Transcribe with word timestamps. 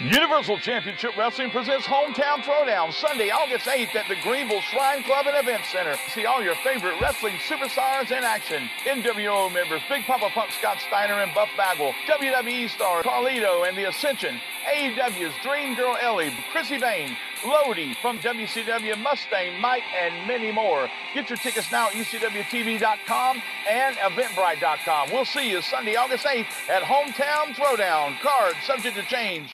Universal 0.00 0.56
Championship 0.60 1.14
Wrestling 1.14 1.50
presents 1.50 1.86
Hometown 1.86 2.38
Throwdown 2.38 2.90
Sunday, 2.90 3.28
August 3.28 3.66
8th 3.66 3.94
at 3.94 4.08
the 4.08 4.16
Greenville 4.22 4.62
Shrine 4.62 5.02
Club 5.02 5.26
and 5.26 5.36
Event 5.36 5.62
Center. 5.70 5.94
See 6.14 6.24
all 6.24 6.42
your 6.42 6.54
favorite 6.64 6.98
wrestling 7.02 7.34
superstars 7.46 8.10
in 8.10 8.24
action. 8.24 8.70
NWO 8.84 9.52
members 9.52 9.82
Big 9.90 10.04
Poppa 10.04 10.30
Pump 10.30 10.52
Scott 10.52 10.78
Steiner 10.88 11.20
and 11.20 11.34
Buff 11.34 11.50
Bagwell, 11.54 11.92
WWE 12.08 12.70
star 12.70 13.02
Carlito 13.02 13.68
and 13.68 13.76
The 13.76 13.90
Ascension, 13.90 14.40
AEW's 14.74 15.34
Dream 15.42 15.74
Girl 15.74 15.98
Ellie, 16.00 16.32
Chrissy 16.50 16.78
Vaine, 16.78 17.14
Lodi 17.44 17.92
from 18.00 18.20
WCW 18.20 18.96
Mustang, 19.02 19.60
Mike, 19.60 19.84
and 20.00 20.26
many 20.26 20.50
more. 20.50 20.88
Get 21.12 21.28
your 21.28 21.36
tickets 21.36 21.70
now 21.70 21.88
at 21.88 21.92
UCWTV.com 21.92 23.42
and 23.68 23.96
Eventbrite.com. 23.96 25.10
We'll 25.12 25.26
see 25.26 25.50
you 25.50 25.60
Sunday, 25.60 25.96
August 25.96 26.24
8th 26.24 26.70
at 26.70 26.82
Hometown 26.84 27.54
Throwdown. 27.54 28.18
Card 28.20 28.54
subject 28.64 28.96
to 28.96 29.02
change. 29.02 29.52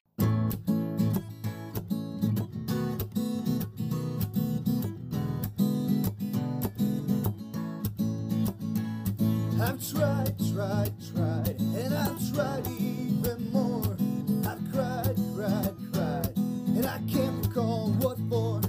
Tried, 9.92 10.34
tried, 10.52 10.92
tried, 11.14 11.60
and 11.60 11.94
I've 11.94 12.34
tried 12.34 12.66
even 12.66 13.52
more. 13.52 13.96
I've 14.44 14.60
cried, 14.72 15.16
cried, 15.34 15.74
cried, 15.92 16.36
and 16.36 16.86
I 16.86 16.98
can't 17.10 17.46
recall 17.46 17.92
what 18.00 18.18
for. 18.28 18.60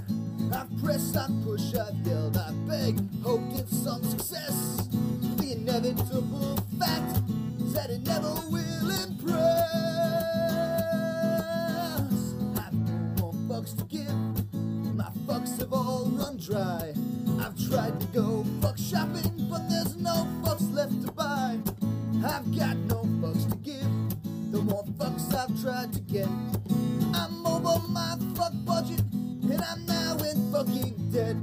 I've 0.54 0.82
pressed, 0.82 1.16
I've 1.16 1.30
pushed, 1.44 1.76
I've 1.76 1.94
yelled, 2.06 2.36
I 2.36 2.52
beg, 2.68 3.00
hoped 3.22 3.58
in 3.58 3.66
some 3.66 4.02
success. 4.04 4.88
The 5.38 5.52
inevitable 5.52 6.56
fact 6.78 7.22
is 7.60 7.72
that 7.72 7.90
it 7.90 8.06
never 8.06 8.34
will 8.50 8.90
impress. 8.90 9.72
I've 12.56 12.74
no 12.74 13.12
more 13.18 13.32
fucks 13.48 13.76
to 13.78 13.84
give. 13.84 14.94
My 14.94 15.10
fucks 15.26 15.58
have 15.58 15.72
all 15.72 16.10
run 16.12 16.36
dry. 16.36 16.94
Tried 17.68 18.00
to 18.00 18.06
go 18.06 18.46
fuck 18.62 18.78
shopping, 18.78 19.46
but 19.50 19.68
there's 19.68 19.94
no 19.96 20.26
fucks 20.42 20.72
left 20.72 21.02
to 21.04 21.12
buy. 21.12 21.58
I've 22.24 22.56
got 22.56 22.76
no 22.88 23.02
fucks 23.20 23.50
to 23.50 23.56
give. 23.58 23.86
The 24.52 24.62
more 24.62 24.84
fucks 24.96 25.34
I've 25.34 25.60
tried 25.62 25.92
to 25.92 26.00
get, 26.00 26.28
I'm 27.14 27.46
over 27.46 27.86
my 27.88 28.16
fuck 28.34 28.52
budget, 28.64 29.00
and 29.10 29.60
I'm 29.62 29.84
now 29.84 30.16
in 30.16 30.50
fucking 30.50 31.10
debt. 31.12 31.36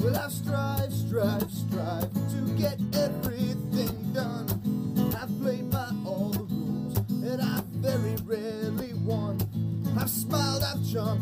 Well, 0.00 0.16
I've 0.16 0.32
strive, 0.32 0.92
strive, 0.92 1.50
strive 1.50 2.27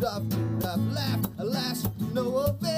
I've 0.07 0.65
I've 0.65 0.93
laughed, 0.93 1.31
alas, 1.39 1.89
no 2.15 2.37
avail. 2.37 2.76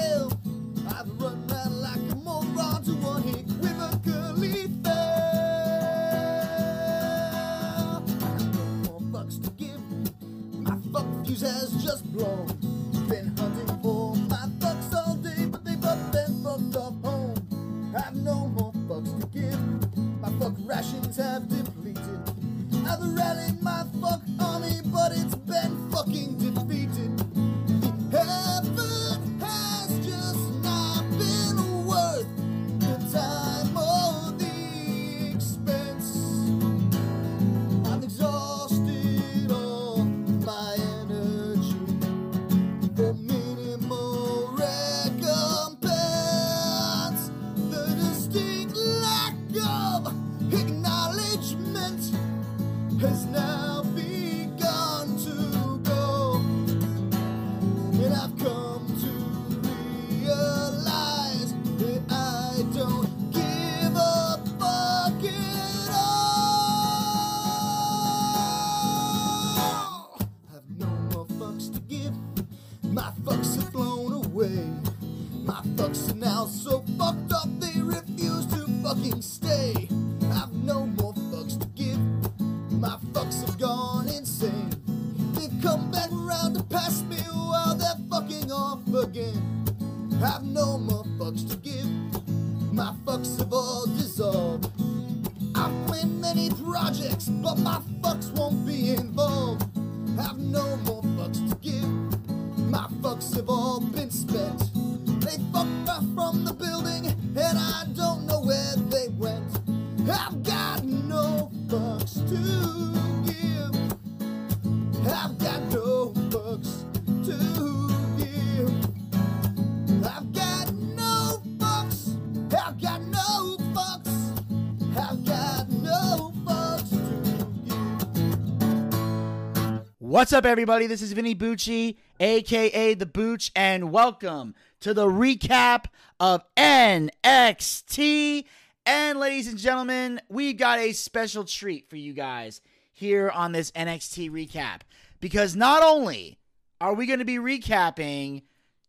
What's 130.19 130.33
up, 130.33 130.45
everybody? 130.45 130.85
This 130.85 131.01
is 131.01 131.13
Vinny 131.13 131.33
Bucci, 131.33 131.95
aka 132.19 132.93
The 132.93 133.05
Booch, 133.05 133.53
and 133.55 133.89
welcome 133.89 134.53
to 134.81 134.93
the 134.93 135.05
recap 135.05 135.85
of 136.19 136.43
NXT. 136.57 138.43
And, 138.85 139.17
ladies 139.17 139.47
and 139.47 139.57
gentlemen, 139.57 140.19
we 140.27 140.51
got 140.51 140.79
a 140.79 140.91
special 140.91 141.45
treat 141.45 141.89
for 141.89 141.95
you 141.95 142.11
guys 142.11 142.59
here 142.91 143.29
on 143.29 143.53
this 143.53 143.71
NXT 143.71 144.29
recap 144.29 144.81
because 145.21 145.55
not 145.55 145.83
only 145.83 146.37
are 146.81 146.93
we 146.93 147.05
going 147.05 147.19
to 147.19 147.25
be 147.25 147.37
recapping 147.37 148.41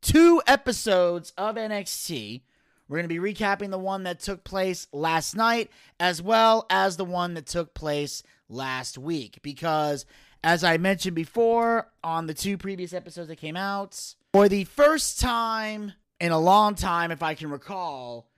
two 0.02 0.42
episodes 0.48 1.32
of 1.38 1.54
NXT, 1.54 2.40
we're 2.88 2.98
going 2.98 3.08
to 3.08 3.20
be 3.20 3.32
recapping 3.32 3.70
the 3.70 3.78
one 3.78 4.02
that 4.02 4.18
took 4.18 4.42
place 4.42 4.88
last 4.92 5.36
night 5.36 5.70
as 6.00 6.20
well 6.20 6.66
as 6.68 6.96
the 6.96 7.04
one 7.04 7.34
that 7.34 7.46
took 7.46 7.72
place 7.72 8.24
last 8.48 8.98
week 8.98 9.38
because 9.42 10.04
as 10.42 10.64
I 10.64 10.78
mentioned 10.78 11.14
before 11.14 11.88
on 12.02 12.26
the 12.26 12.34
two 12.34 12.56
previous 12.56 12.92
episodes 12.92 13.28
that 13.28 13.36
came 13.36 13.56
out, 13.56 14.14
for 14.32 14.48
the 14.48 14.64
first 14.64 15.20
time 15.20 15.92
in 16.18 16.32
a 16.32 16.38
long 16.38 16.74
time 16.74 17.10
if 17.10 17.22
I 17.22 17.34
can 17.34 17.50
recall, 17.50 18.28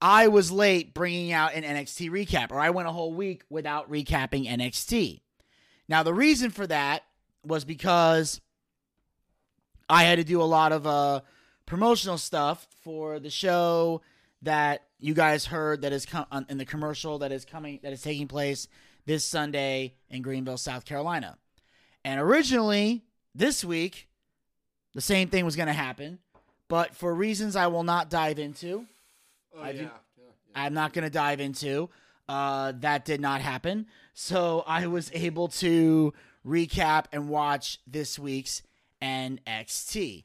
I 0.00 0.28
was 0.28 0.50
late 0.50 0.94
bringing 0.94 1.32
out 1.32 1.54
an 1.54 1.62
NXT 1.62 2.10
recap 2.10 2.50
or 2.50 2.58
I 2.58 2.70
went 2.70 2.88
a 2.88 2.92
whole 2.92 3.12
week 3.12 3.42
without 3.50 3.90
recapping 3.90 4.48
NXT. 4.48 5.20
Now 5.88 6.02
the 6.02 6.14
reason 6.14 6.50
for 6.50 6.66
that 6.66 7.02
was 7.44 7.64
because 7.64 8.40
I 9.88 10.04
had 10.04 10.16
to 10.16 10.24
do 10.24 10.40
a 10.40 10.44
lot 10.44 10.72
of 10.72 10.86
uh, 10.86 11.20
promotional 11.66 12.18
stuff 12.18 12.66
for 12.82 13.18
the 13.18 13.30
show 13.30 14.00
that 14.42 14.82
you 14.98 15.14
guys 15.14 15.46
heard 15.46 15.82
that 15.82 15.92
is 15.92 16.06
com- 16.06 16.46
in 16.48 16.58
the 16.58 16.64
commercial 16.64 17.18
that 17.18 17.32
is 17.32 17.44
coming 17.44 17.80
that 17.82 17.92
is 17.92 18.02
taking 18.02 18.28
place 18.28 18.68
this 19.06 19.24
Sunday 19.24 19.94
in 20.08 20.22
Greenville, 20.22 20.56
South 20.58 20.84
Carolina. 20.84 21.36
And 22.04 22.20
originally 22.20 23.02
this 23.34 23.64
week, 23.64 24.08
the 24.94 25.00
same 25.00 25.28
thing 25.28 25.44
was 25.44 25.56
going 25.56 25.66
to 25.68 25.72
happen, 25.72 26.18
but 26.68 26.94
for 26.94 27.14
reasons 27.14 27.56
I 27.56 27.66
will 27.68 27.84
not 27.84 28.10
dive 28.10 28.38
into, 28.38 28.86
Oh 29.56 29.60
I 29.62 29.66
yeah. 29.70 29.72
do- 29.72 29.78
yeah, 29.82 29.88
yeah. 30.18 30.24
I'm 30.54 30.74
not 30.74 30.92
going 30.92 31.04
to 31.04 31.10
dive 31.10 31.40
into. 31.40 31.90
Uh, 32.28 32.72
that 32.80 33.04
did 33.04 33.20
not 33.20 33.40
happen. 33.40 33.86
So 34.14 34.62
I 34.66 34.86
was 34.86 35.10
able 35.12 35.48
to 35.48 36.12
recap 36.46 37.06
and 37.12 37.28
watch 37.28 37.78
this 37.86 38.18
week's 38.18 38.62
NXT. 39.02 40.24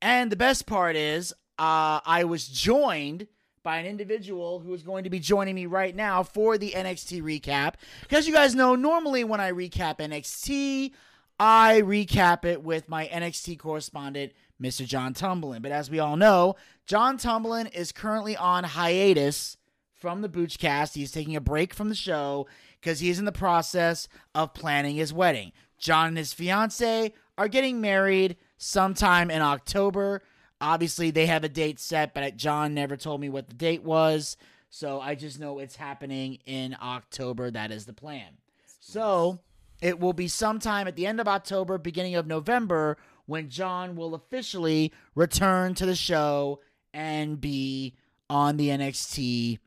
And 0.00 0.30
the 0.32 0.36
best 0.36 0.66
part 0.66 0.96
is, 0.96 1.32
uh, 1.58 2.00
I 2.04 2.24
was 2.24 2.48
joined 2.48 3.26
by 3.64 3.78
an 3.78 3.86
individual 3.86 4.60
who 4.60 4.72
is 4.74 4.82
going 4.82 5.02
to 5.02 5.10
be 5.10 5.18
joining 5.18 5.56
me 5.56 5.66
right 5.66 5.96
now 5.96 6.22
for 6.22 6.56
the 6.56 6.70
NXT 6.70 7.22
recap. 7.22 7.74
Because 8.02 8.28
you 8.28 8.32
guys 8.32 8.54
know, 8.54 8.76
normally 8.76 9.24
when 9.24 9.40
I 9.40 9.50
recap 9.50 9.98
NXT, 9.98 10.92
I 11.40 11.80
recap 11.80 12.44
it 12.44 12.62
with 12.62 12.88
my 12.88 13.08
NXT 13.08 13.58
correspondent, 13.58 14.32
Mr. 14.62 14.86
John 14.86 15.14
Tumblin. 15.14 15.62
But 15.62 15.72
as 15.72 15.90
we 15.90 15.98
all 15.98 16.16
know, 16.16 16.54
John 16.86 17.18
Tumblin 17.18 17.74
is 17.74 17.90
currently 17.90 18.36
on 18.36 18.62
hiatus 18.62 19.56
from 19.94 20.20
the 20.20 20.28
Boochcast. 20.28 20.94
He's 20.94 21.10
taking 21.10 21.34
a 21.34 21.40
break 21.40 21.74
from 21.74 21.88
the 21.88 21.94
show 21.94 22.46
because 22.80 23.00
he 23.00 23.08
is 23.08 23.18
in 23.18 23.24
the 23.24 23.32
process 23.32 24.06
of 24.34 24.54
planning 24.54 24.96
his 24.96 25.12
wedding. 25.12 25.52
John 25.78 26.08
and 26.08 26.18
his 26.18 26.32
fiance 26.32 27.12
are 27.36 27.48
getting 27.48 27.80
married 27.80 28.36
sometime 28.58 29.30
in 29.30 29.42
October. 29.42 30.22
Obviously, 30.64 31.10
they 31.10 31.26
have 31.26 31.44
a 31.44 31.48
date 31.48 31.78
set, 31.78 32.14
but 32.14 32.38
John 32.38 32.72
never 32.72 32.96
told 32.96 33.20
me 33.20 33.28
what 33.28 33.48
the 33.48 33.54
date 33.54 33.82
was. 33.82 34.38
So 34.70 34.98
I 34.98 35.14
just 35.14 35.38
know 35.38 35.58
it's 35.58 35.76
happening 35.76 36.38
in 36.46 36.74
October. 36.82 37.50
That 37.50 37.70
is 37.70 37.84
the 37.84 37.92
plan. 37.92 38.38
So 38.80 39.40
it 39.82 40.00
will 40.00 40.14
be 40.14 40.26
sometime 40.26 40.88
at 40.88 40.96
the 40.96 41.06
end 41.06 41.20
of 41.20 41.28
October, 41.28 41.76
beginning 41.76 42.14
of 42.14 42.26
November, 42.26 42.96
when 43.26 43.50
John 43.50 43.94
will 43.94 44.14
officially 44.14 44.90
return 45.14 45.74
to 45.74 45.84
the 45.84 45.94
show 45.94 46.60
and 46.94 47.38
be 47.38 47.94
on 48.30 48.56
the 48.56 48.68
NXT 48.68 49.58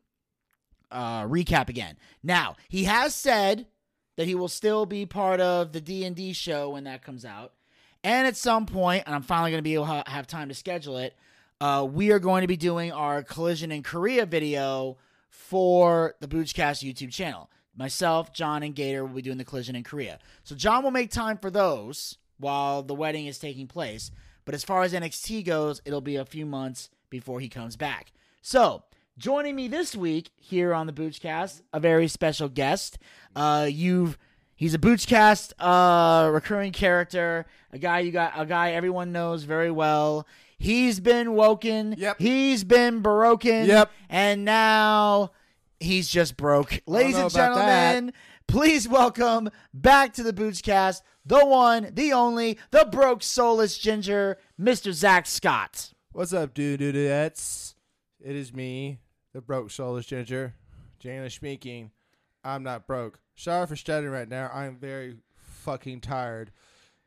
uh, 0.90 1.22
recap 1.26 1.68
again. 1.68 1.96
Now 2.24 2.56
he 2.68 2.84
has 2.84 3.14
said 3.14 3.66
that 4.16 4.26
he 4.26 4.34
will 4.34 4.48
still 4.48 4.84
be 4.84 5.06
part 5.06 5.38
of 5.38 5.70
the 5.70 5.80
D 5.80 6.04
and 6.04 6.16
D 6.16 6.32
show 6.32 6.70
when 6.70 6.82
that 6.84 7.04
comes 7.04 7.24
out, 7.24 7.52
and 8.04 8.26
at 8.26 8.36
some 8.36 8.66
point, 8.66 9.04
and 9.06 9.14
I'm 9.14 9.22
finally 9.22 9.50
going 9.50 9.58
to 9.58 9.62
be 9.62 9.74
able 9.74 9.86
to 9.86 10.04
have 10.06 10.26
time 10.26 10.48
to 10.48 10.54
schedule 10.54 10.98
it. 10.98 11.16
Uh, 11.60 11.86
we 11.90 12.12
are 12.12 12.18
going 12.18 12.42
to 12.42 12.46
be 12.46 12.56
doing 12.56 12.92
our 12.92 13.22
Collision 13.22 13.72
in 13.72 13.82
Korea 13.82 14.26
video 14.26 14.96
for 15.28 16.14
the 16.20 16.28
Boochcast 16.28 16.88
YouTube 16.88 17.12
channel. 17.12 17.50
Myself, 17.76 18.32
John, 18.32 18.62
and 18.62 18.74
Gator 18.74 19.04
will 19.04 19.14
be 19.14 19.22
doing 19.22 19.38
the 19.38 19.44
Collision 19.44 19.76
in 19.76 19.84
Korea. 19.84 20.18
So 20.44 20.54
John 20.54 20.82
will 20.82 20.90
make 20.90 21.10
time 21.10 21.38
for 21.38 21.50
those 21.50 22.18
while 22.38 22.82
the 22.82 22.94
wedding 22.94 23.26
is 23.26 23.38
taking 23.38 23.66
place. 23.66 24.10
But 24.44 24.54
as 24.54 24.64
far 24.64 24.82
as 24.82 24.92
NXT 24.92 25.44
goes, 25.44 25.82
it'll 25.84 26.00
be 26.00 26.16
a 26.16 26.24
few 26.24 26.46
months 26.46 26.90
before 27.10 27.40
he 27.40 27.48
comes 27.48 27.76
back. 27.76 28.12
So 28.40 28.84
joining 29.18 29.56
me 29.56 29.68
this 29.68 29.94
week 29.94 30.30
here 30.36 30.72
on 30.72 30.86
the 30.86 30.92
Boochcast, 30.92 31.62
a 31.72 31.80
very 31.80 32.08
special 32.08 32.48
guest. 32.48 32.98
Uh, 33.34 33.68
you've 33.70 34.16
he's 34.58 34.74
a 34.74 34.78
Boochcast 34.78 35.54
uh, 35.58 36.30
recurring 36.30 36.72
character, 36.72 37.46
a 37.72 37.78
guy 37.78 38.00
you 38.00 38.12
got, 38.12 38.34
a 38.36 38.44
guy 38.44 38.72
everyone 38.72 39.12
knows 39.12 39.44
very 39.44 39.70
well. 39.70 40.26
He's 40.58 41.00
been 41.00 41.32
woken. 41.32 41.94
Yep. 41.96 42.18
He's 42.18 42.64
been 42.64 43.00
broken. 43.00 43.66
Yep. 43.66 43.90
And 44.10 44.44
now 44.44 45.30
he's 45.80 46.08
just 46.08 46.36
broke. 46.36 46.82
Ladies 46.86 47.16
and 47.16 47.30
that. 47.30 47.54
gentlemen, 47.54 48.12
please 48.48 48.88
welcome 48.88 49.48
back 49.72 50.12
to 50.14 50.22
the 50.22 50.32
Boochcast 50.32 51.02
the 51.28 51.44
one, 51.44 51.90
the 51.92 52.12
only, 52.12 52.58
the 52.70 52.88
broke 52.90 53.22
soulless 53.22 53.76
ginger, 53.76 54.38
Mr. 54.58 54.92
Zach 54.92 55.26
Scott. 55.26 55.92
What's 56.12 56.32
up, 56.32 56.54
dude? 56.54 56.80
Dudettes? 56.80 57.74
It 58.18 58.34
is 58.34 58.52
me, 58.54 59.00
the 59.34 59.42
broke 59.42 59.70
soulless 59.70 60.06
ginger, 60.06 60.54
Jana 60.98 61.28
speaking. 61.28 61.90
I'm 62.42 62.62
not 62.62 62.86
broke. 62.86 63.20
Sorry 63.38 63.68
for 63.68 63.76
stuttering 63.76 64.12
right 64.12 64.28
now. 64.28 64.50
I'm 64.52 64.74
very 64.74 65.14
fucking 65.36 66.00
tired. 66.00 66.50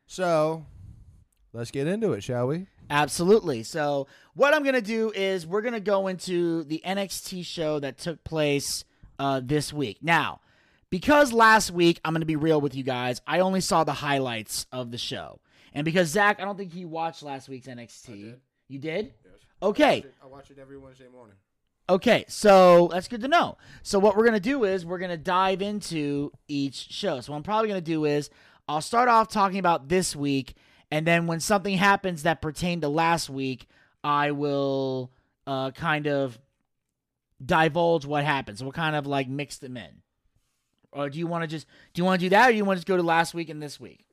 So, 0.07 0.66
let's 1.51 1.72
get 1.72 1.88
into 1.88 2.13
it, 2.13 2.24
shall 2.24 2.48
we? 2.48 2.68
Absolutely. 2.89 3.63
So, 3.63 4.07
what 4.33 4.54
I'm 4.54 4.63
going 4.63 4.75
to 4.75 4.81
do 4.81 5.12
is 5.13 5.45
we're 5.45 5.62
going 5.62 5.74
to 5.74 5.81
go 5.81 6.07
into 6.07 6.63
the 6.63 6.81
NXT 6.86 7.45
show 7.45 7.81
that 7.81 7.98
took 7.98 8.24
place 8.24 8.86
uh, 9.19 9.42
this 9.44 9.74
week. 9.74 9.98
Now, 10.01 10.39
because 10.89 11.33
last 11.33 11.69
week, 11.69 12.00
I'm 12.06 12.13
going 12.13 12.22
to 12.22 12.25
be 12.25 12.38
real 12.38 12.62
with 12.62 12.75
you 12.75 12.83
guys, 12.83 13.22
I 13.28 13.42
only 13.42 13.60
saw 13.60 13.83
the 13.83 13.92
highlights 13.92 14.68
of 14.72 14.92
the 14.92 14.98
show. 14.98 15.42
And 15.74 15.83
because 15.83 16.07
Zach, 16.07 16.39
I 16.39 16.45
don't 16.45 16.57
think 16.57 16.72
he 16.72 16.86
watched 16.86 17.24
last 17.24 17.50
week's 17.50 17.68
NXT. 17.68 18.06
did. 18.06 18.42
You 18.69 18.80
did? 18.80 19.13
Yes. 19.25 19.33
Okay. 19.62 20.06
I 20.24 20.28
watch 20.28 20.50
it 20.50 20.60
every 20.60 20.78
Wednesday 20.78 21.10
morning. 21.12 21.36
Okay, 21.91 22.23
so 22.29 22.88
that's 22.89 23.09
good 23.09 23.19
to 23.19 23.27
know. 23.27 23.57
So 23.83 23.99
what 23.99 24.15
we're 24.15 24.23
gonna 24.23 24.39
do 24.39 24.63
is 24.63 24.85
we're 24.85 24.97
gonna 24.97 25.17
dive 25.17 25.61
into 25.61 26.31
each 26.47 26.88
show. 26.89 27.19
So 27.19 27.33
what 27.33 27.38
I'm 27.38 27.43
probably 27.43 27.67
gonna 27.67 27.81
do 27.81 28.05
is 28.05 28.29
I'll 28.65 28.79
start 28.79 29.09
off 29.09 29.27
talking 29.27 29.59
about 29.59 29.89
this 29.89 30.15
week, 30.15 30.55
and 30.89 31.05
then 31.05 31.27
when 31.27 31.41
something 31.41 31.75
happens 31.75 32.23
that 32.23 32.41
pertained 32.41 32.83
to 32.83 32.88
last 32.88 33.29
week, 33.29 33.67
I 34.05 34.31
will 34.31 35.11
uh, 35.45 35.71
kind 35.71 36.07
of 36.07 36.39
divulge 37.45 38.05
what 38.05 38.23
happened. 38.23 38.59
So 38.59 38.63
we'll 38.63 38.71
kind 38.71 38.95
of 38.95 39.05
like 39.05 39.27
mix 39.27 39.57
them 39.57 39.75
in. 39.75 40.01
Or 40.94 41.09
do 41.09 41.19
you 41.19 41.27
want 41.27 41.41
to 41.41 41.47
just 41.47 41.67
do 41.94 41.99
you 41.99 42.05
want 42.05 42.21
to 42.21 42.25
do 42.25 42.29
that, 42.29 42.47
or 42.47 42.51
do 42.53 42.57
you 42.57 42.63
want 42.63 42.77
to 42.77 42.79
just 42.79 42.87
go 42.87 42.95
to 42.95 43.03
last 43.03 43.33
week 43.33 43.49
and 43.49 43.61
this 43.61 43.81
week? 43.81 44.05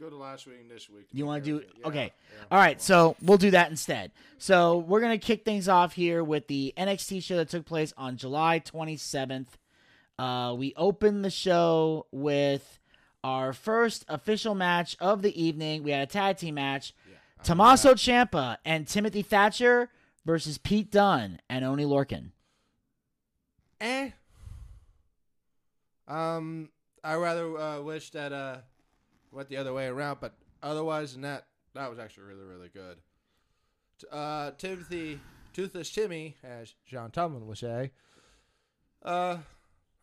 Go 0.00 0.08
to 0.08 0.16
last 0.16 0.46
week 0.46 0.58
and 0.60 0.70
this 0.70 0.88
week. 0.88 1.08
You 1.12 1.26
want 1.26 1.44
to 1.44 1.50
do 1.58 1.64
Yeah, 1.80 1.86
okay? 1.88 2.12
yeah. 2.36 2.44
All 2.52 2.58
right, 2.58 2.80
so 2.80 3.16
we'll 3.20 3.36
do 3.38 3.50
that 3.50 3.68
instead. 3.68 4.12
So 4.38 4.78
we're 4.78 5.00
gonna 5.00 5.18
kick 5.18 5.44
things 5.44 5.68
off 5.68 5.92
here 5.94 6.22
with 6.22 6.46
the 6.46 6.72
NXT 6.76 7.20
show 7.20 7.36
that 7.38 7.48
took 7.48 7.66
place 7.66 7.92
on 7.96 8.16
July 8.16 8.60
27th. 8.60 9.46
Uh, 10.16 10.54
we 10.56 10.72
opened 10.76 11.24
the 11.24 11.30
show 11.30 12.06
with 12.12 12.78
our 13.24 13.52
first 13.52 14.04
official 14.08 14.54
match 14.54 14.96
of 15.00 15.22
the 15.22 15.40
evening. 15.42 15.82
We 15.82 15.90
had 15.90 16.02
a 16.02 16.10
tag 16.10 16.36
team 16.36 16.54
match: 16.54 16.94
Tommaso 17.42 17.94
Ciampa 17.94 18.58
and 18.64 18.86
Timothy 18.86 19.22
Thatcher 19.22 19.90
versus 20.24 20.58
Pete 20.58 20.92
Dunne 20.92 21.40
and 21.50 21.64
Oney 21.64 21.84
Lorcan. 21.84 22.30
Eh. 23.80 24.10
Um, 26.06 26.70
I 27.02 27.14
rather 27.16 27.58
uh, 27.58 27.80
wish 27.80 28.10
that 28.10 28.32
uh 28.32 28.58
went 29.32 29.48
the 29.48 29.56
other 29.56 29.72
way 29.72 29.86
around, 29.86 30.18
but 30.20 30.34
otherwise 30.62 31.12
than 31.12 31.22
that, 31.22 31.46
that 31.74 31.90
was 31.90 31.98
actually 31.98 32.24
really 32.24 32.44
really 32.44 32.68
good. 32.68 32.98
Uh, 34.10 34.52
Timothy 34.58 35.20
Toothless 35.52 35.90
Timmy, 35.90 36.36
as 36.42 36.74
John 36.86 37.10
Tumlin 37.10 37.46
would 37.46 37.58
say. 37.58 37.92
Uh, 39.02 39.38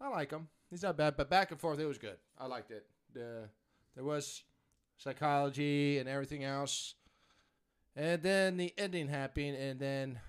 I 0.02 0.10
like 0.10 0.32
him. 0.32 0.48
He's 0.70 0.84
not 0.84 0.98
bad, 0.98 1.16
but 1.16 1.30
back 1.30 1.52
and 1.52 1.60
forth, 1.60 1.80
it 1.80 1.86
was 1.86 1.98
good. 1.98 2.18
I 2.38 2.48
liked 2.48 2.72
it. 2.72 2.86
The 3.14 3.50
there 3.96 4.04
was 4.04 4.44
psychology 4.98 5.98
and 6.00 6.10
everything 6.10 6.44
else, 6.44 6.96
and 7.96 8.22
then 8.22 8.58
the 8.58 8.74
ending 8.78 9.08
happened, 9.08 9.56
and 9.56 9.80
then 9.80 10.20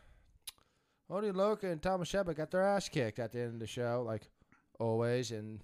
Odie 1.11 1.35
Loca 1.35 1.68
and 1.68 1.82
Thomas 1.82 2.09
Shepard 2.09 2.37
got 2.37 2.50
their 2.50 2.62
ass 2.62 2.88
kicked 2.88 3.18
at 3.18 3.32
the 3.32 3.40
end 3.40 3.54
of 3.54 3.61
the 3.61 3.66
show, 3.66 4.04
like 4.06 4.28
always, 4.78 5.30
and 5.30 5.61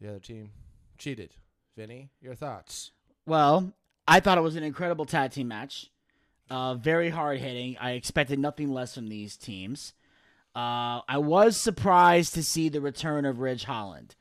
the 0.00 0.08
other 0.08 0.20
team 0.20 0.50
cheated. 0.98 1.34
Vinny, 1.76 2.10
your 2.20 2.34
thoughts? 2.34 2.92
Well, 3.26 3.72
I 4.06 4.20
thought 4.20 4.38
it 4.38 4.42
was 4.42 4.56
an 4.56 4.62
incredible 4.62 5.04
tag 5.04 5.32
team 5.32 5.48
match. 5.48 5.90
Uh, 6.50 6.74
very 6.74 7.08
hard 7.10 7.38
hitting. 7.38 7.76
I 7.80 7.92
expected 7.92 8.38
nothing 8.38 8.72
less 8.72 8.94
from 8.94 9.08
these 9.08 9.36
teams. 9.36 9.94
Uh, 10.54 11.00
I 11.08 11.18
was 11.18 11.56
surprised 11.56 12.34
to 12.34 12.42
see 12.42 12.68
the 12.68 12.80
return 12.80 13.24
of 13.24 13.40
Ridge 13.40 13.64
Holland. 13.64 14.14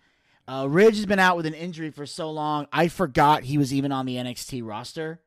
Uh, 0.48 0.68
Ridge 0.70 0.96
has 0.96 1.06
been 1.06 1.20
out 1.20 1.38
with 1.38 1.46
an 1.46 1.54
injury 1.54 1.92
for 1.92 2.06
so 2.06 2.32
long, 2.32 2.68
I 2.72 2.88
forgot 2.88 3.44
he 3.44 3.58
was 3.58 3.74
even 3.74 3.92
on 3.92 4.06
the 4.06 4.16
NXT 4.16 4.66
roster. 4.68 5.22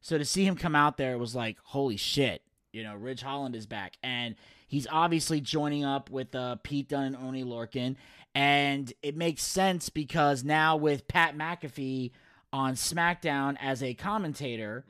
So 0.00 0.18
to 0.18 0.24
see 0.24 0.44
him 0.44 0.56
come 0.56 0.74
out 0.74 0.96
there 0.96 1.18
was 1.18 1.34
like, 1.34 1.58
holy 1.62 1.96
shit. 1.96 2.42
You 2.72 2.82
know, 2.84 2.94
Ridge 2.94 3.22
Holland 3.22 3.54
is 3.54 3.66
back. 3.66 3.96
And 4.02 4.36
he's 4.70 4.86
obviously 4.90 5.40
joining 5.40 5.84
up 5.84 6.08
with 6.10 6.32
uh, 6.34 6.56
Pete 6.62 6.88
Dunne 6.88 7.14
and 7.14 7.16
Oney 7.16 7.44
Lorcan, 7.44 7.96
And 8.36 8.90
it 9.02 9.16
makes 9.16 9.42
sense 9.42 9.88
because 9.90 10.44
now 10.44 10.76
with 10.76 11.08
Pat 11.08 11.36
McAfee 11.36 12.12
on 12.52 12.74
SmackDown 12.74 13.56
as 13.60 13.82
a 13.82 13.94
commentator, 13.94 14.84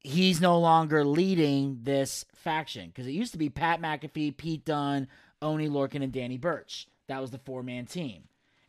he's 0.00 0.40
no 0.40 0.58
longer 0.58 1.04
leading 1.04 1.80
this 1.82 2.24
faction 2.34 2.88
because 2.88 3.06
it 3.06 3.12
used 3.12 3.32
to 3.32 3.38
be 3.38 3.50
Pat 3.50 3.82
McAfee, 3.82 4.36
Pete 4.36 4.64
Dunne, 4.64 5.08
Oney 5.42 5.68
Lorcan, 5.68 6.02
and 6.02 6.12
Danny 6.12 6.38
Burch. 6.38 6.86
That 7.08 7.20
was 7.20 7.32
the 7.32 7.38
four 7.38 7.62
man 7.64 7.86
team. 7.86 8.22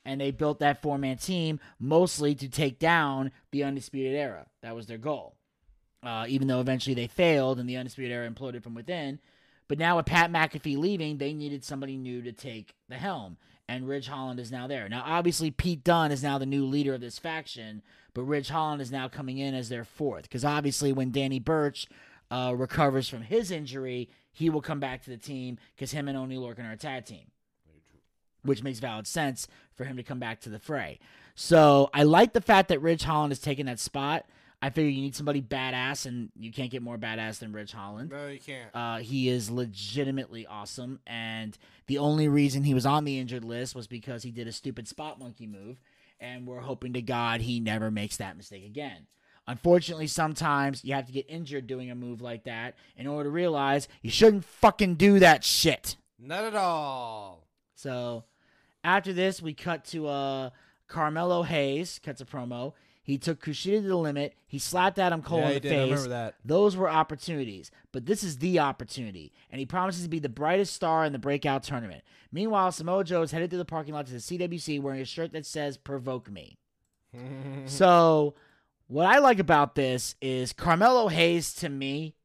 And 0.03 0.19
they 0.19 0.31
built 0.31 0.59
that 0.59 0.81
four 0.81 0.97
man 0.97 1.17
team 1.17 1.59
mostly 1.79 2.33
to 2.35 2.49
take 2.49 2.79
down 2.79 3.31
the 3.51 3.63
Undisputed 3.63 4.15
Era. 4.15 4.47
That 4.61 4.75
was 4.75 4.87
their 4.87 4.97
goal. 4.97 5.35
Uh, 6.01 6.25
even 6.27 6.47
though 6.47 6.59
eventually 6.59 6.95
they 6.95 7.07
failed 7.07 7.59
and 7.59 7.69
the 7.69 7.77
Undisputed 7.77 8.11
Era 8.11 8.29
imploded 8.29 8.63
from 8.63 8.73
within. 8.73 9.19
But 9.67 9.79
now 9.79 9.97
with 9.97 10.05
Pat 10.05 10.31
McAfee 10.31 10.77
leaving, 10.77 11.17
they 11.17 11.33
needed 11.33 11.63
somebody 11.63 11.97
new 11.97 12.21
to 12.21 12.31
take 12.31 12.75
the 12.89 12.95
helm. 12.95 13.37
And 13.67 13.87
Ridge 13.87 14.07
Holland 14.07 14.39
is 14.39 14.51
now 14.51 14.67
there. 14.67 14.89
Now, 14.89 15.03
obviously, 15.05 15.49
Pete 15.49 15.83
Dunne 15.83 16.11
is 16.11 16.21
now 16.21 16.37
the 16.37 16.45
new 16.45 16.65
leader 16.65 16.93
of 16.93 17.01
this 17.01 17.17
faction, 17.17 17.81
but 18.13 18.23
Ridge 18.23 18.49
Holland 18.49 18.81
is 18.81 18.91
now 18.91 19.07
coming 19.07 19.37
in 19.37 19.55
as 19.55 19.69
their 19.69 19.85
fourth. 19.85 20.23
Because 20.23 20.43
obviously, 20.43 20.91
when 20.91 21.11
Danny 21.11 21.39
Burch 21.39 21.87
uh, 22.29 22.53
recovers 22.55 23.07
from 23.07 23.21
his 23.21 23.51
injury, 23.51 24.09
he 24.31 24.49
will 24.49 24.61
come 24.61 24.79
back 24.79 25.03
to 25.03 25.09
the 25.09 25.17
team 25.17 25.57
because 25.75 25.91
him 25.91 26.07
and 26.07 26.17
Oney 26.17 26.35
Lorcan 26.35 26.67
are 26.67 26.73
a 26.73 26.77
tag 26.77 27.05
team, 27.05 27.27
which 28.43 28.63
makes 28.63 28.79
valid 28.79 29.07
sense 29.07 29.47
for 29.75 29.85
him 29.85 29.95
to 29.95 30.03
come 30.03 30.19
back 30.19 30.41
to 30.41 30.49
the 30.49 30.59
fray. 30.59 30.99
So 31.35 31.89
I 31.93 32.03
like 32.03 32.33
the 32.33 32.41
fact 32.41 32.69
that 32.69 32.81
Ridge 32.81 33.03
Holland 33.03 33.31
is 33.31 33.39
taking 33.39 33.67
that 33.67 33.79
spot. 33.79 34.25
I 34.63 34.69
figure 34.69 34.89
you 34.89 35.01
need 35.01 35.13
somebody 35.13 35.41
badass, 35.41 36.05
and 36.05 36.29
you 36.39 36.49
can't 36.49 36.71
get 36.71 36.81
more 36.81 36.97
badass 36.97 37.39
than 37.39 37.51
Ridge 37.51 37.73
Holland. 37.73 38.11
No, 38.11 38.29
you 38.29 38.39
can't. 38.39 38.73
Uh, 38.73 38.99
he 38.99 39.27
is 39.27 39.51
legitimately 39.51 40.47
awesome, 40.47 41.01
and 41.05 41.57
the 41.87 41.97
only 41.97 42.29
reason 42.29 42.63
he 42.63 42.73
was 42.73 42.85
on 42.85 43.03
the 43.03 43.19
injured 43.19 43.43
list 43.43 43.75
was 43.75 43.87
because 43.87 44.23
he 44.23 44.31
did 44.31 44.47
a 44.47 44.53
stupid 44.53 44.87
spot 44.87 45.19
monkey 45.19 45.47
move, 45.47 45.81
and 46.17 46.47
we're 46.47 46.61
hoping 46.61 46.93
to 46.93 47.01
God 47.01 47.41
he 47.41 47.59
never 47.59 47.91
makes 47.91 48.15
that 48.15 48.37
mistake 48.37 48.65
again. 48.65 49.07
Unfortunately, 49.47 50.07
sometimes 50.07 50.85
you 50.85 50.93
have 50.93 51.07
to 51.07 51.11
get 51.11 51.25
injured 51.27 51.67
doing 51.67 51.91
a 51.91 51.95
move 51.95 52.21
like 52.21 52.45
that 52.45 52.75
in 52.95 53.05
order 53.05 53.25
to 53.27 53.33
realize 53.33 53.89
you 54.01 54.11
shouldn't 54.11 54.45
fucking 54.45 54.95
do 54.95 55.19
that 55.19 55.43
shit. 55.43 55.97
Not 56.17 56.45
at 56.45 56.55
all. 56.55 57.49
So 57.75 58.23
after 58.81 59.11
this, 59.11 59.41
we 59.41 59.53
cut 59.53 59.83
to 59.87 60.07
uh, 60.07 60.49
Carmelo 60.87 61.43
Hayes 61.43 61.99
cuts 62.01 62.21
a 62.21 62.25
promo. 62.25 62.71
He 63.03 63.17
took 63.17 63.43
Kushida 63.43 63.81
to 63.81 63.87
the 63.87 63.95
limit. 63.97 64.33
He 64.47 64.57
slapped 64.57 64.97
Adam 64.97 65.21
Cole 65.21 65.39
Yeah, 65.39 65.47
in 65.47 65.53
he 65.53 65.59
the 65.59 65.59
did. 65.59 65.71
I 65.73 65.75
face. 65.75 65.89
remember 65.89 66.09
that. 66.09 66.35
Those 66.45 66.77
were 66.77 66.89
opportunities, 66.89 67.69
but 67.91 68.05
this 68.05 68.23
is 68.23 68.37
the 68.37 68.59
opportunity, 68.59 69.33
and 69.51 69.59
he 69.59 69.65
promises 69.65 70.03
to 70.03 70.09
be 70.09 70.19
the 70.19 70.29
brightest 70.29 70.73
star 70.73 71.03
in 71.03 71.11
the 71.11 71.19
breakout 71.19 71.63
tournament. 71.63 72.03
Meanwhile, 72.31 72.71
Samoa 72.71 73.03
Joe 73.03 73.21
is 73.21 73.31
headed 73.31 73.51
to 73.51 73.57
the 73.57 73.65
parking 73.65 73.93
lot 73.93 74.05
to 74.07 74.13
the 74.13 74.19
CWC 74.19 74.81
wearing 74.81 75.01
a 75.01 75.05
shirt 75.05 75.33
that 75.33 75.45
says 75.45 75.75
"Provoke 75.77 76.31
Me." 76.31 76.57
so, 77.65 78.35
what 78.87 79.05
I 79.05 79.19
like 79.19 79.39
about 79.39 79.75
this 79.75 80.15
is 80.21 80.53
Carmelo 80.53 81.09
Hayes 81.09 81.53
to 81.55 81.69
me 81.69 82.15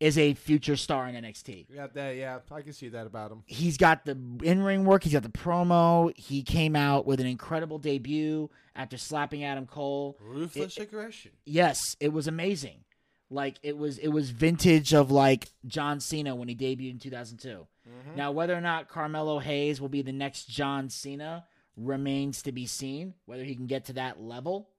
is 0.00 0.16
a 0.16 0.32
future 0.32 0.76
star 0.76 1.06
in 1.06 1.14
NXT. 1.14 1.74
Got 1.74 1.94
that? 1.94 2.16
Yeah, 2.16 2.38
I 2.50 2.62
can 2.62 2.72
see 2.72 2.88
that 2.88 3.06
about 3.06 3.30
him. 3.30 3.42
He's 3.46 3.76
got 3.76 4.06
the 4.06 4.18
in 4.42 4.62
ring 4.62 4.86
work. 4.86 5.04
He's 5.04 5.12
got 5.12 5.22
the 5.22 5.28
promo. 5.28 6.16
He 6.16 6.42
came 6.42 6.74
out 6.74 7.06
with 7.06 7.20
an 7.20 7.26
incredible 7.26 7.78
debut 7.78 8.48
after 8.74 8.96
slapping 8.96 9.44
Adam 9.44 9.66
Cole. 9.66 10.16
Ruthless 10.18 10.78
aggression. 10.78 11.32
Yes, 11.44 11.96
it 12.00 12.12
was 12.12 12.26
amazing. 12.26 12.84
Like 13.28 13.58
it 13.62 13.76
was 13.76 13.98
it 13.98 14.08
was 14.08 14.30
vintage 14.30 14.94
of 14.94 15.10
like 15.10 15.48
John 15.66 16.00
Cena 16.00 16.34
when 16.34 16.48
he 16.48 16.56
debuted 16.56 16.92
in 16.92 16.98
2002. 16.98 17.48
Mm-hmm. 17.48 18.16
Now 18.16 18.32
whether 18.32 18.56
or 18.56 18.60
not 18.60 18.88
Carmelo 18.88 19.38
Hayes 19.38 19.80
will 19.80 19.90
be 19.90 20.02
the 20.02 20.12
next 20.12 20.46
John 20.46 20.88
Cena 20.88 21.44
remains 21.76 22.42
to 22.42 22.52
be 22.52 22.66
seen 22.66 23.14
whether 23.26 23.44
he 23.44 23.54
can 23.54 23.66
get 23.66 23.84
to 23.84 23.92
that 23.92 24.20
level. 24.20 24.70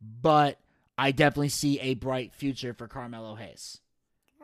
But 0.00 0.58
I 0.96 1.12
definitely 1.12 1.50
see 1.50 1.78
a 1.80 1.94
bright 1.94 2.34
future 2.34 2.74
for 2.74 2.88
Carmelo 2.88 3.36
Hayes. 3.36 3.80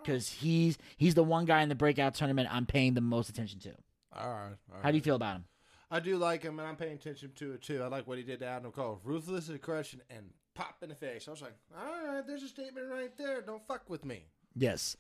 Cuz 0.04 0.28
he's 0.28 0.78
he's 0.97 1.14
the 1.14 1.25
one 1.25 1.45
guy 1.45 1.62
in 1.62 1.69
the 1.69 1.75
breakout 1.75 2.14
tournament 2.14 2.49
I'm 2.50 2.66
paying 2.66 2.95
the 2.95 3.00
most 3.00 3.28
attention 3.28 3.61
to. 3.61 3.71
All 4.16 4.28
right. 4.28 4.57
all 4.73 4.83
How 4.83 4.90
do 4.90 4.97
you 4.97 5.02
feel 5.02 5.16
about 5.16 5.37
him? 5.37 5.45
I 5.90 5.99
do 5.99 6.16
like 6.19 6.42
him, 6.42 6.59
and 6.61 6.69
I'm 6.69 6.76
paying 6.76 6.92
attention 6.92 7.33
to 7.37 7.52
it 7.52 7.62
too. 7.62 7.83
I 7.83 7.88
like 7.88 8.07
what 8.07 8.16
he 8.16 8.23
did 8.23 8.40
to 8.40 8.47
Adam 8.47 8.71
Cole. 8.71 9.00
Ruthless 9.02 9.49
aggression 9.49 10.00
and 10.09 10.30
pop 10.54 10.76
in 10.83 10.88
the 10.88 10.95
face. 10.95 11.26
I 11.26 11.33
was 11.33 11.42
like, 11.42 11.54
all 11.76 12.07
right, 12.07 12.26
there's 12.26 12.45
a 12.45 12.49
statement 12.49 12.88
right 12.90 13.16
there. 13.16 13.40
Don't 13.40 13.66
fuck 13.66 13.90
with 13.90 14.04
me. 14.04 14.26
Yes. 14.54 14.97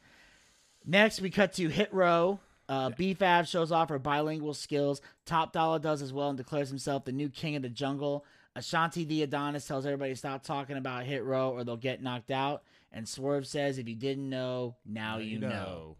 Next, 0.84 1.20
we 1.20 1.30
cut 1.30 1.52
to 1.54 1.68
Hit 1.68 1.92
Row. 1.92 2.40
Uh, 2.68 2.90
B-Fab 2.90 3.46
shows 3.46 3.72
off 3.72 3.88
her 3.88 3.98
bilingual 3.98 4.54
skills. 4.54 5.00
Top 5.26 5.52
Dollar 5.52 5.78
does 5.78 6.02
as 6.02 6.12
well 6.12 6.28
and 6.28 6.38
declares 6.38 6.68
himself 6.68 7.04
the 7.04 7.12
new 7.12 7.28
king 7.28 7.56
of 7.56 7.62
the 7.62 7.68
jungle. 7.68 8.24
Ashanti 8.56 9.04
the 9.04 9.22
Adonis 9.22 9.66
tells 9.66 9.86
everybody 9.86 10.12
to 10.12 10.16
stop 10.16 10.42
talking 10.42 10.76
about 10.76 11.04
Hit 11.04 11.24
Row 11.24 11.50
or 11.50 11.64
they'll 11.64 11.76
get 11.76 12.02
knocked 12.02 12.30
out. 12.30 12.62
And 12.92 13.08
Swerve 13.08 13.46
says, 13.46 13.78
if 13.78 13.88
you 13.88 13.94
didn't 13.94 14.28
know, 14.28 14.76
now 14.84 15.18
you 15.18 15.38
know. 15.38 15.96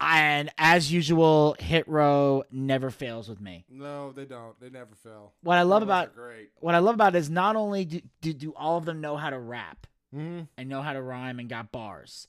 And 0.00 0.50
as 0.58 0.92
usual, 0.92 1.56
Hit 1.58 1.88
Row 1.88 2.44
never 2.50 2.90
fails 2.90 3.28
with 3.28 3.40
me. 3.40 3.64
No, 3.70 4.12
they 4.12 4.26
don't. 4.26 4.58
They 4.60 4.68
never 4.70 4.94
fail. 4.94 5.32
What 5.42 5.56
I 5.56 5.62
love 5.62 5.82
about 5.82 6.14
great. 6.14 6.50
what 6.60 6.74
I 6.74 6.78
love 6.78 6.94
about 6.94 7.14
it 7.14 7.18
is 7.18 7.30
not 7.30 7.56
only 7.56 7.84
do, 7.86 8.00
do, 8.20 8.32
do 8.34 8.50
all 8.54 8.76
of 8.76 8.84
them 8.84 9.00
know 9.00 9.16
how 9.16 9.30
to 9.30 9.38
rap, 9.38 9.86
Mm-hmm. 10.14 10.42
and 10.56 10.68
know 10.68 10.82
how 10.82 10.92
to 10.92 11.02
rhyme 11.02 11.40
and 11.40 11.48
got 11.48 11.72
bars. 11.72 12.28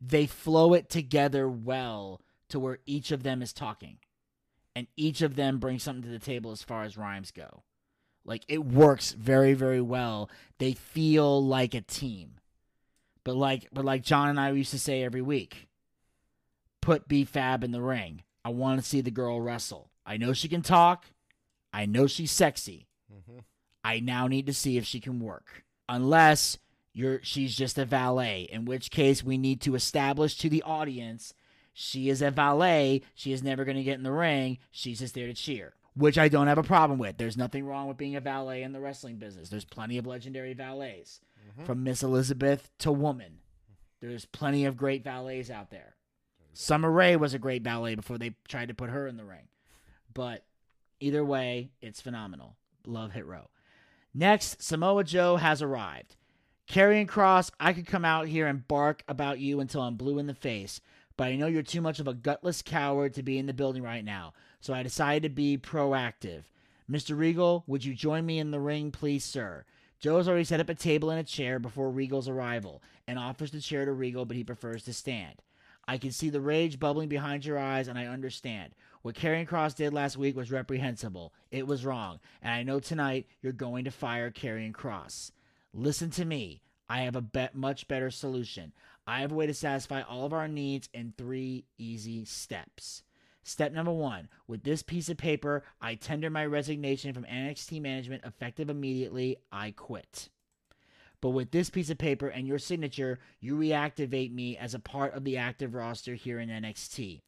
They 0.00 0.26
flow 0.26 0.74
it 0.74 0.88
together 0.88 1.48
well 1.48 2.20
to 2.50 2.60
where 2.60 2.78
each 2.86 3.10
of 3.10 3.24
them 3.24 3.42
is 3.42 3.52
talking. 3.52 3.98
And 4.76 4.86
each 4.96 5.22
of 5.22 5.34
them 5.36 5.58
brings 5.58 5.82
something 5.82 6.04
to 6.04 6.08
the 6.08 6.18
table 6.24 6.52
as 6.52 6.62
far 6.62 6.84
as 6.84 6.96
rhymes 6.96 7.32
go. 7.32 7.62
Like 8.24 8.44
it 8.48 8.64
works 8.64 9.12
very, 9.12 9.54
very 9.54 9.80
well. 9.80 10.30
They 10.58 10.72
feel 10.74 11.44
like 11.44 11.74
a 11.74 11.80
team. 11.80 12.34
But 13.26 13.34
like 13.34 13.66
but 13.72 13.84
like 13.84 14.04
John 14.04 14.28
and 14.28 14.38
I 14.38 14.52
used 14.52 14.70
to 14.70 14.78
say 14.78 15.02
every 15.02 15.20
week, 15.20 15.66
put 16.80 17.08
B 17.08 17.24
Fab 17.24 17.64
in 17.64 17.72
the 17.72 17.82
ring. 17.82 18.22
I 18.44 18.50
want 18.50 18.80
to 18.80 18.88
see 18.88 19.00
the 19.00 19.10
girl 19.10 19.40
wrestle. 19.40 19.90
I 20.06 20.16
know 20.16 20.32
she 20.32 20.46
can 20.46 20.62
talk. 20.62 21.06
I 21.72 21.86
know 21.86 22.06
she's 22.06 22.30
sexy. 22.30 22.86
Mm-hmm. 23.12 23.40
I 23.82 23.98
now 23.98 24.28
need 24.28 24.46
to 24.46 24.54
see 24.54 24.78
if 24.78 24.86
she 24.86 25.00
can 25.00 25.18
work. 25.18 25.64
Unless 25.88 26.58
you're 26.92 27.18
she's 27.24 27.56
just 27.56 27.78
a 27.78 27.84
valet, 27.84 28.48
in 28.52 28.64
which 28.64 28.92
case 28.92 29.24
we 29.24 29.38
need 29.38 29.60
to 29.62 29.74
establish 29.74 30.38
to 30.38 30.48
the 30.48 30.62
audience 30.62 31.34
she 31.78 32.08
is 32.08 32.22
a 32.22 32.30
valet. 32.30 33.02
She 33.16 33.32
is 33.32 33.42
never 33.42 33.64
going 33.64 33.76
to 33.76 33.82
get 33.82 33.98
in 33.98 34.04
the 34.04 34.12
ring. 34.12 34.58
She's 34.70 35.00
just 35.00 35.14
there 35.14 35.26
to 35.26 35.34
cheer, 35.34 35.74
which 35.94 36.16
I 36.16 36.28
don't 36.28 36.46
have 36.46 36.58
a 36.58 36.62
problem 36.62 37.00
with. 37.00 37.18
There's 37.18 37.36
nothing 37.36 37.66
wrong 37.66 37.88
with 37.88 37.98
being 37.98 38.14
a 38.14 38.20
valet 38.20 38.62
in 38.62 38.72
the 38.72 38.80
wrestling 38.80 39.16
business. 39.16 39.50
There's 39.50 39.64
plenty 39.64 39.98
of 39.98 40.06
legendary 40.06 40.54
valets, 40.54 41.20
Mm-hmm. 41.48 41.64
from 41.64 41.84
Miss 41.84 42.02
Elizabeth 42.02 42.70
to 42.78 42.90
Woman. 42.90 43.38
There's 44.00 44.24
plenty 44.24 44.64
of 44.64 44.76
great 44.76 45.04
valets 45.04 45.50
out 45.50 45.70
there. 45.70 45.94
Summer 46.52 46.90
Rae 46.90 47.16
was 47.16 47.34
a 47.34 47.38
great 47.38 47.62
valet 47.62 47.94
before 47.94 48.18
they 48.18 48.34
tried 48.48 48.68
to 48.68 48.74
put 48.74 48.90
her 48.90 49.06
in 49.06 49.16
the 49.16 49.24
ring. 49.24 49.48
But 50.12 50.44
either 51.00 51.24
way, 51.24 51.70
it's 51.80 52.00
phenomenal. 52.00 52.56
Love 52.86 53.12
Hit 53.12 53.26
Row. 53.26 53.48
Next, 54.14 54.62
Samoa 54.62 55.04
Joe 55.04 55.36
has 55.36 55.60
arrived. 55.60 56.16
Karrion 56.68 57.06
Kross, 57.06 57.50
I 57.60 57.72
could 57.72 57.86
come 57.86 58.04
out 58.04 58.26
here 58.26 58.46
and 58.46 58.66
bark 58.66 59.04
about 59.06 59.38
you 59.38 59.60
until 59.60 59.82
I'm 59.82 59.96
blue 59.96 60.18
in 60.18 60.26
the 60.26 60.34
face, 60.34 60.80
but 61.16 61.28
I 61.28 61.36
know 61.36 61.46
you're 61.46 61.62
too 61.62 61.80
much 61.80 62.00
of 62.00 62.08
a 62.08 62.14
gutless 62.14 62.62
coward 62.62 63.14
to 63.14 63.22
be 63.22 63.38
in 63.38 63.46
the 63.46 63.52
building 63.52 63.82
right 63.82 64.04
now, 64.04 64.32
so 64.60 64.74
I 64.74 64.82
decided 64.82 65.22
to 65.22 65.28
be 65.28 65.58
proactive. 65.58 66.44
Mr. 66.90 67.16
Regal, 67.16 67.64
would 67.66 67.84
you 67.84 67.94
join 67.94 68.24
me 68.24 68.38
in 68.38 68.50
the 68.50 68.60
ring, 68.60 68.90
please, 68.90 69.24
sir? 69.24 69.64
Joe's 70.06 70.28
already 70.28 70.44
set 70.44 70.60
up 70.60 70.68
a 70.68 70.74
table 70.76 71.10
and 71.10 71.18
a 71.18 71.24
chair 71.24 71.58
before 71.58 71.90
Regal's 71.90 72.28
arrival 72.28 72.80
and 73.08 73.18
offers 73.18 73.50
the 73.50 73.60
chair 73.60 73.84
to 73.84 73.90
Regal, 73.90 74.24
but 74.24 74.36
he 74.36 74.44
prefers 74.44 74.84
to 74.84 74.92
stand. 74.92 75.42
I 75.88 75.98
can 75.98 76.12
see 76.12 76.30
the 76.30 76.40
rage 76.40 76.78
bubbling 76.78 77.08
behind 77.08 77.44
your 77.44 77.58
eyes, 77.58 77.88
and 77.88 77.98
I 77.98 78.06
understand. 78.06 78.76
What 79.02 79.16
Karrion 79.16 79.48
Kross 79.48 79.74
did 79.74 79.92
last 79.92 80.16
week 80.16 80.36
was 80.36 80.52
reprehensible. 80.52 81.34
It 81.50 81.66
was 81.66 81.84
wrong, 81.84 82.20
and 82.40 82.54
I 82.54 82.62
know 82.62 82.78
tonight 82.78 83.26
you're 83.42 83.52
going 83.52 83.84
to 83.86 83.90
fire 83.90 84.30
Karrion 84.30 84.70
Kross. 84.70 85.32
Listen 85.74 86.10
to 86.10 86.24
me. 86.24 86.62
I 86.88 87.00
have 87.00 87.16
a 87.16 87.50
much 87.52 87.88
better 87.88 88.12
solution. 88.12 88.72
I 89.08 89.22
have 89.22 89.32
a 89.32 89.34
way 89.34 89.48
to 89.48 89.54
satisfy 89.54 90.02
all 90.02 90.24
of 90.24 90.32
our 90.32 90.46
needs 90.46 90.88
in 90.94 91.14
three 91.18 91.64
easy 91.78 92.24
steps. 92.24 93.02
Step 93.46 93.72
number 93.72 93.92
one 93.92 94.28
with 94.48 94.64
this 94.64 94.82
piece 94.82 95.08
of 95.08 95.16
paper, 95.16 95.62
I 95.80 95.94
tender 95.94 96.28
my 96.28 96.44
resignation 96.44 97.14
from 97.14 97.22
NXT 97.22 97.80
management 97.80 98.24
effective 98.24 98.68
immediately. 98.68 99.36
I 99.52 99.70
quit. 99.70 100.30
But 101.20 101.30
with 101.30 101.52
this 101.52 101.70
piece 101.70 101.88
of 101.88 101.96
paper 101.96 102.26
and 102.26 102.48
your 102.48 102.58
signature, 102.58 103.20
you 103.38 103.54
reactivate 103.54 104.34
me 104.34 104.56
as 104.56 104.74
a 104.74 104.80
part 104.80 105.14
of 105.14 105.22
the 105.22 105.36
active 105.36 105.74
roster 105.74 106.16
here 106.16 106.40
in 106.40 106.48
NXT. 106.48 107.20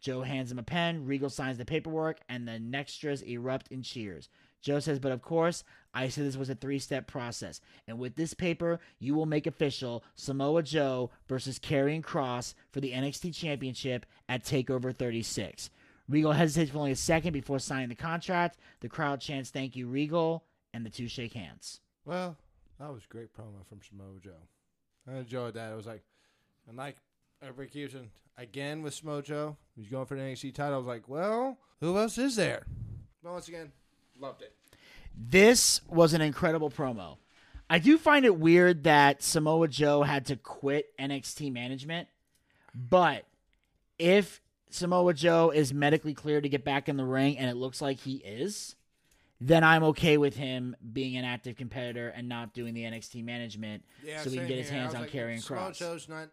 Joe 0.00 0.22
hands 0.22 0.50
him 0.50 0.58
a 0.58 0.62
pen, 0.62 1.04
Regal 1.04 1.28
signs 1.28 1.58
the 1.58 1.66
paperwork, 1.66 2.20
and 2.30 2.48
the 2.48 2.52
Nextras 2.52 3.22
erupt 3.22 3.68
in 3.68 3.82
cheers. 3.82 4.30
Joe 4.60 4.80
says, 4.80 4.98
But 4.98 5.12
of 5.12 5.22
course, 5.22 5.64
I 5.94 6.08
said 6.08 6.24
this 6.24 6.36
was 6.36 6.50
a 6.50 6.54
three 6.54 6.78
step 6.78 7.06
process. 7.06 7.60
And 7.86 7.98
with 7.98 8.16
this 8.16 8.34
paper, 8.34 8.80
you 8.98 9.14
will 9.14 9.26
make 9.26 9.46
official 9.46 10.04
Samoa 10.14 10.62
Joe 10.62 11.10
versus 11.28 11.58
Karrion 11.58 12.02
Kross 12.02 12.54
for 12.72 12.80
the 12.80 12.92
NXT 12.92 13.34
Championship 13.34 14.06
at 14.28 14.44
TakeOver 14.44 14.94
36. 14.94 15.70
Regal 16.08 16.32
hesitates 16.32 16.70
for 16.70 16.78
only 16.78 16.92
a 16.92 16.96
second 16.96 17.32
before 17.32 17.58
signing 17.58 17.88
the 17.88 17.94
contract. 17.94 18.58
The 18.80 18.88
crowd 18.88 19.20
chants, 19.20 19.50
Thank 19.50 19.76
you, 19.76 19.86
Regal, 19.86 20.44
and 20.72 20.84
the 20.84 20.90
two 20.90 21.08
shake 21.08 21.34
hands. 21.34 21.80
Well, 22.04 22.36
that 22.78 22.92
was 22.92 23.04
great 23.06 23.34
promo 23.34 23.66
from 23.68 23.80
Samoa 23.86 24.18
Joe. 24.22 24.30
I 25.10 25.18
enjoyed 25.18 25.54
that. 25.54 25.72
It 25.72 25.76
was 25.76 25.86
like, 25.86 26.02
and 26.68 26.76
like 26.76 26.96
everybody 27.42 27.68
keeps 27.68 27.94
on 27.94 28.08
again 28.36 28.82
with 28.82 28.94
Samoa 28.94 29.22
Joe. 29.22 29.56
He's 29.76 29.88
going 29.88 30.06
for 30.06 30.16
the 30.16 30.22
NXT 30.22 30.54
title. 30.54 30.74
I 30.74 30.78
was 30.78 30.86
like, 30.86 31.08
well, 31.08 31.58
who 31.80 31.98
else 31.98 32.16
is 32.18 32.36
there? 32.36 32.64
But 33.22 33.32
once 33.32 33.48
again, 33.48 33.72
loved 34.20 34.42
it. 34.42 34.54
This 35.16 35.80
was 35.88 36.12
an 36.12 36.20
incredible 36.20 36.70
promo. 36.70 37.16
I 37.70 37.78
do 37.78 37.98
find 37.98 38.24
it 38.24 38.38
weird 38.38 38.84
that 38.84 39.22
Samoa 39.22 39.68
Joe 39.68 40.02
had 40.02 40.26
to 40.26 40.36
quit 40.36 40.96
NXT 40.98 41.52
management, 41.52 42.08
but 42.74 43.24
if 43.98 44.40
Samoa 44.70 45.12
Joe 45.12 45.50
is 45.50 45.74
medically 45.74 46.14
cleared 46.14 46.44
to 46.44 46.48
get 46.48 46.64
back 46.64 46.88
in 46.88 46.96
the 46.96 47.04
ring, 47.04 47.36
and 47.36 47.50
it 47.50 47.56
looks 47.56 47.82
like 47.82 47.98
he 47.98 48.16
is, 48.16 48.76
then 49.40 49.64
I'm 49.64 49.84
okay 49.84 50.18
with 50.18 50.36
him 50.36 50.76
being 50.92 51.16
an 51.16 51.24
active 51.24 51.56
competitor 51.56 52.08
and 52.08 52.28
not 52.28 52.54
doing 52.54 52.74
the 52.74 52.82
NXT 52.82 53.24
management 53.24 53.84
Yeah, 54.04 54.22
so 54.22 54.30
he 54.30 54.36
can 54.36 54.48
get 54.48 54.58
his 54.58 54.70
here. 54.70 54.80
Hands 54.80 54.94
on 54.94 55.02
like, 55.02 55.10
Karrion 55.10 55.42
Samoa 55.42 55.64
Cross. 55.64 55.78
Joe's 55.78 56.08
not 56.08 56.28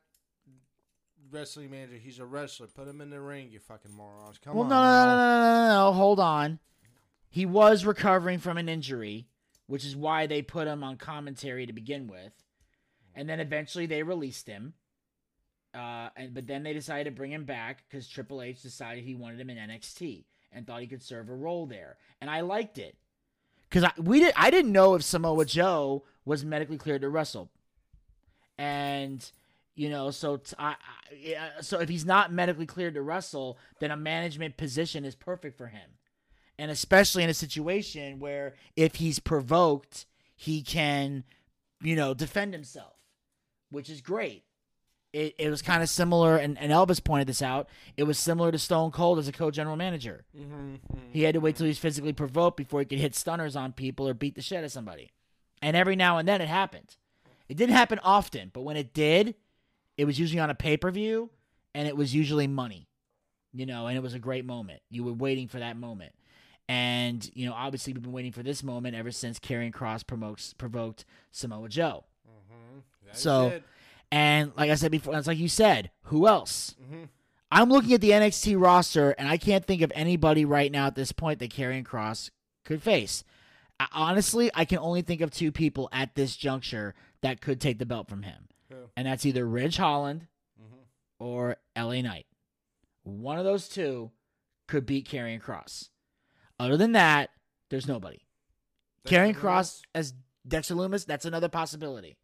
wrestling 1.32 1.70
manager. 1.70 1.98
He's 1.98 2.20
a 2.20 2.26
wrestler. 2.26 2.68
Put 2.68 2.88
him 2.88 3.02
in 3.02 3.10
the 3.10 3.20
ring, 3.20 3.50
you 3.52 3.60
fucking 3.60 3.92
morons. 3.92 4.40
Come 4.40 4.56
well, 4.56 4.64
on. 4.64 4.70
no, 4.70 4.76
no, 4.76 5.06
no, 5.06 5.16
no, 5.16 5.40
no, 5.40 5.68
no, 5.68 5.86
no. 5.90 5.94
Hold 5.94 6.20
on. 6.20 6.60
He 7.36 7.46
was 7.46 7.84
recovering 7.84 8.40
from 8.40 8.58
an 8.58 8.70
injury, 8.70 9.28
which 9.68 9.84
is 9.84 9.94
why 9.94 10.26
they 10.26 10.42
put 10.42 10.70
him 10.70 10.86
on 10.86 10.96
commentary 10.96 11.66
to 11.66 11.74
begin 11.74 12.08
with, 12.08 12.32
and 13.14 13.28
then 13.28 13.42
eventually 13.42 13.86
they 13.88 14.04
released 14.04 14.48
him. 14.48 14.74
Uh, 15.74 16.08
and 16.16 16.34
but 16.34 16.48
then 16.48 16.64
they 16.64 16.72
decided 16.72 17.04
to 17.10 17.12
bring 17.18 17.34
him 17.34 17.44
back 17.44 17.84
because 17.90 18.08
Triple 18.08 18.42
H 18.42 18.62
decided 18.62 19.04
he 19.04 19.16
wanted 19.16 19.42
him 19.42 19.50
in 19.50 19.58
NXT 19.58 20.24
and 20.54 20.66
thought 20.66 20.80
he 20.80 20.88
could 20.88 21.04
serve 21.04 21.28
a 21.28 21.36
role 21.36 21.66
there, 21.66 21.98
and 22.22 22.30
I 22.30 22.40
liked 22.40 22.78
it. 22.78 22.96
Because 23.70 23.84
I 23.84 23.92
we 24.02 24.22
did 24.22 24.34
I 24.38 24.50
didn't 24.50 24.72
know 24.72 24.96
if 24.96 25.04
Samoa 25.04 25.44
Joe 25.44 26.06
was 26.24 26.46
medically 26.46 26.78
cleared 26.78 27.02
to 27.02 27.10
wrestle, 27.10 27.52
and 28.58 29.30
you 29.76 29.90
know 29.90 30.10
so 30.10 30.38
t- 30.38 30.56
I, 30.58 30.76
I- 31.12 31.62
so 31.62 31.82
if 31.82 31.90
he's 31.90 32.06
not 32.06 32.32
medically 32.32 32.66
cleared 32.66 32.94
to 32.94 33.02
wrestle, 33.02 33.58
then 33.82 33.92
a 33.92 33.98
management 33.98 34.56
position 34.56 35.04
is 35.04 35.16
perfect 35.16 35.58
for 35.58 35.68
him, 35.68 35.90
and 36.58 36.72
especially 36.72 37.24
in 37.24 37.30
a 37.30 37.34
situation 37.34 38.20
where 38.20 38.56
if 38.76 38.96
he's 38.96 39.20
provoked, 39.20 40.06
he 40.36 40.62
can 40.62 41.24
you 41.82 41.96
know 41.96 42.14
defend 42.14 42.54
himself, 42.54 42.96
which 43.70 43.90
is 43.90 44.02
great. 44.02 44.44
It, 45.14 45.34
it 45.38 45.50
was 45.50 45.62
kind 45.62 45.82
of 45.82 45.88
similar, 45.88 46.36
and, 46.36 46.58
and 46.58 46.74
Elvis 46.74 47.02
pointed 47.02 47.28
this 47.28 47.42
out. 47.42 47.70
It 47.96 48.04
was 48.04 48.20
similar 48.20 48.52
to 48.52 48.60
Stone 48.60 48.92
Cold 48.92 49.18
as 49.18 49.30
a 49.30 49.32
co-general 49.32 49.78
manager. 49.78 50.26
Mm-hmm. 50.38 50.76
He 51.12 51.24
had 51.24 51.36
to 51.36 51.40
wait 51.40 51.56
till 51.56 51.64
he 51.64 51.70
was 51.70 51.78
physically 51.78 52.12
provoked 52.12 52.58
before 52.58 52.82
he 52.82 52.86
could 52.86 53.00
hit 53.00 53.16
stunners 53.16 53.56
on 53.56 53.72
people 53.72 54.10
or 54.10 54.14
beat 54.14 54.36
the 54.36 54.42
shit 54.42 54.58
out 54.58 54.66
of 54.66 54.74
somebody. 54.74 55.14
And 55.62 55.78
every 55.78 55.96
now 55.96 56.18
and 56.18 56.28
then 56.28 56.42
it 56.42 56.50
happened. 56.50 56.98
It 57.48 57.56
didn't 57.56 57.76
happen 57.76 58.00
often, 58.04 58.52
but 58.54 58.64
when 58.64 58.76
it 58.76 58.94
did, 58.94 59.36
it 59.98 60.04
was 60.04 60.20
usually 60.20 60.42
on 60.42 60.50
a 60.50 60.56
pay 60.56 60.76
per 60.76 60.92
view 60.92 61.30
and 61.74 61.88
it 61.88 61.96
was 61.96 62.14
usually 62.14 62.48
money, 62.48 62.88
you 63.54 63.66
know, 63.66 63.88
and 63.88 63.98
it 63.98 64.02
was 64.02 64.14
a 64.14 64.20
great 64.20 64.46
moment. 64.46 64.82
You 64.90 65.04
were 65.04 65.14
waiting 65.14 65.48
for 65.48 65.60
that 65.60 65.78
moment. 65.78 66.14
And, 66.68 67.30
you 67.36 67.46
know, 67.48 67.54
obviously 67.54 67.94
we've 67.94 68.02
been 68.02 68.12
waiting 68.12 68.32
for 68.32 68.42
this 68.44 68.64
moment 68.64 68.96
ever 68.96 69.12
since 69.12 69.40
Karrion 69.40 69.72
Kross 69.72 70.06
promotes, 70.06 70.54
provoked 70.54 71.06
Samoa 71.32 71.70
Joe. 71.70 72.06
Mm-hmm. 72.28 72.80
Yeah, 73.08 73.14
So- 73.14 73.62
And 74.12 74.52
like 74.56 74.70
I 74.70 74.76
said 74.76 74.92
before, 74.92 75.16
it's 75.18 75.28
like 75.28 75.38
you 75.40 75.50
said, 75.50 75.92
who 76.04 76.28
else? 76.28 76.76
Mhm. 76.82 77.10
I'm 77.52 77.70
looking 77.70 77.94
at 77.94 78.02
the 78.02 78.12
NXT 78.12 78.56
roster, 78.56 79.12
and 79.12 79.28
I 79.28 79.38
can't 79.38 79.66
think 79.66 79.82
of 79.82 79.92
anybody 79.96 80.46
right 80.46 80.72
now 80.72 80.88
at 80.88 80.96
this 80.96 81.12
point 81.12 81.40
that 81.40 81.52
Karrion 81.52 81.84
Kross 81.84 82.30
could 82.64 82.82
face. 82.84 83.24
I- 83.80 83.88
honestly, 83.92 84.50
I 84.54 84.64
can 84.66 84.78
only 84.80 85.02
think 85.02 85.22
of 85.22 85.32
two 85.32 85.52
people 85.52 85.90
at 85.92 86.16
this 86.16 86.36
juncture 86.36 86.94
that 87.22 87.42
could 87.42 87.60
take 87.60 87.78
the 87.80 87.86
belt 87.86 88.08
from 88.08 88.24
him, 88.24 88.48
and 88.96 89.08
that's 89.08 89.26
either 89.26 89.46
Ridge 89.46 89.78
Holland 89.78 90.28
Mhm. 90.60 90.86
or 91.20 91.58
LA 91.76 92.02
Knight. 92.02 92.28
One 93.04 93.38
of 93.38 93.44
those 93.44 93.68
two 93.68 94.12
could 94.68 94.86
beat 94.86 95.08
Karrion 95.10 95.42
Kross. 95.42 95.90
Other 96.60 96.78
than 96.78 96.94
that, 96.94 97.30
there's 97.70 97.88
nobody. 97.88 98.20
Karrion 99.06 99.36
Kross 99.36 99.82
as 99.94 100.14
Dexter 100.48 100.76
Lumis, 100.76 101.06
that's 101.06 101.26
another 101.26 101.50
possibility. 101.50 102.18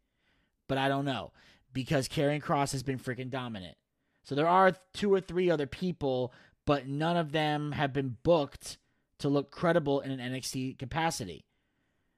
But 0.68 0.78
I 0.78 0.88
don't 0.88 1.04
know 1.04 1.32
because 1.72 2.08
Karrion 2.08 2.42
Kross 2.42 2.72
has 2.72 2.82
been 2.82 2.98
freaking 2.98 3.30
dominant. 3.30 3.76
So 4.24 4.34
there 4.34 4.48
are 4.48 4.74
two 4.92 5.12
or 5.12 5.20
three 5.20 5.50
other 5.50 5.66
people, 5.66 6.32
but 6.64 6.86
none 6.86 7.16
of 7.16 7.32
them 7.32 7.72
have 7.72 7.92
been 7.92 8.16
booked 8.22 8.78
to 9.18 9.28
look 9.28 9.50
credible 9.50 10.00
in 10.00 10.10
an 10.10 10.32
NXT 10.32 10.78
capacity. 10.78 11.44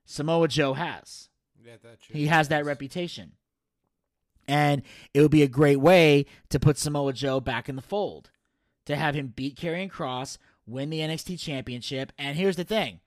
Samoa 0.04 0.48
Joe 0.48 0.74
has. 0.74 1.28
Yeah, 1.64 1.76
He 2.10 2.26
has 2.26 2.48
that 2.48 2.64
reputation. 2.64 3.32
And 4.46 4.82
it 5.14 5.22
would 5.22 5.30
be 5.30 5.42
a 5.42 5.48
great 5.48 5.80
way 5.80 6.26
to 6.50 6.60
put 6.60 6.76
Samoa 6.76 7.14
Joe 7.14 7.40
back 7.40 7.68
in 7.68 7.76
the 7.76 7.82
fold. 7.82 8.30
To 8.86 8.96
have 8.96 9.14
him 9.14 9.32
beat 9.34 9.56
Karrion 9.56 9.90
Kross, 9.90 10.36
win 10.66 10.90
the 10.90 11.00
NXT 11.00 11.38
championship. 11.40 12.12
And 12.18 12.36
here's 12.36 12.56
the 12.56 12.64
thing. 12.64 13.00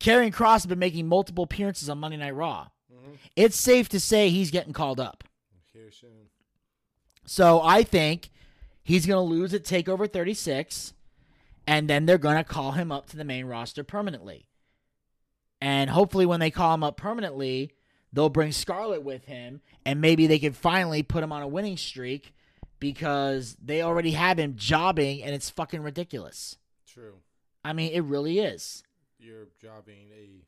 Karrion 0.00 0.32
Kross 0.32 0.52
has 0.52 0.66
been 0.66 0.78
making 0.78 1.08
multiple 1.08 1.44
appearances 1.44 1.88
on 1.88 1.98
Monday 1.98 2.16
Night 2.16 2.34
Raw. 2.34 2.68
Mhm. 2.92 3.18
It's 3.36 3.56
safe 3.56 3.88
to 3.90 4.00
say 4.00 4.28
he's 4.28 4.50
getting 4.50 4.72
called 4.72 5.00
up. 5.00 5.24
Here 5.72 5.90
soon. 5.90 6.30
So 7.24 7.60
I 7.62 7.82
think 7.82 8.30
he's 8.82 9.06
going 9.06 9.16
to 9.16 9.34
lose 9.34 9.54
at 9.54 9.64
TakeOver 9.64 10.12
36, 10.12 10.92
and 11.66 11.88
then 11.88 12.06
they're 12.06 12.18
going 12.18 12.36
to 12.36 12.44
call 12.44 12.72
him 12.72 12.92
up 12.92 13.08
to 13.10 13.16
the 13.16 13.24
main 13.24 13.46
roster 13.46 13.82
permanently. 13.82 14.48
And 15.60 15.90
hopefully, 15.90 16.26
when 16.26 16.40
they 16.40 16.50
call 16.50 16.74
him 16.74 16.84
up 16.84 16.96
permanently, 16.98 17.72
they'll 18.12 18.28
bring 18.28 18.52
Scarlett 18.52 19.02
with 19.02 19.24
him, 19.24 19.62
and 19.86 20.00
maybe 20.00 20.26
they 20.26 20.38
can 20.38 20.52
finally 20.52 21.02
put 21.02 21.22
him 21.22 21.32
on 21.32 21.42
a 21.42 21.48
winning 21.48 21.78
streak 21.78 22.33
because 22.92 23.56
they 23.64 23.80
already 23.82 24.10
have 24.10 24.38
him 24.38 24.54
jobbing, 24.56 25.22
and 25.22 25.34
it's 25.34 25.48
fucking 25.48 25.80
ridiculous. 25.82 26.58
True. 26.86 27.14
I 27.64 27.72
mean, 27.72 27.92
it 27.92 28.04
really 28.04 28.40
is. 28.40 28.82
You're 29.18 29.46
jobbing 29.60 30.08
a 30.14 30.44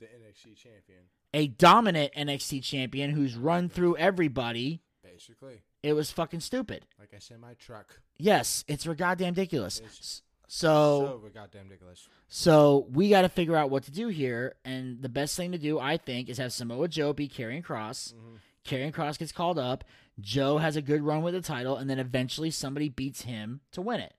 the 0.00 0.06
NXT 0.06 0.56
champion, 0.56 1.02
A 1.34 1.46
dominant 1.48 2.12
NXT 2.14 2.62
champion 2.64 3.10
who's 3.10 3.36
run 3.36 3.68
through 3.68 3.96
everybody. 3.98 4.80
basically. 5.04 5.60
It 5.82 5.92
was 5.92 6.10
fucking 6.10 6.40
stupid. 6.40 6.86
Like 6.98 7.10
I 7.14 7.18
said, 7.18 7.38
my 7.40 7.54
truck. 7.54 8.00
Yes, 8.16 8.64
it's 8.66 8.84
goddamn 8.86 9.34
ridiculous. 9.34 9.80
It's 9.80 10.22
So, 10.48 11.20
so 11.22 11.30
goddamn 11.34 11.64
ridiculous. 11.68 12.08
So 12.28 12.86
we 12.90 13.10
got 13.10 13.22
to 13.22 13.28
figure 13.28 13.56
out 13.56 13.68
what 13.70 13.82
to 13.84 13.90
do 13.92 14.08
here, 14.08 14.54
and 14.64 15.02
the 15.02 15.08
best 15.08 15.36
thing 15.36 15.52
to 15.52 15.58
do, 15.58 15.78
I 15.78 15.96
think, 15.98 16.28
is 16.28 16.38
have 16.38 16.52
Samoa 16.52 16.88
Joe 16.88 17.12
be 17.12 17.28
Karrion 17.28 17.62
Kross. 17.64 18.14
Mhm. 18.14 18.38
Karrion 18.64 18.92
Kross 18.92 19.18
gets 19.18 19.32
called 19.32 19.58
up. 19.58 19.84
Joe 20.20 20.58
has 20.58 20.76
a 20.76 20.82
good 20.82 21.02
run 21.02 21.22
with 21.22 21.34
the 21.34 21.40
title, 21.40 21.76
and 21.76 21.88
then 21.88 21.98
eventually 21.98 22.50
somebody 22.50 22.88
beats 22.88 23.22
him 23.22 23.60
to 23.72 23.80
win 23.82 24.00
it. 24.00 24.14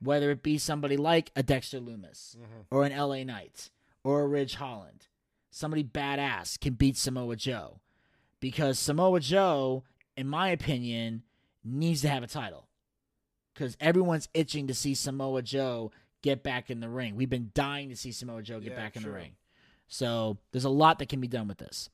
Whether 0.00 0.30
it 0.30 0.42
be 0.42 0.58
somebody 0.58 0.96
like 0.96 1.30
a 1.36 1.42
Dexter 1.42 1.80
Lumis 1.80 2.36
Mhm. 2.36 2.66
or 2.70 2.84
an 2.84 2.92
LA 2.92 3.24
Knight 3.24 3.70
or 4.02 4.22
a 4.22 4.26
Ridge 4.28 4.54
Holland, 4.56 5.06
somebody 5.50 5.84
badass 5.84 6.58
can 6.58 6.74
beat 6.74 6.96
Samoa 6.96 7.36
Joe, 7.36 7.80
because 8.40 8.78
Samoa 8.78 9.20
Joe, 9.20 9.84
in 10.16 10.26
my 10.28 10.48
opinion, 10.48 11.22
needs 11.64 12.00
to 12.02 12.08
have 12.08 12.22
a 12.22 12.28
title. 12.28 12.68
Because 13.54 13.76
everyone's 13.80 14.28
itching 14.34 14.66
to 14.66 14.74
see 14.74 14.94
Samoa 14.94 15.42
Joe 15.42 15.92
get 16.22 16.42
back 16.42 16.70
in 16.70 16.80
the 16.80 16.88
ring. 16.88 17.14
We've 17.16 17.28
been 17.30 17.50
dying 17.54 17.88
to 17.90 17.96
see 17.96 18.10
Samoa 18.12 18.42
Joe 18.42 18.60
get 18.60 18.72
Yeah, 18.72 18.76
back 18.78 18.96
in 18.96 19.02
the 19.02 19.10
ring. 19.10 19.36
So 19.88 20.38
there's 20.52 20.64
a 20.64 20.70
lot 20.70 20.98
that 21.00 21.08
can 21.10 21.20
be 21.20 21.28
done 21.28 21.48
with 21.48 21.58
this. 21.58 21.90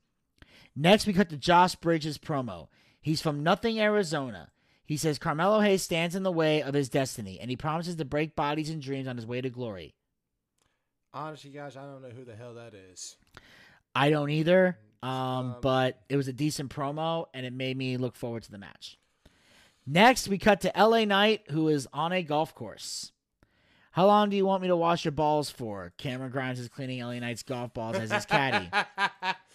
Next, 0.76 1.06
we 1.06 1.12
cut 1.12 1.28
to 1.30 1.36
Josh 1.36 1.74
Bridges' 1.74 2.16
promo. 2.18 2.68
He's 3.00 3.20
from 3.20 3.42
Nothing, 3.42 3.78
Arizona. 3.80 4.50
He 4.84 4.96
says 4.96 5.18
Carmelo 5.18 5.60
Hayes 5.60 5.82
stands 5.82 6.14
in 6.14 6.22
the 6.22 6.32
way 6.32 6.62
of 6.62 6.74
his 6.74 6.88
destiny, 6.88 7.38
and 7.40 7.50
he 7.50 7.56
promises 7.56 7.96
to 7.96 8.04
break 8.04 8.34
bodies 8.34 8.70
and 8.70 8.80
dreams 8.80 9.06
on 9.06 9.16
his 9.16 9.26
way 9.26 9.40
to 9.40 9.50
glory. 9.50 9.94
Honestly, 11.12 11.50
guys, 11.50 11.76
I 11.76 11.82
don't 11.82 12.02
know 12.02 12.08
who 12.10 12.24
the 12.24 12.34
hell 12.36 12.54
that 12.54 12.74
is. 12.74 13.16
I 13.94 14.10
don't 14.10 14.30
either, 14.30 14.78
um, 15.02 15.10
Um, 15.10 15.56
but 15.62 16.00
it 16.08 16.16
was 16.16 16.28
a 16.28 16.32
decent 16.32 16.70
promo, 16.74 17.26
and 17.34 17.44
it 17.46 17.52
made 17.52 17.76
me 17.76 17.96
look 17.96 18.14
forward 18.16 18.42
to 18.44 18.50
the 18.50 18.58
match. 18.58 18.98
Next, 19.86 20.28
we 20.28 20.38
cut 20.38 20.60
to 20.62 20.72
LA 20.76 21.04
Knight, 21.04 21.50
who 21.50 21.68
is 21.68 21.88
on 21.92 22.12
a 22.12 22.22
golf 22.22 22.54
course. 22.54 23.12
How 23.92 24.06
long 24.06 24.28
do 24.28 24.36
you 24.36 24.44
want 24.46 24.62
me 24.62 24.68
to 24.68 24.76
wash 24.76 25.04
your 25.04 25.12
balls 25.12 25.50
for? 25.50 25.92
Cameron 25.98 26.30
Grimes 26.30 26.60
is 26.60 26.68
cleaning 26.68 27.00
LA 27.02 27.18
Knight's 27.18 27.42
golf 27.42 27.72
balls 27.74 27.96
as 27.96 28.10
his 28.12 28.26
caddy. 28.26 28.70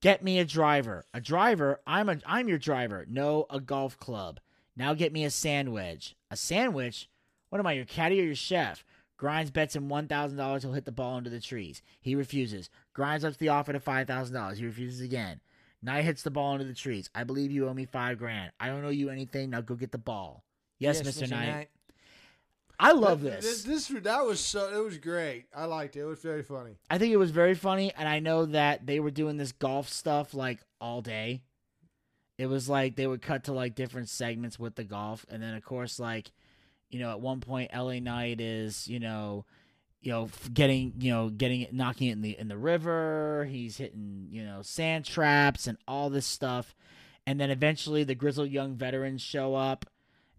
Get 0.00 0.22
me 0.22 0.38
a 0.38 0.44
driver. 0.44 1.04
A 1.12 1.20
driver? 1.20 1.80
I'm 1.86 2.08
a 2.08 2.18
I'm 2.26 2.48
your 2.48 2.58
driver. 2.58 3.04
No, 3.08 3.46
a 3.50 3.60
golf 3.60 3.98
club. 3.98 4.40
Now 4.76 4.94
get 4.94 5.12
me 5.12 5.24
a 5.24 5.30
sandwich. 5.30 6.16
A 6.30 6.36
sandwich? 6.36 7.08
What 7.50 7.58
am 7.58 7.66
I, 7.66 7.72
your 7.72 7.84
caddy 7.84 8.20
or 8.20 8.24
your 8.24 8.34
chef? 8.34 8.84
Grimes 9.18 9.50
bets 9.50 9.76
him 9.76 9.90
one 9.90 10.08
thousand 10.08 10.38
dollars 10.38 10.62
he'll 10.62 10.72
hit 10.72 10.86
the 10.86 10.92
ball 10.92 11.18
into 11.18 11.28
the 11.28 11.40
trees. 11.40 11.82
He 12.00 12.14
refuses. 12.14 12.70
Grimes 12.94 13.24
ups 13.24 13.36
the 13.36 13.50
offer 13.50 13.72
to 13.74 13.80
five 13.80 14.06
thousand 14.06 14.34
dollars. 14.34 14.58
He 14.58 14.64
refuses 14.64 15.02
again. 15.02 15.40
Knight 15.82 16.04
hits 16.04 16.22
the 16.22 16.30
ball 16.30 16.54
into 16.54 16.64
the 16.64 16.74
trees. 16.74 17.10
I 17.14 17.24
believe 17.24 17.50
you 17.50 17.68
owe 17.68 17.74
me 17.74 17.86
five 17.86 18.18
grand. 18.18 18.52
I 18.58 18.68
don't 18.68 18.84
owe 18.84 18.90
you 18.90 19.10
anything. 19.10 19.50
Now 19.50 19.60
go 19.60 19.74
get 19.74 19.92
the 19.92 19.98
ball. 19.98 20.44
Yes, 20.78 21.02
Mr. 21.02 21.28
Knight. 21.28 21.68
I 22.80 22.92
love 22.92 23.20
Th- 23.20 23.34
this. 23.34 23.62
This 23.62 23.88
that 23.88 24.24
was 24.24 24.40
so 24.40 24.74
it 24.74 24.82
was 24.82 24.96
great. 24.96 25.44
I 25.54 25.66
liked 25.66 25.96
it. 25.96 26.00
It 26.00 26.04
was 26.04 26.20
very 26.22 26.42
funny. 26.42 26.78
I 26.88 26.96
think 26.96 27.12
it 27.12 27.18
was 27.18 27.30
very 27.30 27.54
funny, 27.54 27.92
and 27.94 28.08
I 28.08 28.20
know 28.20 28.46
that 28.46 28.86
they 28.86 29.00
were 29.00 29.10
doing 29.10 29.36
this 29.36 29.52
golf 29.52 29.88
stuff 29.90 30.32
like 30.32 30.60
all 30.80 31.02
day. 31.02 31.42
It 32.38 32.46
was 32.46 32.70
like 32.70 32.96
they 32.96 33.06
would 33.06 33.20
cut 33.20 33.44
to 33.44 33.52
like 33.52 33.74
different 33.74 34.08
segments 34.08 34.58
with 34.58 34.76
the 34.76 34.84
golf, 34.84 35.26
and 35.28 35.42
then 35.42 35.54
of 35.54 35.62
course, 35.62 36.00
like 36.00 36.32
you 36.88 36.98
know, 36.98 37.10
at 37.10 37.20
one 37.20 37.40
point, 37.40 37.70
LA 37.74 38.00
Knight 38.00 38.40
is 38.40 38.88
you 38.88 38.98
know, 38.98 39.44
you 40.00 40.12
know, 40.12 40.30
getting 40.54 40.94
you 41.00 41.12
know, 41.12 41.28
getting 41.28 41.60
it, 41.60 41.74
knocking 41.74 42.08
it 42.08 42.12
in 42.12 42.22
the 42.22 42.38
in 42.38 42.48
the 42.48 42.56
river. 42.56 43.46
He's 43.50 43.76
hitting 43.76 44.28
you 44.30 44.42
know 44.42 44.62
sand 44.62 45.04
traps 45.04 45.66
and 45.66 45.76
all 45.86 46.08
this 46.08 46.24
stuff, 46.24 46.74
and 47.26 47.38
then 47.38 47.50
eventually 47.50 48.04
the 48.04 48.14
grizzled 48.14 48.48
young 48.48 48.74
veterans 48.74 49.20
show 49.20 49.54
up, 49.54 49.84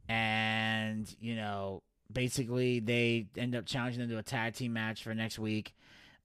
and 0.09 1.13
you 1.19 1.35
know, 1.35 1.83
basically 2.13 2.79
they 2.79 3.27
end 3.37 3.55
up 3.55 3.65
challenging 3.65 3.99
them 3.99 4.09
to 4.09 4.17
a 4.17 4.23
tag 4.23 4.53
team 4.53 4.73
match 4.73 5.03
for 5.03 5.13
next 5.13 5.39
week. 5.39 5.73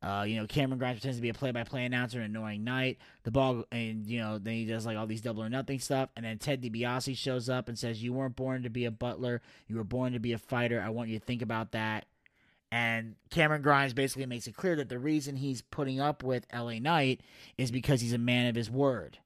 Uh, 0.03 0.25
you 0.27 0.37
know, 0.37 0.46
Cameron 0.46 0.79
Grimes 0.79 0.99
pretends 0.99 1.16
to 1.16 1.22
be 1.22 1.31
a 1.31 1.35
play-by-play 1.35 1.85
announcer, 1.85 2.18
an 2.18 2.27
annoying 2.27 2.64
Knight. 2.64 2.99
The 3.25 3.31
ball, 3.31 3.64
and 3.72 4.07
you 4.07 4.20
know, 4.20 4.38
then 4.38 4.55
he 4.55 4.66
does 4.66 4.85
like 4.85 4.96
all 4.96 5.07
these 5.07 5.22
double 5.22 5.42
or 5.42 5.49
nothing 5.49 5.81
stuff. 5.81 6.11
And 6.16 6.25
then 6.25 6.38
Ted 6.38 6.62
DiBiase 6.62 7.16
shows 7.16 7.49
up 7.49 7.68
and 7.68 7.79
says, 7.79 8.03
"You 8.03 8.12
weren't 8.12 8.37
born 8.37 8.62
to 8.62 8.70
be 8.70 8.85
a 8.85 8.90
butler. 8.90 9.40
You 9.66 9.77
were 9.77 9.85
born 9.85 10.12
to 10.12 10.20
be 10.20 10.33
a 10.33 10.38
fighter. 10.38 10.81
I 10.81 10.90
want 10.90 11.09
you 11.09 11.18
to 11.18 11.25
think 11.25 11.42
about 11.42 11.72
that." 11.72 12.07
And 12.70 13.14
Cameron 13.31 13.62
Grimes 13.62 13.94
basically 13.94 14.27
makes 14.27 14.46
it 14.46 14.57
clear 14.57 14.77
that 14.77 14.88
the 14.88 14.99
reason 14.99 15.37
he's 15.37 15.62
putting 15.62 16.01
up 16.01 16.22
with 16.22 16.46
LA 16.53 16.79
Knight 16.79 17.20
is 17.57 17.70
because 17.70 18.01
he's 18.01 18.12
a 18.12 18.18
man 18.18 18.46
of 18.46 18.55
his 18.55 18.70
word. 18.70 19.18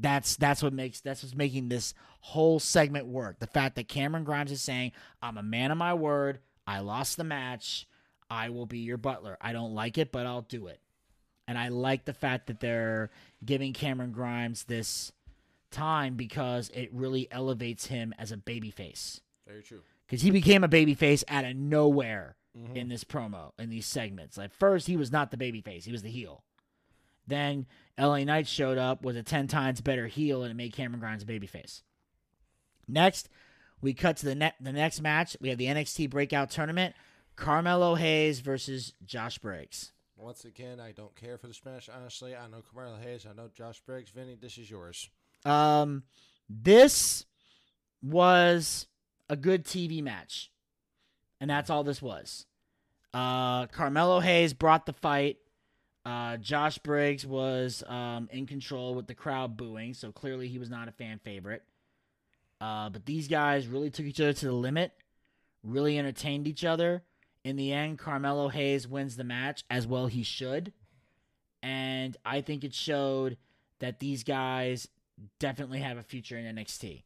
That's 0.00 0.36
that's 0.36 0.62
what 0.62 0.72
makes 0.72 1.00
that's 1.00 1.22
what's 1.22 1.34
making 1.34 1.68
this 1.68 1.92
whole 2.20 2.60
segment 2.60 3.06
work. 3.06 3.40
The 3.40 3.46
fact 3.46 3.76
that 3.76 3.88
Cameron 3.88 4.24
Grimes 4.24 4.52
is 4.52 4.62
saying, 4.62 4.92
"I'm 5.20 5.36
a 5.36 5.42
man 5.42 5.70
of 5.70 5.78
my 5.78 5.94
word. 5.94 6.38
I 6.66 6.80
lost 6.80 7.16
the 7.16 7.24
match. 7.24 7.86
I 8.30 8.50
will 8.50 8.66
be 8.66 8.78
your 8.78 8.98
butler. 8.98 9.36
I 9.40 9.52
don't 9.52 9.74
like 9.74 9.98
it, 9.98 10.12
but 10.12 10.26
I'll 10.26 10.42
do 10.42 10.68
it." 10.68 10.80
And 11.48 11.58
I 11.58 11.68
like 11.68 12.04
the 12.04 12.12
fact 12.12 12.46
that 12.46 12.60
they're 12.60 13.10
giving 13.44 13.72
Cameron 13.72 14.12
Grimes 14.12 14.64
this 14.64 15.12
time 15.70 16.14
because 16.14 16.70
it 16.70 16.90
really 16.92 17.26
elevates 17.30 17.86
him 17.86 18.14
as 18.18 18.32
a 18.32 18.36
babyface 18.36 19.20
Very 19.46 19.62
true. 19.62 19.80
because 20.06 20.22
he 20.22 20.30
became 20.30 20.64
a 20.64 20.68
babyface 20.68 21.24
out 21.28 21.44
of 21.44 21.56
nowhere 21.56 22.36
mm-hmm. 22.56 22.76
in 22.76 22.88
this 22.88 23.04
promo 23.04 23.52
in 23.58 23.70
these 23.70 23.86
segments. 23.86 24.38
At 24.38 24.52
first, 24.52 24.86
he 24.86 24.96
was 24.96 25.10
not 25.10 25.30
the 25.30 25.36
babyface; 25.36 25.84
he 25.84 25.92
was 25.92 26.02
the 26.02 26.10
heel. 26.10 26.44
Then 27.28 27.66
LA 27.98 28.24
Knight 28.24 28.46
showed 28.46 28.78
up, 28.78 29.04
was 29.04 29.16
a 29.16 29.22
ten 29.22 29.46
times 29.46 29.80
better 29.80 30.06
heel, 30.06 30.42
and 30.42 30.50
it 30.50 30.54
made 30.54 30.72
Cameron 30.72 31.00
Grimes 31.00 31.22
a 31.22 31.26
babyface. 31.26 31.82
Next, 32.88 33.28
we 33.80 33.92
cut 33.94 34.16
to 34.18 34.26
the 34.26 34.34
ne- 34.34 34.54
the 34.60 34.72
next 34.72 35.00
match. 35.00 35.36
We 35.40 35.50
have 35.50 35.58
the 35.58 35.66
NXT 35.66 36.10
Breakout 36.10 36.50
Tournament: 36.50 36.94
Carmelo 37.36 37.94
Hayes 37.94 38.40
versus 38.40 38.94
Josh 39.04 39.38
Briggs. 39.38 39.92
Once 40.16 40.44
again, 40.44 40.80
I 40.80 40.90
don't 40.90 41.14
care 41.14 41.38
for 41.38 41.46
the 41.46 41.54
Smash, 41.54 41.88
Honestly, 41.88 42.34
I 42.34 42.48
know 42.48 42.62
Carmelo 42.74 42.96
Hayes. 43.00 43.24
I 43.24 43.34
know 43.34 43.48
Josh 43.54 43.80
Briggs. 43.86 44.10
Vinny, 44.10 44.36
this 44.40 44.58
is 44.58 44.68
yours. 44.68 45.08
Um, 45.44 46.02
this 46.48 47.24
was 48.02 48.88
a 49.28 49.36
good 49.36 49.64
TV 49.64 50.02
match, 50.02 50.50
and 51.40 51.48
that's 51.48 51.70
all 51.70 51.84
this 51.84 52.02
was. 52.02 52.46
Uh, 53.14 53.66
Carmelo 53.66 54.20
Hayes 54.20 54.54
brought 54.54 54.86
the 54.86 54.92
fight. 54.92 55.36
Uh, 56.08 56.38
Josh 56.38 56.78
Briggs 56.78 57.26
was 57.26 57.84
um, 57.86 58.30
in 58.32 58.46
control 58.46 58.94
with 58.94 59.06
the 59.06 59.14
crowd 59.14 59.58
booing, 59.58 59.92
so 59.92 60.10
clearly 60.10 60.48
he 60.48 60.58
was 60.58 60.70
not 60.70 60.88
a 60.88 60.92
fan 60.92 61.20
favorite. 61.22 61.62
Uh, 62.62 62.88
but 62.88 63.04
these 63.04 63.28
guys 63.28 63.66
really 63.66 63.90
took 63.90 64.06
each 64.06 64.18
other 64.18 64.32
to 64.32 64.46
the 64.46 64.52
limit, 64.52 64.92
really 65.62 65.98
entertained 65.98 66.48
each 66.48 66.64
other. 66.64 67.02
In 67.44 67.56
the 67.56 67.74
end, 67.74 67.98
Carmelo 67.98 68.48
Hayes 68.48 68.88
wins 68.88 69.16
the 69.16 69.24
match, 69.24 69.64
as 69.68 69.86
well 69.86 70.06
he 70.06 70.22
should. 70.22 70.72
And 71.62 72.16
I 72.24 72.40
think 72.40 72.64
it 72.64 72.74
showed 72.74 73.36
that 73.80 74.00
these 74.00 74.24
guys 74.24 74.88
definitely 75.38 75.80
have 75.80 75.98
a 75.98 76.02
future 76.02 76.38
in 76.38 76.56
NXT. 76.56 77.02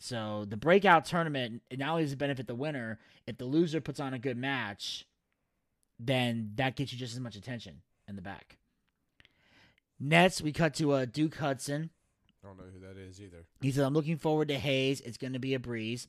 So 0.00 0.46
the 0.48 0.56
breakout 0.56 1.04
tournament 1.04 1.62
not 1.70 1.90
only 1.90 2.02
does 2.02 2.12
it 2.12 2.18
benefit 2.18 2.48
the 2.48 2.56
winner, 2.56 2.98
if 3.28 3.38
the 3.38 3.44
loser 3.44 3.80
puts 3.80 4.00
on 4.00 4.14
a 4.14 4.18
good 4.18 4.36
match, 4.36 5.06
then 6.00 6.54
that 6.56 6.74
gets 6.74 6.92
you 6.92 6.98
just 6.98 7.14
as 7.14 7.20
much 7.20 7.36
attention 7.36 7.82
in 8.08 8.16
the 8.16 8.22
back. 8.22 8.58
Next, 9.98 10.42
we 10.42 10.52
cut 10.52 10.74
to 10.74 10.92
uh, 10.92 11.04
Duke 11.06 11.36
Hudson. 11.36 11.90
I 12.44 12.48
don't 12.48 12.58
know 12.58 12.64
who 12.72 12.80
that 12.80 13.00
is 13.00 13.20
either. 13.20 13.46
He 13.60 13.72
said, 13.72 13.84
I'm 13.84 13.94
looking 13.94 14.18
forward 14.18 14.48
to 14.48 14.58
Hayes. 14.58 15.00
It's 15.00 15.16
going 15.16 15.32
to 15.32 15.38
be 15.38 15.54
a 15.54 15.58
breeze. 15.58 16.06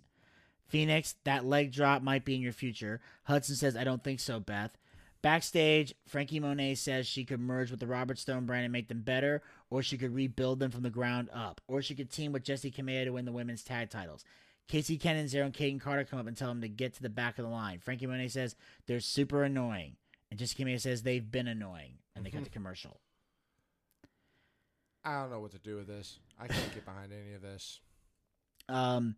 Phoenix, 0.68 1.16
that 1.24 1.46
leg 1.46 1.72
drop 1.72 2.02
might 2.02 2.26
be 2.26 2.36
in 2.36 2.42
your 2.42 2.52
future. 2.52 3.00
Hudson 3.24 3.56
says, 3.56 3.78
I 3.78 3.84
don't 3.84 4.04
think 4.04 4.20
so, 4.20 4.40
Beth. 4.40 4.78
Backstage, 5.22 5.96
Franky 6.08 6.40
Monet 6.40 6.76
says 6.76 7.08
she 7.08 7.26
could 7.26 7.40
merge 7.40 7.72
with 7.72 7.80
the 7.80 7.88
Robert 7.88 8.20
Stone 8.20 8.46
brand 8.46 8.66
and 8.66 8.72
make 8.72 8.88
them 8.88 9.02
better, 9.02 9.42
or 9.70 9.82
she 9.82 9.98
could 9.98 10.14
rebuild 10.14 10.60
them 10.60 10.70
from 10.70 10.84
the 10.84 10.90
ground 10.90 11.30
up, 11.34 11.60
or 11.68 11.82
she 11.82 11.96
could 11.96 12.12
team 12.12 12.32
with 12.32 12.44
Jessi 12.44 12.74
Kamea 12.74 13.06
to 13.06 13.12
win 13.12 13.26
the 13.26 13.32
women's 13.32 13.64
tag 13.64 13.90
titles. 13.90 14.24
Casey 14.68 14.98
Kennan, 14.98 15.28
Zero, 15.28 15.46
and 15.46 15.54
Kayden 15.54 15.82
Carter 15.82 16.04
come 16.04 16.20
up 16.20 16.28
and 16.28 16.38
tell 16.38 16.52
him 16.52 16.62
to 16.62 16.68
get 16.68 16.94
to 16.96 17.02
the 17.02 17.10
back 17.10 17.40
of 17.40 17.46
the 17.46 17.52
line. 17.52 17.80
Franky 17.80 18.06
Monet 18.06 18.28
says 18.28 18.56
they're 18.86 19.00
super 19.00 19.44
annoying, 19.44 19.96
and 20.32 20.40
Jessi 20.40 20.56
Kamea 20.56 20.80
says 20.80 21.04
they've 21.04 21.30
been 21.32 21.48
annoying, 21.48 21.94
and 22.16 22.26
they 22.26 22.30
cut 22.32 22.44
the 22.44 22.50
commercial. 22.50 23.00
I 25.04 25.22
don't 25.22 25.32
know 25.32 25.40
what 25.40 25.52
to 25.52 25.60
do 25.60 25.78
with 25.78 25.88
this. 25.88 26.20
I 26.40 26.48
can't 26.48 26.74
get 26.74 26.86
behind 26.86 27.13
any 27.13 27.34
of 27.34 27.42
this. 27.42 27.80
Um, 28.68 29.16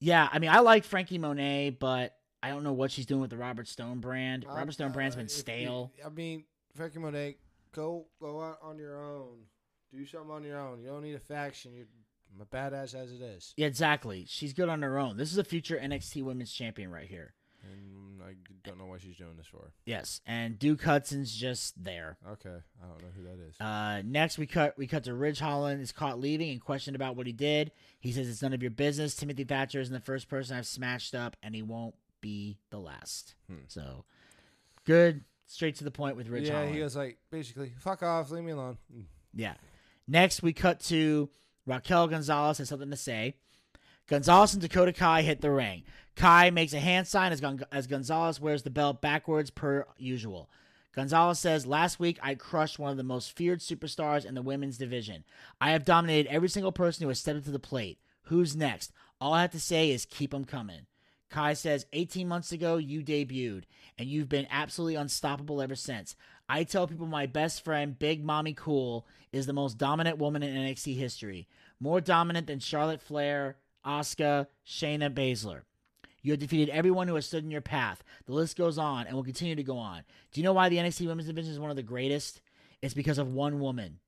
yeah, 0.00 0.28
I 0.32 0.38
mean, 0.40 0.50
I 0.50 0.60
like 0.60 0.84
Franky 0.84 1.18
Monet, 1.18 1.76
but 1.78 2.16
I 2.42 2.48
don't 2.48 2.64
know 2.64 2.72
what 2.72 2.90
she's 2.90 3.06
doing 3.06 3.20
with 3.20 3.30
the 3.30 3.36
Robert 3.36 3.68
Stone 3.68 4.00
brand. 4.00 4.44
Uh, 4.48 4.54
Robert 4.54 4.72
Stone 4.72 4.92
brand's 4.92 5.14
uh, 5.14 5.18
been 5.18 5.26
if 5.26 5.32
you- 5.32 5.38
stale. 5.38 5.92
I 6.04 6.08
mean, 6.08 6.44
Franky 6.74 6.98
Monet, 6.98 7.36
go 7.72 8.06
go 8.20 8.42
out 8.42 8.58
on 8.62 8.78
your 8.78 9.00
own. 9.00 9.44
Do 9.92 10.04
something 10.06 10.30
on 10.30 10.44
your 10.44 10.58
own. 10.58 10.80
You 10.80 10.88
don't 10.88 11.02
need 11.02 11.14
a 11.14 11.20
faction. 11.20 11.72
You're 11.74 11.86
a 12.40 12.46
badass 12.46 12.94
as 12.94 13.12
it 13.12 13.20
is. 13.20 13.54
Yeah, 13.56 13.66
exactly. 13.66 14.24
She's 14.28 14.52
good 14.52 14.68
on 14.68 14.82
her 14.82 14.98
own. 14.98 15.16
This 15.16 15.32
is 15.32 15.38
a 15.38 15.44
future 15.44 15.76
NXT 15.76 16.22
Women's 16.24 16.52
Champion 16.52 16.90
right 16.90 17.08
here. 17.08 17.34
I 18.22 18.34
don't 18.64 18.78
know 18.78 18.86
why 18.86 18.98
she's 18.98 19.16
doing 19.16 19.36
this 19.36 19.46
for. 19.46 19.72
Yes, 19.84 20.20
and 20.26 20.58
Duke 20.58 20.82
Hudson's 20.82 21.34
just 21.34 21.82
there. 21.82 22.18
Okay, 22.28 22.56
I 22.82 22.86
don't 22.86 23.02
know 23.02 23.08
who 23.16 23.22
that 23.24 23.38
is. 23.48 23.60
Uh, 23.60 24.02
next, 24.04 24.38
we 24.38 24.46
cut 24.46 24.76
we 24.76 24.86
cut 24.86 25.04
to 25.04 25.14
Ridge 25.14 25.40
Holland 25.40 25.80
is 25.80 25.92
caught 25.92 26.20
leaving 26.20 26.50
and 26.50 26.60
questioned 26.60 26.96
about 26.96 27.16
what 27.16 27.26
he 27.26 27.32
did. 27.32 27.72
He 27.98 28.12
says 28.12 28.28
it's 28.28 28.42
none 28.42 28.52
of 28.52 28.62
your 28.62 28.70
business. 28.70 29.14
Timothy 29.14 29.44
Thatcher 29.44 29.80
isn't 29.80 29.92
the 29.92 30.00
first 30.00 30.28
person 30.28 30.56
I've 30.56 30.66
smashed 30.66 31.14
up, 31.14 31.36
and 31.42 31.54
he 31.54 31.62
won't 31.62 31.94
be 32.20 32.58
the 32.70 32.78
last. 32.78 33.34
Hmm. 33.48 33.64
So, 33.68 34.04
good, 34.84 35.24
straight 35.46 35.76
to 35.76 35.84
the 35.84 35.90
point 35.90 36.16
with 36.16 36.28
Ridge 36.28 36.48
yeah, 36.48 36.54
Holland. 36.54 36.74
he 36.74 36.82
was 36.82 36.96
like 36.96 37.18
basically, 37.30 37.72
"Fuck 37.78 38.02
off, 38.02 38.30
leave 38.30 38.44
me 38.44 38.52
alone." 38.52 38.78
Yeah. 39.34 39.54
Next, 40.06 40.42
we 40.42 40.52
cut 40.52 40.80
to 40.80 41.30
Raquel 41.66 42.08
Gonzalez 42.08 42.58
has 42.58 42.68
something 42.68 42.90
to 42.90 42.96
say. 42.96 43.34
Gonzalez 44.10 44.54
and 44.54 44.60
Dakota 44.60 44.92
Kai 44.92 45.22
hit 45.22 45.40
the 45.40 45.52
ring. 45.52 45.84
Kai 46.16 46.50
makes 46.50 46.72
a 46.72 46.80
hand 46.80 47.06
sign 47.06 47.30
as, 47.30 47.40
Gon- 47.40 47.64
as 47.70 47.86
Gonzalez 47.86 48.40
wears 48.40 48.64
the 48.64 48.68
belt 48.68 49.00
backwards 49.00 49.50
per 49.50 49.86
usual. 49.98 50.50
Gonzalez 50.92 51.38
says, 51.38 51.64
Last 51.64 52.00
week 52.00 52.18
I 52.20 52.34
crushed 52.34 52.80
one 52.80 52.90
of 52.90 52.96
the 52.96 53.04
most 53.04 53.36
feared 53.36 53.60
superstars 53.60 54.26
in 54.26 54.34
the 54.34 54.42
women's 54.42 54.78
division. 54.78 55.22
I 55.60 55.70
have 55.70 55.84
dominated 55.84 56.28
every 56.28 56.48
single 56.48 56.72
person 56.72 57.04
who 57.04 57.08
has 57.08 57.20
stepped 57.20 57.38
up 57.38 57.44
to 57.44 57.52
the 57.52 57.60
plate. 57.60 58.00
Who's 58.22 58.56
next? 58.56 58.90
All 59.20 59.32
I 59.32 59.42
have 59.42 59.52
to 59.52 59.60
say 59.60 59.92
is 59.92 60.06
keep 60.06 60.32
them 60.32 60.44
coming. 60.44 60.86
Kai 61.30 61.52
says, 61.52 61.86
18 61.92 62.26
months 62.26 62.50
ago, 62.50 62.78
you 62.78 63.04
debuted, 63.04 63.62
and 63.96 64.08
you've 64.08 64.28
been 64.28 64.48
absolutely 64.50 64.96
unstoppable 64.96 65.62
ever 65.62 65.76
since. 65.76 66.16
I 66.48 66.64
tell 66.64 66.88
people 66.88 67.06
my 67.06 67.26
best 67.26 67.62
friend, 67.62 67.96
Big 67.96 68.24
Mommy 68.24 68.54
Cool, 68.54 69.06
is 69.32 69.46
the 69.46 69.52
most 69.52 69.78
dominant 69.78 70.18
woman 70.18 70.42
in 70.42 70.56
NXT 70.56 70.96
history. 70.96 71.46
More 71.78 72.00
dominant 72.00 72.48
than 72.48 72.58
Charlotte 72.58 73.00
Flair, 73.00 73.56
Asuka, 73.84 74.46
Shayna 74.66 75.12
Baszler. 75.12 75.62
You 76.22 76.32
have 76.32 76.40
defeated 76.40 76.68
everyone 76.68 77.08
who 77.08 77.14
has 77.14 77.26
stood 77.26 77.44
in 77.44 77.50
your 77.50 77.60
path. 77.60 78.04
The 78.26 78.32
list 78.32 78.56
goes 78.56 78.76
on 78.76 79.06
and 79.06 79.16
will 79.16 79.24
continue 79.24 79.54
to 79.54 79.62
go 79.62 79.78
on. 79.78 80.02
Do 80.32 80.40
you 80.40 80.44
know 80.44 80.52
why 80.52 80.68
the 80.68 80.76
NXT 80.76 81.06
Women's 81.06 81.28
Division 81.28 81.52
is 81.52 81.58
one 81.58 81.70
of 81.70 81.76
the 81.76 81.82
greatest? 81.82 82.42
It's 82.82 82.94
because 82.94 83.18
of 83.18 83.32
one 83.32 83.60
woman. 83.60 84.00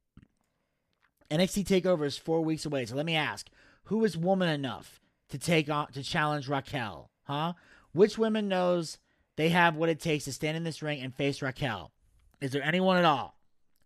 NXT 1.30 1.64
Takeover 1.64 2.04
is 2.04 2.18
four 2.18 2.42
weeks 2.42 2.66
away, 2.66 2.84
so 2.84 2.94
let 2.94 3.06
me 3.06 3.16
ask: 3.16 3.48
Who 3.84 4.04
is 4.04 4.16
woman 4.16 4.50
enough 4.50 5.00
to 5.30 5.38
take 5.38 5.70
on 5.70 5.90
to 5.92 6.02
challenge 6.02 6.48
Raquel? 6.48 7.10
Huh? 7.24 7.54
Which 7.92 8.18
women 8.18 8.48
knows 8.48 8.98
they 9.36 9.48
have 9.48 9.76
what 9.76 9.88
it 9.88 10.00
takes 10.00 10.24
to 10.24 10.32
stand 10.32 10.56
in 10.56 10.64
this 10.64 10.82
ring 10.82 11.00
and 11.00 11.14
face 11.14 11.40
Raquel? 11.40 11.92
Is 12.40 12.52
there 12.52 12.62
anyone 12.62 12.98
at 12.98 13.04
all? 13.04 13.38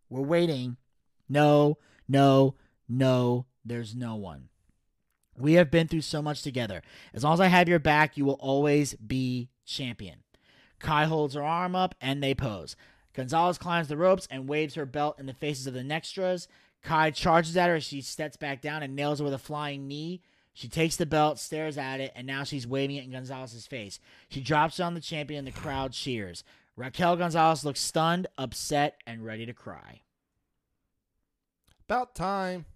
We're 0.09 0.22
waiting. 0.22 0.77
No, 1.29 1.79
no, 2.09 2.55
no. 2.88 3.46
There's 3.64 3.94
no 3.94 4.14
one. 4.16 4.49
We 5.38 5.55
have 5.55 5.70
been 5.70 5.88
through 5.88 6.03
so 6.03 6.22
much 6.22 6.42
together. 6.42 6.83
As 7.12 7.25
long 7.25 7.35
as 7.35 7.40
I 7.40 7.46
have 7.49 7.68
your 7.68 7.79
back, 7.79 8.16
you 8.16 8.25
will 8.25 8.35
always 8.35 8.94
be 8.94 9.51
champion. 9.64 10.22
Kai 10.79 11.05
holds 11.05 11.35
her 11.35 11.42
arm 11.42 11.75
up 11.75 11.94
and 12.01 12.22
they 12.22 12.35
pose. 12.35 12.77
Gonzalez 13.12 13.59
climbs 13.59 13.88
the 13.88 13.96
ropes 13.96 14.29
and 14.31 14.49
waves 14.49 14.75
her 14.75 14.87
belt 14.87 15.18
in 15.18 15.27
the 15.27 15.33
faces 15.33 15.66
of 15.66 15.75
the 15.75 15.81
Nextras. 15.81 16.46
Kai 16.83 17.11
charges 17.11 17.57
at 17.57 17.68
her 17.68 17.77
as 17.77 17.85
she 17.85 18.01
steps 18.03 18.37
back 18.37 18.61
down 18.61 18.83
and 18.83 18.94
nails 18.94 19.18
her 19.18 19.25
with 19.25 19.35
a 19.35 19.38
flying 19.38 19.88
knee. 19.88 20.20
She 20.53 20.68
takes 20.68 20.96
the 20.96 21.07
belt, 21.07 21.38
stares 21.38 21.77
at 21.77 22.01
it, 22.01 22.12
and 22.14 22.27
now 22.27 22.44
she's 22.44 22.66
waving 22.66 22.96
it 22.96 23.05
in 23.05 23.12
Gonzalez's 23.12 23.66
face. 23.66 24.01
She 24.29 24.40
drops 24.40 24.79
it 24.79 24.85
on 24.85 24.94
the 24.94 25.01
champion 25.01 25.46
and 25.46 25.55
the 25.55 25.61
crowd 25.61 25.92
cheers. 25.92 26.44
Raquel 26.77 27.16
Gonzalez 27.16 27.64
looks 27.64 27.81
stunned, 27.81 28.27
upset, 28.38 29.01
and 29.07 29.25
ready 29.25 29.46
to 29.46 29.53
cry. 29.53 30.03
About 31.88 32.14
time. 32.14 32.66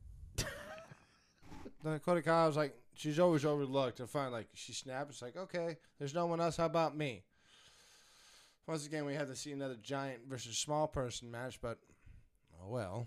Dakota 1.85 2.23
Kai 2.23 2.47
was 2.47 2.57
like, 2.57 2.75
she's 2.95 3.19
always 3.19 3.45
overlooked. 3.45 4.01
And 4.01 4.09
finally, 4.09 4.33
like, 4.33 4.49
she 4.55 4.73
snapped. 4.73 5.11
It's 5.11 5.23
like, 5.23 5.37
okay, 5.37 5.77
there's 5.99 6.15
no 6.15 6.27
one 6.27 6.41
else. 6.41 6.57
How 6.57 6.67
about 6.67 6.97
me? 6.97 7.23
Once 8.67 8.87
again, 8.87 9.05
we 9.05 9.15
had 9.15 9.27
to 9.27 9.35
see 9.37 9.53
another 9.53 9.77
giant 9.83 10.21
versus 10.29 10.57
small 10.57 10.87
person 10.87 11.31
match, 11.31 11.59
but 11.61 11.79
oh 12.63 12.69
well. 12.69 13.07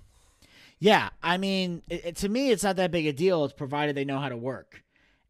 Yeah, 0.79 1.09
I 1.21 1.37
mean, 1.37 1.81
it, 1.89 2.05
it- 2.05 2.15
to 2.17 2.29
me, 2.29 2.49
it's 2.51 2.63
not 2.63 2.75
that 2.77 2.91
big 2.91 3.05
a 3.05 3.13
deal. 3.13 3.45
It's 3.45 3.53
provided 3.53 3.95
they 3.95 4.03
know 4.05 4.19
how 4.19 4.29
to 4.29 4.35
work. 4.37 4.83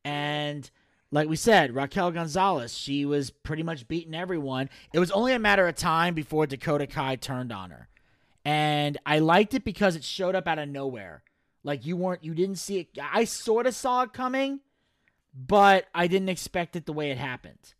And 0.03 0.69
like 1.11 1.29
we 1.29 1.35
said, 1.35 1.75
Raquel 1.75 2.11
Gonzalez, 2.11 2.75
she 2.75 3.05
was 3.05 3.29
pretty 3.29 3.61
much 3.61 3.87
beating 3.87 4.15
everyone. 4.15 4.69
It 4.93 4.99
was 4.99 5.11
only 5.11 5.33
a 5.33 5.39
matter 5.39 5.67
of 5.67 5.75
time 5.75 6.15
before 6.15 6.47
Dakota 6.47 6.87
Kai 6.87 7.17
turned 7.17 7.51
on 7.51 7.69
her. 7.69 7.87
And 8.43 8.97
I 9.05 9.19
liked 9.19 9.53
it 9.53 9.63
because 9.63 9.95
it 9.95 10.03
showed 10.03 10.35
up 10.35 10.47
out 10.47 10.57
of 10.59 10.67
nowhere. 10.67 11.23
Like 11.63 11.85
you 11.85 11.95
weren't 11.95 12.23
you 12.23 12.33
didn't 12.33 12.57
see 12.57 12.79
it 12.79 12.87
I 13.01 13.23
sort 13.23 13.67
of 13.67 13.75
saw 13.75 14.03
it 14.03 14.13
coming, 14.13 14.59
but 15.33 15.85
I 15.95 16.07
didn't 16.07 16.29
expect 16.29 16.75
it 16.75 16.85
the 16.85 16.93
way 16.93 17.11
it 17.11 17.17
happened. 17.17 17.73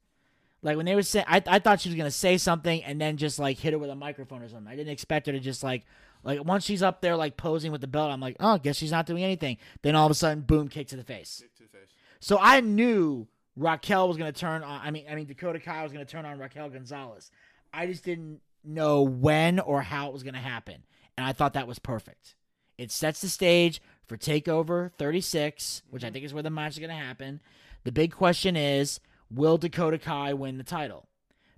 Like 0.62 0.78
when 0.78 0.86
they 0.86 0.96
were 0.96 1.04
saying 1.04 1.26
I, 1.28 1.44
I 1.46 1.60
thought 1.60 1.82
she 1.82 1.90
was 1.90 1.98
gonna 1.98 2.12
say 2.12 2.38
something 2.38 2.84
and 2.84 3.00
then 3.00 3.18
just 3.18 3.40
like 3.40 3.58
hit 3.58 3.74
her 3.74 3.80
with 3.80 3.90
a 3.90 3.96
microphone 3.96 4.42
or 4.42 4.48
something. 4.48 4.72
I 4.72 4.76
didn't 4.76 4.94
expect 4.94 5.28
her 5.28 5.34
to 5.34 5.40
just 5.40 5.64
like 5.64 5.84
like 6.24 6.44
once 6.44 6.64
she's 6.64 6.82
up 6.82 7.02
there 7.02 7.16
like 7.16 7.38
posing 7.38 7.72
with 7.72 7.82
the 7.82 7.88
belt, 7.88 8.12
I'm 8.12 8.22
like, 8.22 8.38
oh, 8.40 8.54
I 8.54 8.58
guess 8.58 8.78
she's 8.78 8.92
not 8.92 9.06
doing 9.06 9.24
anything. 9.24 9.58
Then 9.82 9.96
all 9.96 10.06
of 10.06 10.12
a 10.12 10.16
sudden, 10.16 10.42
boom, 10.42 10.70
kick 10.70 10.88
to 10.88 10.96
the 10.96 11.04
face. 11.04 11.40
Kick 11.42 11.56
to 11.56 11.64
the 11.64 11.70
face. 11.70 11.90
So 12.20 12.38
I 12.40 12.62
knew 12.62 13.28
Raquel 13.56 14.08
was 14.08 14.18
going 14.18 14.32
to 14.32 14.40
turn 14.40 14.64
on. 14.64 14.82
I 14.82 14.92
mean, 14.92 15.06
I 15.10 15.16
mean 15.16 15.26
Dakota 15.26 15.60
Kai 15.60 15.84
was 15.84 15.92
going 15.92 16.06
to 16.06 16.10
turn 16.10 16.26
on 16.26 16.40
Raquel 16.40 16.70
Gonzalez. 16.70 17.30
I 17.74 17.88
just 17.88 18.04
didn't 18.04 18.40
know 18.64 19.02
when 19.02 19.60
or 19.60 19.82
how 19.82 20.08
it 20.08 20.14
was 20.14 20.24
going 20.24 20.36
to 20.36 20.40
happen, 20.40 20.84
and 21.18 21.26
I 21.26 21.34
thought 21.34 21.54
that 21.54 21.68
was 21.68 21.80
perfect. 21.80 22.36
It 22.78 22.92
sets 22.92 23.22
the 23.22 23.30
stage 23.30 23.82
for 24.08 24.18
Takeover 24.18 24.92
36, 24.98 25.84
which 25.90 26.04
I 26.04 26.08
mm-hmm. 26.08 26.14
think 26.14 26.26
is 26.26 26.34
where 26.34 26.44
the 26.44 26.50
match 26.50 26.74
is 26.74 26.80
going 26.80 26.90
to 26.90 26.96
happen. 26.96 27.40
The 27.84 27.92
big 27.92 28.14
question 28.14 28.56
is, 28.56 29.00
will 29.32 29.58
Dakota 29.58 29.98
Kai 29.98 30.34
win 30.34 30.58
the 30.58 30.64
title? 30.64 31.08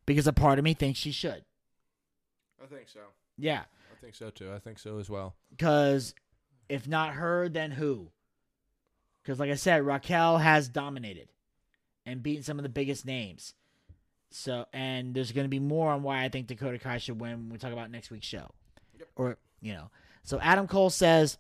Because 0.05 0.27
a 0.27 0.33
part 0.33 0.59
of 0.59 0.65
me 0.65 0.73
thinks 0.73 0.99
she 0.99 1.11
should. 1.11 1.43
I 2.61 2.67
think 2.67 2.87
so. 2.87 2.99
Yeah, 3.37 3.63
I 3.91 4.01
think 4.01 4.15
so 4.15 4.29
too. 4.29 4.51
I 4.53 4.59
think 4.59 4.79
so 4.79 4.97
as 4.97 5.09
well. 5.09 5.35
because 5.51 6.13
if 6.69 6.87
not 6.87 7.13
her, 7.13 7.49
then 7.49 7.71
who? 7.71 8.09
Because 9.21 9.39
like 9.39 9.51
I 9.51 9.55
said, 9.55 9.85
Raquel 9.85 10.37
has 10.37 10.67
dominated 10.67 11.29
and 12.05 12.21
beaten 12.23 12.43
some 12.43 12.59
of 12.59 12.63
the 12.63 12.69
biggest 12.69 13.05
names. 13.05 13.53
So, 14.31 14.65
and 14.73 15.13
there's 15.13 15.31
going 15.31 15.45
to 15.45 15.49
be 15.49 15.59
more 15.59 15.91
on 15.91 16.03
why 16.03 16.23
I 16.23 16.29
think 16.29 16.47
Dakota 16.47 16.77
Kai 16.77 16.97
should 16.97 17.19
win 17.19 17.31
when 17.31 17.49
we 17.49 17.57
talk 17.57 17.71
about 17.71 17.89
next 17.89 18.11
week's 18.11 18.27
show. 18.27 18.51
Yep. 18.99 19.07
Or, 19.15 19.37
you 19.61 19.73
know. 19.73 19.89
So 20.25 20.39
Adam 20.41 20.67
Cole 20.67 20.89
says, 20.89 21.37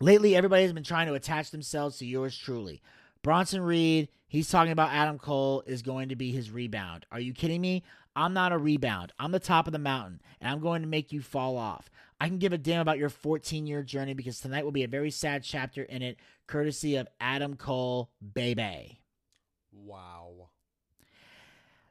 lately 0.00 0.34
everybody 0.36 0.64
has 0.64 0.72
been 0.72 0.82
trying 0.82 1.06
to 1.06 1.14
attach 1.14 1.52
themselves 1.52 1.98
to 1.98 2.06
yours 2.06 2.36
truly. 2.36 2.82
Bronson 3.22 3.62
Reed, 3.62 4.08
he's 4.26 4.50
talking 4.50 4.72
about 4.72 4.92
Adam 4.92 5.18
Cole 5.18 5.62
is 5.66 5.82
going 5.82 6.08
to 6.08 6.16
be 6.16 6.32
his 6.32 6.50
rebound. 6.50 7.06
Are 7.10 7.20
you 7.20 7.32
kidding 7.32 7.60
me? 7.60 7.84
I'm 8.16 8.32
not 8.32 8.52
a 8.52 8.58
rebound. 8.58 9.12
I'm 9.18 9.30
the 9.30 9.38
top 9.38 9.66
of 9.66 9.72
the 9.72 9.78
mountain, 9.78 10.20
and 10.40 10.50
I'm 10.50 10.60
going 10.60 10.82
to 10.82 10.88
make 10.88 11.12
you 11.12 11.20
fall 11.20 11.56
off. 11.56 11.88
I 12.20 12.28
can 12.28 12.38
give 12.38 12.52
a 12.52 12.58
damn 12.58 12.80
about 12.80 12.98
your 12.98 13.08
14 13.08 13.66
year 13.66 13.82
journey 13.82 14.14
because 14.14 14.40
tonight 14.40 14.64
will 14.64 14.72
be 14.72 14.84
a 14.84 14.88
very 14.88 15.10
sad 15.10 15.44
chapter 15.44 15.82
in 15.82 16.02
it, 16.02 16.16
courtesy 16.46 16.96
of 16.96 17.08
Adam 17.20 17.56
Cole, 17.56 18.10
baby. 18.34 19.00
Wow. 19.72 20.48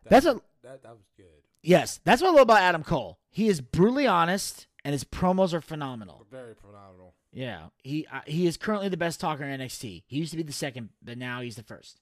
That's 0.10 0.26
a 0.26 0.42
that 0.64 0.84
that 0.84 0.92
was 0.92 1.06
good. 1.16 1.26
yes. 1.62 2.00
That's 2.04 2.22
what 2.22 2.30
I 2.30 2.34
love 2.34 2.42
about 2.42 2.62
Adam 2.62 2.84
Cole. 2.84 3.20
He 3.30 3.48
is 3.48 3.62
brutally 3.62 4.08
honest, 4.08 4.68
and 4.86 4.94
his 4.94 5.04
promos 5.04 5.52
are 5.52 5.62
phenomenal. 5.62 6.26
Very 6.32 6.54
phenomenal. 6.54 7.16
Yeah, 7.34 7.70
he 7.84 8.06
uh, 8.14 8.22
he 8.28 8.46
is 8.46 8.56
currently 8.56 8.88
the 8.88 8.96
best 8.96 9.20
talker 9.20 9.44
in 9.44 9.60
NXT. 9.60 10.04
He 10.06 10.18
used 10.18 10.32
to 10.32 10.38
be 10.38 10.44
the 10.44 10.54
second, 10.54 10.90
but 11.04 11.18
now 11.18 11.42
he's 11.42 11.56
the 11.56 11.64
first 11.64 12.00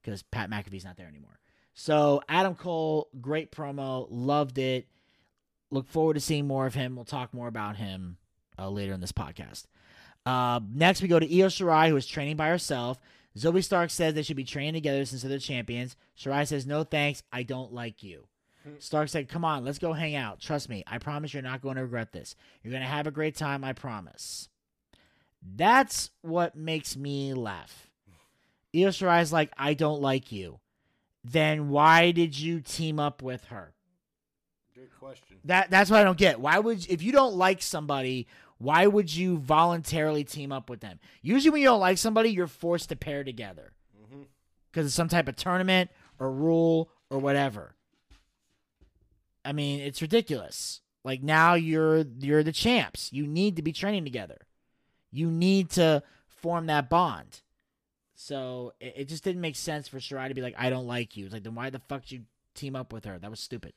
because 0.00 0.22
Pat 0.22 0.48
McAfee's 0.48 0.84
not 0.84 0.96
there 0.96 1.08
anymore. 1.08 1.40
So 1.74 2.22
Adam 2.28 2.54
Cole, 2.54 3.08
great 3.20 3.50
promo, 3.50 4.06
loved 4.08 4.58
it. 4.58 4.86
Look 5.70 5.88
forward 5.88 6.14
to 6.14 6.20
seeing 6.20 6.46
more 6.46 6.64
of 6.66 6.74
him. 6.74 6.94
We'll 6.94 7.04
talk 7.04 7.34
more 7.34 7.48
about 7.48 7.76
him 7.76 8.18
uh, 8.58 8.70
later 8.70 8.92
in 8.92 9.00
this 9.00 9.12
podcast. 9.12 9.64
Uh, 10.24 10.60
next, 10.72 11.02
we 11.02 11.08
go 11.08 11.18
to 11.18 11.26
Io 11.26 11.48
Shirai, 11.48 11.88
who 11.88 11.96
is 11.96 12.06
training 12.06 12.36
by 12.36 12.48
herself. 12.48 13.00
Zoey 13.36 13.64
Stark 13.64 13.90
says 13.90 14.14
they 14.14 14.22
should 14.22 14.36
be 14.36 14.44
training 14.44 14.74
together 14.74 15.04
since 15.04 15.22
they're 15.22 15.30
the 15.30 15.38
champions. 15.40 15.96
Shirai 16.16 16.46
says, 16.46 16.66
"No 16.66 16.84
thanks, 16.84 17.24
I 17.32 17.42
don't 17.42 17.72
like 17.72 18.04
you." 18.04 18.28
Stark 18.78 19.08
said, 19.08 19.28
"Come 19.28 19.44
on, 19.44 19.64
let's 19.64 19.78
go 19.78 19.92
hang 19.92 20.14
out. 20.14 20.40
Trust 20.40 20.68
me, 20.68 20.84
I 20.86 20.98
promise 20.98 21.32
you're 21.34 21.42
not 21.42 21.62
going 21.62 21.76
to 21.76 21.82
regret 21.82 22.12
this. 22.12 22.36
You're 22.62 22.70
going 22.72 22.82
to 22.82 22.88
have 22.88 23.06
a 23.06 23.10
great 23.10 23.36
time, 23.36 23.64
I 23.64 23.72
promise." 23.72 24.48
That's 25.42 26.10
what 26.22 26.54
makes 26.56 26.96
me 26.96 27.34
laugh. 27.34 27.88
Io 28.74 28.88
Shirai's 28.88 29.32
like, 29.32 29.52
"I 29.58 29.74
don't 29.74 30.00
like 30.00 30.30
you." 30.32 30.60
Then 31.24 31.68
why 31.68 32.10
did 32.12 32.38
you 32.38 32.60
team 32.60 32.98
up 32.98 33.22
with 33.22 33.44
her? 33.46 33.74
Good 34.74 34.90
question. 34.98 35.38
That 35.44 35.70
that's 35.70 35.90
what 35.90 36.00
I 36.00 36.04
don't 36.04 36.18
get. 36.18 36.40
Why 36.40 36.58
would 36.58 36.86
if 36.88 37.02
you 37.02 37.12
don't 37.12 37.34
like 37.34 37.62
somebody, 37.62 38.26
why 38.58 38.86
would 38.86 39.14
you 39.14 39.38
voluntarily 39.38 40.24
team 40.24 40.52
up 40.52 40.70
with 40.70 40.80
them? 40.80 40.98
Usually, 41.20 41.50
when 41.50 41.60
you 41.62 41.68
don't 41.68 41.80
like 41.80 41.98
somebody, 41.98 42.30
you're 42.30 42.46
forced 42.46 42.88
to 42.90 42.96
pair 42.96 43.24
together 43.24 43.72
Mm-hmm. 44.02 44.22
because 44.70 44.86
of 44.86 44.92
some 44.92 45.08
type 45.08 45.28
of 45.28 45.36
tournament 45.36 45.90
or 46.18 46.30
rule 46.32 46.90
or 47.10 47.18
whatever. 47.18 47.74
I 49.44 49.52
mean, 49.52 49.80
it's 49.80 50.02
ridiculous. 50.02 50.80
Like 51.04 51.22
now 51.22 51.54
you're 51.54 52.04
you're 52.20 52.42
the 52.42 52.52
champs. 52.52 53.12
You 53.12 53.26
need 53.26 53.56
to 53.56 53.62
be 53.62 53.72
training 53.72 54.04
together. 54.04 54.38
You 55.10 55.30
need 55.30 55.70
to 55.70 56.02
form 56.26 56.66
that 56.66 56.88
bond. 56.88 57.42
So 58.14 58.72
it, 58.80 58.94
it 58.98 59.08
just 59.08 59.24
didn't 59.24 59.40
make 59.40 59.56
sense 59.56 59.88
for 59.88 59.98
Shirai 59.98 60.28
to 60.28 60.34
be 60.34 60.42
like, 60.42 60.54
"I 60.56 60.70
don't 60.70 60.86
like 60.86 61.16
you." 61.16 61.24
It's 61.24 61.34
like, 61.34 61.42
then 61.42 61.54
why 61.54 61.70
the 61.70 61.80
fuck 61.80 62.02
did 62.02 62.12
you 62.12 62.20
team 62.54 62.76
up 62.76 62.92
with 62.92 63.04
her? 63.04 63.18
That 63.18 63.30
was 63.30 63.40
stupid. 63.40 63.72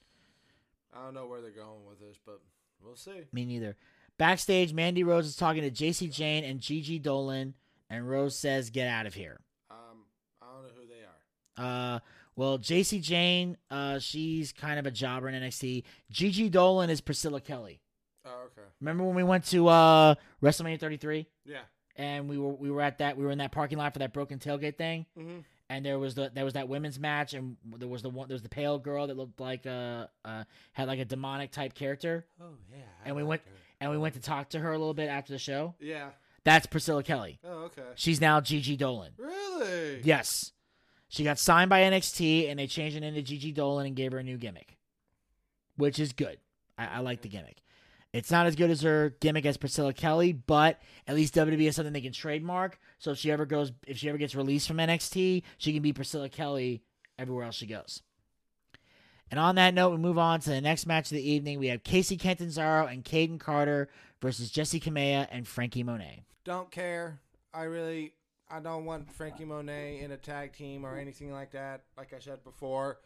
I 0.93 1.04
don't 1.04 1.13
know 1.13 1.28
where 1.28 1.41
they're 1.41 1.51
going 1.51 1.86
with 1.88 1.99
this, 1.99 2.17
but 2.25 2.41
we'll 2.84 2.95
see. 2.95 3.23
Me 3.32 3.45
neither. 3.45 3.75
Backstage, 4.17 4.71
Mandy 4.71 5.04
Rose 5.04 5.25
is 5.25 5.36
talking 5.36 5.62
to 5.63 5.71
Jacy 5.71 6.08
Jayne 6.08 6.43
and 6.43 6.62
Gigi 6.62 6.99
Dolan, 6.99 7.56
and 7.89 8.08
Rose 8.08 8.38
says, 8.38 8.69
"Get 8.69 8.88
out 8.88 9.06
of 9.08 9.13
here." 9.15 9.39
Um, 9.69 10.06
I 10.41 10.45
don't 10.45 10.63
know 10.63 10.69
who 10.80 10.88
they 10.88 11.63
are. 11.63 11.95
Uh, 11.95 11.99
well, 12.36 12.58
Jacy 12.58 13.00
Jayne, 13.00 13.58
uh, 13.71 14.00
she's 14.00 14.52
kind 14.52 14.80
of 14.80 14.86
a 14.86 14.91
jobber 14.91 15.30
in 15.30 15.41
NXT. 15.41 15.84
Gigi 16.12 16.50
Dolan 16.50 16.89
is 16.89 17.02
Priscilla 17.02 17.39
Kelly. 17.41 17.80
Oh, 18.26 18.48
okay. 18.48 18.67
Remember 18.82 19.04
when 19.04 19.15
we 19.15 19.24
went 19.24 19.45
to 19.45 19.67
uh, 19.67 20.15
WrestleMania 20.41 20.80
33 20.80 21.28
Yeah. 21.45 21.60
and 21.95 22.28
we 22.28 22.38
were 22.38 22.54
we 22.54 22.71
were 22.71 22.82
at 22.82 22.98
that 22.98 23.17
we 23.17 23.24
were 23.24 23.32
in 23.32 23.38
that 23.38 23.52
parking 23.52 23.78
lot 23.78 23.93
for 23.93 24.00
that 24.00 24.13
broken 24.13 24.39
tailgate 24.39 24.78
thing, 24.78 25.06
Mm-hmm. 25.17 25.39
and 25.69 25.86
there 25.86 26.00
was 26.00 26.15
the 26.15 26.32
there 26.34 26.43
was 26.43 26.54
that 26.56 26.67
women's 26.67 27.00
match, 27.00 27.34
and 27.36 27.56
there 27.78 27.88
was 27.88 28.02
the 28.02 28.10
one 28.10 28.28
there 28.28 28.34
was 28.36 28.41
the 28.41 28.50
pale 28.50 28.80
girl 28.80 29.06
that 29.08 29.15
looked 29.15 29.39
like 29.39 29.65
a 29.67 30.10
uh 30.26 30.43
had 30.74 30.88
like 30.88 31.00
a 31.00 31.06
demonic 31.06 31.52
type 31.52 31.74
character, 31.76 32.26
Oh 32.41 32.45
yeah. 32.71 32.78
I 33.04 33.08
And 33.10 33.15
we 33.15 33.24
went- 33.24 33.43
her. 33.43 33.52
and 33.80 33.91
we 33.91 33.98
went 34.00 34.15
to 34.15 34.19
talk 34.21 34.50
to 34.50 34.60
her 34.60 34.74
a 34.74 34.78
little 34.78 34.93
bit 34.95 35.08
after 35.10 35.32
the 35.32 35.39
show. 35.39 35.76
Yeah. 35.80 36.10
That's 36.43 36.65
Priscilla 36.65 37.04
Kelly. 37.04 37.39
Oh 37.43 37.65
okay. 37.65 37.84
She's 37.95 38.19
now 38.19 38.41
Gigi 38.41 38.76
Dolan. 38.76 39.12
Really? 39.17 40.02
Yes. 40.04 40.52
She 41.08 41.24
got 41.24 41.39
signed 41.39 41.70
by 41.70 41.82
NXT 41.82 42.50
and 42.50 42.60
they 42.60 42.68
changed 42.68 42.98
it 42.98 43.04
into 43.04 43.22
Gigi 43.22 43.52
Dolan 43.52 43.86
and 43.86 43.96
gave 43.96 44.12
her 44.12 44.18
a 44.18 44.24
new 44.24 44.38
gimmick, 44.38 44.78
which 45.78 46.00
is 46.00 46.13
good. 46.13 46.39
I, 46.78 46.86
I 46.88 47.00
like 47.00 47.22
the 47.22 47.30
gimmick. 47.30 47.62
It's 48.12 48.32
not 48.32 48.46
as 48.46 48.56
good 48.56 48.70
as 48.70 48.82
her 48.82 49.15
gimmick 49.20 49.46
as 49.46 49.58
Priscilla 49.58 49.94
Kelly, 49.94 50.32
but 50.32 50.82
at 51.06 51.15
least 51.15 51.36
WWE 51.36 51.65
has 51.65 51.76
something 51.76 51.91
they 51.91 52.00
can 52.00 52.13
trademark. 52.13 52.80
So 52.98 53.12
if 53.12 53.18
she 53.18 53.30
ever 53.30 53.46
goes, 53.46 53.74
if 53.86 53.98
she 53.98 54.08
ever 54.08 54.18
gets 54.18 54.36
released 54.36 54.68
from 54.68 54.78
NXT, 54.78 55.44
she 55.58 55.74
can 55.74 55.82
be 55.82 55.91
Priscilla 55.91 56.30
Kelly 56.30 56.82
everywhere 57.20 57.44
else 57.44 57.56
she 57.56 57.65
goes. 57.65 58.02
And 59.30 59.39
on 59.39 59.56
that 59.56 59.74
note, 59.74 59.89
we 59.89 59.98
move 59.98 60.18
on 60.18 60.39
to 60.41 60.50
the 60.50 60.62
next 60.62 60.86
match 60.86 61.12
of 61.12 61.18
the 61.18 61.30
evening. 61.30 61.60
We 61.60 61.68
have 61.68 61.84
Kacy 61.84 62.18
Catanzaro 62.18 62.88
and 62.88 63.04
Kayden 63.04 63.39
Carter 63.39 63.89
versus 64.22 64.52
Jessi 64.52 64.82
Kamea 64.82 65.28
and 65.32 65.48
Franky 65.48 65.84
Monet. 65.84 66.24
Don't 66.46 66.72
care. 66.72 67.20
I 67.54 67.63
really, 67.63 68.13
I 68.49 68.60
don't 68.60 68.86
want 68.86 69.12
Franky 69.12 69.45
Monet 69.45 69.99
in 69.99 70.12
a 70.12 70.17
tag 70.17 70.53
team 70.53 70.86
or 70.86 70.97
anything 70.97 71.31
like 71.31 71.51
that. 71.51 71.84
Like 71.97 72.13
I 72.13 72.19
said 72.19 72.43
before, 72.43 72.99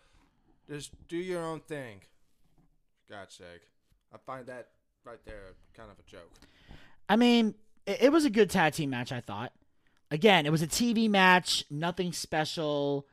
just 0.70 0.92
do 1.08 1.18
your 1.18 1.44
own 1.44 1.62
thing. 1.62 2.02
For 3.08 3.14
God's 3.14 3.36
sake, 3.36 3.62
I 4.14 4.18
find 4.18 4.46
that 4.48 4.70
right 5.06 5.20
there 5.26 5.56
kind 5.74 5.90
of 5.90 5.98
a 6.00 6.10
joke. 6.10 6.32
I 7.08 7.16
mean, 7.16 7.56
it, 7.86 8.12
was 8.12 8.26
a 8.26 8.30
good 8.30 8.50
tag 8.50 8.74
team 8.74 8.92
match, 8.92 9.12
I 9.12 9.22
thought. 9.22 9.52
Again, 10.12 10.46
it 10.46 10.52
was 10.52 10.62
a 10.62 10.68
TV 10.68 11.10
match, 11.10 11.66
nothing 11.70 12.14
special. 12.14 13.08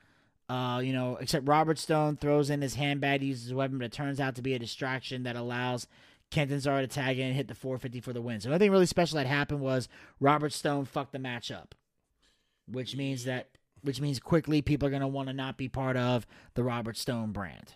Uh, 0.48 0.80
you 0.82 0.92
know, 0.92 1.16
except 1.20 1.48
Robert 1.48 1.78
Stone 1.78 2.18
throws 2.18 2.50
in 2.50 2.62
his 2.62 2.74
handbag, 2.74 3.22
uses 3.22 3.44
his 3.44 3.54
weapon, 3.54 3.78
but 3.78 3.86
it 3.86 3.92
turns 3.92 4.20
out 4.20 4.36
to 4.36 4.42
be 4.42 4.54
a 4.54 4.58
distraction 4.58 5.24
that 5.24 5.34
allows 5.34 5.86
Catanzaro 6.30 6.80
to 6.80 6.86
tag 6.86 7.18
in 7.18 7.28
and 7.28 7.36
hit 7.36 7.48
the 7.48 7.54
450 7.54 8.00
for 8.00 8.12
the 8.12 8.22
win. 8.22 8.40
So 8.40 8.50
nothing 8.50 8.70
really 8.70 8.86
special 8.86 9.16
that 9.16 9.26
happened 9.26 9.60
was 9.60 9.88
Robert 10.20 10.52
Stone 10.52 10.84
fucked 10.84 11.12
the 11.12 11.18
match 11.18 11.50
up, 11.50 11.74
which 12.66 12.96
means 12.96 13.24
that 13.24 13.48
which 13.82 14.00
means 14.00 14.18
quickly 14.18 14.62
people 14.62 14.88
are 14.88 14.90
gonna 14.90 15.08
want 15.08 15.28
to 15.28 15.32
not 15.32 15.56
be 15.56 15.68
part 15.68 15.96
of 15.96 16.26
the 16.54 16.64
Robert 16.64 16.96
Stone 16.96 17.32
brand. 17.32 17.74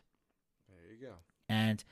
There 0.69 0.93
you 0.93 1.07
go. 1.07 1.15
And 1.49 1.83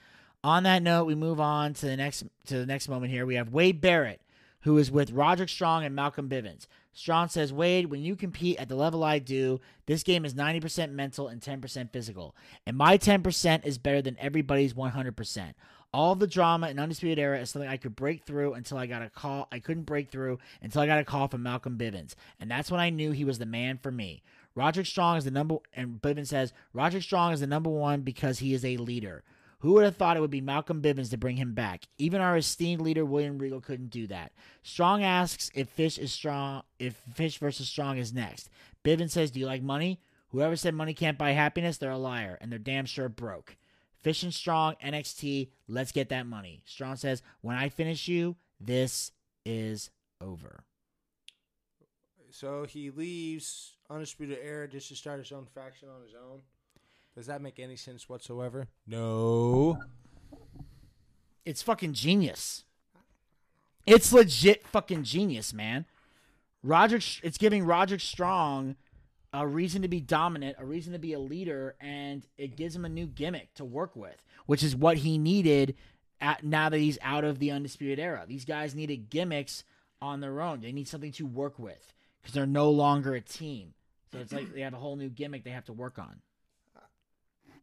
on 0.42 0.62
that 0.64 0.82
note, 0.82 1.04
we 1.04 1.14
move 1.14 1.40
on 1.40 1.74
to 1.74 1.86
the 1.86 1.96
next 1.96 2.24
to 2.46 2.58
the 2.58 2.66
next 2.66 2.88
moment 2.88 3.12
here. 3.12 3.26
We 3.26 3.36
have 3.36 3.52
Wade 3.52 3.80
Barrett, 3.80 4.20
who 4.62 4.78
is 4.78 4.90
with 4.90 5.12
Roderick 5.12 5.48
Strong 5.48 5.84
and 5.84 5.94
Malcolm 5.94 6.28
Bivens. 6.28 6.66
Strong 6.92 7.28
says, 7.28 7.52
Wade, 7.52 7.90
when 7.90 8.02
you 8.02 8.16
compete 8.16 8.58
at 8.58 8.68
the 8.68 8.74
level 8.74 9.04
I 9.04 9.20
do, 9.20 9.60
this 9.86 10.02
game 10.02 10.24
is 10.24 10.34
90% 10.34 10.90
mental 10.90 11.28
and 11.28 11.40
10% 11.40 11.92
physical. 11.92 12.34
And 12.66 12.76
my 12.76 12.98
10% 12.98 13.64
is 13.64 13.78
better 13.78 14.02
than 14.02 14.16
everybody's 14.18 14.74
100%. 14.74 15.54
All 15.92 16.14
the 16.14 16.26
drama 16.26 16.68
in 16.68 16.78
Undisputed 16.78 17.18
Era 17.18 17.40
is 17.40 17.50
something 17.50 17.68
I 17.68 17.78
could 17.78 17.96
break 17.96 18.24
through 18.24 18.52
until 18.52 18.76
I 18.76 18.86
got 18.86 19.02
a 19.02 19.08
call. 19.08 19.48
I 19.50 19.58
couldn't 19.58 19.84
break 19.84 20.10
through 20.10 20.38
until 20.60 20.82
I 20.82 20.86
got 20.86 20.98
a 20.98 21.04
call 21.04 21.28
from 21.28 21.42
Malcolm 21.42 21.78
Bivens. 21.78 22.14
And 22.38 22.50
that's 22.50 22.70
when 22.70 22.80
I 22.80 22.90
knew 22.90 23.12
he 23.12 23.24
was 23.24 23.38
the 23.38 23.46
man 23.46 23.78
for 23.78 23.90
me. 23.90 24.22
Roderick 24.54 24.86
Strong 24.86 25.18
is 25.18 25.24
the 25.24 25.30
number, 25.30 25.56
and 25.72 26.02
Bivens 26.02 26.26
says 26.26 26.52
Roderick 26.74 27.04
Strong 27.04 27.32
is 27.32 27.40
the 27.40 27.46
number 27.46 27.70
one 27.70 28.02
because 28.02 28.40
he 28.40 28.52
is 28.52 28.64
a 28.64 28.76
leader. 28.76 29.24
Who 29.60 29.72
would 29.72 29.84
have 29.84 29.96
thought 29.96 30.16
it 30.16 30.20
would 30.20 30.30
be 30.30 30.40
Malcolm 30.40 30.82
Bivens 30.82 31.10
to 31.10 31.16
bring 31.16 31.36
him 31.36 31.54
back? 31.54 31.84
Even 31.96 32.20
our 32.20 32.36
esteemed 32.36 32.82
leader 32.82 33.04
William 33.04 33.38
Regal 33.38 33.60
couldn't 33.60 33.90
do 33.90 34.06
that. 34.08 34.32
Strong 34.62 35.02
asks 35.02 35.50
if 35.54 35.68
Fish 35.68 35.98
is 35.98 36.12
strong, 36.12 36.62
if 36.78 36.96
Fish 37.14 37.38
versus 37.38 37.68
Strong 37.68 37.98
is 37.98 38.12
next. 38.12 38.50
Bivens 38.84 39.10
says, 39.10 39.30
"Do 39.30 39.40
you 39.40 39.46
like 39.46 39.62
money? 39.62 40.00
Whoever 40.28 40.54
said 40.54 40.74
money 40.74 40.92
can't 40.92 41.18
buy 41.18 41.30
happiness, 41.30 41.78
they're 41.78 41.90
a 41.90 41.98
liar, 41.98 42.36
and 42.40 42.52
they're 42.52 42.58
damn 42.58 42.84
sure 42.84 43.08
broke." 43.08 43.56
Fish 44.00 44.22
and 44.22 44.32
Strong 44.32 44.76
NXT, 44.82 45.50
let's 45.66 45.92
get 45.92 46.08
that 46.10 46.26
money. 46.26 46.62
Strong 46.64 46.96
says, 46.96 47.22
"When 47.40 47.56
I 47.56 47.68
finish 47.68 48.08
you, 48.08 48.36
this 48.60 49.12
is 49.44 49.90
over." 50.20 50.64
So 52.30 52.64
he 52.64 52.90
leaves 52.90 53.76
Undisputed 53.90 54.38
Era 54.42 54.68
just 54.68 54.88
to 54.88 54.96
start 54.96 55.18
his 55.18 55.32
own 55.32 55.46
faction 55.46 55.88
on 55.88 56.02
his 56.02 56.14
own. 56.14 56.42
Does 57.14 57.26
that 57.26 57.40
make 57.40 57.58
any 57.58 57.74
sense 57.74 58.08
whatsoever? 58.08 58.68
No. 58.86 59.82
It's 61.44 61.62
fucking 61.62 61.94
genius. 61.94 62.64
It's 63.86 64.12
legit 64.12 64.66
fucking 64.66 65.04
genius, 65.04 65.52
man. 65.52 65.86
Roger, 66.62 67.00
it's 67.22 67.38
giving 67.38 67.64
Roger 67.64 67.98
Strong 67.98 68.76
a 69.32 69.46
reason 69.46 69.82
to 69.82 69.88
be 69.88 70.00
dominant, 70.00 70.56
a 70.58 70.64
reason 70.64 70.92
to 70.92 70.98
be 70.98 71.12
a 71.12 71.18
leader, 71.18 71.76
and 71.80 72.26
it 72.36 72.56
gives 72.56 72.74
him 72.74 72.84
a 72.84 72.88
new 72.88 73.06
gimmick 73.06 73.52
to 73.54 73.64
work 73.64 73.94
with, 73.94 74.22
which 74.46 74.62
is 74.62 74.74
what 74.74 74.98
he 74.98 75.18
needed 75.18 75.74
at, 76.20 76.44
now 76.44 76.68
that 76.68 76.78
he's 76.78 76.98
out 77.02 77.24
of 77.24 77.38
the 77.38 77.50
undisputed 77.50 77.98
era. 77.98 78.24
These 78.26 78.44
guys 78.44 78.74
needed 78.74 79.10
gimmicks 79.10 79.64
on 80.00 80.20
their 80.20 80.40
own. 80.40 80.60
They 80.60 80.72
need 80.72 80.88
something 80.88 81.12
to 81.12 81.26
work 81.26 81.58
with 81.58 81.92
because 82.20 82.34
they're 82.34 82.46
no 82.46 82.70
longer 82.70 83.14
a 83.14 83.20
team. 83.20 83.74
So 84.12 84.18
it's 84.18 84.32
like 84.32 84.54
they 84.54 84.62
have 84.62 84.72
a 84.72 84.78
whole 84.78 84.96
new 84.96 85.10
gimmick 85.10 85.44
they 85.44 85.50
have 85.50 85.66
to 85.66 85.72
work 85.72 85.98
on. 85.98 86.20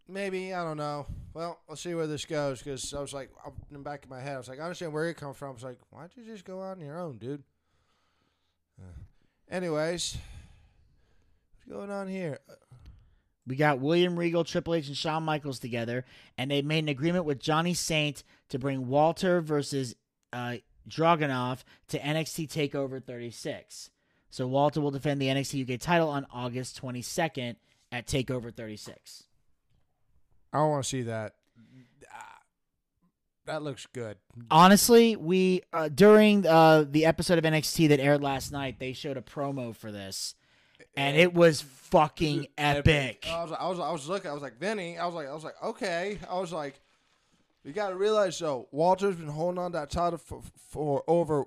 Maybe 0.08 0.54
I 0.54 0.64
don't 0.64 0.78
know. 0.78 1.08
Well, 1.34 1.60
let's 1.68 1.82
see 1.82 1.96
where 1.96 2.06
this 2.06 2.26
goes 2.26 2.60
because 2.62 2.94
I 2.94 3.02
was 3.02 3.14
like, 3.14 3.32
in 3.70 3.74
the 3.74 3.80
back 3.80 4.04
of 4.04 4.12
my 4.12 4.22
head, 4.22 4.36
I 4.36 4.38
was 4.38 4.48
like, 4.48 4.60
I 4.60 4.64
understand 4.64 4.94
where 4.94 5.08
you 5.08 5.16
come 5.16 5.34
from. 5.34 5.50
I 5.50 5.54
was 5.54 5.64
like, 5.64 5.80
why'd 5.90 6.12
you 6.16 6.24
just 6.24 6.46
go 6.46 6.62
out 6.62 6.78
on 6.78 6.86
your 6.86 7.00
own, 7.00 7.18
dude? 7.18 7.42
Uh, 8.80 8.86
anyways, 9.50 10.18
going 11.70 11.90
on 11.92 12.08
here? 12.08 12.40
We 13.48 13.56
got 13.56 13.80
William 13.80 14.18
Regal, 14.18 14.44
Triple 14.44 14.74
H, 14.74 14.88
and 14.88 14.98
Shawn 14.98 15.24
Michaels 15.24 15.60
together, 15.60 16.04
and 16.38 16.50
they 16.50 16.62
made 16.64 16.84
an 16.84 16.90
agreement 16.90 17.26
with 17.26 17.40
Johnny 17.40 17.74
Saint 17.76 18.24
to 18.50 18.58
bring 18.58 18.88
Walter 18.88 19.40
versus 19.40 19.96
uh, 20.34 20.56
Dragunov 20.90 21.64
to 21.90 22.00
NXT 22.00 22.48
Takeover 22.50 23.04
36. 23.04 23.92
So 24.32 24.48
Walter 24.48 24.82
will 24.82 24.92
defend 24.92 25.22
the 25.22 25.28
NXT 25.28 25.72
UK 25.72 25.80
title 25.80 26.10
on 26.10 26.26
August 26.34 26.82
22nd 26.82 27.56
at 27.92 28.08
Takeover 28.08 28.54
36. 28.54 29.24
I 30.52 30.58
don't 30.58 30.70
want 30.72 30.84
to 30.84 30.90
see 30.90 31.02
that. 31.04 31.36
Ah, 32.12 32.40
That 33.46 33.62
looks 33.62 33.88
good. 33.94 34.18
Honestly, 34.50 35.16
we 35.16 35.62
uh, 35.72 35.90
during 35.90 36.48
uh, 36.48 36.86
the 36.90 37.06
episode 37.06 37.38
of 37.38 37.44
NXT 37.44 37.90
that 37.90 38.00
aired 38.00 38.24
last 38.24 38.52
night, 38.52 38.80
they 38.80 38.92
showed 38.94 39.18
a 39.18 39.22
promo 39.22 39.76
for 39.76 39.92
this, 39.92 40.34
and 40.98 41.18
it 41.18 41.34
was 41.34 41.62
fucking 41.62 42.48
epic. 42.58 43.26
I 43.30 43.44
was, 43.44 43.52
I 43.52 43.68
was, 43.68 43.80
I 43.80 43.92
was 43.92 44.08
looking. 44.10 44.32
I 44.32 44.34
was 44.34 44.44
like, 44.44 44.60
Vinny. 44.60 44.98
I 44.98 45.06
was 45.06 45.16
like, 45.16 45.28
I 45.28 45.34
was 45.34 45.44
like, 45.44 45.56
okay. 45.64 46.18
I 46.30 46.40
was 46.40 46.52
like, 46.52 46.80
you 47.64 47.74
got 47.74 47.90
to 47.90 47.96
realize 47.96 48.38
though, 48.40 48.68
Walter's 48.72 49.16
been 49.16 49.28
holding 49.28 49.60
on 49.60 49.72
to 49.72 49.78
that 49.80 49.90
title 49.90 50.18
for, 50.20 50.42
for 50.70 51.04
over 51.08 51.46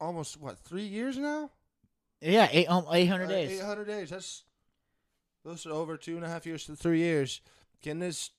almost 0.00 0.40
what 0.40 0.58
three 0.58 0.86
years 0.86 1.16
now. 1.18 1.50
Yeah, 2.20 2.48
eight, 2.52 2.66
um, 2.66 2.86
800 2.90 3.24
Uh, 3.24 3.28
days. 3.28 3.60
800 3.60 3.84
days. 3.86 4.10
That's 4.10 4.44
those 5.44 5.66
are 5.66 5.70
over 5.72 5.96
two 5.96 6.16
and 6.16 6.24
a 6.24 6.28
half 6.28 6.46
years 6.46 6.64
to 6.66 6.76
three 6.76 6.98
years. 7.00 7.40
Can 7.82 7.98
this? 7.98 8.30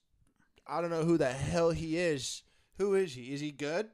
I 0.66 0.80
don't 0.80 0.90
know 0.90 1.04
who 1.04 1.18
the 1.18 1.30
hell 1.30 1.70
he 1.70 1.98
is. 1.98 2.42
Who 2.78 2.94
is 2.94 3.12
he? 3.14 3.32
Is 3.34 3.40
he 3.40 3.52
good? 3.52 3.88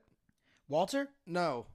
Walter? 0.69 1.09
No. 1.27 1.67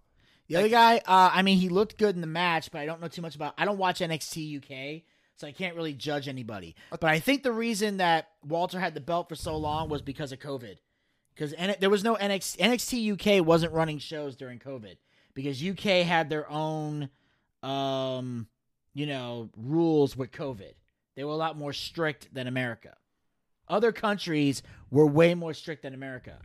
The 0.47 0.57
other 0.57 0.69
guy, 0.69 0.97
uh, 0.97 1.31
I 1.33 1.41
mean, 1.41 1.57
he 1.57 1.69
looked 1.69 1.97
good 1.97 2.15
in 2.15 2.21
the 2.21 2.27
match, 2.27 2.71
but 2.71 2.79
I 2.79 2.85
don't 2.85 3.01
know 3.01 3.07
too 3.07 3.21
much 3.21 3.35
about. 3.35 3.55
I 3.57 3.65
don't 3.65 3.77
watch 3.77 3.99
NXT 3.99 4.57
UK, 4.57 5.03
so 5.35 5.47
I 5.47 5.51
can't 5.51 5.75
really 5.75 5.93
judge 5.93 6.27
anybody. 6.27 6.75
But 6.91 7.05
I 7.05 7.19
think 7.19 7.43
the 7.43 7.51
reason 7.51 7.97
that 7.97 8.29
Walter 8.43 8.79
had 8.79 8.93
the 8.93 9.01
belt 9.01 9.27
for 9.27 9.35
so 9.35 9.57
long 9.57 9.89
was 9.89 10.01
because 10.01 10.31
of 10.31 10.39
COVID. 10.39 10.75
Because 11.33 11.53
N- 11.57 11.75
there 11.79 11.89
was 11.89 12.03
no 12.03 12.15
NXT, 12.15 12.57
NXT 12.57 13.39
UK 13.39 13.45
wasn't 13.45 13.73
running 13.73 13.99
shows 13.99 14.35
during 14.35 14.59
COVID 14.59 14.97
because 15.33 15.61
UK 15.61 16.05
had 16.05 16.29
their 16.29 16.49
own, 16.49 17.09
um, 17.61 18.47
you 18.93 19.05
know, 19.05 19.49
rules 19.57 20.15
with 20.15 20.31
COVID. 20.31 20.73
They 21.15 21.23
were 21.23 21.33
a 21.33 21.37
lot 21.37 21.57
more 21.57 21.73
strict 21.73 22.33
than 22.33 22.47
America. 22.47 22.95
Other 23.67 23.91
countries 23.91 24.61
were 24.91 25.07
way 25.07 25.33
more 25.33 25.53
strict 25.53 25.81
than 25.81 25.93
America. 25.93 26.37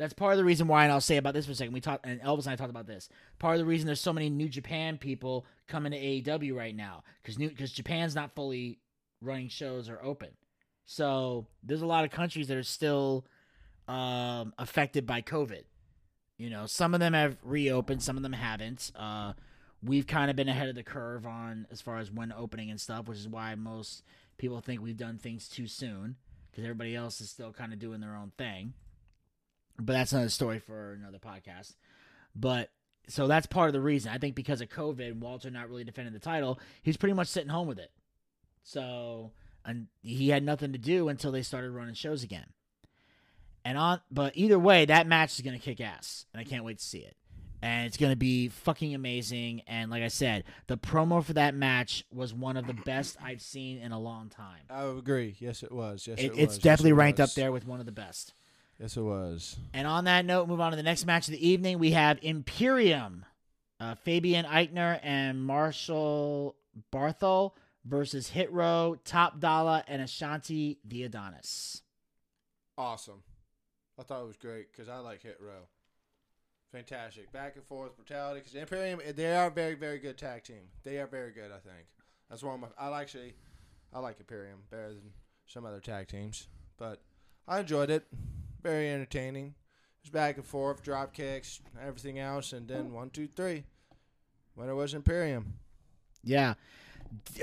That's 0.00 0.14
part 0.14 0.32
of 0.32 0.38
the 0.38 0.46
reason 0.46 0.66
why, 0.66 0.84
and 0.84 0.92
I'll 0.92 1.02
say 1.02 1.18
about 1.18 1.34
this 1.34 1.44
for 1.44 1.52
a 1.52 1.54
second. 1.54 1.74
We 1.74 1.82
talked, 1.82 2.06
and 2.06 2.22
Elvis 2.22 2.44
and 2.44 2.54
I 2.54 2.56
talked 2.56 2.70
about 2.70 2.86
this. 2.86 3.10
Part 3.38 3.56
of 3.56 3.58
the 3.58 3.66
reason 3.66 3.86
there's 3.86 4.00
so 4.00 4.14
many 4.14 4.30
New 4.30 4.48
Japan 4.48 4.96
people 4.96 5.44
coming 5.68 5.92
to 5.92 5.98
AEW 5.98 6.56
right 6.56 6.74
now, 6.74 7.04
because 7.22 7.38
new 7.38 7.50
because 7.50 7.70
Japan's 7.70 8.14
not 8.14 8.34
fully 8.34 8.78
running 9.20 9.50
shows 9.50 9.90
or 9.90 10.02
open. 10.02 10.30
So 10.86 11.48
there's 11.62 11.82
a 11.82 11.86
lot 11.86 12.06
of 12.06 12.10
countries 12.10 12.48
that 12.48 12.56
are 12.56 12.62
still 12.62 13.26
um, 13.88 14.54
affected 14.56 15.06
by 15.06 15.20
COVID. 15.20 15.64
You 16.38 16.48
know, 16.48 16.64
some 16.64 16.94
of 16.94 17.00
them 17.00 17.12
have 17.12 17.36
reopened, 17.44 18.02
some 18.02 18.16
of 18.16 18.22
them 18.22 18.32
haven't. 18.32 18.92
Uh, 18.96 19.34
we've 19.82 20.06
kind 20.06 20.30
of 20.30 20.36
been 20.36 20.48
ahead 20.48 20.70
of 20.70 20.76
the 20.76 20.82
curve 20.82 21.26
on 21.26 21.66
as 21.70 21.82
far 21.82 21.98
as 21.98 22.10
when 22.10 22.32
opening 22.32 22.70
and 22.70 22.80
stuff, 22.80 23.06
which 23.06 23.18
is 23.18 23.28
why 23.28 23.54
most 23.54 24.02
people 24.38 24.62
think 24.62 24.80
we've 24.80 24.96
done 24.96 25.18
things 25.18 25.46
too 25.46 25.66
soon 25.66 26.16
because 26.50 26.64
everybody 26.64 26.96
else 26.96 27.20
is 27.20 27.28
still 27.28 27.52
kind 27.52 27.74
of 27.74 27.78
doing 27.78 28.00
their 28.00 28.16
own 28.16 28.32
thing. 28.38 28.72
But 29.80 29.94
that's 29.94 30.12
another 30.12 30.28
story 30.28 30.58
for 30.58 30.92
another 30.92 31.18
podcast. 31.18 31.74
But 32.34 32.70
so 33.08 33.26
that's 33.26 33.46
part 33.46 33.68
of 33.68 33.72
the 33.72 33.80
reason. 33.80 34.12
I 34.12 34.18
think 34.18 34.34
because 34.34 34.60
of 34.60 34.68
COVID, 34.68 35.18
Walter 35.18 35.50
not 35.50 35.68
really 35.68 35.84
defending 35.84 36.14
the 36.14 36.20
title, 36.20 36.60
he's 36.82 36.96
pretty 36.96 37.14
much 37.14 37.28
sitting 37.28 37.48
home 37.48 37.66
with 37.66 37.78
it. 37.78 37.90
So 38.62 39.32
and 39.64 39.86
he 40.02 40.28
had 40.28 40.42
nothing 40.42 40.72
to 40.72 40.78
do 40.78 41.08
until 41.08 41.32
they 41.32 41.42
started 41.42 41.70
running 41.70 41.94
shows 41.94 42.22
again. 42.22 42.46
And 43.64 43.76
on 43.76 44.00
but 44.10 44.32
either 44.36 44.58
way, 44.58 44.86
that 44.86 45.06
match 45.06 45.34
is 45.34 45.40
gonna 45.40 45.58
kick 45.58 45.80
ass. 45.80 46.26
And 46.32 46.40
I 46.40 46.44
can't 46.44 46.64
wait 46.64 46.78
to 46.78 46.84
see 46.84 46.98
it. 47.00 47.16
And 47.62 47.86
it's 47.86 47.98
gonna 47.98 48.16
be 48.16 48.48
fucking 48.48 48.94
amazing. 48.94 49.62
And 49.66 49.90
like 49.90 50.02
I 50.02 50.08
said, 50.08 50.44
the 50.66 50.78
promo 50.78 51.22
for 51.22 51.34
that 51.34 51.54
match 51.54 52.04
was 52.12 52.32
one 52.32 52.56
of 52.56 52.66
the 52.66 52.74
best 52.74 53.18
I've 53.22 53.42
seen 53.42 53.78
in 53.78 53.92
a 53.92 53.98
long 53.98 54.30
time. 54.30 54.62
I 54.70 54.86
would 54.86 54.98
agree. 54.98 55.36
Yes, 55.40 55.62
it 55.62 55.72
was. 55.72 56.06
Yes, 56.06 56.18
It, 56.18 56.24
it, 56.24 56.26
it's 56.26 56.36
was. 56.36 56.56
Yes, 56.56 56.58
definitely 56.58 56.90
it 56.92 56.94
ranked 56.94 57.20
up 57.20 57.34
there 57.34 57.52
with 57.52 57.66
one 57.66 57.80
of 57.80 57.86
the 57.86 57.92
best. 57.92 58.32
Yes, 58.80 58.96
it 58.96 59.02
was. 59.02 59.58
And 59.74 59.86
on 59.86 60.04
that 60.04 60.24
note, 60.24 60.48
move 60.48 60.60
on 60.60 60.70
to 60.70 60.76
the 60.76 60.82
next 60.82 61.04
match 61.04 61.28
of 61.28 61.32
the 61.32 61.46
evening. 61.46 61.78
We 61.78 61.90
have 61.90 62.18
Imperium, 62.22 63.26
uh, 63.78 63.94
Fabian 63.94 64.46
Aichner 64.46 64.98
and 65.02 65.44
Marcel 65.44 66.56
Barthel 66.90 67.52
versus 67.84 68.30
Hit 68.30 68.50
Row, 68.50 68.96
Top 69.04 69.38
Dollar, 69.38 69.82
and 69.86 70.00
Ashante 70.00 70.78
Diadonis. 70.88 71.82
Awesome. 72.78 73.22
I 73.98 74.02
thought 74.02 74.22
it 74.22 74.26
was 74.26 74.38
great 74.38 74.72
because 74.72 74.88
I 74.88 74.96
like 75.00 75.22
Hit 75.22 75.36
Row. 75.40 75.68
Fantastic. 76.72 77.30
Back 77.32 77.56
and 77.56 77.64
forth 77.66 77.94
brutality. 77.96 78.40
Because 78.40 78.54
Imperium, 78.54 79.00
they 79.14 79.36
are 79.36 79.48
a 79.48 79.50
very, 79.50 79.74
very 79.74 79.98
good 79.98 80.16
tag 80.16 80.44
team. 80.44 80.70
They 80.84 80.96
are 80.98 81.06
very 81.06 81.32
good, 81.32 81.50
I 81.50 81.58
think. 81.58 81.86
That's 82.30 82.42
one 82.42 82.54
of 82.54 82.60
my. 82.60 82.68
I 82.78 82.98
actually, 82.98 83.34
I 83.92 83.98
like 83.98 84.18
Imperium 84.20 84.60
better 84.70 84.88
than 84.88 85.12
some 85.46 85.66
other 85.66 85.80
tag 85.80 86.08
teams. 86.08 86.46
But 86.78 87.02
I 87.46 87.60
enjoyed 87.60 87.90
it. 87.90 88.06
Very 88.62 88.90
entertaining. 88.90 89.46
It 89.46 90.04
was 90.04 90.10
back 90.10 90.36
and 90.36 90.44
forth, 90.44 90.82
drop 90.82 91.12
kicks, 91.12 91.60
everything 91.80 92.18
else. 92.18 92.52
And 92.52 92.66
then 92.68 92.92
one, 92.92 93.10
two, 93.10 93.26
three. 93.26 93.64
Winner 94.56 94.74
was 94.74 94.94
Imperium. 94.94 95.54
Yeah. 96.22 96.54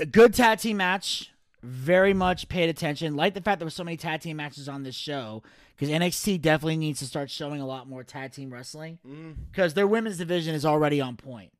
A 0.00 0.06
good 0.06 0.34
tag 0.34 0.58
team 0.58 0.76
match. 0.78 1.30
Very 1.62 2.14
much 2.14 2.48
paid 2.48 2.68
attention. 2.68 3.16
Like 3.16 3.34
the 3.34 3.40
fact 3.40 3.58
there 3.58 3.66
were 3.66 3.70
so 3.70 3.82
many 3.84 3.96
tag 3.96 4.20
team 4.20 4.36
matches 4.36 4.68
on 4.68 4.84
this 4.84 4.94
show 4.94 5.42
because 5.76 5.88
NXT 5.92 6.40
definitely 6.40 6.76
needs 6.76 7.00
to 7.00 7.06
start 7.06 7.30
showing 7.30 7.60
a 7.60 7.66
lot 7.66 7.88
more 7.88 8.04
tag 8.04 8.32
team 8.32 8.50
wrestling 8.52 8.98
Mm. 9.06 9.34
because 9.50 9.74
their 9.74 9.86
women's 9.86 10.18
division 10.18 10.54
is 10.54 10.64
already 10.64 11.00
on 11.00 11.16
point. 11.16 11.50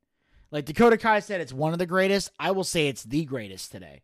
Like 0.52 0.66
Dakota 0.66 0.96
Kai 0.96 1.18
said, 1.20 1.40
it's 1.40 1.52
one 1.52 1.72
of 1.72 1.78
the 1.80 1.86
greatest. 1.86 2.30
I 2.38 2.52
will 2.52 2.64
say 2.64 2.86
it's 2.88 3.02
the 3.02 3.24
greatest 3.24 3.72
today. 3.72 4.02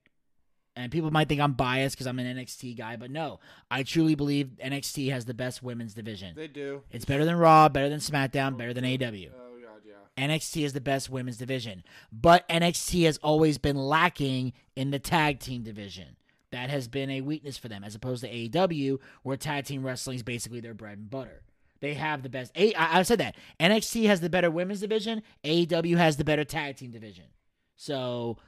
And 0.77 0.91
people 0.91 1.11
might 1.13 1.29
think 1.29 1.41
I'm 1.41 1.53
biased 1.53 1.95
because 1.95 2.09
I'm 2.09 2.19
an 2.19 2.37
NXT 2.37 2.77
guy, 2.77 2.97
but 2.97 3.11
no, 3.11 3.39
I 3.71 3.85
truly 3.85 4.17
believe 4.17 4.59
NXT 4.65 5.11
has 5.13 5.25
the 5.25 5.35
best 5.35 5.63
women's 5.63 5.95
division. 5.95 6.35
They 6.35 6.49
do. 6.49 6.83
It's 6.91 7.05
better 7.05 7.25
than 7.25 7.37
Raw, 7.37 7.69
better 7.69 7.89
than 7.89 8.01
SmackDown, 8.01 8.55
oh, 8.55 8.57
better 8.57 8.75
than 8.75 8.85
AW. 8.85 8.89
Oh, 8.97 9.57
God, 9.63 9.83
yeah. 9.87 10.27
NXT 10.27 10.65
is 10.65 10.73
the 10.73 10.81
best 10.81 11.11
women's 11.11 11.37
division, 11.37 11.85
but 12.13 12.49
NXT 12.49 13.05
has 13.05 13.19
always 13.19 13.57
been 13.59 13.77
lacking 13.77 14.53
in 14.75 14.91
the 14.91 14.99
tag 14.99 15.39
team 15.39 15.63
division. 15.63 16.17
That 16.51 16.71
has 16.71 16.87
been 16.89 17.11
a 17.11 17.21
weakness 17.21 17.57
for 17.59 17.69
them, 17.69 17.83
as 17.83 17.95
opposed 17.97 18.23
to 18.23 18.31
AEW, 18.31 18.99
where 19.23 19.37
tag 19.37 19.65
team 19.65 19.85
wrestling 19.85 20.17
is 20.17 20.23
basically 20.23 20.61
their 20.61 20.75
bread 20.75 20.99
and 20.99 21.11
butter. 21.11 21.43
They 21.81 21.95
have 21.95 22.23
the 22.23 22.29
best. 22.29 22.53
A- 22.57 22.75
I 22.75 23.01
I 23.01 23.03
said 23.03 23.19
that 23.19 23.35
NXT 23.61 24.07
has 24.07 24.21
the 24.21 24.31
better 24.31 24.51
women's 24.51 24.81
division. 24.81 25.23
AEW 25.45 25.97
has 25.97 26.17
the 26.17 26.25
better 26.25 26.45
tag 26.45 26.77
team 26.77 26.91
division. 26.93 27.25
So 27.77 28.39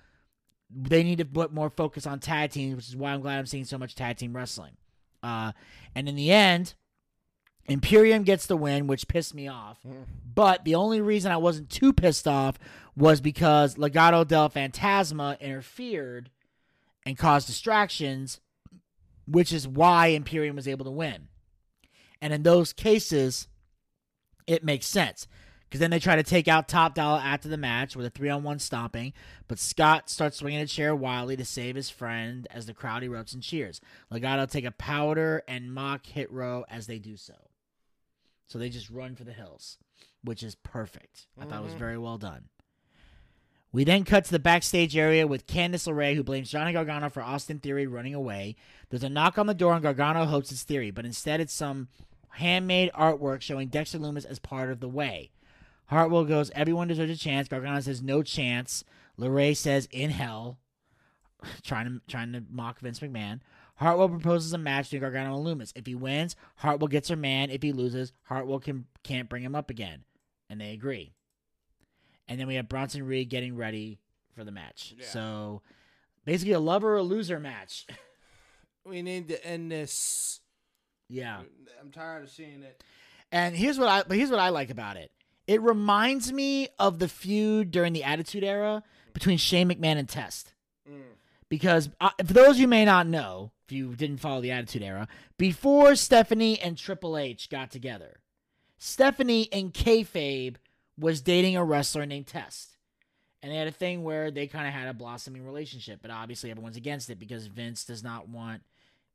they 0.71 1.03
need 1.03 1.19
to 1.19 1.25
put 1.25 1.53
more 1.53 1.71
focus 1.71 2.07
on 2.07 2.19
tag 2.19 2.51
teams, 2.51 2.77
which 2.77 2.89
is 2.89 2.97
why 2.97 3.13
I'm 3.13 3.21
glad 3.21 3.39
I'm 3.39 3.47
seeing 3.47 3.65
so 3.65 3.79
much 3.79 3.95
tag 3.95 4.17
team 4.17 4.35
wrestling. 4.35 4.77
Uh, 5.23 5.53
and 5.95 6.09
in 6.09 6.17
the 6.17 6.33
end, 6.33 6.75
Imperium 7.69 8.23
gets 8.23 8.47
the 8.47 8.57
win, 8.57 8.87
which 8.87 9.09
pissed 9.09 9.35
me 9.35 9.49
off. 9.49 9.79
But 10.35 10.65
the 10.65 10.75
only 10.75 11.01
reason 11.01 11.33
I 11.33 11.37
wasn't 11.37 11.71
too 11.71 11.93
pissed 11.93 12.29
off 12.29 12.59
was 12.97 13.21
because 13.21 13.75
Legado 13.75 14.27
del 14.27 14.51
Fantasma 14.51 15.39
interfered 15.41 16.31
and 17.05 17.19
caused 17.19 17.47
distractions, 17.47 18.41
which 19.27 19.53
is 19.53 19.67
why 19.67 20.09
Imperium 20.09 20.57
was 20.57 20.69
able 20.69 20.85
to 20.85 20.91
win. 20.91 21.29
And 22.21 22.33
in 22.33 22.43
those 22.43 22.73
cases, 22.73 23.49
it 24.47 24.65
makes 24.65 24.87
sense. 24.87 25.27
Because 25.69 25.81
then 25.81 25.91
they 25.91 25.99
try 25.99 26.15
to 26.15 26.23
take 26.23 26.47
out 26.47 26.69
Top 26.69 26.95
Dollar 26.95 27.21
after 27.23 27.49
the 27.49 27.57
match 27.57 27.97
with 27.97 28.07
a 28.07 28.11
three 28.11 28.29
on 28.29 28.45
one 28.45 28.61
stomping, 28.61 29.13
but 29.49 29.59
Scott 29.59 30.09
starts 30.09 30.37
swinging 30.37 30.61
a 30.61 30.67
chair 30.67 30.95
wildly 30.95 31.37
to 31.37 31.45
save 31.45 31.75
his 31.75 31.91
friend 31.91 32.47
as 32.51 32.67
the 32.67 32.75
crowd 32.75 33.03
erupts 33.03 33.35
and 33.35 33.43
cheers. 33.43 33.81
Legado 34.13 34.49
take 34.49 34.65
a 34.65 34.71
powder 34.71 35.43
and 35.49 35.75
mock 35.75 36.07
hit 36.07 36.31
row 36.31 36.65
as 36.71 36.87
they 36.87 36.99
do 36.99 37.17
so. 37.17 37.35
So 38.47 38.59
they 38.59 38.69
just 38.69 38.91
run 38.91 39.17
for 39.17 39.25
the 39.25 39.33
hills, 39.33 39.79
which 40.23 40.45
is 40.45 40.55
perfect. 40.55 41.27
I 41.41 41.47
thought 41.47 41.61
it 41.61 41.65
was 41.65 41.73
mm-hmm. 41.73 41.81
very 41.81 41.99
well 41.99 42.19
done. 42.19 42.45
We 43.73 43.85
then 43.85 44.05
cut 44.05 44.25
to 44.25 44.31
the 44.31 44.39
backstage 44.39 44.97
area 44.97 45.27
with 45.27 45.47
Candice 45.47 45.87
LeRae, 45.87 46.15
who 46.15 46.23
blames 46.23 46.51
Johnny 46.51 46.73
Gargano 46.73 47.11
for 47.11 47.23
Austin 47.23 47.59
Theory 47.59 47.87
running 47.87 48.15
away. 48.15 48.57
There's 48.89 49.03
a 49.03 49.09
knock 49.09 49.37
on 49.37 49.47
the 49.47 49.53
door, 49.53 49.75
and 49.75 49.83
Gargano 49.83 50.25
hopes 50.25 50.51
it's 50.51 50.63
Theory, 50.63 50.91
but 50.91 51.05
instead 51.05 51.41
it's 51.41 51.53
some 51.53 51.89
handmade 52.31 52.91
artwork 52.93 53.43
showing 53.43 53.69
Dexter 53.69 53.99
Lumis 53.99 54.25
as 54.25 54.39
part 54.39 54.71
of 54.71 54.81
the 54.81 54.89
way. 54.89 55.31
Hartwell 55.89 56.25
goes, 56.25 56.51
Everyone 56.55 56.89
deserves 56.89 57.13
a 57.13 57.17
chance. 57.17 57.49
Gargano 57.49 57.81
says, 57.81 58.03
No 58.03 58.23
chance. 58.23 58.85
LeRae 59.19 59.57
says, 59.57 59.89
In 59.91 60.11
hell. 60.11 60.59
trying 61.63 61.87
to 61.87 62.01
trying 62.09 62.33
to 62.33 62.43
mock 62.51 62.81
Vince 62.81 63.01
McMahon. 63.01 63.41
Hartwell 63.77 64.09
proposes 64.09 64.53
a 64.53 64.59
match 64.59 64.87
between 64.87 65.03
Gargano 65.03 65.37
and 65.37 65.47
Lumis. 65.47 65.73
If 65.77 65.87
he 65.87 65.95
wins, 65.95 66.35
Hartwell 66.57 66.89
gets 66.89 67.09
her 67.09 67.17
man. 67.17 67.51
If 67.51 67.63
he 67.63 67.73
loses, 67.73 68.13
Hartwell 68.23 68.59
can 68.59 68.87
can't 69.03 69.29
bring 69.29 69.43
him 69.43 69.55
up 69.55 69.71
again. 69.71 70.05
And 70.49 70.61
they 70.61 70.73
agree. 70.73 71.13
And 72.29 72.41
then 72.41 72.47
we 72.47 72.55
have 72.55 72.69
Bronson 72.69 73.05
Reed 73.05 73.29
getting 73.29 73.57
ready 73.57 73.99
for 74.35 74.45
the 74.45 74.51
match. 74.51 74.95
Yeah. 74.99 75.07
So 75.07 75.63
basically 76.25 76.53
a 76.53 76.61
lover 76.61 76.97
or 76.97 77.03
loser 77.03 77.39
match. 77.41 77.87
We 78.89 79.03
need 79.03 79.27
to 79.29 79.45
end 79.45 79.73
this. 79.73 80.39
yeah. 81.09 81.41
I'm 81.81 81.91
tired 81.91 82.23
of 82.23 82.31
seeing 82.31 82.63
it. 82.63 82.85
And 83.33 83.57
here's 83.57 83.81
what 83.81 83.89
I 83.89 84.05
but 84.07 84.17
here's 84.17 84.31
what 84.31 84.39
I 84.39 84.51
like 84.51 84.71
about 84.71 84.97
it. 84.97 85.11
It 85.47 85.63
reminds 85.63 86.33
me 86.33 86.69
of 86.79 86.99
the 86.99 87.09
feud 87.09 87.71
during 87.71 87.93
the 87.93 88.05
Attitude 88.05 88.45
Era 88.45 88.83
between 89.13 89.39
Shane 89.39 89.69
McMahon 89.69 89.97
and 89.99 90.09
Test. 90.09 90.53
Because 91.49 91.89
uh, 92.01 92.11
for 92.25 92.33
those 92.33 92.59
you 92.59 92.67
may 92.67 92.85
not 92.85 93.07
know, 93.07 93.53
if 93.67 93.73
you 93.73 93.95
didn't 93.95 94.19
follow 94.19 94.41
the 94.41 94.51
Attitude 94.51 94.83
Era, 94.83 95.07
before 95.39 95.95
Stephanie 95.95 96.61
and 96.61 96.77
Triple 96.77 97.17
H 97.17 97.49
got 97.49 97.71
together, 97.71 98.19
Stephanie 98.79 99.43
in 99.45 99.71
kayfabe 99.71 100.57
was 100.99 101.21
dating 101.21 101.57
a 101.57 101.65
wrestler 101.65 102.07
named 102.07 102.27
Test. 102.27 102.77
And 103.43 103.53
they 103.53 103.57
had 103.57 103.69
a 103.69 103.73
thing 103.73 104.03
where 104.03 104.31
they 104.31 104.49
kind 104.49 104.67
of 104.67 104.75
had 104.75 104.89
a 104.89 104.95
blossoming 104.95 105.45
relationship, 105.45 106.01
but 106.03 106.11
obviously 106.11 106.51
everyone's 106.51 106.77
against 106.77 107.11
it 107.11 107.19
because 107.19 107.47
Vince 107.47 107.85
does 107.85 108.03
not 108.03 108.29
want 108.29 108.63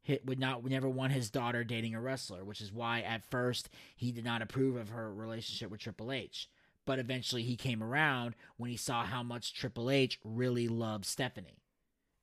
hit 0.01 0.25
would 0.25 0.39
not 0.39 0.63
never 0.65 0.89
want 0.89 1.13
his 1.13 1.29
daughter 1.29 1.63
dating 1.63 1.95
a 1.95 2.01
wrestler, 2.01 2.43
which 2.43 2.61
is 2.61 2.71
why 2.71 3.01
at 3.01 3.29
first 3.29 3.69
he 3.95 4.11
did 4.11 4.25
not 4.25 4.41
approve 4.41 4.75
of 4.75 4.89
her 4.89 5.13
relationship 5.13 5.69
with 5.69 5.81
Triple 5.81 6.11
H. 6.11 6.49
But 6.85 6.99
eventually 6.99 7.43
he 7.43 7.55
came 7.55 7.83
around 7.83 8.35
when 8.57 8.71
he 8.71 8.77
saw 8.77 9.03
how 9.03 9.21
much 9.21 9.53
Triple 9.53 9.91
H 9.91 10.19
really 10.23 10.67
loved 10.67 11.05
Stephanie 11.05 11.61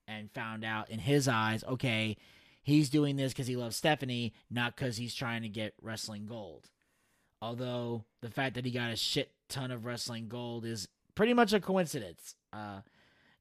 and 0.09 0.33
found 0.33 0.65
out 0.65 0.91
in 0.91 0.99
his 0.99 1.29
eyes, 1.29 1.63
okay, 1.65 2.17
he's 2.63 2.91
doing 2.91 3.17
this 3.17 3.33
because 3.33 3.47
he 3.47 3.57
loves 3.57 3.77
Stephanie, 3.77 4.33
not 4.51 4.75
because 4.75 4.97
he's 4.97 5.15
trying 5.15 5.43
to 5.43 5.49
get 5.49 5.75
wrestling 5.81 6.27
gold. 6.27 6.71
Although 7.41 8.05
the 8.21 8.31
fact 8.31 8.57
that 8.57 8.65
he 8.65 8.73
got 8.73 8.91
a 8.91 8.97
shit 8.97 9.33
ton 9.49 9.71
of 9.71 9.85
wrestling 9.85 10.29
gold 10.29 10.65
is 10.65 10.89
pretty 11.15 11.35
much 11.35 11.53
a 11.53 11.61
coincidence. 11.61 12.35
Uh, 12.53 12.81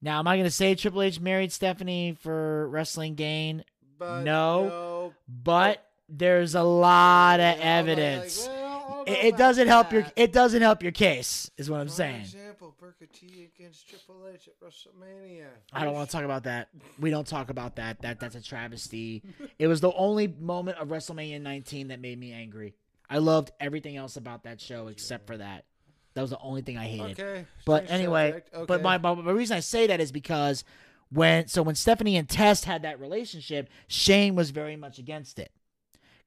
now, 0.01 0.19
am 0.19 0.27
I 0.27 0.35
going 0.35 0.45
to 0.45 0.51
say 0.51 0.75
Triple 0.75 1.01
H 1.01 1.19
married 1.19 1.51
Stephanie 1.51 2.15
for 2.19 2.67
wrestling 2.69 3.15
gain? 3.15 3.63
But 3.98 4.24
No. 4.24 4.68
no. 4.68 5.14
But 5.43 5.84
there's 6.10 6.56
a 6.56 6.64
lot 6.64 7.39
of 7.39 7.45
I'm 7.45 7.58
like, 7.58 7.66
evidence. 7.66 8.45
well, 8.48 8.56
I 8.56 8.80
don't 8.89 9.08
know 9.08 9.14
It, 9.14 9.26
it 9.26 9.38
doesn't 9.38 9.68
help 9.68 9.91
your 9.91 10.06
it 10.16 10.32
doesn't 10.34 10.62
help 10.62 10.84
your 10.84 10.91
case, 10.91 11.50
is 11.58 11.70
what 11.70 11.80
I'm 11.82 11.88
For 11.88 11.93
saying. 11.93 12.22
example, 12.22 12.76
Booker 12.80 13.06
T 13.12 13.50
against 13.56 13.89
Triple 13.89 14.16
H 14.34 14.48
at 14.48 14.60
WrestleMania. 14.66 15.48
I 15.74 15.84
don't 15.84 15.93
want 15.93 16.10
to 16.10 16.16
talk 16.16 16.24
about 16.26 16.43
that. 16.43 16.70
We 17.00 17.10
don't 17.10 17.28
talk 17.28 17.50
about 17.50 17.76
that. 17.78 18.02
That 18.02 18.20
that's 18.20 18.36
a 18.36 18.41
travesty. 18.41 19.24
It 19.60 19.68
was 19.68 19.82
the 19.82 19.91
only 19.93 20.28
moment 20.28 20.78
of 20.78 20.89
WrestleMania 20.89 21.41
19 21.41 21.88
that 21.89 22.00
made 22.00 22.20
me 22.20 22.32
angry. 22.32 22.76
I 23.10 23.18
loved 23.20 23.52
everything 23.60 23.95
else 23.98 24.18
about 24.18 24.43
that 24.43 24.60
show 24.62 24.88
except 24.88 25.28
for 25.28 25.38
that. 25.38 25.66
That 26.14 26.22
was 26.22 26.30
the 26.32 26.39
only 26.39 26.62
thing 26.62 26.78
I 26.78 26.86
hated. 26.86 27.20
Okay. 27.20 27.45
But 27.66 27.82
change 27.82 27.91
anyway. 27.91 28.41
Okay. 28.54 28.66
but 28.68 28.82
my, 28.82 28.98
my, 28.98 29.14
the 29.16 29.34
reason 29.34 29.56
I 29.56 29.60
say 29.62 29.88
that 29.88 30.00
is 30.00 30.12
because 30.12 30.64
when 31.10 31.47
so 31.47 31.62
when 31.64 31.76
Stephanie 31.76 32.18
and 32.18 32.28
Test 32.28 32.66
had 32.66 32.82
that 32.84 32.99
relationship, 32.99 33.70
Shane 33.88 34.36
was 34.36 34.49
very 34.51 34.76
much 34.76 34.99
against 34.99 35.39
it. 35.39 35.51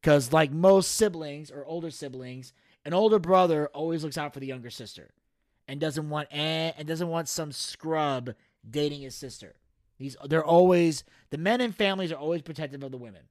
Cuz 0.03 0.33
like 0.33 0.51
most 0.53 0.93
siblings 0.93 1.51
or 1.51 1.65
older 1.65 1.91
siblings, 1.91 2.53
an 2.85 2.95
older 2.95 3.19
brother 3.19 3.69
always 3.75 4.03
looks 4.03 4.17
out 4.19 4.33
for 4.33 4.41
the 4.41 4.47
younger 4.47 4.71
sister 4.71 5.11
and 5.69 5.79
doesn't 5.81 6.09
want 6.09 6.29
eh, 6.31 6.73
and 6.77 6.89
doesn't 6.89 7.09
want 7.09 7.29
some 7.29 7.53
scrub 7.53 8.31
dating 8.69 9.03
his 9.03 9.15
sister. 9.15 9.57
These 9.99 10.17
they're 10.25 10.45
always 10.45 11.05
the 11.29 11.37
men 11.39 11.61
in 11.61 11.73
families 11.73 12.11
are 12.11 12.17
always 12.19 12.41
protective 12.43 12.83
of 12.83 12.91
the 12.91 12.97
women. 12.99 13.25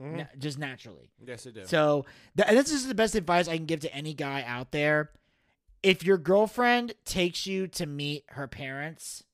Mhm. 0.00 0.16
Na- 0.16 0.24
just 0.38 0.58
naturally. 0.58 1.10
yes, 1.24 1.44
they 1.44 1.52
do. 1.52 1.64
So 1.64 2.04
th- 2.36 2.48
and 2.48 2.56
this 2.58 2.70
is 2.70 2.86
the 2.86 2.94
best 2.94 3.14
advice 3.14 3.48
I 3.48 3.56
can 3.56 3.66
give 3.66 3.80
to 3.80 3.94
any 3.94 4.12
guy 4.14 4.42
out 4.42 4.72
there. 4.72 5.12
If 5.82 6.04
your 6.04 6.18
girlfriend 6.18 6.94
takes 7.04 7.46
you 7.46 7.66
to 7.68 7.86
meet 7.86 8.24
her 8.30 8.46
parents, 8.46 9.24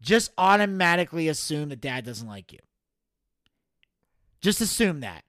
just 0.00 0.30
automatically 0.38 1.28
assume 1.28 1.70
that 1.70 1.80
dad 1.80 2.04
doesn't 2.04 2.28
like 2.28 2.52
you. 2.52 2.58
Just 4.40 4.60
assume 4.60 5.00
that. 5.00 5.24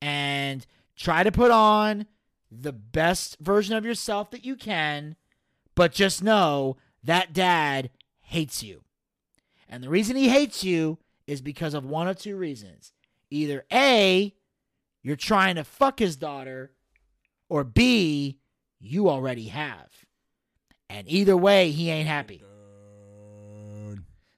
And 0.00 0.66
try 0.96 1.22
to 1.22 1.32
put 1.32 1.50
on 1.50 2.06
the 2.50 2.72
best 2.72 3.38
version 3.40 3.76
of 3.76 3.84
yourself 3.84 4.30
that 4.30 4.44
you 4.44 4.56
can, 4.56 5.16
but 5.74 5.92
just 5.92 6.22
know 6.22 6.76
that 7.02 7.32
dad 7.32 7.90
hates 8.20 8.62
you. 8.62 8.82
And 9.68 9.82
the 9.82 9.88
reason 9.88 10.16
he 10.16 10.28
hates 10.28 10.62
you 10.62 10.98
is 11.26 11.40
because 11.40 11.72
of 11.72 11.86
one 11.86 12.08
of 12.08 12.18
two 12.18 12.36
reasons. 12.36 12.92
Either 13.30 13.64
A, 13.72 14.34
you're 15.02 15.16
trying 15.16 15.54
to 15.54 15.64
fuck 15.64 15.98
his 15.98 16.16
daughter, 16.16 16.72
or 17.48 17.64
B, 17.64 18.38
you 18.78 19.08
already 19.08 19.48
have. 19.48 19.88
And 20.90 21.08
either 21.08 21.36
way, 21.36 21.70
he 21.70 21.88
ain't 21.88 22.08
happy. 22.08 22.44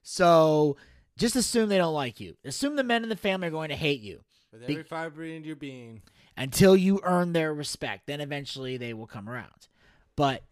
So 0.07 0.77
just 1.17 1.35
assume 1.35 1.67
they 1.67 1.79
don't 1.79 1.93
like 1.95 2.19
you. 2.19 2.35
Assume 2.45 2.75
the 2.75 2.83
men 2.83 3.01
in 3.01 3.09
the 3.09 3.15
family 3.15 3.47
are 3.47 3.51
going 3.51 3.69
to 3.69 3.75
hate 3.75 4.01
you 4.01 4.21
With 4.51 4.67
be- 4.67 4.73
every 4.73 4.83
fiber 4.83 5.23
in 5.25 5.43
your 5.43 5.55
being. 5.55 6.03
until 6.37 6.75
you 6.75 7.01
earn 7.03 7.33
their 7.33 7.51
respect. 7.53 8.05
Then 8.05 8.21
eventually 8.21 8.77
they 8.77 8.93
will 8.93 9.07
come 9.07 9.27
around. 9.27 9.67
But 10.15 10.43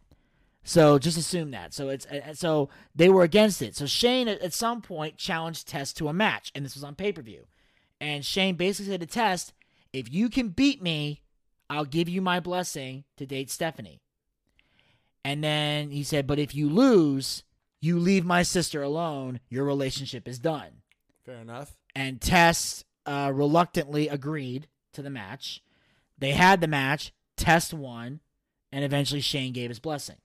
so 0.64 0.98
just 0.98 1.20
assume 1.20 1.52
that. 1.52 1.72
So 1.72 1.90
it's 1.90 2.08
uh, 2.08 2.34
so 2.34 2.70
they 2.96 3.10
were 3.10 3.22
against 3.22 3.62
it. 3.62 3.76
So 3.76 3.86
Shane 3.86 4.28
at, 4.28 4.42
at 4.42 4.54
some 4.54 4.82
point 4.82 5.18
challenged 5.18 5.68
Test 5.68 5.98
to 5.98 6.08
a 6.08 6.14
match, 6.14 6.52
and 6.56 6.66
this 6.66 6.74
was 6.74 6.84
on 6.84 6.96
pay 6.96 7.12
per 7.12 7.22
view. 7.22 7.46
And 8.02 8.26
Shane 8.26 8.56
basically 8.56 8.92
said 8.92 9.02
to 9.02 9.06
Test, 9.06 9.54
"If 9.94 10.12
you 10.12 10.30
can 10.30 10.50
beat 10.50 10.82
me, 10.82 11.22
I'll 11.70 11.86
give 11.86 12.10
you 12.10 12.22
my 12.24 12.40
blessing 12.40 13.04
to 13.18 13.28
date 13.28 13.52
Stephanie." 13.52 14.00
And 15.24 15.44
then 15.44 15.92
he 15.92 16.02
said, 16.02 16.26
"But 16.26 16.40
if 16.40 16.56
you 16.56 16.70
lose, 16.70 17.44
you 17.84 18.00
leave 18.00 18.26
my 18.26 18.44
sister 18.44 18.82
alone. 18.82 19.40
Your 19.50 19.66
relationship 19.66 20.28
is 20.28 20.40
done." 20.40 20.82
Fair 21.26 21.38
enough. 21.38 21.76
and 21.96 22.20
Test 22.20 22.86
uh, 23.06 23.32
reluctantly 23.34 24.08
agreed 24.10 24.68
to 24.94 25.02
the 25.02 25.10
match. 25.10 25.62
They 26.18 26.32
had 26.32 26.62
the 26.62 26.68
match. 26.68 27.14
Test 27.38 27.74
won, 27.74 28.20
and 28.72 28.84
eventually 28.84 29.22
Shane 29.22 29.54
gave 29.54 29.70
his 29.70 29.80
blessing. 29.80 30.18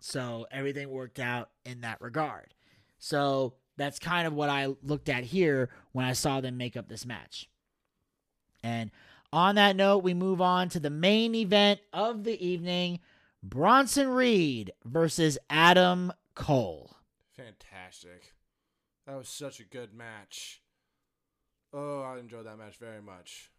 So 0.00 0.46
everything 0.50 0.90
worked 0.90 1.18
out 1.18 1.50
in 1.64 1.82
that 1.82 2.00
regard. 2.00 2.54
So 2.98 3.54
that's 3.76 3.98
kind 3.98 4.26
of 4.26 4.32
what 4.32 4.48
I 4.48 4.68
looked 4.82 5.08
at 5.08 5.24
here 5.24 5.70
when 5.92 6.04
I 6.04 6.12
saw 6.12 6.40
them 6.40 6.56
make 6.56 6.76
up 6.76 6.88
this 6.88 7.06
match. 7.06 7.48
And 8.62 8.90
on 9.32 9.54
that 9.56 9.76
note, 9.76 9.98
we 10.02 10.14
move 10.14 10.40
on 10.40 10.68
to 10.70 10.80
the 10.80 10.90
main 10.90 11.34
event 11.34 11.80
of 11.92 12.24
the 12.24 12.44
evening 12.44 13.00
Bronson 13.42 14.08
Reed 14.08 14.72
versus 14.84 15.38
Adam 15.48 16.12
Cole. 16.38 16.96
Fantastic. 17.36 18.32
That 19.06 19.16
was 19.16 19.28
such 19.28 19.60
a 19.60 19.64
good 19.64 19.92
match. 19.92 20.62
Oh, 21.72 22.02
I 22.02 22.18
enjoyed 22.18 22.46
that 22.46 22.58
match 22.58 22.76
very 22.76 23.02
much. 23.02 23.50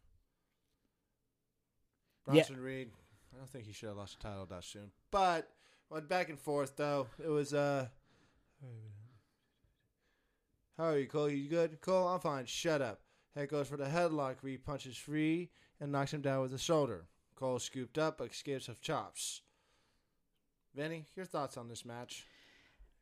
Yeah. 2.28 2.34
Bronson 2.34 2.62
Reed. 2.62 2.90
I 3.34 3.38
don't 3.38 3.50
think 3.50 3.66
he 3.66 3.74
should 3.74 3.90
have 3.90 3.98
lost 3.98 4.18
the 4.18 4.28
title 4.28 4.46
that 4.46 4.64
soon. 4.64 4.92
But 5.12 5.50
went 5.90 6.08
back 6.08 6.30
and 6.30 6.40
forth 6.40 6.78
though. 6.78 7.08
It 7.24 7.30
was 7.30 7.54
uh 7.54 7.88
How 10.78 10.86
are 10.86 10.98
you, 10.98 11.08
Cole? 11.08 11.30
You 11.30 11.50
good? 11.50 11.82
Cole, 11.82 12.08
I'm 12.08 12.20
fine. 12.22 12.46
Shut 12.46 12.82
up. 12.82 13.02
Head 13.36 13.50
goes 13.50 13.68
for 13.68 13.78
the 13.78 13.86
headlock 13.86 14.38
where 14.42 14.52
he 14.52 14.58
punches 14.58 14.98
free 14.98 15.50
and 15.80 15.92
knocks 15.92 16.14
him 16.14 16.22
down 16.22 16.42
with 16.42 16.52
the 16.52 16.58
shoulder. 16.58 17.06
Cole 17.36 17.60
scooped 17.60 17.98
up 17.98 18.18
but 18.18 18.32
escapes 18.32 18.68
of 18.68 18.82
chops. 18.82 19.42
Vinny, 20.74 21.06
your 21.16 21.26
thoughts 21.26 21.58
on 21.58 21.68
this 21.68 21.86
match? 21.86 22.26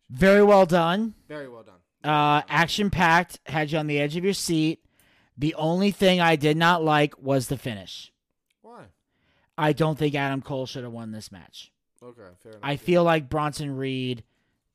Very 0.10 0.44
well 0.44 0.66
done. 0.66 1.14
Very 1.28 1.50
well 1.50 1.64
done. 1.64 1.76
Uh, 2.04 2.42
action 2.48 2.90
packed, 2.90 3.40
had 3.46 3.72
you 3.72 3.78
on 3.78 3.88
the 3.88 4.00
edge 4.00 4.16
of 4.16 4.24
your 4.24 4.34
seat. 4.34 4.84
The 5.38 5.54
only 5.56 5.92
thing 5.92 6.20
I 6.22 6.36
did 6.36 6.58
not 6.58 6.84
like 6.84 7.22
was 7.22 7.48
the 7.48 7.58
finish. 7.58 8.12
Why? 8.62 8.86
I 9.58 9.74
don't 9.74 9.98
think 9.98 10.16
Adam 10.16 10.42
Cole 10.42 10.66
should 10.66 10.84
have 10.84 10.94
won 10.94 11.12
this 11.12 11.32
match. 11.32 11.72
Okay, 12.02 12.22
fair 12.42 12.54
enough. 12.54 12.62
I 12.64 12.76
feel 12.78 13.04
like 13.04 13.30
Bronson 13.30 13.76
Reed 13.76 14.24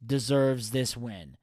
deserves 0.04 0.70
this 0.70 0.96
win. 0.96 1.36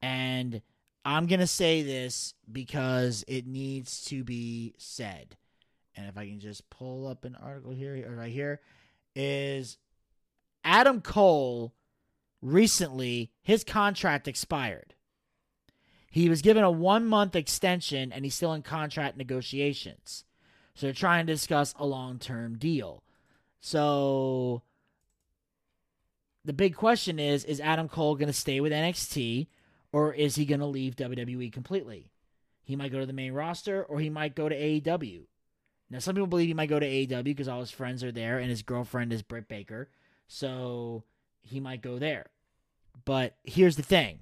And 0.00 0.62
I'm 1.04 1.26
going 1.26 1.40
to 1.40 1.46
say 1.46 1.82
this 1.82 2.34
because 2.50 3.24
it 3.28 3.46
needs 3.46 4.04
to 4.06 4.24
be 4.24 4.74
said. 4.78 5.36
And 5.96 6.06
if 6.06 6.16
I 6.16 6.26
can 6.26 6.40
just 6.40 6.68
pull 6.70 7.06
up 7.06 7.24
an 7.24 7.36
article 7.40 7.72
here, 7.72 8.04
or 8.08 8.16
right 8.16 8.32
here, 8.32 8.60
is 9.14 9.78
Adam 10.64 11.00
Cole 11.00 11.74
recently, 12.44 13.30
his 13.42 13.64
contract 13.64 14.28
expired. 14.28 14.94
He 16.10 16.28
was 16.28 16.42
given 16.42 16.62
a 16.62 16.70
one 16.70 17.06
month 17.06 17.34
extension 17.34 18.12
and 18.12 18.24
he's 18.24 18.34
still 18.36 18.52
in 18.52 18.62
contract 18.62 19.16
negotiations. 19.16 20.24
So 20.74 20.86
they're 20.86 20.94
trying 20.94 21.26
to 21.26 21.32
discuss 21.32 21.74
a 21.76 21.86
long 21.86 22.18
term 22.18 22.56
deal. 22.58 23.02
So 23.60 24.62
the 26.44 26.52
big 26.52 26.76
question 26.76 27.18
is 27.18 27.44
is 27.44 27.60
Adam 27.60 27.88
Cole 27.88 28.14
going 28.14 28.28
to 28.28 28.32
stay 28.32 28.60
with 28.60 28.72
NXT 28.72 29.48
or 29.90 30.12
is 30.12 30.36
he 30.36 30.44
going 30.44 30.60
to 30.60 30.66
leave 30.66 30.94
WWE 30.96 31.52
completely? 31.52 32.10
He 32.62 32.76
might 32.76 32.92
go 32.92 33.00
to 33.00 33.06
the 33.06 33.12
main 33.12 33.32
roster 33.32 33.82
or 33.82 33.98
he 33.98 34.10
might 34.10 34.36
go 34.36 34.48
to 34.48 34.56
AEW. 34.56 35.22
Now, 35.90 35.98
some 35.98 36.14
people 36.14 36.26
believe 36.26 36.48
he 36.48 36.54
might 36.54 36.68
go 36.68 36.80
to 36.80 36.86
AEW 36.86 37.24
because 37.24 37.48
all 37.48 37.60
his 37.60 37.70
friends 37.70 38.02
are 38.02 38.12
there 38.12 38.38
and 38.38 38.50
his 38.50 38.62
girlfriend 38.62 39.12
is 39.12 39.22
Britt 39.22 39.48
Baker. 39.48 39.90
So 40.26 41.04
he 41.42 41.60
might 41.60 41.82
go 41.82 41.98
there. 41.98 42.26
But 43.04 43.36
here's 43.44 43.76
the 43.76 43.82
thing 43.82 44.20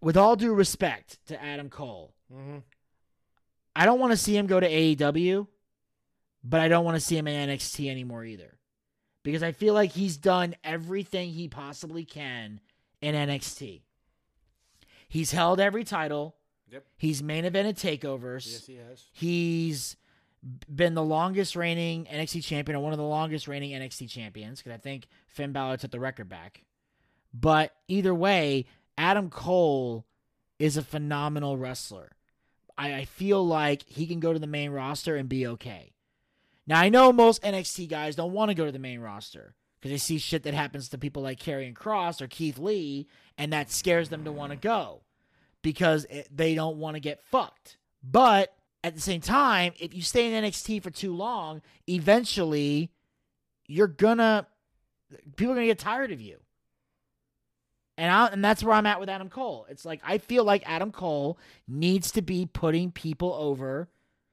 with 0.00 0.16
all 0.16 0.36
due 0.36 0.54
respect 0.54 1.18
to 1.26 1.42
Adam 1.42 1.68
Cole, 1.70 2.14
Mm-hmm. 2.32 2.58
I 3.74 3.86
don't 3.86 3.98
want 4.00 4.12
to 4.12 4.16
see 4.16 4.36
him 4.36 4.46
go 4.46 4.60
to 4.60 4.68
AEW, 4.68 5.46
but 6.44 6.60
I 6.60 6.68
don't 6.68 6.84
want 6.84 6.96
to 6.96 7.00
see 7.00 7.16
him 7.16 7.26
in 7.26 7.48
NXT 7.48 7.90
anymore 7.90 8.24
either. 8.24 8.58
Because 9.22 9.42
I 9.42 9.52
feel 9.52 9.74
like 9.74 9.92
he's 9.92 10.16
done 10.16 10.54
everything 10.64 11.30
he 11.30 11.48
possibly 11.48 12.04
can 12.04 12.60
in 13.00 13.14
NXT. 13.14 13.82
He's 15.08 15.32
held 15.32 15.60
every 15.60 15.84
title. 15.84 16.36
Yep. 16.70 16.84
He's 16.96 17.22
main 17.22 17.44
evented 17.44 17.80
takeovers. 17.80 18.46
Yes, 18.50 18.66
he 18.66 18.76
has. 18.76 19.04
He's 19.12 19.96
been 20.72 20.94
the 20.94 21.02
longest 21.02 21.54
reigning 21.56 22.06
NXT 22.06 22.44
champion 22.44 22.76
or 22.76 22.80
one 22.80 22.92
of 22.92 22.98
the 22.98 23.04
longest 23.04 23.46
reigning 23.48 23.72
NXT 23.72 24.08
champions 24.08 24.60
because 24.60 24.72
I 24.72 24.78
think 24.80 25.06
Finn 25.26 25.52
Balor 25.52 25.78
took 25.78 25.90
the 25.90 26.00
record 26.00 26.28
back. 26.28 26.62
But 27.32 27.74
either 27.88 28.14
way, 28.14 28.66
Adam 28.98 29.30
Cole 29.30 30.06
is 30.58 30.76
a 30.76 30.82
phenomenal 30.82 31.56
wrestler. 31.56 32.12
I, 32.76 32.94
I 32.94 33.04
feel 33.04 33.46
like 33.46 33.84
he 33.86 34.06
can 34.06 34.20
go 34.20 34.32
to 34.32 34.38
the 34.38 34.46
main 34.46 34.70
roster 34.70 35.16
and 35.16 35.28
be 35.28 35.46
okay. 35.46 35.92
Now, 36.66 36.80
I 36.80 36.88
know 36.88 37.12
most 37.12 37.42
NXT 37.42 37.88
guys 37.88 38.16
don't 38.16 38.32
want 38.32 38.50
to 38.50 38.54
go 38.54 38.66
to 38.66 38.72
the 38.72 38.78
main 38.78 39.00
roster 39.00 39.54
because 39.80 39.90
they 39.90 39.98
see 39.98 40.18
shit 40.18 40.42
that 40.42 40.54
happens 40.54 40.88
to 40.88 40.98
people 40.98 41.22
like 41.22 41.40
Karrion 41.40 41.74
Kross 41.74 42.20
or 42.20 42.26
Keith 42.26 42.58
Lee, 42.58 43.06
and 43.38 43.52
that 43.52 43.70
scares 43.70 44.08
them 44.08 44.24
to 44.24 44.32
want 44.32 44.52
to 44.52 44.56
go 44.56 45.02
because 45.62 46.04
it, 46.10 46.28
they 46.34 46.54
don't 46.54 46.78
want 46.78 46.94
to 46.94 47.00
get 47.00 47.22
fucked. 47.22 47.78
But 48.02 48.54
at 48.84 48.94
the 48.94 49.00
same 49.00 49.20
time, 49.20 49.72
if 49.78 49.94
you 49.94 50.02
stay 50.02 50.32
in 50.32 50.44
NXT 50.44 50.82
for 50.82 50.90
too 50.90 51.14
long, 51.14 51.62
eventually 51.88 52.90
you're 53.66 53.86
gonna 53.86 54.46
people 55.36 55.52
are 55.52 55.56
gonna 55.56 55.66
get 55.66 55.78
tired 55.78 56.12
of 56.12 56.20
you. 56.20 56.38
And 58.00 58.10
I, 58.10 58.26
and 58.28 58.42
that's 58.42 58.64
where 58.64 58.74
I'm 58.74 58.86
at 58.86 58.98
with 58.98 59.10
Adam 59.10 59.28
Cole. 59.28 59.66
It's 59.68 59.84
like 59.84 60.00
I 60.02 60.16
feel 60.16 60.42
like 60.42 60.62
Adam 60.64 60.90
Cole 60.90 61.38
needs 61.68 62.10
to 62.12 62.22
be 62.22 62.46
putting 62.46 62.90
people 62.90 63.34
over. 63.34 63.90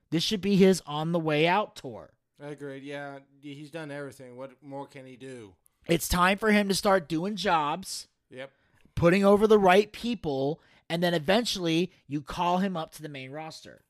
This 0.09 0.24
should 0.24 0.39
be 0.39 0.55
his 0.55 0.82
on 0.86 1.11
the 1.11 1.20
way 1.20 1.49
out 1.49 1.76
tour. 1.76 2.13
I 2.41 2.47
agreed. 2.47 2.84
Yeah, 2.84 3.20
he's 3.41 3.70
done 3.70 3.91
everything. 3.91 4.38
What 4.38 4.51
more 4.63 4.88
can 4.88 5.05
he 5.05 5.18
do? 5.18 5.53
It's 5.86 6.07
time 6.07 6.38
for 6.38 6.53
him 6.53 6.70
to 6.70 6.74
start 6.74 7.09
doing 7.09 7.36
jobs, 7.36 8.07
Yep. 8.30 8.51
putting 8.95 9.26
over 9.26 9.47
the 9.47 9.59
right 9.59 9.91
people, 9.91 10.61
and 10.89 11.03
then 11.03 11.13
eventually 11.13 11.91
you 12.07 12.22
call 12.22 12.59
him 12.59 12.78
up 12.78 12.93
to 12.93 13.01
the 13.01 13.09
main 13.09 13.32
roster. 13.32 13.84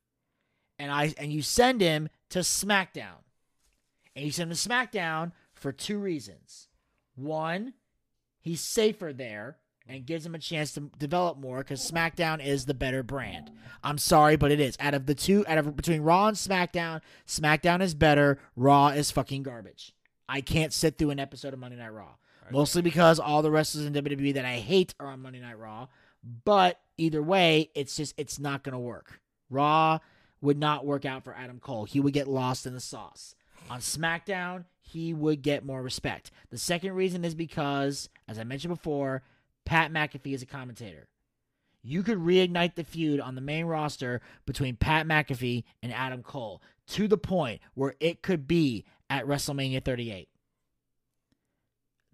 And 0.79 0.91
I 0.91 1.13
and 1.19 1.31
you 1.31 1.43
send 1.43 1.81
him 1.81 2.09
to 2.29 2.39
SmackDown. 2.39 3.21
And 4.15 4.25
you 4.25 4.31
send 4.31 4.49
him 4.49 4.57
to 4.57 4.69
SmackDown 4.69 5.33
for 5.53 5.71
two 5.71 5.99
reasons. 5.99 6.67
One, 7.13 7.75
he's 8.39 8.61
safer 8.61 9.13
there 9.13 9.57
and 9.87 10.05
gives 10.05 10.25
him 10.25 10.35
a 10.35 10.39
chance 10.39 10.71
to 10.73 10.91
develop 10.99 11.37
more 11.37 11.59
because 11.59 11.89
SmackDown 11.89 12.45
is 12.45 12.65
the 12.65 12.73
better 12.73 13.03
brand. 13.03 13.51
I'm 13.83 13.97
sorry, 13.97 14.35
but 14.35 14.51
it 14.51 14.59
is. 14.59 14.77
Out 14.79 14.93
of 14.93 15.05
the 15.05 15.15
two, 15.15 15.45
out 15.47 15.57
of 15.57 15.75
between 15.75 16.01
Raw 16.01 16.27
and 16.27 16.37
SmackDown, 16.37 17.01
SmackDown 17.25 17.81
is 17.81 17.93
better. 17.93 18.39
Raw 18.55 18.89
is 18.89 19.11
fucking 19.11 19.43
garbage. 19.43 19.93
I 20.27 20.41
can't 20.41 20.73
sit 20.73 20.97
through 20.97 21.11
an 21.11 21.19
episode 21.19 21.53
of 21.53 21.59
Monday 21.59 21.77
Night 21.77 21.93
Raw. 21.93 22.15
Mostly 22.49 22.81
because 22.81 23.19
all 23.19 23.41
the 23.41 23.51
wrestlers 23.51 23.85
in 23.85 23.93
WWE 23.93 24.33
that 24.35 24.45
I 24.45 24.55
hate 24.55 24.93
are 24.99 25.07
on 25.07 25.21
Monday 25.21 25.41
Night 25.41 25.59
Raw. 25.59 25.87
But 26.45 26.79
either 26.97 27.21
way, 27.21 27.71
it's 27.75 27.95
just 27.95 28.13
it's 28.17 28.39
not 28.39 28.63
gonna 28.63 28.79
work. 28.79 29.19
Raw 29.49 29.99
would 30.41 30.57
not 30.57 30.85
work 30.85 31.05
out 31.05 31.23
for 31.23 31.35
Adam 31.35 31.59
Cole. 31.59 31.85
He 31.85 31.99
would 31.99 32.13
get 32.13 32.27
lost 32.27 32.65
in 32.65 32.73
the 32.73 32.79
sauce. 32.79 33.35
On 33.69 33.79
SmackDown, 33.79 34.65
he 34.81 35.13
would 35.13 35.41
get 35.41 35.65
more 35.65 35.81
respect. 35.81 36.31
The 36.49 36.57
second 36.57 36.93
reason 36.93 37.25
is 37.25 37.35
because, 37.35 38.09
as 38.27 38.39
I 38.39 38.43
mentioned 38.43 38.73
before, 38.73 39.23
Pat 39.67 39.91
McAfee 39.91 40.33
is 40.33 40.41
a 40.41 40.45
commentator. 40.45 41.09
You 41.83 42.01
could 42.01 42.19
reignite 42.19 42.75
the 42.75 42.85
feud 42.85 43.19
on 43.19 43.35
the 43.35 43.41
main 43.41 43.65
roster 43.65 44.21
between 44.45 44.77
Pat 44.77 45.05
McAfee 45.05 45.65
and 45.83 45.93
Adam 45.93 46.23
Cole 46.23 46.61
to 46.87 47.07
the 47.09 47.17
point 47.17 47.59
where 47.73 47.93
it 47.99 48.21
could 48.21 48.47
be 48.47 48.85
at 49.09 49.25
WrestleMania 49.25 49.83
38. 49.83 50.29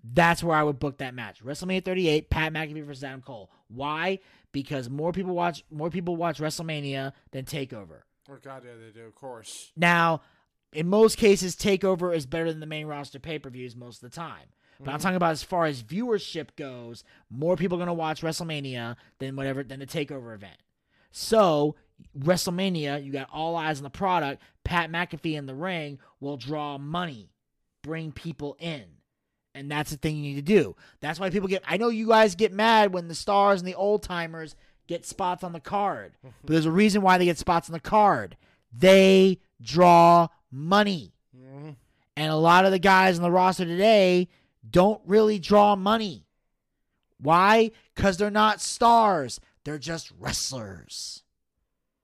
That's 0.03 0.43
where 0.43 0.57
I 0.57 0.63
would 0.63 0.79
book 0.79 0.97
that 0.97 1.13
match. 1.13 1.43
WrestleMania 1.43 1.85
38, 1.85 2.31
Pat 2.31 2.53
McAfee 2.53 2.83
versus 2.83 3.03
Adam 3.03 3.21
Cole. 3.21 3.51
Why? 3.67 4.17
Because 4.51 4.89
more 4.89 5.11
people 5.11 5.35
watch 5.35 5.63
more 5.69 5.91
people 5.91 6.15
watch 6.15 6.39
WrestleMania 6.39 7.13
than 7.31 7.45
Takeover. 7.45 8.01
Oh 8.31 8.37
God, 8.43 8.63
yeah, 8.65 8.71
they 8.83 8.99
do. 8.99 9.05
Of 9.05 9.13
course. 9.13 9.71
Now, 9.77 10.21
in 10.73 10.89
most 10.89 11.19
cases, 11.19 11.55
Takeover 11.55 12.15
is 12.15 12.25
better 12.25 12.51
than 12.51 12.61
the 12.61 12.65
main 12.65 12.87
roster 12.87 13.19
pay 13.19 13.37
per 13.37 13.51
views 13.51 13.75
most 13.75 14.03
of 14.03 14.09
the 14.09 14.15
time. 14.15 14.49
But 14.84 14.93
I'm 14.93 14.99
talking 14.99 15.15
about 15.15 15.31
as 15.31 15.43
far 15.43 15.65
as 15.65 15.81
viewership 15.84 16.49
goes, 16.57 17.03
more 17.29 17.55
people 17.55 17.77
are 17.77 17.79
gonna 17.79 17.93
watch 17.93 18.21
WrestleMania 18.21 18.95
than 19.19 19.36
whatever 19.36 19.63
than 19.63 19.79
the 19.79 19.86
Takeover 19.86 20.34
event. 20.34 20.57
So 21.11 21.75
WrestleMania, 22.17 23.03
you 23.03 23.11
got 23.11 23.29
all 23.31 23.55
eyes 23.55 23.77
on 23.77 23.84
the 23.84 23.89
product. 23.89 24.41
Pat 24.63 24.91
McAfee 24.91 25.36
in 25.38 25.45
the 25.45 25.55
ring 25.55 25.99
will 26.19 26.38
draw 26.38 26.77
money, 26.77 27.29
bring 27.81 28.11
people 28.11 28.55
in. 28.59 28.84
And 29.55 29.69
that's 29.69 29.91
the 29.91 29.97
thing 29.97 30.15
you 30.17 30.23
need 30.23 30.36
to 30.36 30.41
do. 30.41 30.75
That's 30.99 31.19
why 31.19 31.29
people 31.29 31.47
get. 31.47 31.61
I 31.67 31.77
know 31.77 31.89
you 31.89 32.07
guys 32.07 32.34
get 32.36 32.51
mad 32.51 32.91
when 32.91 33.07
the 33.07 33.13
stars 33.15 33.61
and 33.61 33.67
the 33.67 33.75
old 33.75 34.01
timers 34.01 34.55
get 34.88 35.05
spots 35.05 35.43
on 35.43 35.53
the 35.53 35.59
card, 35.59 36.13
but 36.23 36.51
there's 36.51 36.65
a 36.65 36.71
reason 36.71 37.03
why 37.03 37.17
they 37.17 37.25
get 37.25 37.38
spots 37.38 37.69
on 37.69 37.73
the 37.73 37.79
card. 37.79 38.36
They 38.75 39.39
draw 39.61 40.29
money. 40.51 41.13
Mhm. 41.38 41.75
And 42.17 42.31
a 42.31 42.36
lot 42.36 42.65
of 42.65 42.71
the 42.71 42.79
guys 42.79 43.17
on 43.17 43.23
the 43.23 43.31
roster 43.31 43.65
today 43.65 44.27
don't 44.68 45.01
really 45.05 45.39
draw 45.39 45.76
money. 45.76 46.26
Why? 47.20 47.72
Because 47.95 48.18
they're 48.18 48.30
not 48.32 48.61
stars, 48.61 49.39
they're 49.64 49.78
just 49.80 50.11
wrestlers. 50.20 51.24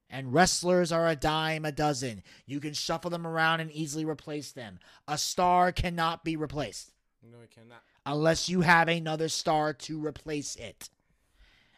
And 0.10 0.34
wrestlers 0.34 0.92
are 0.92 1.08
a 1.08 1.16
dime 1.16 1.66
a 1.66 1.72
dozen. 1.72 2.24
You 2.48 2.60
can 2.60 2.74
shuffle 2.74 3.12
them 3.12 3.28
around 3.28 3.60
and 3.60 3.72
easily 3.72 4.06
replace 4.06 4.52
them. 4.52 4.80
A 5.08 5.18
star 5.20 5.72
cannot 5.72 6.24
be 6.24 6.36
replaced 6.36 6.94
No, 7.24 7.38
he 7.42 7.48
cannot. 7.48 7.84
unless 8.06 8.50
you 8.50 8.62
have 8.62 8.88
another 8.88 9.30
star 9.30 9.72
to 9.74 10.04
replace 10.04 10.56
it. 10.56 10.90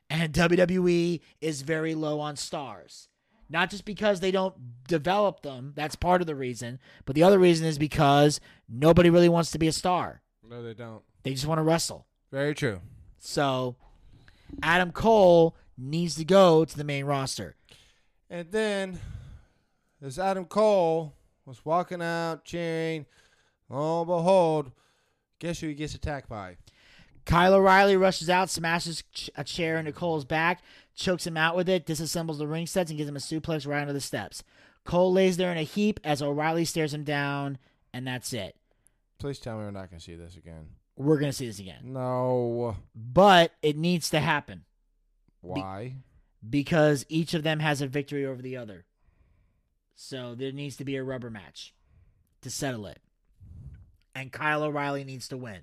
And 0.10 0.34
WWE 0.34 1.20
is 1.42 1.62
very 1.62 1.94
low 1.96 2.20
on 2.20 2.36
stars. 2.38 3.10
Not 3.50 3.70
just 3.70 3.84
because 3.84 4.22
they 4.22 4.32
don't 4.32 4.56
develop 4.88 5.42
them, 5.42 5.74
that's 5.76 5.96
part 5.98 6.22
of 6.22 6.28
the 6.28 6.36
reason, 6.36 6.80
but 7.06 7.16
the 7.16 7.24
other 7.24 7.38
reason 7.40 7.68
is 7.68 7.78
because 7.78 8.40
nobody 8.70 9.10
really 9.10 9.28
wants 9.30 9.52
to 9.52 9.60
be 9.60 9.68
a 9.68 9.74
star. 9.74 10.22
No, 10.48 10.64
they 10.64 10.74
don't. 10.74 11.04
They 11.24 11.34
just 11.34 11.46
want 11.46 11.60
to 11.60 11.64
wrestle. 11.64 12.06
Very 12.32 12.56
true. 12.56 12.82
So 13.20 13.76
Adam 14.64 14.92
Cole 14.92 15.56
needs 15.78 16.16
to 16.16 16.26
go 16.26 16.66
to 16.66 16.78
the 16.78 16.84
main 16.84 17.06
roster. 17.06 17.56
And 18.30 18.52
then, 18.52 19.00
as 20.02 20.18
Adam 20.18 20.46
Cole 20.46 21.14
was 21.46 21.64
walking 21.66 22.02
out 22.02 22.46
cheering, 22.46 23.06
lo 23.70 24.02
and 24.02 24.08
behold, 24.08 24.72
guess 25.40 25.60
who 25.60 25.68
he 25.68 25.74
gets 25.74 25.96
attacked 25.96 26.30
by? 26.30 26.58
Kyle 27.26 27.54
O'Reilly 27.54 27.96
rushes 27.96 28.30
out, 28.30 28.50
smashes 28.50 29.04
a 29.36 29.44
chair 29.44 29.78
into 29.78 29.92
Cole's 29.92 30.26
back, 30.26 30.62
chokes 30.96 31.28
him 31.28 31.38
out 31.38 31.56
with 31.56 31.70
it, 31.70 31.86
disassembles 31.86 32.38
the 32.38 32.48
ring 32.48 32.66
sets, 32.66 32.90
and 32.90 32.98
gives 32.98 33.10
him 33.10 33.16
a 33.16 33.20
suplex 33.20 33.68
right 33.68 33.82
under 33.82 33.94
the 33.94 34.02
steps. 34.02 34.44
Cole 34.86 35.14
lays 35.14 35.38
there 35.38 35.52
in 35.52 35.58
a 35.58 35.64
heap 35.64 36.00
as 36.04 36.22
O'Reilly 36.22 36.66
stares 36.66 36.94
him 36.94 37.04
down, 37.04 37.60
and 37.94 38.08
that's 38.08 38.34
it. 38.34 38.56
Please 39.22 39.40
tell 39.40 39.58
me 39.58 39.64
we're 39.64 39.72
not 39.72 39.90
gonna 39.90 40.02
see 40.02 40.16
this 40.16 40.36
again. 40.36 40.68
We're 40.98 41.18
going 41.18 41.32
to 41.32 41.38
see 41.38 41.48
this 41.48 41.60
again. 41.60 41.80
No. 41.84 42.76
But 42.96 43.54
it 43.62 43.78
needs 43.78 44.10
to 44.12 44.20
happen 44.20 44.66
Why? 45.42 45.96
because 46.48 47.06
each 47.10 47.34
of 47.34 47.44
them 47.44 47.60
has 47.60 47.82
a 47.82 47.88
victory 47.88 48.26
over 48.26 48.42
the 48.42 48.58
other. 48.58 48.86
So 49.96 50.36
there 50.36 50.52
needs 50.52 50.76
to 50.78 50.86
be 50.86 50.96
a 50.96 51.04
rubber 51.04 51.30
match 51.30 51.74
to 52.42 52.50
settle 52.50 52.86
it. 52.88 53.00
And 54.14 54.32
Kyle 54.32 54.64
O'Reilly 54.64 55.04
needs 55.04 55.28
to 55.30 55.38
win. 55.38 55.62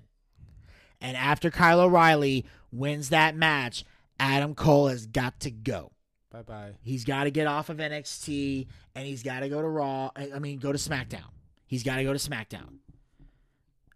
And 0.99 1.15
after 1.15 1.51
Kyle 1.51 1.81
O'Reilly 1.81 2.45
wins 2.71 3.09
that 3.09 3.35
match, 3.35 3.85
Adam 4.19 4.55
Cole 4.55 4.87
has 4.87 5.05
got 5.05 5.39
to 5.41 5.51
go. 5.51 5.91
Bye 6.31 6.41
bye. 6.41 6.71
He's 6.81 7.05
got 7.05 7.23
to 7.25 7.31
get 7.31 7.47
off 7.47 7.69
of 7.69 7.77
NXT 7.77 8.67
and 8.95 9.05
he's 9.05 9.23
got 9.23 9.41
to 9.41 9.49
go 9.49 9.61
to 9.61 9.67
Raw. 9.67 10.11
I 10.15 10.39
mean, 10.39 10.59
go 10.59 10.71
to 10.71 10.77
SmackDown. 10.77 11.29
He's 11.65 11.83
got 11.83 11.97
to 11.97 12.03
go 12.03 12.13
to 12.13 12.19
SmackDown. 12.19 12.79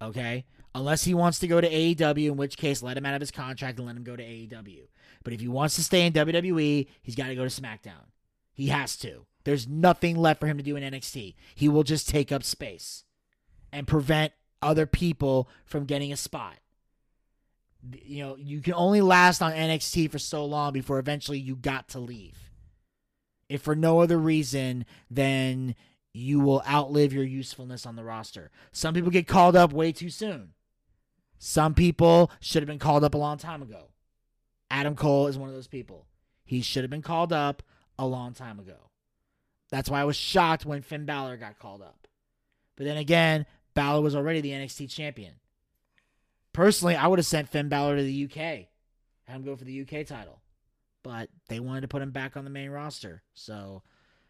Okay? 0.03 0.45
Unless 0.75 1.03
he 1.03 1.13
wants 1.13 1.39
to 1.39 1.47
go 1.47 1.61
to 1.61 1.69
AEW, 1.69 2.27
in 2.27 2.37
which 2.37 2.57
case 2.57 2.81
let 2.81 2.97
him 2.97 3.05
out 3.05 3.13
of 3.15 3.21
his 3.21 3.31
contract 3.31 3.77
and 3.77 3.87
let 3.87 3.95
him 3.95 4.03
go 4.03 4.15
to 4.15 4.23
AEW. 4.23 4.87
But 5.23 5.33
if 5.33 5.39
he 5.39 5.47
wants 5.47 5.75
to 5.75 5.83
stay 5.83 6.05
in 6.05 6.13
WWE, 6.13 6.87
he's 7.01 7.15
got 7.15 7.27
to 7.27 7.35
go 7.35 7.47
to 7.47 7.61
SmackDown. 7.61 8.09
He 8.53 8.67
has 8.67 8.97
to. 8.97 9.25
There's 9.43 9.67
nothing 9.67 10.17
left 10.17 10.39
for 10.39 10.47
him 10.47 10.57
to 10.57 10.63
do 10.63 10.75
in 10.75 10.83
NXT. 10.83 11.35
He 11.55 11.69
will 11.69 11.83
just 11.83 12.07
take 12.07 12.31
up 12.31 12.43
space 12.43 13.03
and 13.71 13.87
prevent 13.87 14.33
other 14.61 14.85
people 14.85 15.49
from 15.65 15.85
getting 15.85 16.11
a 16.13 16.17
spot. 16.17 16.55
You 18.03 18.23
know, 18.23 18.35
you 18.37 18.61
can 18.61 18.73
only 18.73 19.01
last 19.01 19.41
on 19.41 19.51
NXT 19.51 20.09
for 20.11 20.19
so 20.19 20.45
long 20.45 20.71
before 20.71 20.99
eventually 20.99 21.39
you 21.39 21.55
got 21.55 21.89
to 21.89 21.99
leave. 21.99 22.51
If 23.49 23.61
for 23.61 23.75
no 23.75 23.99
other 23.99 24.17
reason 24.17 24.85
than 25.11 25.75
you 26.13 26.39
will 26.39 26.61
outlive 26.67 27.11
your 27.11 27.23
usefulness 27.23 27.85
on 27.85 27.95
the 27.95 28.03
roster. 28.03 28.51
Some 28.71 28.93
people 28.93 29.11
get 29.11 29.27
called 29.27 29.55
up 29.55 29.73
way 29.73 29.91
too 29.91 30.09
soon. 30.09 30.53
Some 31.39 31.73
people 31.73 32.31
should 32.39 32.61
have 32.61 32.67
been 32.67 32.79
called 32.79 33.03
up 33.03 33.15
a 33.15 33.17
long 33.17 33.37
time 33.37 33.61
ago. 33.61 33.89
Adam 34.69 34.95
Cole 34.95 35.27
is 35.27 35.37
one 35.37 35.49
of 35.49 35.55
those 35.55 35.67
people. 35.67 36.07
He 36.45 36.61
should 36.61 36.83
have 36.83 36.91
been 36.91 37.01
called 37.01 37.33
up 37.33 37.63
a 37.97 38.05
long 38.05 38.33
time 38.33 38.59
ago. 38.59 38.89
That's 39.69 39.89
why 39.89 40.01
I 40.01 40.05
was 40.05 40.15
shocked 40.15 40.65
when 40.65 40.81
Finn 40.81 41.05
Balor 41.05 41.37
got 41.37 41.59
called 41.59 41.81
up. 41.81 42.07
But 42.75 42.85
then 42.85 42.97
again, 42.97 43.45
Balor 43.73 44.01
was 44.01 44.15
already 44.15 44.41
the 44.41 44.51
NXT 44.51 44.89
champion. 44.89 45.33
Personally, 46.53 46.95
I 46.95 47.07
would 47.07 47.19
have 47.19 47.25
sent 47.25 47.49
Finn 47.49 47.69
Balor 47.69 47.97
to 47.97 48.03
the 48.03 48.25
UK, 48.25 48.35
had 49.25 49.35
him 49.35 49.43
go 49.43 49.55
for 49.55 49.63
the 49.63 49.81
UK 49.81 50.05
title. 50.05 50.41
But 51.01 51.29
they 51.49 51.59
wanted 51.59 51.81
to 51.81 51.87
put 51.87 52.01
him 52.01 52.11
back 52.11 52.37
on 52.37 52.43
the 52.43 52.49
main 52.49 52.69
roster. 52.69 53.23
So, 53.33 53.81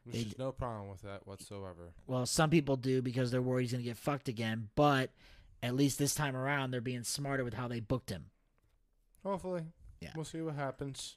They- 0.06 0.24
just 0.24 0.40
no 0.40 0.52
problem 0.52 0.90
with 0.90 1.02
that 1.04 1.26
whatsoever. 1.26 1.94
well, 2.08 2.26
some 2.26 2.50
people 2.50 2.76
do 2.76 3.02
because 3.02 3.32
they're 3.32 3.42
worried 3.42 3.64
he's 3.64 3.72
going 3.72 3.84
to 3.84 3.90
get 3.90 3.98
fucked 3.98 4.28
again. 4.28 4.70
But 4.76 5.12
at 5.62 5.76
least 5.76 5.98
this 5.98 6.14
time 6.16 6.36
around, 6.36 6.72
they're 6.72 6.82
being 6.82 7.04
smarter 7.04 7.44
with 7.44 7.54
how 7.54 7.68
they 7.68 7.80
booked 7.80 8.10
him. 8.10 8.26
Hopefully. 9.24 9.64
Yeah. 10.02 10.10
We'll 10.16 10.26
see 10.26 10.42
what 10.42 10.56
happens. 10.56 11.16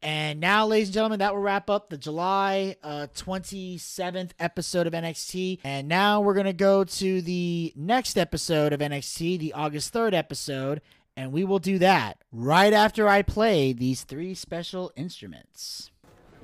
And 0.00 0.38
now, 0.38 0.64
ladies 0.64 0.88
and 0.88 0.94
gentlemen, 0.94 1.18
that 1.18 1.34
will 1.34 1.40
wrap 1.42 1.68
up 1.68 1.90
the 1.90 1.98
July 1.98 2.76
uh, 2.84 3.08
27th 3.16 4.30
episode 4.38 4.86
of 4.86 4.92
NXT. 4.92 5.58
And 5.64 5.88
now 5.88 6.20
we're 6.20 6.34
going 6.34 6.46
to 6.46 6.52
go 6.52 6.84
to 6.84 7.20
the 7.20 7.72
next 7.74 8.16
episode 8.16 8.72
of 8.72 8.78
NXT, 8.78 9.40
the 9.40 9.52
August 9.54 9.92
3rd 9.92 10.14
episode. 10.14 10.82
And 11.16 11.32
we 11.32 11.42
will 11.42 11.58
do 11.58 11.78
that 11.80 12.22
right 12.30 12.72
after 12.72 13.08
I 13.08 13.22
play 13.22 13.72
these 13.72 14.04
three 14.04 14.34
special 14.34 14.92
instruments. 14.94 15.90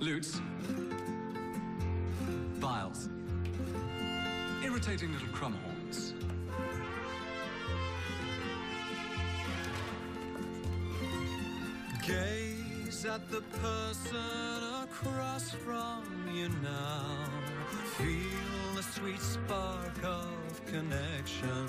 Lutes. 0.00 0.40
Vials. 2.64 3.10
Irritating 4.64 5.12
little 5.12 5.28
crumb 5.34 5.54
horns. 5.66 6.14
Gaze 12.06 13.04
at 13.04 13.30
the 13.30 13.42
person 13.60 14.16
across 14.82 15.50
from 15.50 16.04
you 16.32 16.48
now. 16.62 17.26
Feel 17.98 18.76
the 18.76 18.82
sweet 18.82 19.20
spark 19.20 20.02
of 20.02 20.64
connection. 20.64 21.68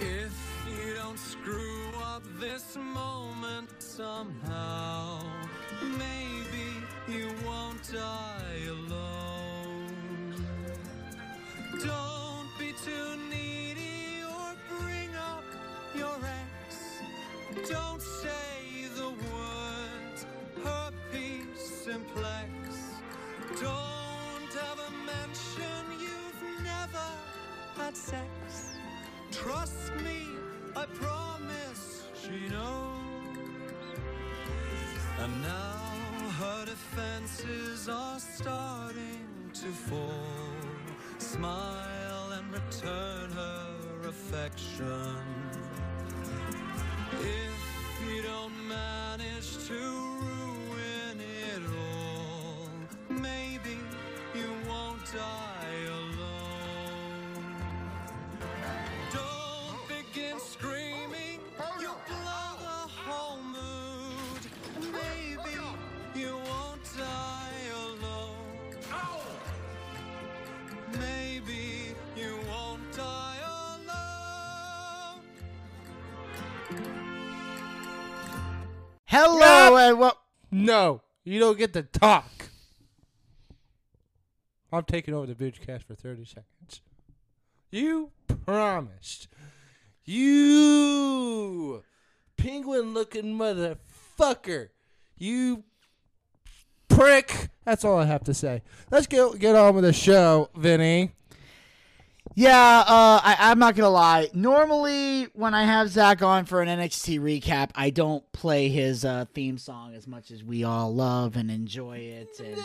If 0.00 0.32
you 0.66 0.94
don't 0.94 1.18
screw 1.18 1.90
up 2.02 2.22
this 2.38 2.78
moment 2.78 3.68
somehow, 3.78 5.20
maybe 5.82 6.39
you 7.12 7.28
won't 7.44 7.92
die 7.92 8.62
alone. 8.68 9.94
Don't 11.80 12.48
be 12.58 12.72
too 12.84 13.16
needy 13.28 14.22
or 14.22 14.54
bring 14.78 15.14
up 15.16 15.44
your 15.94 16.16
ex. 16.24 17.02
Don't 17.68 18.00
say 18.00 18.86
the 18.94 19.08
words 19.08 20.26
herpes 20.62 21.58
simplex. 21.84 22.50
Don't 23.60 24.52
ever 24.70 24.90
mention 25.04 25.82
you've 25.98 26.62
never 26.62 27.08
had 27.76 27.96
sex. 27.96 28.76
Trust 29.32 29.92
me, 30.04 30.28
I 30.76 30.86
promise 30.86 32.04
she 32.22 32.48
knows. 32.48 33.00
And 35.18 35.42
now 35.42 35.99
her 36.40 36.64
defenses 36.64 37.86
are 37.90 38.18
starting 38.18 39.26
to 39.52 39.66
fall. 39.66 40.08
Smile 41.18 42.32
and 42.32 42.50
return 42.50 43.30
her 43.30 44.08
affection. 44.08 45.16
If 47.20 47.56
you 48.08 48.22
don't 48.22 48.56
manage 48.66 49.50
to 49.68 49.74
ruin 49.74 51.20
it 51.20 51.62
all, 51.78 52.70
maybe 53.10 53.76
you 54.34 54.50
won't 54.66 55.04
die 55.12 55.82
alone. 56.00 57.54
Don't 59.12 59.88
begin 59.88 60.40
screaming, 60.40 60.89
die 66.96 67.50
alone. 67.74 68.36
Maybe 70.98 71.94
you 72.16 72.38
won't 72.48 72.92
die 72.96 73.38
alone. 73.46 75.22
Hello, 79.06 79.76
and 79.76 79.98
well, 79.98 80.18
No, 80.50 81.02
you 81.24 81.38
don't 81.38 81.58
get 81.58 81.72
to 81.74 81.82
talk. 81.82 82.30
I'm 84.72 84.84
taking 84.84 85.14
over 85.14 85.26
the 85.26 85.34
Bitchcast 85.34 85.82
for 85.84 85.94
30 85.94 86.24
seconds. 86.24 86.80
You 87.70 88.10
promised. 88.44 89.28
You 90.04 91.82
penguin 92.36 92.94
looking 92.94 93.36
motherfucker. 93.36 94.68
You 95.16 95.64
prick. 97.00 97.48
That's 97.64 97.84
all 97.84 97.98
I 97.98 98.04
have 98.04 98.24
to 98.24 98.34
say. 98.34 98.62
Let's 98.90 99.06
get 99.06 99.38
get 99.38 99.54
on 99.56 99.74
with 99.74 99.84
the 99.84 99.92
show, 99.92 100.50
Vinny. 100.54 101.12
Yeah, 102.36 102.84
uh, 102.86 103.20
I, 103.22 103.36
I'm 103.38 103.58
not 103.58 103.74
gonna 103.74 103.90
lie. 103.90 104.28
Normally, 104.32 105.24
when 105.34 105.52
I 105.52 105.64
have 105.64 105.88
Zach 105.88 106.22
on 106.22 106.44
for 106.44 106.62
an 106.62 106.68
NXT 106.68 107.20
recap, 107.20 107.70
I 107.74 107.90
don't 107.90 108.30
play 108.32 108.68
his 108.68 109.04
uh, 109.04 109.24
theme 109.34 109.58
song 109.58 109.94
as 109.94 110.06
much 110.06 110.30
as 110.30 110.44
we 110.44 110.62
all 110.62 110.94
love 110.94 111.36
and 111.36 111.50
enjoy 111.50 111.98
it. 111.98 112.28
And, 112.38 112.56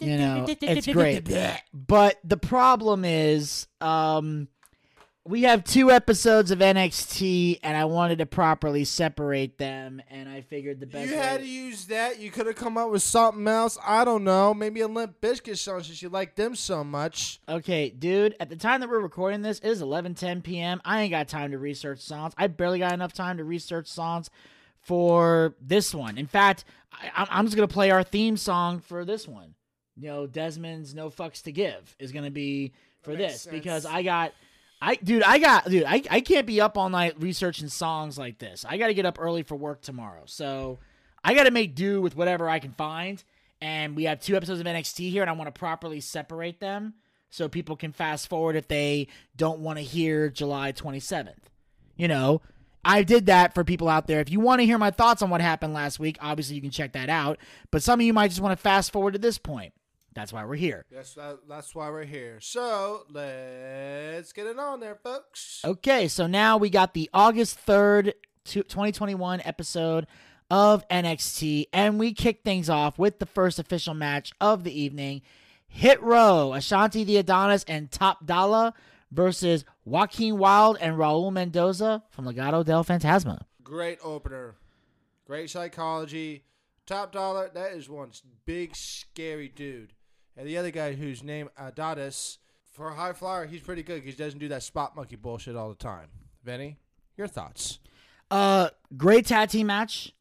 you 0.00 0.18
know, 0.18 0.46
it's 0.48 0.86
great. 0.86 1.28
But 1.72 2.18
the 2.24 2.36
problem 2.36 3.04
is, 3.04 3.68
um, 3.80 4.48
we 5.26 5.42
have 5.44 5.64
two 5.64 5.90
episodes 5.90 6.50
of 6.50 6.58
NXT, 6.58 7.60
and 7.62 7.76
I 7.76 7.86
wanted 7.86 8.18
to 8.18 8.26
properly 8.26 8.84
separate 8.84 9.56
them, 9.56 10.02
and 10.10 10.28
I 10.28 10.42
figured 10.42 10.80
the 10.80 10.86
best. 10.86 11.08
You 11.08 11.16
way- 11.16 11.22
had 11.22 11.40
to 11.40 11.46
use 11.46 11.86
that. 11.86 12.18
You 12.20 12.30
could 12.30 12.46
have 12.46 12.56
come 12.56 12.76
up 12.76 12.90
with 12.90 13.02
something 13.02 13.48
else. 13.48 13.78
I 13.82 14.04
don't 14.04 14.22
know. 14.24 14.52
Maybe 14.52 14.82
a 14.82 14.88
Limp 14.88 15.20
Bizkit 15.22 15.56
song 15.56 15.82
since 15.82 16.02
you 16.02 16.10
like 16.10 16.34
them 16.34 16.54
so 16.54 16.84
much. 16.84 17.40
Okay, 17.48 17.88
dude, 17.88 18.36
at 18.38 18.50
the 18.50 18.56
time 18.56 18.80
that 18.80 18.90
we're 18.90 19.00
recording 19.00 19.40
this, 19.40 19.60
it 19.60 19.68
is 19.68 19.80
11:10 19.80 20.42
p.m. 20.44 20.82
I 20.84 21.00
ain't 21.02 21.10
got 21.10 21.26
time 21.28 21.52
to 21.52 21.58
research 21.58 22.00
songs. 22.00 22.34
I 22.36 22.46
barely 22.48 22.78
got 22.80 22.92
enough 22.92 23.14
time 23.14 23.38
to 23.38 23.44
research 23.44 23.86
songs 23.88 24.28
for 24.82 25.54
this 25.60 25.94
one. 25.94 26.18
In 26.18 26.26
fact, 26.26 26.64
I, 26.92 27.06
I'm- 27.20 27.28
I'm 27.30 27.44
just 27.46 27.56
gonna 27.56 27.66
play 27.68 27.90
our 27.90 28.02
theme 28.02 28.36
song 28.36 28.80
for 28.80 29.04
this 29.06 29.26
one. 29.26 29.54
You 29.96 30.08
know, 30.08 30.26
Desmond's 30.26 30.94
"No 30.94 31.08
Fucks 31.08 31.42
to 31.44 31.52
Give" 31.52 31.96
is 31.98 32.12
gonna 32.12 32.30
be 32.30 32.72
for 33.02 33.16
this 33.16 33.42
sense. 33.42 33.52
because 33.54 33.86
I 33.86 34.02
got 34.02 34.32
I 34.84 34.96
dude, 34.96 35.22
I 35.22 35.38
got 35.38 35.64
dude, 35.64 35.84
I, 35.84 36.02
I 36.10 36.20
can't 36.20 36.46
be 36.46 36.60
up 36.60 36.76
all 36.76 36.90
night 36.90 37.14
researching 37.18 37.68
songs 37.68 38.18
like 38.18 38.38
this. 38.38 38.66
I 38.68 38.76
got 38.76 38.88
to 38.88 38.94
get 38.94 39.06
up 39.06 39.18
early 39.18 39.42
for 39.42 39.56
work 39.56 39.80
tomorrow. 39.80 40.24
So 40.26 40.78
I 41.24 41.32
got 41.34 41.44
to 41.44 41.50
make 41.50 41.74
do 41.74 42.02
with 42.02 42.14
whatever 42.16 42.48
I 42.50 42.58
can 42.58 42.72
find. 42.72 43.22
And 43.62 43.96
we 43.96 44.04
have 44.04 44.20
two 44.20 44.36
episodes 44.36 44.60
of 44.60 44.66
NXT 44.66 45.10
here 45.10 45.22
and 45.22 45.30
I 45.30 45.32
want 45.32 45.52
to 45.52 45.58
properly 45.58 46.00
separate 46.00 46.60
them 46.60 46.94
so 47.30 47.48
people 47.48 47.76
can 47.76 47.92
fast 47.92 48.28
forward 48.28 48.56
if 48.56 48.68
they 48.68 49.08
don't 49.36 49.60
want 49.60 49.78
to 49.78 49.82
hear 49.82 50.28
July 50.28 50.72
27th. 50.72 51.32
You 51.96 52.08
know, 52.08 52.42
I 52.84 53.04
did 53.04 53.26
that 53.26 53.54
for 53.54 53.64
people 53.64 53.88
out 53.88 54.06
there. 54.06 54.20
If 54.20 54.30
you 54.30 54.38
want 54.38 54.60
to 54.60 54.66
hear 54.66 54.76
my 54.76 54.90
thoughts 54.90 55.22
on 55.22 55.30
what 55.30 55.40
happened 55.40 55.72
last 55.72 55.98
week, 55.98 56.18
obviously 56.20 56.56
you 56.56 56.60
can 56.62 56.70
check 56.70 56.92
that 56.92 57.08
out. 57.08 57.38
But 57.70 57.82
some 57.82 58.00
of 58.00 58.04
you 58.04 58.12
might 58.12 58.28
just 58.28 58.42
want 58.42 58.56
to 58.56 58.62
fast 58.62 58.92
forward 58.92 59.12
to 59.12 59.18
this 59.18 59.38
point. 59.38 59.72
That's 60.14 60.32
why 60.32 60.44
we're 60.44 60.54
here. 60.54 60.84
That's 60.90 61.14
that, 61.14 61.40
that's 61.48 61.74
why 61.74 61.90
we're 61.90 62.04
here. 62.04 62.38
So 62.40 63.04
let's 63.10 64.32
get 64.32 64.46
it 64.46 64.58
on 64.58 64.80
there, 64.80 64.94
folks. 64.94 65.60
Okay, 65.64 66.08
so 66.08 66.26
now 66.26 66.56
we 66.56 66.70
got 66.70 66.94
the 66.94 67.10
August 67.12 67.64
3rd, 67.66 68.12
2021 68.44 69.42
episode 69.44 70.06
of 70.50 70.86
NXT, 70.88 71.66
and 71.72 71.98
we 71.98 72.12
kick 72.12 72.42
things 72.44 72.70
off 72.70 72.98
with 72.98 73.18
the 73.18 73.26
first 73.26 73.58
official 73.58 73.94
match 73.94 74.32
of 74.40 74.62
the 74.62 74.78
evening 74.80 75.22
Hit 75.66 76.00
Row, 76.00 76.52
Ashante 76.54 77.04
the 77.04 77.16
Adonis, 77.16 77.64
and 77.64 77.90
Top 77.90 78.24
Dollar 78.24 78.72
versus 79.10 79.64
Joaquin 79.84 80.38
Wilde 80.38 80.78
and 80.80 80.96
Raul 80.96 81.32
Mendoza 81.32 82.04
from 82.10 82.26
Legado 82.26 82.64
del 82.64 82.84
Fantasma. 82.84 83.40
Great 83.64 83.98
opener. 84.04 84.54
Great 85.26 85.50
psychology. 85.50 86.44
Top 86.86 87.12
dollar. 87.12 87.50
That 87.52 87.72
is 87.72 87.88
one 87.88 88.10
big 88.44 88.76
scary 88.76 89.48
dude. 89.48 89.94
And 90.36 90.46
the 90.48 90.58
other 90.58 90.70
guy 90.70 90.94
whose 90.94 91.22
name 91.22 91.48
Adonis 91.56 92.38
for 92.72 92.88
a 92.88 92.94
high 92.94 93.12
flyer, 93.12 93.46
he's 93.46 93.60
pretty 93.60 93.82
good 93.82 94.02
because 94.02 94.18
he 94.18 94.24
doesn't 94.24 94.40
do 94.40 94.48
that 94.48 94.62
spot 94.62 94.96
monkey 94.96 95.16
bullshit 95.16 95.56
all 95.56 95.68
the 95.68 95.74
time. 95.74 96.08
Vinny, 96.42 96.78
your 97.16 97.28
thoughts? 97.28 97.78
Uh, 98.30 98.70
great 98.96 99.26
tag 99.26 99.50
team 99.50 99.68
match. 99.68 100.12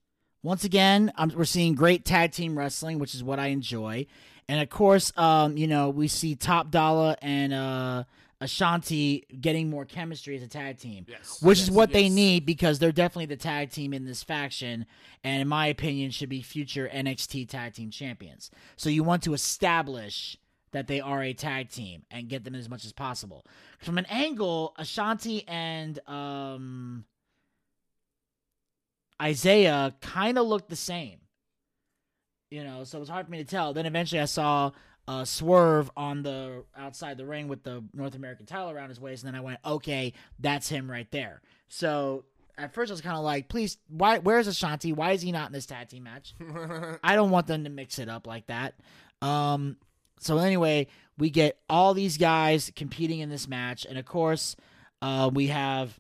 Once 0.44 0.64
again, 0.64 1.12
um, 1.16 1.32
we're 1.36 1.46
seeing 1.46 1.74
great 1.74 2.06
tag 2.06 2.32
team 2.32 2.58
wrestling, 2.58 3.00
which 3.00 3.16
is 3.16 3.24
what 3.24 3.40
I 3.40 3.48
enjoy. 3.48 4.06
And 4.48 4.62
of 4.62 4.70
course, 4.70 5.12
um, 5.18 5.58
you 5.58 5.68
know, 5.68 5.90
we 5.90 6.08
see 6.08 6.36
Top 6.36 6.70
Dollar 6.70 7.16
and 7.22 7.54
uh, 7.54 8.04
Ashante 8.44 9.24
getting 9.42 9.70
more 9.70 9.86
chemistry 9.86 10.36
as 10.36 10.44
a 10.44 10.48
tag 10.48 10.78
team, 10.78 11.06
Yes. 11.08 11.42
which 11.42 11.60
is 11.60 11.68
Yes, 11.70 11.76
what 11.76 11.92
they 11.94 12.10
need 12.10 12.46
because 12.46 12.78
they're 12.80 12.92
definitely 12.92 13.28
the 13.28 13.38
tag 13.38 13.72
team 13.72 13.94
in 13.94 14.06
this 14.06 14.22
faction, 14.24 14.86
and 15.24 15.42
in 15.42 15.48
my 15.48 15.68
opinion, 15.68 16.12
should 16.12 16.30
be 16.30 16.42
future 16.42 16.90
NXT 16.92 17.48
tag 17.48 17.74
team 17.74 17.90
champions. 17.90 18.52
So 18.76 18.90
you 18.90 19.04
want 19.04 19.24
to 19.24 19.34
establish 19.34 20.38
that 20.72 20.88
they 20.88 21.00
are 21.00 21.22
a 21.24 21.34
tag 21.34 21.70
team 21.70 22.04
and 22.12 22.28
get 22.28 22.44
them 22.44 22.56
as 22.56 22.68
much 22.68 22.84
as 22.84 22.92
possible. 22.92 23.46
From 23.80 23.98
an 23.98 24.06
angle, 24.10 24.74
Ashante 24.80 25.44
and 25.48 26.00
um, 26.10 27.06
Isaiah 29.22 29.96
kind 30.02 30.38
of 30.38 30.48
looked 30.48 30.70
the 30.70 30.76
same. 30.76 31.20
You 32.50 32.64
know, 32.64 32.84
so 32.84 32.98
it 32.98 33.00
was 33.00 33.10
hard 33.10 33.26
for 33.26 33.32
me 33.32 33.40
to 33.40 33.44
tell. 33.46 33.74
Then 33.74 33.86
eventually 33.86 34.22
I 34.22 34.26
saw 34.26 34.72
uh, 35.08 35.26
Swerve 35.26 35.92
on 35.98 36.24
the 36.24 36.64
outside 36.78 37.18
the 37.18 37.26
ring 37.26 37.48
with 37.48 37.64
the 37.64 37.84
North 37.94 38.16
American 38.16 38.46
title 38.46 38.70
around 38.70 38.90
his 38.90 39.00
waist, 39.00 39.24
and 39.24 39.34
then 39.34 39.40
I 39.40 39.44
went, 39.44 39.60
okay, 39.66 40.14
that's 40.40 40.70
him 40.70 40.90
right 40.90 41.10
there. 41.12 41.42
So 41.68 42.26
at 42.58 42.74
first 42.74 42.92
I 42.92 42.94
was 42.94 43.02
kind 43.02 43.18
of 43.18 43.24
like, 43.24 43.50
please, 43.50 43.78
why? 43.88 44.20
Where's 44.20 44.48
Ashante? 44.48 44.96
Why 44.96 45.12
is 45.12 45.22
he 45.22 45.32
not 45.32 45.48
in 45.48 45.54
this 45.54 45.66
tag 45.66 45.90
team 45.90 46.04
match? 46.04 46.36
I 47.04 47.16
don't 47.16 47.32
want 47.32 47.48
them 47.48 47.64
to 47.64 47.70
mix 47.70 48.00
it 48.00 48.10
up 48.10 48.28
like 48.28 48.48
that. 48.48 48.76
Um, 49.22 49.78
so 50.20 50.38
anyway, 50.38 50.88
we 51.18 51.30
get 51.30 51.58
all 51.70 51.94
these 51.94 52.18
guys 52.18 52.72
competing 52.76 53.20
in 53.20 53.30
this 53.30 53.48
match, 53.48 53.86
and 53.86 53.98
of 53.98 54.06
course, 54.06 54.56
uh, 55.02 55.30
we 55.34 55.48
have 55.48 56.00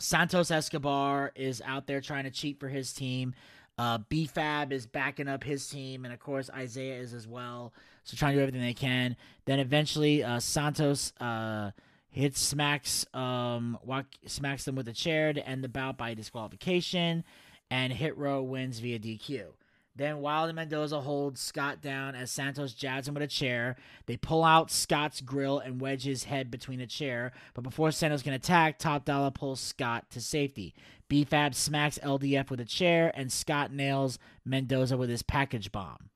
Santos 0.00 0.50
Escobar 0.50 1.32
is 1.36 1.62
out 1.64 1.86
there 1.86 2.00
trying 2.00 2.24
to 2.24 2.30
cheat 2.30 2.58
for 2.58 2.68
his 2.68 2.92
team. 2.92 3.34
Uh, 3.78 3.98
B-Fab 4.08 4.72
is 4.72 4.86
backing 4.86 5.28
up 5.28 5.44
his 5.44 5.68
team, 5.68 6.04
and 6.04 6.12
of 6.12 6.20
course 6.20 6.50
Isaiah 6.54 6.98
is 6.98 7.14
as 7.14 7.26
well. 7.26 7.72
So 8.04 8.16
trying 8.16 8.32
to 8.32 8.38
do 8.38 8.42
everything 8.42 8.60
they 8.60 8.74
can. 8.74 9.16
Then 9.44 9.58
eventually, 9.58 10.24
uh, 10.24 10.40
Santos 10.40 11.12
uh, 11.20 11.70
hits 12.10 12.40
smacks 12.40 13.06
um 13.14 13.78
walk, 13.84 14.06
smacks 14.26 14.64
them 14.64 14.74
with 14.74 14.88
a 14.88 14.92
chair 14.92 15.32
to 15.32 15.46
end 15.46 15.64
the 15.64 15.68
bout 15.68 15.96
by 15.96 16.14
disqualification, 16.14 17.24
and 17.70 17.92
Hit 17.92 18.16
Row 18.16 18.42
wins 18.42 18.78
via 18.78 18.98
DQ. 18.98 19.46
Then 19.94 20.20
Wild 20.20 20.48
and 20.48 20.56
Mendoza 20.56 21.00
holds 21.00 21.40
Scott 21.40 21.82
down 21.82 22.14
as 22.14 22.30
Santos 22.30 22.72
jabs 22.72 23.06
him 23.06 23.14
with 23.14 23.22
a 23.22 23.26
chair. 23.26 23.76
They 24.06 24.16
pull 24.16 24.42
out 24.42 24.70
Scott's 24.70 25.20
grill 25.20 25.58
and 25.58 25.82
wedge 25.82 26.04
his 26.04 26.24
head 26.24 26.50
between 26.50 26.80
a 26.80 26.86
chair. 26.86 27.32
But 27.52 27.62
before 27.62 27.92
Santos 27.92 28.22
can 28.22 28.32
attack, 28.32 28.78
Top 28.78 29.04
Dollar 29.04 29.30
pulls 29.30 29.60
Scott 29.60 30.08
to 30.10 30.20
safety. 30.20 30.74
B-Fab 31.08 31.54
smacks 31.54 31.98
LDF 32.02 32.48
with 32.48 32.60
a 32.60 32.64
chair, 32.64 33.12
and 33.14 33.30
Scott 33.30 33.70
nails 33.70 34.18
Mendoza 34.46 34.96
with 34.96 35.10
his 35.10 35.22
package 35.22 35.70
bomb. 35.70 36.08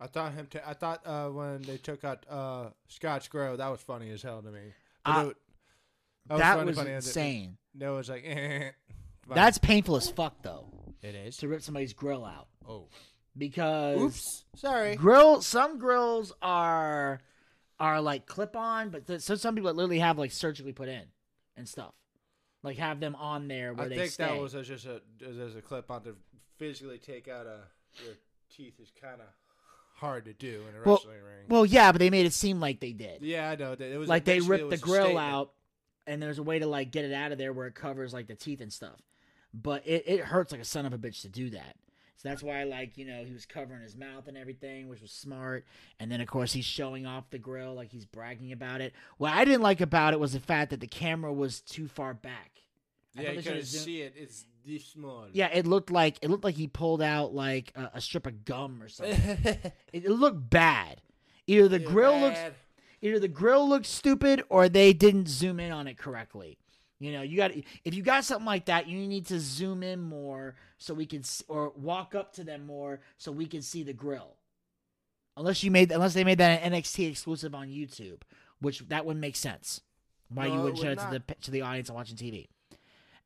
I 0.00 0.06
thought 0.06 0.32
him. 0.32 0.46
T- 0.48 0.58
I 0.64 0.74
thought 0.74 1.00
uh, 1.06 1.28
when 1.28 1.62
they 1.62 1.76
took 1.76 2.04
out 2.04 2.24
uh, 2.30 2.66
Scotch 2.88 3.30
Grow, 3.30 3.56
that 3.56 3.68
was 3.68 3.80
funny 3.80 4.10
as 4.10 4.22
hell 4.22 4.40
to 4.42 4.50
me. 4.50 4.60
But 5.04 5.26
it- 5.28 5.36
that 6.28 6.54
funny- 6.56 6.66
was 6.66 6.76
funny. 6.76 6.92
insane. 6.92 7.56
No, 7.74 7.94
it 7.94 7.96
was 7.98 8.08
like. 8.08 8.22
eh. 8.26 8.70
That's 9.34 9.58
painful 9.58 9.96
as 9.96 10.08
fuck, 10.10 10.42
though, 10.42 10.68
it 11.02 11.14
is. 11.14 11.36
to 11.38 11.48
rip 11.48 11.60
somebody's 11.62 11.92
grill 11.92 12.24
out. 12.24 12.48
Oh, 12.66 12.88
Because 13.36 14.00
oops. 14.00 14.44
Sorry. 14.56 14.96
grill 14.96 15.42
some 15.42 15.78
grills 15.78 16.32
are 16.42 17.20
are 17.80 18.00
like 18.00 18.26
clip 18.26 18.56
on 18.56 18.90
but 18.90 19.06
th- 19.06 19.20
so 19.20 19.34
some 19.36 19.54
people 19.54 19.72
literally 19.72 20.00
have 20.00 20.18
like 20.18 20.32
surgically 20.32 20.72
put 20.72 20.88
in 20.88 21.02
and 21.56 21.68
stuff 21.68 21.94
like 22.64 22.76
have 22.76 22.98
them 22.98 23.14
on 23.14 23.46
there 23.46 23.72
where 23.72 23.86
I 23.86 23.88
they 23.88 23.96
think 23.98 24.10
stay 24.10 24.24
that 24.26 24.36
was 24.40 24.52
just 24.66 24.84
a 24.86 25.00
as 25.24 25.54
a 25.54 25.62
clip 25.62 25.88
on 25.90 26.02
to 26.02 26.16
physically 26.56 26.98
take 26.98 27.28
out 27.28 27.46
a 27.46 27.60
your 28.04 28.14
teeth 28.50 28.80
is 28.80 28.90
kind 29.00 29.20
of 29.20 29.26
hard 29.98 30.24
to 30.26 30.32
do 30.32 30.62
in 30.68 30.80
a 30.80 30.84
Well- 30.84 30.96
wrestling 30.96 31.22
ring. 31.22 31.44
well 31.48 31.64
yeah 31.66 31.92
but 31.92 31.98
they 31.98 32.10
made 32.10 32.26
it 32.26 32.32
seem 32.32 32.60
like 32.60 32.80
they 32.80 32.92
did. 32.92 33.22
Yeah, 33.22 33.50
I 33.50 33.56
know. 33.56 33.72
It 33.78 33.98
was 33.98 34.08
like 34.08 34.24
they 34.24 34.40
ripped 34.40 34.70
the 34.70 34.76
grill 34.78 35.18
out 35.18 35.52
and 36.06 36.22
there's 36.22 36.38
a 36.38 36.42
way 36.42 36.58
to 36.58 36.66
like 36.66 36.90
get 36.90 37.04
it 37.04 37.12
out 37.12 37.32
of 37.32 37.38
there 37.38 37.52
where 37.52 37.66
it 37.66 37.74
covers 37.74 38.12
like 38.12 38.26
the 38.26 38.34
teeth 38.34 38.60
and 38.60 38.72
stuff. 38.72 39.00
But 39.54 39.86
it, 39.86 40.04
it 40.06 40.20
hurts 40.20 40.52
like 40.52 40.60
a 40.60 40.64
son 40.64 40.86
of 40.86 40.92
a 40.92 40.98
bitch 40.98 41.22
to 41.22 41.28
do 41.28 41.50
that. 41.50 41.76
So 42.16 42.28
that's 42.28 42.42
why 42.42 42.64
like 42.64 42.98
you 42.98 43.04
know 43.04 43.24
he 43.24 43.32
was 43.32 43.46
covering 43.46 43.80
his 43.82 43.96
mouth 43.96 44.26
and 44.28 44.36
everything 44.36 44.88
which 44.88 45.00
was 45.00 45.10
smart. 45.12 45.64
And 46.00 46.10
then 46.10 46.20
of 46.20 46.26
course 46.28 46.52
he's 46.52 46.64
showing 46.64 47.06
off 47.06 47.30
the 47.30 47.38
grill 47.38 47.74
like 47.74 47.90
he's 47.92 48.06
bragging 48.06 48.52
about 48.52 48.80
it. 48.80 48.92
What 49.18 49.32
i 49.32 49.44
didn't 49.44 49.62
like 49.62 49.80
about 49.80 50.12
it 50.14 50.20
was 50.20 50.32
the 50.32 50.40
fact 50.40 50.70
that 50.70 50.80
the 50.80 50.86
camera 50.86 51.32
was 51.32 51.60
too 51.60 51.86
far 51.88 52.14
back. 52.14 52.50
I 53.16 53.22
Yeah, 53.22 53.30
you 53.32 53.42
couldn't 53.42 53.64
see 53.64 54.02
it. 54.02 54.14
It's 54.16 54.44
this 54.68 54.86
small. 54.86 55.26
Yeah, 55.32 55.48
it 55.52 55.66
looked 55.66 55.90
like 55.90 56.18
it 56.22 56.30
looked 56.30 56.44
like 56.44 56.54
he 56.54 56.68
pulled 56.68 57.02
out 57.02 57.34
like 57.34 57.72
a, 57.74 57.90
a 57.94 58.00
strip 58.00 58.26
of 58.26 58.44
gum 58.44 58.82
or 58.82 58.88
something. 58.88 59.16
it, 59.44 59.74
it 59.92 60.10
looked 60.10 60.50
bad. 60.50 61.00
Either 61.46 61.68
the 61.68 61.78
grill 61.78 62.20
looks 62.20 62.38
either 63.00 63.18
the 63.18 63.28
grill 63.28 63.68
looks 63.68 63.88
stupid 63.88 64.42
or 64.48 64.68
they 64.68 64.92
didn't 64.92 65.28
zoom 65.28 65.58
in 65.58 65.72
on 65.72 65.86
it 65.86 65.98
correctly. 65.98 66.58
You 67.00 67.12
know, 67.12 67.22
you 67.22 67.36
got 67.36 67.52
if 67.84 67.94
you 67.94 68.02
got 68.02 68.24
something 68.24 68.46
like 68.46 68.66
that, 68.66 68.88
you 68.88 68.98
need 69.06 69.26
to 69.26 69.38
zoom 69.40 69.82
in 69.82 70.00
more 70.00 70.56
so 70.78 70.94
we 70.94 71.06
can 71.06 71.22
or 71.46 71.72
walk 71.76 72.14
up 72.14 72.32
to 72.34 72.44
them 72.44 72.66
more 72.66 73.00
so 73.16 73.32
we 73.32 73.46
can 73.46 73.62
see 73.62 73.82
the 73.82 73.92
grill. 73.92 74.34
Unless 75.36 75.62
you 75.62 75.70
made 75.70 75.92
unless 75.92 76.14
they 76.14 76.24
made 76.24 76.38
that 76.38 76.62
an 76.62 76.72
NXT 76.72 77.10
exclusive 77.10 77.54
on 77.54 77.68
YouTube, 77.68 78.22
which 78.60 78.80
that 78.88 79.06
wouldn't 79.06 79.20
make 79.20 79.36
sense. 79.36 79.80
Why 80.28 80.48
No, 80.48 80.54
you 80.54 80.60
wouldn't 80.60 80.78
show 80.78 80.88
would 80.88 80.98
it 80.98 81.00
to 81.00 81.22
the 81.26 81.34
to 81.42 81.50
the 81.52 81.62
audience 81.62 81.90
watching 81.90 82.16
TV. 82.16 82.48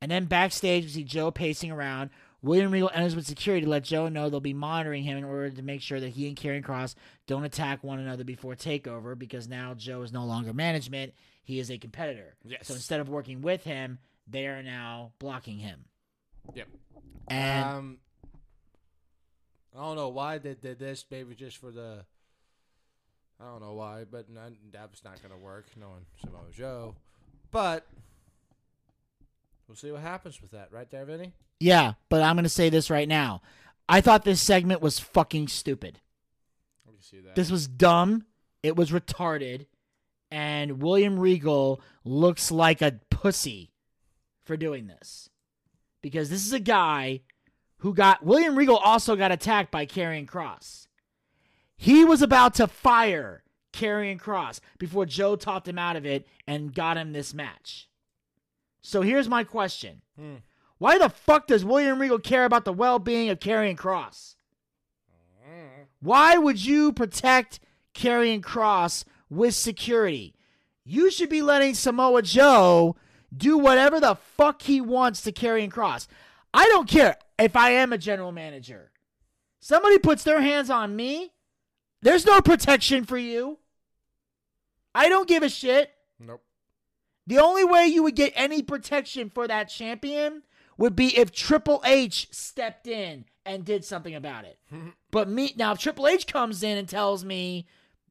And 0.03 0.11
then 0.11 0.24
backstage, 0.24 0.82
we 0.82 0.90
see 0.90 1.05
Joe 1.05 1.30
pacing 1.30 1.70
around. 1.70 2.11
William 2.42 2.72
Regal 2.72 2.90
enters 2.92 3.14
with 3.14 3.24
security 3.24 3.64
to 3.64 3.70
let 3.70 3.84
Joe 3.84 4.09
know 4.09 4.28
they'll 4.28 4.40
be 4.40 4.53
monitoring 4.53 5.05
him 5.05 5.16
in 5.16 5.22
order 5.22 5.48
to 5.48 5.62
make 5.62 5.80
sure 5.80 6.00
that 6.00 6.09
he 6.09 6.26
and 6.26 6.36
Karrion 6.36 6.64
Kross 6.64 6.96
don't 7.28 7.44
attack 7.44 7.84
one 7.84 8.00
another 8.00 8.24
before 8.24 8.57
takeover 8.57 9.16
because 9.16 9.46
now 9.46 9.74
Joe 9.74 10.03
is 10.03 10.12
no 10.12 10.24
longer 10.24 10.53
management. 10.53 11.14
He 11.44 11.61
is 11.61 11.70
a 11.70 11.78
competitor. 11.78 12.34
Yes. 12.44 12.66
So 12.66 12.74
instead 12.74 12.98
of 12.98 13.09
working 13.09 13.42
with 13.42 13.62
him, 13.62 14.00
they 14.26 14.48
are 14.48 14.61
now 14.61 15.12
blocking 15.20 15.59
him. 15.59 15.84
Yep. 16.53 16.66
And 17.28 17.64
um, 17.64 17.98
I 19.78 19.82
don't 19.82 19.94
know 19.94 20.09
why 20.09 20.38
they 20.38 20.55
did 20.55 20.80
this. 20.80 21.05
Maybe 21.09 21.36
just 21.36 21.59
for 21.59 21.70
the. 21.70 22.05
I 23.40 23.44
don't 23.44 23.61
know 23.61 23.74
why, 23.74 24.05
but 24.11 24.28
none, 24.28 24.57
that 24.72 24.90
was 24.90 25.05
not 25.05 25.22
going 25.22 25.32
to 25.32 25.38
work. 25.38 25.66
Knowing 25.78 26.07
Samoa 26.20 26.50
Joe, 26.53 26.96
but 27.53 27.86
we'll 29.73 29.77
see 29.79 29.91
what 29.91 30.03
happens 30.03 30.43
with 30.43 30.51
that. 30.51 30.70
Right 30.70 30.91
there, 30.91 31.07
Vinny. 31.07 31.33
yeah, 31.59 31.95
but 32.11 32.20
I'm 32.23 32.37
going 32.37 32.45
to 32.45 32.51
say 32.51 32.68
this 32.68 32.91
right 32.91 33.09
now. 33.09 33.41
I 33.89 34.03
thought 34.03 34.23
this 34.25 34.41
segment 34.41 34.83
was 34.83 34.99
fucking 34.99 35.49
stupid. 35.49 35.99
Can 36.85 37.01
see 37.01 37.20
that. 37.20 37.35
This 37.35 37.51
was 37.51 37.66
dumb. 37.66 38.27
It 38.62 38.77
was 38.77 38.91
retarded. 38.91 39.66
And 40.31 40.83
William 40.83 41.18
Regal 41.18 41.81
looks 42.05 42.51
like 42.51 42.83
a 42.83 43.01
pussy 43.11 43.73
for 44.45 44.57
doing 44.57 44.87
this. 44.89 45.31
Because 46.03 46.29
this 46.29 46.45
is 46.45 46.53
a 46.53 46.61
guy 46.61 47.20
who 47.79 47.95
got 47.95 48.23
William 48.23 48.57
Regal 48.57 48.77
also 48.77 49.16
got 49.16 49.33
attacked 49.33 49.70
by 49.70 49.87
Karrion 49.87 50.27
Kross. 50.27 50.87
He 51.77 52.05
was 52.05 52.23
about 52.23 52.55
to 52.55 52.66
fire 52.66 53.43
Karrion 53.73 54.20
Kross 54.20 54.61
before 54.79 55.07
Joe 55.07 55.35
talked 55.35 55.66
him 55.66 55.79
out 55.79 55.97
of 55.97 56.05
it 56.05 56.27
and 56.47 56.75
got 56.75 56.97
him 56.99 57.12
this 57.12 57.33
match. 57.35 57.89
So 58.83 59.03
here's 59.03 59.28
my 59.28 59.45
question. 59.45 60.03
Hmm. 60.18 60.37
Why 60.78 60.99
the 60.99 61.09
fuck 61.09 61.47
does 61.47 61.64
William 61.64 62.01
Regal 62.01 62.18
care 62.18 62.45
about 62.45 62.64
the 62.64 62.72
well-being 62.72 63.30
of 63.30 63.39
Karrion 63.39 63.76
Kross? 63.76 64.35
Hmm. 65.45 65.85
Why 66.01 66.37
would 66.37 66.64
you 66.64 66.93
protect 66.93 67.61
Karrion 67.95 68.41
Kross 68.41 69.05
with 69.30 69.55
security? 69.55 70.35
You 70.85 71.11
should 71.11 71.28
be 71.28 71.43
letting 71.43 71.74
Samoa 71.74 72.22
Joe 72.22 72.97
do 73.35 73.57
whatever 73.57 74.01
the 74.01 74.16
fuck 74.16 74.62
he 74.62 74.80
wants 74.80 75.22
to 75.22 75.33
Karrion 75.33 75.70
Kross. 75.70 76.09
I 76.53 76.66
don't 76.66 76.89
care 76.89 77.16
if 77.39 77.57
I 77.57 77.70
am 77.70 77.93
a 77.93 77.99
general 77.99 78.33
manager. 78.33 78.91
Somebody 79.61 79.99
puts 79.99 80.24
their 80.24 80.41
hands 80.41 80.68
on 80.70 80.97
me, 80.97 81.33
there's 82.03 82.26
no 82.26 82.41
protection 82.41 83.05
for 83.05 83.16
you. 83.16 83.59
I 84.95 85.09
don't 85.09 85.28
give 85.28 85.45
a 85.45 85.49
shit. 85.49 85.91
Nope. 86.18 86.43
The 87.27 87.39
only 87.39 87.64
way 87.64 87.87
you 87.87 88.03
would 88.03 88.16
get 88.16 88.33
any 88.35 88.62
protection 88.62 89.31
for 89.31 89.47
that 89.47 89.68
champion 89.68 90.43
would 90.77 90.97
be 90.97 91.16
if 91.16 91.31
Triple 91.31 91.83
H 91.85 92.29
stepped 92.33 92.87
in 92.87 93.25
and 93.47 93.64
did 93.64 93.85
something 93.85 94.14
about 94.14 94.45
it. 94.45 94.59
but 95.11 95.29
me 95.29 95.53
now, 95.57 95.73
if 95.73 95.79
Triple 95.79 96.09
H 96.09 96.27
comes 96.27 96.62
in 96.62 96.79
and 96.79 96.89
tells 96.89 97.25
me 97.25 97.66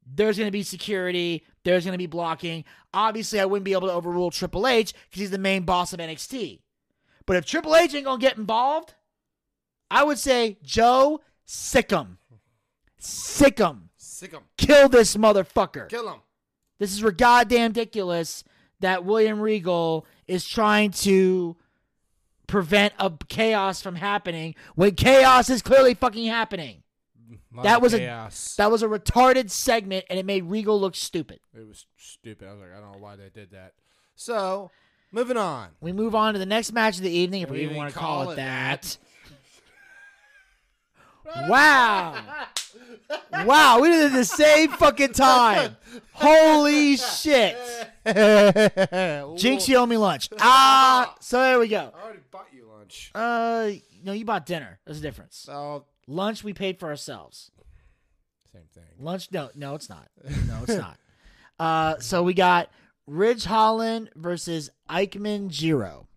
there's 0.06 0.38
going 0.38 0.48
to 0.48 0.52
be 0.52 0.64
security, 0.64 1.46
there's 1.64 1.84
going 1.86 1.94
to 1.94 1.98
be 1.98 2.08
blocking, 2.08 2.64
obviously 2.94 3.40
I 3.40 3.46
wouldn't 3.46 3.66
be 3.66 3.74
able 3.74 3.88
to 3.88 3.94
overrule 3.94 4.32
Triple 4.32 4.68
H 4.68 4.94
because 5.10 5.20
he's 5.22 5.32
the 5.32 5.38
main 5.38 5.64
boss 5.64 5.94
of 5.94 6.00
NXT. 6.00 6.60
But 7.26 7.36
if 7.36 7.46
Triple 7.46 7.76
H 7.76 7.94
ain't 7.94 8.06
going 8.06 8.20
to 8.20 8.26
get 8.26 8.38
involved, 8.38 8.94
I 9.90 10.04
would 10.04 10.18
say 10.20 10.58
Joe, 10.64 11.22
sick 11.46 11.92
him, 11.92 12.18
sick 12.98 13.60
him, 13.60 13.90
Sick 13.98 14.34
'em. 14.34 14.44
kill 14.58 14.88
this 14.88 15.16
motherfucker. 15.18 15.90
Kill 15.90 16.08
him. 16.08 16.20
This 16.80 16.94
is 16.94 17.02
goddamn 17.02 17.70
ridiculous 17.72 18.44
that 18.82 19.06
William 19.06 19.40
Regal 19.40 20.06
is 20.28 20.46
trying 20.48 20.92
to 20.92 21.56
prevent 22.48 22.94
a 23.00 23.12
chaos 23.30 23.82
from 23.82 23.96
happening 23.96 24.56
when 24.76 24.94
chaos 24.96 25.50
is 25.50 25.62
clearly 25.62 25.94
fucking 25.94 26.28
happening. 26.28 26.84
That 27.64 27.82
was 27.82 27.94
a 27.94 28.30
that 28.58 28.72
was 28.72 28.84
a 28.84 28.88
retarded 28.88 29.50
segment 29.50 30.06
and 30.10 30.18
it 30.20 30.26
made 30.26 30.44
Regal 30.46 30.80
look 30.80 30.96
stupid. 30.96 31.40
it 31.54 31.68
was 31.68 31.86
stupid. 31.98 32.48
I 32.48 32.52
was 32.52 32.62
like, 32.62 32.72
I 32.78 32.80
don't 32.82 32.92
know 32.94 32.98
why 33.00 33.16
they 33.16 33.30
did 33.30 33.52
that. 33.52 33.74
So, 34.16 34.72
moving 35.12 35.38
on. 35.38 35.70
We 35.82 35.92
move 35.94 36.14
on 36.16 36.34
to 36.34 36.40
the 36.40 36.46
next 36.46 36.72
match 36.74 36.98
of 36.98 37.04
the 37.04 37.10
evening, 37.10 37.42
if 37.42 37.50
we, 37.50 37.60
We 37.60 37.64
even 37.66 37.78
want 37.78 37.92
to 37.94 37.98
call, 37.98 38.24
call 38.24 38.30
it 38.32 38.34
it 38.34 38.38
that. 38.38 38.98
wow. 41.48 42.16
wow, 43.46 43.80
we 43.80 43.90
did 43.90 44.02
it 44.04 44.06
at 44.08 44.14
the 44.14 44.26
same 44.26 44.70
fucking 44.72 45.14
time. 45.14 45.78
Holy 46.14 46.98
shit. 46.98 47.58
Jinx, 49.38 49.68
you 49.70 49.78
owe 49.78 49.86
me 49.86 49.98
lunch. 49.98 50.30
Ah, 50.40 51.16
so 51.20 51.40
there 51.42 51.60
we 51.60 51.68
go. 51.68 51.92
I 51.96 52.04
already 52.04 52.20
bought 52.32 52.48
you 52.54 52.66
lunch. 52.68 53.12
Uh, 53.14 53.72
no, 54.04 54.12
you 54.14 54.26
bought 54.26 54.46
dinner. 54.46 54.80
There's 54.86 55.00
a 55.00 55.02
difference. 55.02 55.38
So, 55.38 55.86
Lunch 56.08 56.44
we 56.44 56.54
paid 56.54 56.80
for 56.80 56.90
ourselves. 56.90 57.52
same 58.52 58.64
thing. 58.74 58.84
Lunch, 59.00 59.30
no, 59.32 59.50
no, 59.56 59.76
it's 59.76 59.90
not. 59.90 60.08
No, 60.48 60.60
it's 60.64 60.76
not. 60.76 60.98
Uh, 61.60 62.00
so 62.00 62.24
we 62.24 62.34
got 62.34 62.70
Ridge 63.08 63.46
Holland 63.46 64.10
versus 64.16 64.70
Ikemen 64.90 65.50
Jiro. 65.50 66.08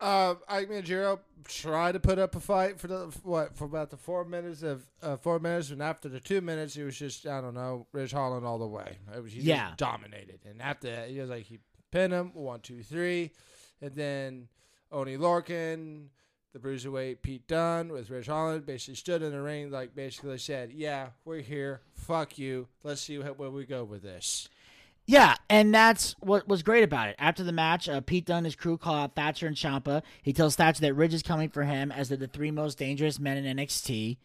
Uh, 0.00 0.34
Ikemen 0.48 0.82
Jiro 0.82 1.20
tried 1.44 1.92
to 1.92 2.00
put 2.00 2.18
up 2.18 2.34
a 2.36 2.40
fight 2.40 2.78
for 2.80 2.86
the 2.88 3.12
what 3.22 3.56
for 3.56 3.64
about 3.64 3.90
the 3.90 3.96
four 3.96 4.24
minutes 4.24 4.62
of 4.62 4.84
uh, 5.02 5.16
four 5.16 5.38
minutes, 5.38 5.70
and 5.70 5.82
after 5.82 6.08
the 6.08 6.20
two 6.20 6.40
minutes, 6.40 6.74
he 6.74 6.82
was 6.82 6.98
just 6.98 7.26
I 7.26 7.40
don't 7.40 7.54
know, 7.54 7.86
Ridge 7.92 8.12
Holland 8.12 8.46
all 8.46 8.58
the 8.58 8.66
way. 8.66 8.98
It 9.16 9.22
was, 9.22 9.32
he 9.32 9.40
Yeah. 9.40 9.68
just 9.68 9.78
dominated, 9.78 10.40
and 10.48 10.60
after 10.62 10.90
that, 10.90 11.08
he 11.10 11.20
was 11.20 11.30
like 11.30 11.44
he 11.44 11.58
pinned 11.90 12.12
him 12.12 12.32
one 12.34 12.60
two 12.60 12.82
three, 12.82 13.32
and 13.80 13.94
then 13.94 14.48
Oney 14.92 15.16
Lorcan, 15.16 16.06
the 16.52 16.58
bruiserweight 16.58 17.22
Pete 17.22 17.46
Dunne 17.46 17.90
with 17.92 18.10
Ridge 18.10 18.26
Holland 18.26 18.66
basically 18.66 18.94
stood 18.96 19.22
in 19.22 19.32
the 19.32 19.40
ring 19.40 19.70
like 19.70 19.94
basically 19.94 20.38
said, 20.38 20.72
"Yeah, 20.72 21.08
we're 21.24 21.40
here. 21.40 21.80
Fuck 21.94 22.38
you. 22.38 22.68
Let's 22.82 23.00
see 23.00 23.18
where, 23.18 23.32
where 23.32 23.50
we 23.50 23.64
go 23.66 23.84
with 23.84 24.02
this." 24.02 24.48
Yeah, 25.06 25.34
and 25.48 25.74
that's 25.74 26.14
what 26.20 26.46
was 26.46 26.62
great 26.62 26.84
about 26.84 27.08
it. 27.08 27.16
After 27.18 27.42
the 27.42 27.52
match, 27.52 27.88
uh, 27.88 28.00
Pete 28.00 28.26
Dunne 28.26 28.38
and 28.38 28.46
his 28.46 28.54
crew 28.54 28.78
call 28.78 28.94
out 28.94 29.16
Thatcher 29.16 29.46
and 29.48 29.56
Ciampa. 29.56 30.02
He 30.22 30.32
tells 30.32 30.54
Thatcher 30.54 30.82
that 30.82 30.94
Ridge 30.94 31.14
is 31.14 31.22
coming 31.22 31.48
for 31.48 31.64
him 31.64 31.90
as 31.90 32.08
they're 32.08 32.18
the 32.18 32.28
three 32.28 32.52
most 32.52 32.78
dangerous 32.78 33.18
men 33.18 33.36
in 33.44 33.56
NXT, 33.56 34.18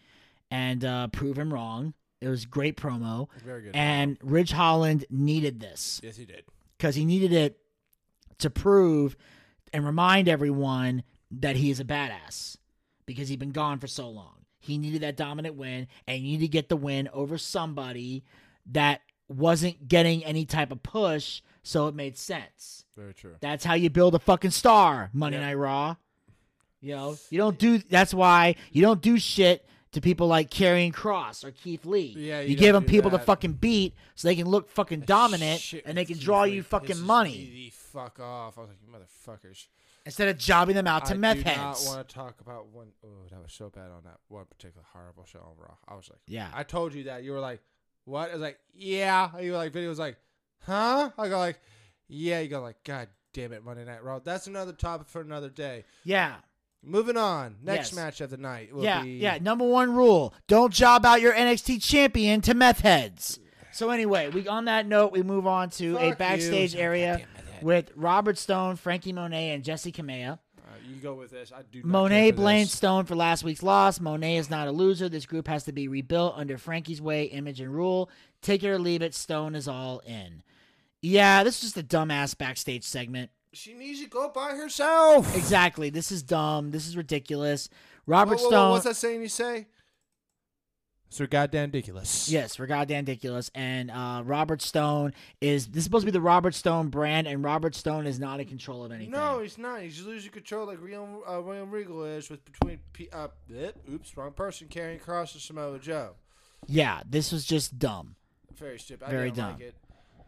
and 0.51 0.85
uh, 0.85 1.07
prove 1.07 1.37
him 1.39 1.51
wrong. 1.51 1.93
It 2.21 2.29
was 2.29 2.45
great 2.45 2.77
promo, 2.77 3.27
Very 3.43 3.63
good. 3.63 3.75
and 3.75 4.17
Ridge 4.21 4.51
Holland 4.51 5.05
needed 5.09 5.59
this. 5.59 5.99
yes, 6.03 6.17
he 6.17 6.25
did. 6.25 6.43
because 6.77 6.95
he 6.95 7.03
needed 7.05 7.33
it 7.33 7.57
to 8.39 8.49
prove 8.49 9.15
and 9.73 9.85
remind 9.85 10.27
everyone 10.29 11.03
that 11.31 11.55
he 11.55 11.69
is 11.71 11.79
a 11.79 11.83
badass 11.85 12.57
because 13.05 13.27
he'd 13.29 13.39
been 13.39 13.51
gone 13.51 13.79
for 13.79 13.87
so 13.87 14.07
long. 14.09 14.45
He 14.59 14.77
needed 14.77 15.01
that 15.01 15.17
dominant 15.17 15.55
win, 15.55 15.87
and 16.07 16.17
you 16.19 16.37
need 16.37 16.45
to 16.45 16.47
get 16.47 16.69
the 16.69 16.77
win 16.77 17.09
over 17.11 17.37
somebody 17.37 18.23
that 18.71 19.01
wasn't 19.27 19.87
getting 19.87 20.23
any 20.23 20.45
type 20.45 20.71
of 20.71 20.83
push, 20.83 21.41
so 21.63 21.87
it 21.87 21.95
made 21.95 22.17
sense. 22.17 22.85
Very 22.95 23.13
true. 23.13 23.35
That's 23.39 23.65
how 23.65 23.73
you 23.73 23.89
build 23.89 24.15
a 24.15 24.19
fucking 24.19 24.51
star, 24.51 25.09
Monday 25.13 25.37
Yep. 25.37 25.45
Night 25.47 25.53
Raw. 25.55 25.95
You 26.81 26.95
know, 26.95 27.17
you 27.29 27.37
don't 27.37 27.55
eh. 27.55 27.57
do. 27.59 27.77
That's 27.79 28.13
why 28.13 28.55
you 28.71 28.81
don't 28.81 29.01
do 29.01 29.17
shit 29.17 29.65
to 29.93 30.01
people 30.01 30.27
like 30.27 30.51
Karrion 30.51 30.93
Kross 30.93 31.43
or 31.43 31.51
Keith 31.51 31.85
Lee. 31.85 32.13
Yeah, 32.17 32.41
you, 32.41 32.49
you 32.49 32.55
give 32.55 32.73
them 32.73 32.83
do 32.83 32.89
people 32.89 33.09
to 33.11 33.19
fucking 33.19 33.53
beat 33.53 33.95
so 34.13 34.27
they 34.27 34.35
can 34.35 34.47
look 34.47 34.69
fucking 34.69 35.01
dominant 35.01 35.73
and 35.85 35.97
they 35.97 36.05
can 36.05 36.15
Keith 36.15 36.23
draw 36.23 36.43
Lee 36.43 36.55
you 36.55 36.63
fucking 36.63 36.99
money 36.99 37.71
fuck 37.95 38.19
off. 38.19 38.57
I 38.57 38.61
was 38.61 38.69
like, 38.69 38.77
you 38.85 38.93
motherfuckers. 38.93 39.67
instead 40.05 40.27
of 40.27 40.37
jobbing 40.37 40.75
them 40.75 40.85
out 40.85 41.05
to 41.05 41.13
I 41.13 41.17
meth 41.17 41.37
do 41.37 41.43
heads. 41.43 41.85
not 41.85 41.95
want 41.95 42.07
to 42.07 42.13
talk 42.13 42.41
about 42.41 42.67
one 42.67 42.87
oh 43.05 43.07
that 43.31 43.41
was 43.41 43.53
so 43.53 43.69
bad 43.69 43.89
on 43.89 44.03
that 44.03 44.17
one 44.27 44.45
particular 44.45 44.85
horrible 44.93 45.23
show 45.25 45.39
on 45.39 45.53
Raw. 45.57 45.75
I 45.87 45.95
was 45.95 46.09
like, 46.09 46.19
Yeah. 46.27 46.49
I 46.53 46.63
told 46.63 46.93
you 46.93 47.05
that. 47.05 47.23
You 47.23 47.31
were 47.31 47.39
like, 47.39 47.61
what? 48.05 48.29
I 48.29 48.33
was 48.33 48.41
like, 48.41 48.59
yeah. 48.73 49.29
You 49.39 49.51
were 49.51 49.57
like, 49.57 49.73
video 49.73 49.89
was 49.89 49.99
like, 49.99 50.17
huh? 50.65 51.09
I 51.17 51.29
go 51.29 51.37
like, 51.37 51.59
yeah. 52.07 52.39
You 52.39 52.47
go 52.47 52.61
like, 52.61 52.83
God 52.83 53.07
damn 53.33 53.51
it, 53.53 53.63
Monday 53.65 53.85
Night 53.85 54.03
Raw. 54.03 54.19
That's 54.19 54.47
another 54.47 54.71
topic 54.73 55.07
for 55.09 55.21
another 55.21 55.49
day. 55.49 55.83
yeah, 56.03 56.35
Moving 56.87 57.17
on. 57.17 57.55
Next 57.63 57.89
Yes. 57.89 57.95
match 57.95 58.21
of 58.21 58.29
the 58.29 58.37
night 58.37 58.73
will 58.73 58.83
yeah, 58.83 59.01
be 59.01 59.13
yeah. 59.17 59.39
Number 59.41 59.65
one 59.65 59.95
rule: 59.95 60.33
don't 60.47 60.71
job 60.71 61.03
out 61.05 61.19
your 61.19 61.33
NXT 61.33 61.81
champion 61.83 62.41
to 62.41 62.53
meth 62.53 62.81
heads. 62.81 63.39
So 63.71 63.89
anyway, 63.89 64.29
we 64.29 64.47
on 64.47 64.65
that 64.65 64.85
note, 64.87 65.11
we 65.11 65.23
move 65.23 65.47
on 65.47 65.69
to 65.71 65.93
Fuck 65.93 66.01
a 66.03 66.07
you. 66.09 66.15
backstage 66.15 66.75
area 66.75 67.13
Goddamn 67.17 67.27
meth 67.35 67.49
head. 67.53 67.63
with 67.63 67.91
Robert 67.95 68.37
Stone, 68.37 68.75
Franky 68.75 69.11
Monet, 69.13 69.49
and 69.55 69.63
Jessi 69.63 69.91
Kamea. 69.91 70.37
You 70.87 70.95
go 71.01 71.13
with 71.15 71.31
this. 71.31 71.51
I 71.55 71.61
do. 71.63 71.79
Not 71.79 71.87
Monet 71.87 72.31
blames. 72.31 72.71
Stone 72.71 73.05
for 73.05 73.15
last 73.15 73.43
week's 73.43 73.63
loss. 73.63 73.99
Monet 73.99 74.37
is 74.37 74.49
not 74.49 74.67
a 74.67 74.71
loser. 74.71 75.09
This 75.09 75.25
group 75.25 75.47
has 75.47 75.63
to 75.63 75.71
be 75.71 75.87
rebuilt 75.87 76.33
under 76.37 76.57
Franky's 76.57 77.01
way, 77.01 77.25
image, 77.25 77.59
and 77.59 77.73
rule. 77.73 78.09
Take 78.41 78.63
it 78.63 78.69
or 78.69 78.79
leave 78.79 79.01
it. 79.01 79.15
Stone 79.15 79.55
is 79.55 79.67
all 79.67 79.99
in. 80.05 80.43
Yeah, 81.01 81.43
this 81.43 81.55
is 81.63 81.73
just 81.73 81.77
a 81.77 81.83
dumbass 81.83 82.37
backstage 82.37 82.83
segment. 82.83 83.31
She 83.53 83.73
needs 83.73 84.01
to 84.01 84.07
go 84.09 84.29
by 84.29 84.51
herself. 84.51 85.35
Exactly. 85.35 85.89
This 85.89 86.11
is 86.11 86.23
dumb. 86.23 86.71
This 86.71 86.87
is 86.87 86.97
ridiculous. 86.97 87.69
Robert 88.05 88.37
Whoa, 88.37 88.43
whoa, 88.43 88.43
whoa, 88.43 88.49
Stone. 88.51 88.71
what's 88.71 88.85
that 88.85 88.95
saying 88.95 89.21
you 89.21 89.27
say? 89.29 89.67
So 91.09 91.25
goddamn 91.25 91.67
ridiculous. 91.69 92.29
Yes, 92.29 92.59
we're 92.59 92.65
goddamn 92.65 93.03
ridiculous. 93.05 93.49
And 93.55 93.89
uh, 93.89 94.23
Robert 94.25 94.61
Stone 94.61 95.13
is 95.39 95.67
this 95.67 95.77
is 95.79 95.83
supposed 95.85 96.01
to 96.01 96.07
be 96.07 96.11
the 96.11 96.19
Robert 96.21 96.53
Stone 96.53 96.89
brand, 96.89 97.27
and 97.27 97.43
Robert 97.43 97.73
Stone 97.75 98.05
is 98.05 98.19
not 98.19 98.39
in 98.39 98.47
control 98.47 98.83
of 98.83 98.91
anything. 98.91 99.11
No, 99.11 99.39
he's 99.39 99.57
not. 99.57 99.81
He's 99.81 100.03
losing 100.03 100.31
control 100.31 100.67
like 100.67 100.81
William, 100.81 101.21
uh, 101.25 101.39
William 101.41 101.71
Regal 101.71 102.03
is 102.03 102.29
with 102.29 102.43
between. 102.43 102.79
P- 102.91 103.09
uh, 103.13 103.27
blip, 103.47 103.77
oops, 103.89 104.17
wrong 104.17 104.31
person. 104.31 104.67
Karrion 104.67 105.01
Kross 105.01 105.33
to 105.33 105.39
Samoa 105.39 105.79
Joe. 105.79 106.15
Yeah, 106.67 107.01
this 107.07 107.31
was 107.31 107.45
just 107.45 107.77
dumb. 107.79 108.15
Very 108.57 108.79
stupid. 108.79 109.07
Very 109.07 109.21
I 109.21 109.25
didn't 109.25 109.37
dumb. 109.37 109.53
like 109.53 109.61
it. 109.61 109.75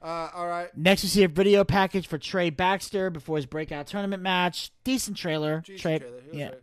Uh, 0.02 0.30
all 0.36 0.48
right. 0.48 0.70
Next, 0.78 1.02
we 1.04 1.10
see 1.10 1.24
a 1.24 1.28
video 1.28 1.64
package 1.64 2.08
for 2.08 2.18
Trey 2.18 2.50
Baxter 2.50 3.10
before 3.10 3.38
his 3.38 3.46
breakout 3.48 3.88
tournament 3.88 4.22
match. 4.22 4.72
Decent 4.84 5.18
trailer. 5.18 5.62
Decent 5.66 5.82
Trey, 5.82 6.00
trailer. 6.00 6.22
Yeah. 6.32 6.46
right. 6.50 6.62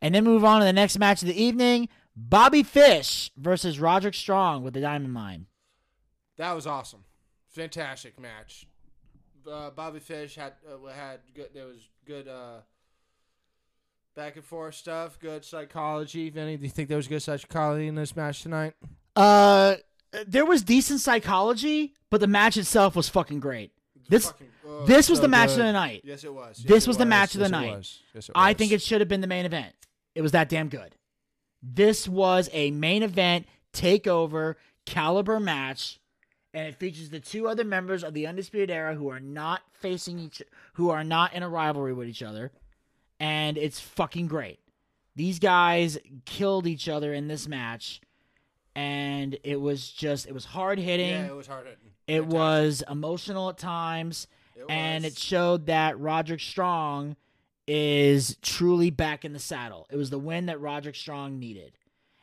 And 0.00 0.14
then 0.14 0.24
move 0.24 0.44
on 0.44 0.60
to 0.60 0.64
the 0.64 0.72
next 0.72 0.98
match 0.98 1.22
of 1.22 1.28
the 1.28 1.42
evening: 1.42 1.88
Bobby 2.16 2.62
Fish 2.62 3.30
versus 3.36 3.78
Roderick 3.78 4.14
Strong 4.14 4.62
with 4.64 4.74
the 4.74 4.80
Diamond 4.80 5.12
Mine. 5.12 5.46
That 6.38 6.52
was 6.54 6.66
awesome. 6.66 7.04
Fantastic 7.48 8.18
match. 8.18 8.66
Uh, 9.50 9.70
Bobby 9.70 10.00
Fish 10.00 10.34
had 10.34 10.54
uh, 10.66 10.88
had 10.90 11.20
good. 11.34 11.48
There 11.54 11.66
was 11.66 11.88
good 12.06 12.26
uh, 12.26 12.60
back 14.14 14.36
and 14.36 14.44
forth 14.44 14.74
stuff. 14.74 15.18
Good 15.20 15.44
psychology. 15.44 16.30
Vinny, 16.30 16.56
do 16.56 16.64
you 16.64 16.70
think 16.70 16.88
there 16.88 16.96
was 16.96 17.06
good 17.08 17.20
psychology 17.22 17.86
in 17.86 17.94
this 17.94 18.16
match 18.16 18.42
tonight? 18.42 18.74
Uh, 19.14 19.76
there 20.26 20.44
was 20.44 20.62
decent 20.62 21.00
psychology, 21.00 21.94
but 22.10 22.20
the 22.20 22.26
match 22.26 22.56
itself 22.56 22.96
was 22.96 23.08
fucking 23.08 23.40
great. 23.40 23.72
This 24.08 24.26
Fucking- 24.26 24.48
oh, 24.66 24.84
this 24.86 25.08
was 25.08 25.18
so 25.18 25.22
the 25.22 25.28
match 25.28 25.50
good. 25.50 25.60
of 25.60 25.66
the 25.66 25.72
night. 25.72 26.00
Yes, 26.04 26.24
it 26.24 26.32
was. 26.34 26.58
Yes, 26.60 26.68
This 26.68 26.84
it 26.84 26.88
was 26.88 26.96
the 26.98 27.06
match 27.06 27.34
of 27.34 27.40
the 27.40 27.44
Yes, 27.44 27.48
it 27.48 27.52
night. 27.52 27.76
was. 27.76 28.02
Yes, 28.14 28.30
I 28.34 28.52
think 28.54 28.72
it 28.72 28.82
should 28.82 29.00
have 29.00 29.08
been 29.08 29.20
the 29.20 29.26
main 29.26 29.44
event. 29.46 29.74
It 30.14 30.22
was 30.22 30.32
that 30.32 30.48
damn 30.48 30.68
good. 30.68 30.95
This 31.68 32.08
was 32.08 32.48
a 32.52 32.70
main 32.70 33.02
event 33.02 33.46
takeover 33.72 34.54
caliber 34.84 35.40
match, 35.40 35.98
and 36.54 36.68
it 36.68 36.76
features 36.76 37.10
the 37.10 37.18
two 37.18 37.48
other 37.48 37.64
members 37.64 38.04
of 38.04 38.14
the 38.14 38.26
Undisputed 38.26 38.70
Era 38.70 38.94
who 38.94 39.08
are 39.08 39.18
not 39.18 39.62
facing 39.72 40.18
each, 40.20 40.42
who 40.74 40.90
are 40.90 41.02
not 41.02 41.32
in 41.34 41.42
a 41.42 41.48
rivalry 41.48 41.92
with 41.92 42.08
each 42.08 42.22
other, 42.22 42.52
and 43.18 43.58
it's 43.58 43.80
fucking 43.80 44.28
great. 44.28 44.60
These 45.16 45.40
guys 45.40 45.98
killed 46.24 46.66
each 46.68 46.88
other 46.88 47.12
in 47.12 47.26
this 47.26 47.48
match, 47.48 48.00
and 48.76 49.36
it 49.42 49.60
was 49.60 49.90
just 49.90 50.26
it 50.28 50.34
was 50.34 50.44
hard 50.44 50.78
hitting. 50.78 51.08
Yeah, 51.10 51.26
it 51.26 51.36
was 51.36 51.48
hard 51.48 51.66
hitting. 51.66 51.90
It 52.06 52.26
was 52.26 52.84
emotional 52.88 53.48
at 53.48 53.58
times, 53.58 54.28
It 54.54 54.66
and 54.68 55.04
it 55.04 55.18
showed 55.18 55.66
that 55.66 55.98
Roderick 55.98 56.40
Strong 56.40 57.16
is 57.66 58.36
truly 58.42 58.90
back 58.90 59.24
in 59.24 59.32
the 59.32 59.38
saddle. 59.38 59.86
It 59.90 59.96
was 59.96 60.10
the 60.10 60.18
win 60.18 60.46
that 60.46 60.60
Roderick 60.60 60.94
Strong 60.94 61.38
needed. 61.38 61.72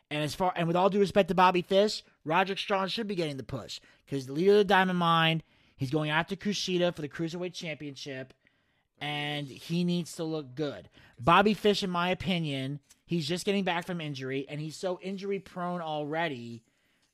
And 0.09 0.23
as 0.23 0.35
far 0.35 0.53
and 0.55 0.67
with 0.67 0.75
all 0.75 0.89
due 0.89 0.99
respect 0.99 1.29
to 1.29 1.35
Bobby 1.35 1.61
Fish, 1.61 2.03
Roderick 2.23 2.59
Strong 2.59 2.89
should 2.89 3.07
be 3.07 3.15
getting 3.15 3.37
the 3.37 3.43
push 3.43 3.79
because 4.05 4.25
the 4.25 4.33
leader 4.33 4.51
of 4.51 4.57
the 4.57 4.63
Diamond 4.63 4.99
Mine, 4.99 5.41
he's 5.75 5.89
going 5.89 6.11
after 6.11 6.35
Kushida 6.35 6.95
for 6.95 7.01
the 7.01 7.09
Cruiserweight 7.09 7.53
Championship, 7.53 8.33
and 9.01 9.47
he 9.47 9.83
needs 9.83 10.15
to 10.15 10.23
look 10.23 10.55
good. 10.55 10.87
Bobby 11.19 11.53
Fish, 11.53 11.83
in 11.83 11.89
my 11.89 12.09
opinion, 12.09 12.79
he's 13.05 13.27
just 13.27 13.45
getting 13.45 13.63
back 13.63 13.87
from 13.87 13.99
injury, 13.99 14.45
and 14.47 14.61
he's 14.61 14.75
so 14.75 14.99
injury 15.01 15.39
prone 15.39 15.81
already 15.81 16.63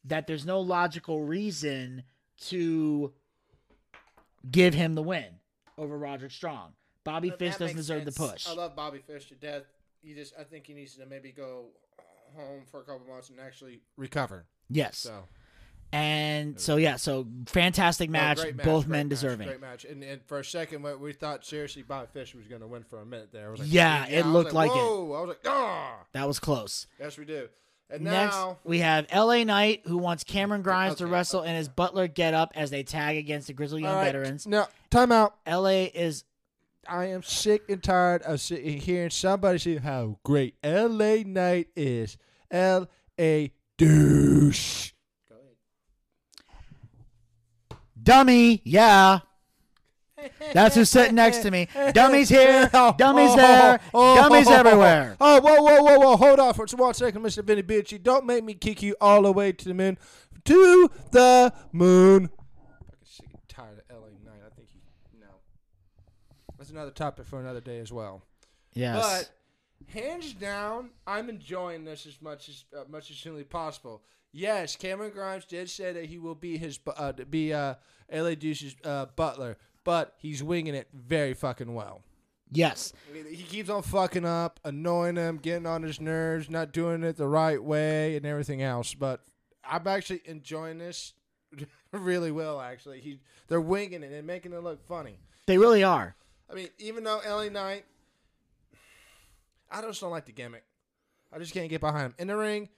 that 0.04 0.28
there's 0.28 0.46
no 0.46 0.60
logical 0.60 1.24
reason 1.24 2.04
to 2.42 3.14
give 4.50 4.74
him 4.74 4.96
the 4.96 5.04
win 5.04 5.40
over 5.78 5.98
Roderick 5.98 6.32
Strong. 6.32 6.74
Bobby 7.04 7.30
Fish 7.32 7.56
doesn't 7.58 7.76
deserve 7.78 8.06
the 8.06 8.12
push. 8.12 8.48
I 8.48 8.54
love 8.54 8.76
Bobby 8.76 9.00
Fish 9.00 9.28
to 9.30 9.36
death. 9.36 9.64
He 10.02 10.14
just, 10.14 10.34
I 10.40 10.44
think 10.44 10.66
he 10.68 10.74
needs 10.74 10.96
to 10.96 11.06
maybe 11.06 11.32
go 11.32 11.66
home 12.36 12.62
for 12.70 12.80
a 12.82 12.84
couple 12.84 13.08
months 13.08 13.30
and 13.30 13.40
actually 13.40 13.82
recover. 13.98 14.46
Yes. 14.70 14.98
So 15.00 15.24
And 15.92 16.60
so 16.60 16.76
yeah, 16.78 16.98
so 16.98 17.26
fantastic 17.48 18.10
Oh, 18.10 18.12
match, 18.14 18.38
great 18.40 18.56
match, 18.56 18.66
both 18.66 18.88
men 18.88 19.08
match, 19.08 19.10
deserving. 19.10 19.48
Great 19.48 19.60
match. 19.62 19.86
And, 19.86 20.04
and 20.04 20.22
for 20.26 20.40
a 20.40 20.46
second, 20.46 20.84
we- 20.84 20.96
we 20.96 21.14
thought 21.14 21.44
seriously 21.46 21.82
Bobby 21.82 22.08
Fish 22.14 22.36
was 22.36 22.48
going 22.48 22.62
to 22.62 22.68
win 22.68 22.84
for 22.84 23.00
a 23.02 23.06
minute 23.06 23.30
there. 23.32 23.48
I 23.48 23.52
was 23.52 23.60
like, 23.62 23.70
Yeah, 23.72 24.06
it 24.08 24.24
I 24.24 24.28
was 24.28 24.34
looked 24.34 24.54
like 24.54 24.70
it. 24.72 24.76
Whoa! 24.76 25.14
I 25.14 25.22
was 25.22 25.28
like, 25.30 25.40
ah, 25.48 25.96
That 26.14 26.28
was 26.28 26.40
close. 26.40 26.86
yes, 27.00 27.18
we 27.18 27.26
do. 27.26 27.50
And 27.92 28.04
Next, 28.04 28.36
now, 28.36 28.60
we 28.64 28.80
have 28.80 29.08
LA 29.12 29.44
Knight 29.44 29.82
who 29.88 29.98
wants 29.98 30.24
Cameron 30.24 30.62
Grimes 30.62 30.98
to 30.98 31.06
Okay, 31.06 31.12
wrestle 31.12 31.42
in 31.42 31.56
his 31.56 31.68
Butler 31.68 32.08
get 32.08 32.36
up 32.36 32.52
as 32.54 32.70
they 32.70 32.84
tag 32.84 33.18
against 33.18 33.48
the 33.48 33.54
Grizzly 33.54 33.82
Young 33.82 33.96
right, 33.96 34.06
veterans. 34.06 34.46
Now, 34.46 34.68
time 34.92 35.12
out. 35.12 35.36
LA 35.48 35.86
is 35.96 36.24
I 36.88 37.06
am 37.06 37.24
sick 37.24 37.64
and 37.70 37.84
tired 37.84 38.22
of 38.24 38.42
sit- 38.42 38.64
hearing 38.64 39.10
somebody 39.10 39.60
say 39.60 39.78
how 39.78 40.18
great 40.24 40.56
L.A. 40.64 41.24
Knight 41.24 41.68
is. 41.76 42.18
L.A. 42.50 43.52
douche. 43.78 44.94
Go 45.30 45.36
ahead. 45.36 47.82
dummy, 48.02 48.62
yeah. 48.64 49.20
That's 50.54 50.76
who's 50.76 50.90
sitting 50.90 51.16
next 51.16 51.40
to 51.40 51.52
me. 51.52 51.68
Dummy's 51.94 52.30
here, 52.30 52.70
oh, 52.74 52.94
dummy's 52.98 53.32
oh, 53.32 53.36
there, 53.36 53.80
oh, 53.94 54.16
dummy's 54.16 54.48
everywhere. 54.48 55.16
Oh, 55.20 55.40
whoa, 55.40 55.62
whoa, 55.62 55.82
whoa, 55.82 56.00
whoa. 56.00 56.18
Hold 56.18 56.40
on 56.40 56.54
for 56.54 56.66
one 56.76 56.94
second, 56.94 57.22
Mr. 57.22 57.44
Vinny 57.44 57.64
Bitchy. 57.64 58.02
Don't 58.02 58.26
make 58.26 58.44
me 58.44 58.54
kick 58.54 58.82
you 58.82 58.96
all 59.00 59.22
the 59.22 59.32
way 59.32 59.52
to 59.52 59.68
the 59.68 59.74
moon. 59.74 59.98
To 60.46 60.90
the 61.12 61.54
moon. 61.72 62.28
Fucking 62.28 62.96
sick 63.04 63.28
and 63.32 63.42
tired 63.48 63.82
of 63.90 63.96
LA 63.96 64.08
Knight. 64.24 64.42
I 64.46 64.56
think 64.56 64.70
you 64.74 64.82
no. 65.20 65.28
That's 66.70 66.76
another 66.76 66.92
topic 66.92 67.26
for 67.26 67.40
another 67.40 67.62
day 67.62 67.80
as 67.80 67.92
well. 67.92 68.22
Yes. 68.76 69.02
But 69.02 69.92
hands 69.92 70.34
down, 70.34 70.92
I'm 71.08 71.28
enjoying 71.28 71.84
this 71.84 72.06
as 72.06 72.22
much 72.22 72.48
as 72.48 72.66
uh, 72.78 72.84
much 72.88 73.10
as 73.10 73.18
humanly 73.18 73.44
possible. 73.44 74.04
Yes, 74.32 74.76
Cameron 74.76 75.10
Grimes 75.12 75.46
did 75.46 75.68
say 75.72 75.92
that 75.94 76.06
he 76.06 76.20
will 76.20 76.36
be 76.36 76.60
his 76.60 76.80
uh, 76.96 77.14
be 77.28 77.54
uh, 77.54 77.74
LA 78.14 78.36
Deuce's 78.36 78.76
uh, 78.84 79.08
butler, 79.16 79.58
but 79.84 80.14
he's 80.20 80.44
winging 80.44 80.76
it 80.76 80.90
very 80.94 81.34
fucking 81.34 81.74
well. 81.74 82.04
yes. 82.52 82.94
He 83.12 83.42
keeps 83.42 83.72
on 83.72 83.82
fucking 83.82 84.26
up, 84.26 84.60
annoying 84.64 85.16
him, 85.16 85.38
getting 85.38 85.66
on 85.66 85.82
his 85.82 86.00
nerves, 86.00 86.52
not 86.52 86.72
doing 86.72 87.02
it 87.02 87.18
the 87.18 87.28
right 87.28 87.64
way, 87.64 88.16
and 88.16 88.28
everything 88.28 88.62
else. 88.62 88.94
But 88.94 89.22
I'm 89.68 89.88
actually 89.88 90.22
enjoying 90.26 90.78
this 90.78 91.14
really 91.92 92.30
well. 92.30 92.62
Actually, 92.62 93.00
he 93.00 93.22
they're 93.48 93.60
winging 93.60 94.04
it 94.04 94.12
and 94.12 94.28
making 94.28 94.54
it 94.54 94.62
look 94.62 94.86
funny. 94.86 95.18
They 95.48 95.58
really 95.58 95.84
are. 95.84 96.16
I 96.50 96.56
mean, 96.56 96.70
even 96.80 97.04
though 97.04 97.22
LA 97.26 97.50
Knight, 97.50 97.86
I 99.70 99.82
just 99.82 100.02
don't 100.02 100.12
like 100.12 100.26
the 100.26 100.32
gimmick. 100.32 100.64
I 101.32 101.38
just 101.38 101.54
can't 101.54 101.70
get 101.70 101.82
behind 101.82 102.06
him 102.08 102.16
in 102.18 102.28
the 102.28 102.36
ring. 102.36 102.70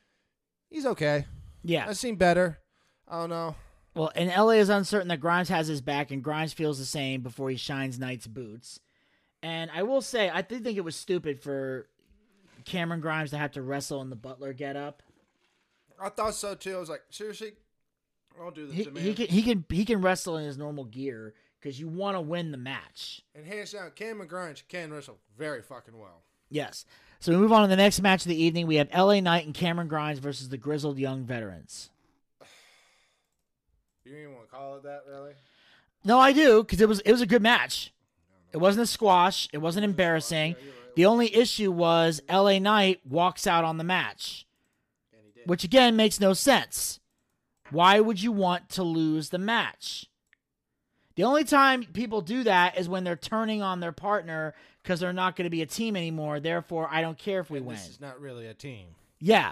He's 0.70 0.86
okay. 0.86 1.26
Yeah. 1.64 1.86
I've 1.88 1.98
seen 1.98 2.16
better. 2.16 2.60
I 3.08 3.20
don't 3.20 3.30
know. 3.30 3.56
Well, 3.94 4.12
and 4.16 4.30
LA 4.30 4.52
is 4.52 4.70
uncertain 4.70 5.10
that 5.10 5.20
Grimes 5.20 5.50
has 5.50 5.68
his 5.68 5.82
back, 5.82 6.12
and 6.12 6.24
Grimes 6.24 6.54
feels 6.54 6.80
the 6.80 6.86
same 6.86 7.22
before 7.22 7.50
he 7.50 7.58
shines 7.58 8.00
Knight's 8.00 8.28
boots. 8.28 8.80
And 9.44 9.70
I 9.74 9.84
will 9.84 10.02
say, 10.02 10.30
I 10.30 10.42
did 10.42 10.64
think 10.64 10.78
it 10.78 10.84
was 10.84 10.96
stupid 10.96 11.42
for 11.42 11.88
Cameron 12.64 13.02
Grimes 13.02 13.32
to 13.32 13.38
have 13.38 13.52
to 13.54 13.62
wrestle 13.62 14.02
in 14.02 14.10
the 14.10 14.16
Butler 14.16 14.54
getup. 14.54 15.02
I 16.00 16.10
thought 16.10 16.36
so 16.36 16.56
too. 16.56 16.76
I 16.76 16.80
was 16.80 16.90
like, 16.90 17.02
seriously, 17.10 17.54
I'll 18.40 18.52
do 18.52 18.68
this 18.68 18.76
He, 18.76 18.84
he 18.84 19.14
can 19.14 19.28
he 19.28 19.44
can 19.44 19.66
he 19.70 19.86
can 19.86 20.02
wrestle 20.02 20.38
in 20.38 20.46
his 20.46 20.58
normal 20.58 20.86
gear 20.86 21.34
because 21.62 21.80
you 21.80 21.88
want 21.88 22.18
to 22.18 22.22
win 22.22 22.51
the 22.51 22.57
match. 22.57 23.22
and 23.36 23.45
hands 23.45 23.72
down, 23.72 23.91
Cameron 23.95 24.28
Grimes 24.28 24.64
can 24.68 24.91
wrestle 24.91 25.20
very 25.38 25.62
fucking 25.62 25.97
well. 25.97 26.24
Yes. 26.49 26.86
So 27.20 27.32
we 27.32 27.38
move 27.38 27.51
on 27.51 27.62
to 27.62 27.68
the 27.68 27.76
next 27.76 28.01
match 28.01 28.24
of 28.26 28.30
the 28.30 28.43
evening. 28.43 28.66
We 28.66 28.76
have 28.78 28.89
LA 28.91 29.20
Knight 29.20 29.45
and 29.45 29.53
Cameron 29.53 29.88
Grimes 29.88 30.18
versus 30.20 30.49
the 30.49 30.57
Grizzled 30.57 30.97
Young 30.97 31.24
Veterans. 31.24 31.89
You 34.03 34.12
don't 34.14 34.22
even 34.22 34.34
want 34.36 34.49
to 34.49 34.55
call 34.55 34.76
it 34.78 34.84
that, 34.84 35.03
really? 35.07 35.34
No, 36.03 36.20
I 36.20 36.34
do 36.34 36.64
because 36.64 36.82
it 36.82 36.89
was 36.89 36.99
it 37.01 37.12
was 37.12 37.22
a 37.22 37.28
good 37.28 37.41
match. 37.43 37.93
It 38.51 38.57
wasn't 38.57 38.84
a 38.84 38.88
squash. 38.88 39.47
It 39.53 39.59
wasn't 39.59 39.86
embarrassing. 39.86 40.55
The 40.95 41.05
only 41.05 41.34
issue 41.34 41.72
was 41.72 42.20
LA 42.30 42.59
Knight 42.59 42.99
walks 43.07 43.45
out 43.47 43.64
on 43.64 43.78
the 43.78 43.84
match, 43.84 44.45
And 45.14 45.22
he 45.24 45.39
did. 45.39 45.47
which 45.47 45.64
again 45.64 45.95
makes 45.95 46.20
no 46.20 46.34
sense. 46.34 46.99
Why 47.70 47.99
would 48.01 48.22
you 48.22 48.32
want 48.34 48.68
to 48.70 48.84
lose 48.84 49.30
the 49.30 49.38
match? 49.38 50.07
The 51.22 51.28
only 51.28 51.44
time 51.44 51.84
people 51.84 52.22
do 52.22 52.46
that 52.46 52.80
is 52.80 52.90
when 52.90 53.04
they're 53.04 53.16
turning 53.16 53.62
on 53.62 53.80
their 53.80 53.92
partner 53.92 54.56
because 54.82 55.00
they're 55.00 55.14
not 55.14 55.36
going 55.36 55.44
to 55.44 55.52
be 55.52 55.62
a 55.62 55.68
team 55.68 55.96
anymore. 55.96 56.40
Therefore, 56.40 56.90
I 56.90 57.02
don't 57.02 57.16
care 57.16 57.40
if 57.40 57.52
we 57.52 57.60
And 57.60 57.68
win. 57.68 57.76
This 57.76 57.90
is 57.90 58.02
not 58.02 58.20
really 58.20 58.48
a 58.48 58.56
team. 58.56 58.88
Yeah. 59.20 59.52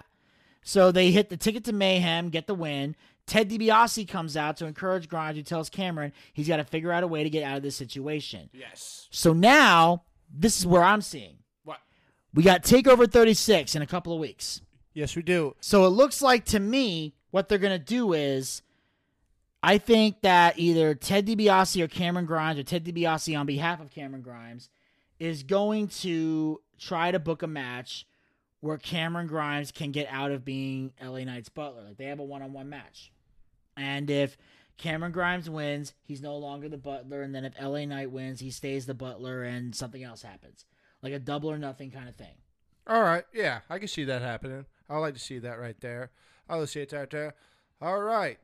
So 0.64 0.92
they 0.92 1.12
hit 1.12 1.30
the 1.30 1.38
ticket 1.38 1.66
to 1.66 1.72
mayhem, 1.72 2.30
get 2.30 2.48
the 2.48 2.56
win. 2.56 2.96
Ted 3.28 3.52
DiBiase 3.52 4.08
comes 4.08 4.36
out 4.36 4.58
to 4.58 4.66
encourage 4.66 5.08
Grimes, 5.10 5.38
who 5.38 5.44
tells 5.44 5.70
Cameron 5.70 6.12
he's 6.34 6.48
got 6.48 6.58
to 6.58 6.64
figure 6.64 6.92
out 6.92 7.04
a 7.04 7.08
way 7.08 7.24
to 7.24 7.30
get 7.30 7.44
out 7.44 7.58
of 7.58 7.62
this 7.62 7.76
situation. 7.76 8.50
Yes. 8.52 9.08
So 9.12 9.34
now, 9.34 10.02
this 10.34 10.58
is 10.58 10.66
where 10.66 10.82
I'm 10.82 11.02
seeing. 11.02 11.38
What? 11.66 11.78
We 12.34 12.42
got 12.42 12.64
TakeOver 12.64 13.12
36 13.12 13.76
in 13.76 13.84
a 13.84 13.86
couple 13.86 14.12
of 14.12 14.20
weeks. 14.20 14.62
Yes, 14.96 15.16
we 15.16 15.22
do. 15.22 15.56
So 15.62 15.86
it 15.86 15.90
looks 15.90 16.20
like 16.20 16.46
to 16.46 16.60
me, 16.60 17.14
what 17.30 17.48
they're 17.48 17.60
going 17.60 17.80
to 17.80 17.86
do 17.86 18.14
is, 18.14 18.64
I 19.62 19.78
think 19.78 20.22
that 20.22 20.58
either 20.58 20.96
Ted 20.96 21.28
DiBiase 21.28 21.82
or 21.82 21.88
Cameron 21.88 22.26
Grimes, 22.26 22.60
or 22.60 22.64
Ted 22.64 22.86
DiBiase 22.86 23.38
on 23.38 23.46
behalf 23.46 23.82
of 23.82 23.92
Cameron 23.92 24.22
Grimes, 24.22 24.70
is 25.20 25.44
going 25.44 25.90
to 25.90 26.62
try 26.78 27.12
to 27.12 27.20
book 27.20 27.44
a 27.44 27.48
match 27.48 28.06
where 28.62 28.78
Cameron 28.78 29.28
Grimes 29.28 29.72
can 29.72 29.92
get 29.92 30.08
out 30.10 30.32
of 30.32 30.46
being 30.46 30.94
LA 31.02 31.24
Knight's 31.24 31.50
butler. 31.50 31.84
Like 31.84 31.98
they 31.98 32.06
have 32.06 32.20
a 32.20 32.24
one 32.24 32.42
on 32.42 32.54
one 32.54 32.70
match. 32.70 33.12
And 33.76 34.10
if 34.10 34.38
Cameron 34.78 35.12
Grimes 35.12 35.50
wins, 35.50 35.94
he's 36.04 36.22
no 36.22 36.38
longer 36.38 36.70
the 36.70 36.78
butler. 36.78 37.22
And 37.22 37.34
then 37.34 37.46
if 37.46 37.54
LA 37.62 37.86
Knight 37.86 38.12
wins, 38.12 38.40
he 38.40 38.52
stays 38.52 38.86
the 38.86 38.94
butler 38.94 39.44
and 39.44 39.76
something 39.76 40.04
else 40.04 40.22
happens. 40.22 40.66
Like 41.02 41.14
a 41.14 41.20
double 41.20 41.52
or 41.52 41.58
nothing 41.58 41.92
kind 41.92 42.10
of 42.10 42.16
thing. 42.16 42.36
All 42.88 43.02
right. 43.02 43.24
Yeah, 43.34 43.60
I 43.70 43.78
can 43.78 43.88
see 43.88 44.06
that 44.06 44.22
happening. 44.22 44.66
I 44.90 44.98
like 44.98 45.14
to 45.14 45.20
see 45.20 45.40
that 45.40 45.60
right 45.60 45.80
there. 45.80 46.12
I 46.50 46.56
like 46.56 46.66
to 46.66 46.72
see 46.72 46.82
it 46.82 46.92
right 46.92 47.10
there. 47.10 47.36
All 47.82 48.00
right. 48.00 48.40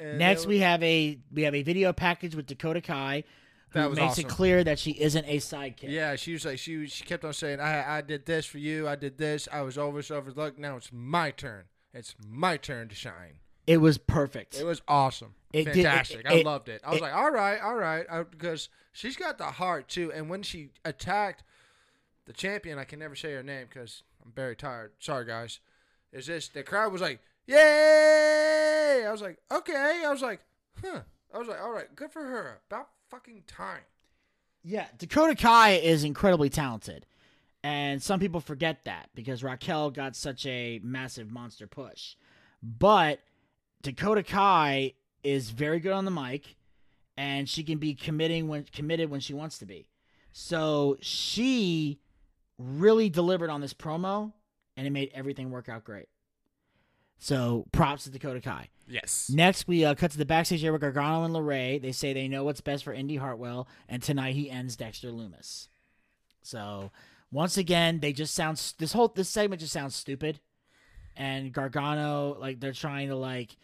And 0.00 0.18
Next, 0.18 0.46
we 0.46 0.58
have 0.58 0.82
a 0.82 1.18
we 1.32 1.42
have 1.42 1.54
a 1.54 1.62
video 1.62 1.92
package 1.92 2.34
with 2.34 2.46
Dakota 2.46 2.80
Kai, 2.80 3.24
who 3.70 3.78
That 3.80 3.90
was 3.90 3.98
makes 3.98 4.12
awesome. 4.12 4.26
it 4.26 4.28
clear 4.28 4.64
that 4.64 4.78
she 4.78 4.90
isn't 4.92 5.24
a 5.26 5.36
sidekick. 5.38 5.88
Yeah, 5.90 6.16
she 6.16 6.32
was 6.32 6.44
like 6.44 6.58
she 6.58 6.76
was, 6.78 6.92
she 6.92 7.04
kept 7.04 7.24
on 7.24 7.32
saying, 7.32 7.60
"I 7.60 7.98
I 7.98 8.00
did 8.00 8.26
this 8.26 8.44
for 8.46 8.58
you. 8.58 8.88
I 8.88 8.96
did 8.96 9.18
this. 9.18 9.48
I 9.52 9.62
was 9.62 9.78
over 9.78 10.02
overlooked. 10.14 10.58
Now 10.58 10.76
it's 10.76 10.90
my 10.92 11.30
turn. 11.30 11.64
It's 11.92 12.14
my 12.28 12.56
turn 12.56 12.88
to 12.88 12.94
shine." 12.94 13.38
it 13.66 13.78
was 13.78 13.96
perfect. 13.96 14.60
It 14.60 14.66
was 14.66 14.82
awesome. 14.86 15.34
It 15.50 15.64
did- 15.64 15.76
Fantastic. 15.76 16.20
it- 16.20 16.26
I 16.26 16.42
loved 16.42 16.68
it. 16.68 16.82
I 16.84 16.90
was 16.90 17.00
like, 17.00 17.14
all 17.14 17.30
right, 17.30 17.58
all 17.58 17.76
right. 17.76 18.04
Uh, 18.10 18.20
I, 18.20 18.22
because 18.24 18.68
she's 18.92 19.16
got 19.16 19.38
the 19.38 19.46
heart, 19.52 19.88
too. 19.88 20.12
And 20.12 20.28
when 20.28 20.42
she 20.42 20.68
attacked 20.84 21.42
the 22.26 22.34
champion, 22.34 22.78
I 22.78 22.84
can 22.84 22.98
never 22.98 23.16
say 23.16 23.32
her 23.32 23.42
name 23.42 23.66
because 23.66 24.02
I'm 24.22 24.32
very 24.32 24.54
tired. 24.54 24.92
Sorry, 24.98 25.24
guys. 25.24 25.60
Is 26.12 26.26
this, 26.26 26.48
the 26.48 26.62
crowd 26.62 26.92
was 26.92 27.00
like, 27.00 27.20
yay! 27.46 29.04
I 29.06 29.10
was 29.10 29.22
like, 29.22 29.38
okay. 29.50 30.02
I 30.04 30.10
was 30.10 30.22
like, 30.22 30.40
huh. 30.82 31.00
I 31.32 31.38
was 31.38 31.48
like, 31.48 31.60
all 31.60 31.72
right, 31.72 31.94
good 31.96 32.10
for 32.12 32.22
her. 32.22 32.60
About 32.70 32.88
fucking 33.10 33.44
time. 33.46 33.82
yeah, 34.62 34.86
Dakota 34.98 35.34
Kai 35.34 35.72
is 35.72 36.04
incredibly 36.04 36.48
talented, 36.48 37.06
and 37.62 38.02
some 38.02 38.20
people 38.20 38.40
forget 38.40 38.84
that 38.84 39.10
because 39.14 39.42
Raquel 39.44 39.90
got 39.90 40.16
such 40.16 40.46
a 40.46 40.80
massive 40.82 41.30
monster 41.30 41.66
push. 41.66 42.14
But 42.62 43.20
Dakota 43.82 44.22
Kai 44.22 44.94
is 45.22 45.50
very 45.50 45.80
good 45.80 45.92
on 45.92 46.04
the 46.04 46.10
mic, 46.10 46.56
and 47.16 47.48
she 47.48 47.62
can 47.62 47.78
be 47.78 47.94
committing 47.94 48.48
when 48.48 48.64
committed 48.64 49.10
when 49.10 49.20
she 49.20 49.34
wants 49.34 49.58
to 49.58 49.66
be. 49.66 49.88
So 50.32 50.96
she 51.00 52.00
really 52.58 53.08
delivered 53.10 53.50
on 53.50 53.60
this 53.60 53.74
promo, 53.74 54.32
and 54.76 54.86
it 54.86 54.90
made 54.90 55.10
everything 55.14 55.50
work 55.50 55.68
out 55.68 55.84
great. 55.84 56.08
So 57.18 57.66
props 57.72 58.04
to 58.04 58.10
Dakota 58.10 58.40
Kai. 58.40 58.68
Yes. 58.86 59.30
Next, 59.32 59.66
we 59.66 59.84
uh, 59.84 59.94
cut 59.94 60.10
to 60.10 60.18
the 60.18 60.26
backstage 60.26 60.62
area 60.62 60.72
with 60.72 60.82
Gargano 60.82 61.24
and 61.24 61.34
LeRae. 61.34 61.80
They 61.80 61.92
say 61.92 62.12
they 62.12 62.28
know 62.28 62.44
what's 62.44 62.60
best 62.60 62.84
for 62.84 62.92
Indi 62.92 63.16
Hartwell, 63.16 63.66
and 63.88 64.02
tonight 64.02 64.34
he 64.34 64.50
ends 64.50 64.76
Dexter 64.76 65.08
Lumis. 65.08 65.68
So 66.42 66.90
once 67.32 67.56
again, 67.56 68.00
they 68.00 68.12
just 68.12 68.34
sound 68.34 68.60
this 68.78 68.92
whole 68.92 69.08
this 69.08 69.28
segment 69.28 69.60
just 69.60 69.72
sounds 69.72 69.94
stupid, 69.96 70.40
and 71.16 71.52
Gargano 71.52 72.36
like 72.38 72.60
they're 72.60 72.72
trying 72.72 73.08
to 73.08 73.16
like 73.16 73.56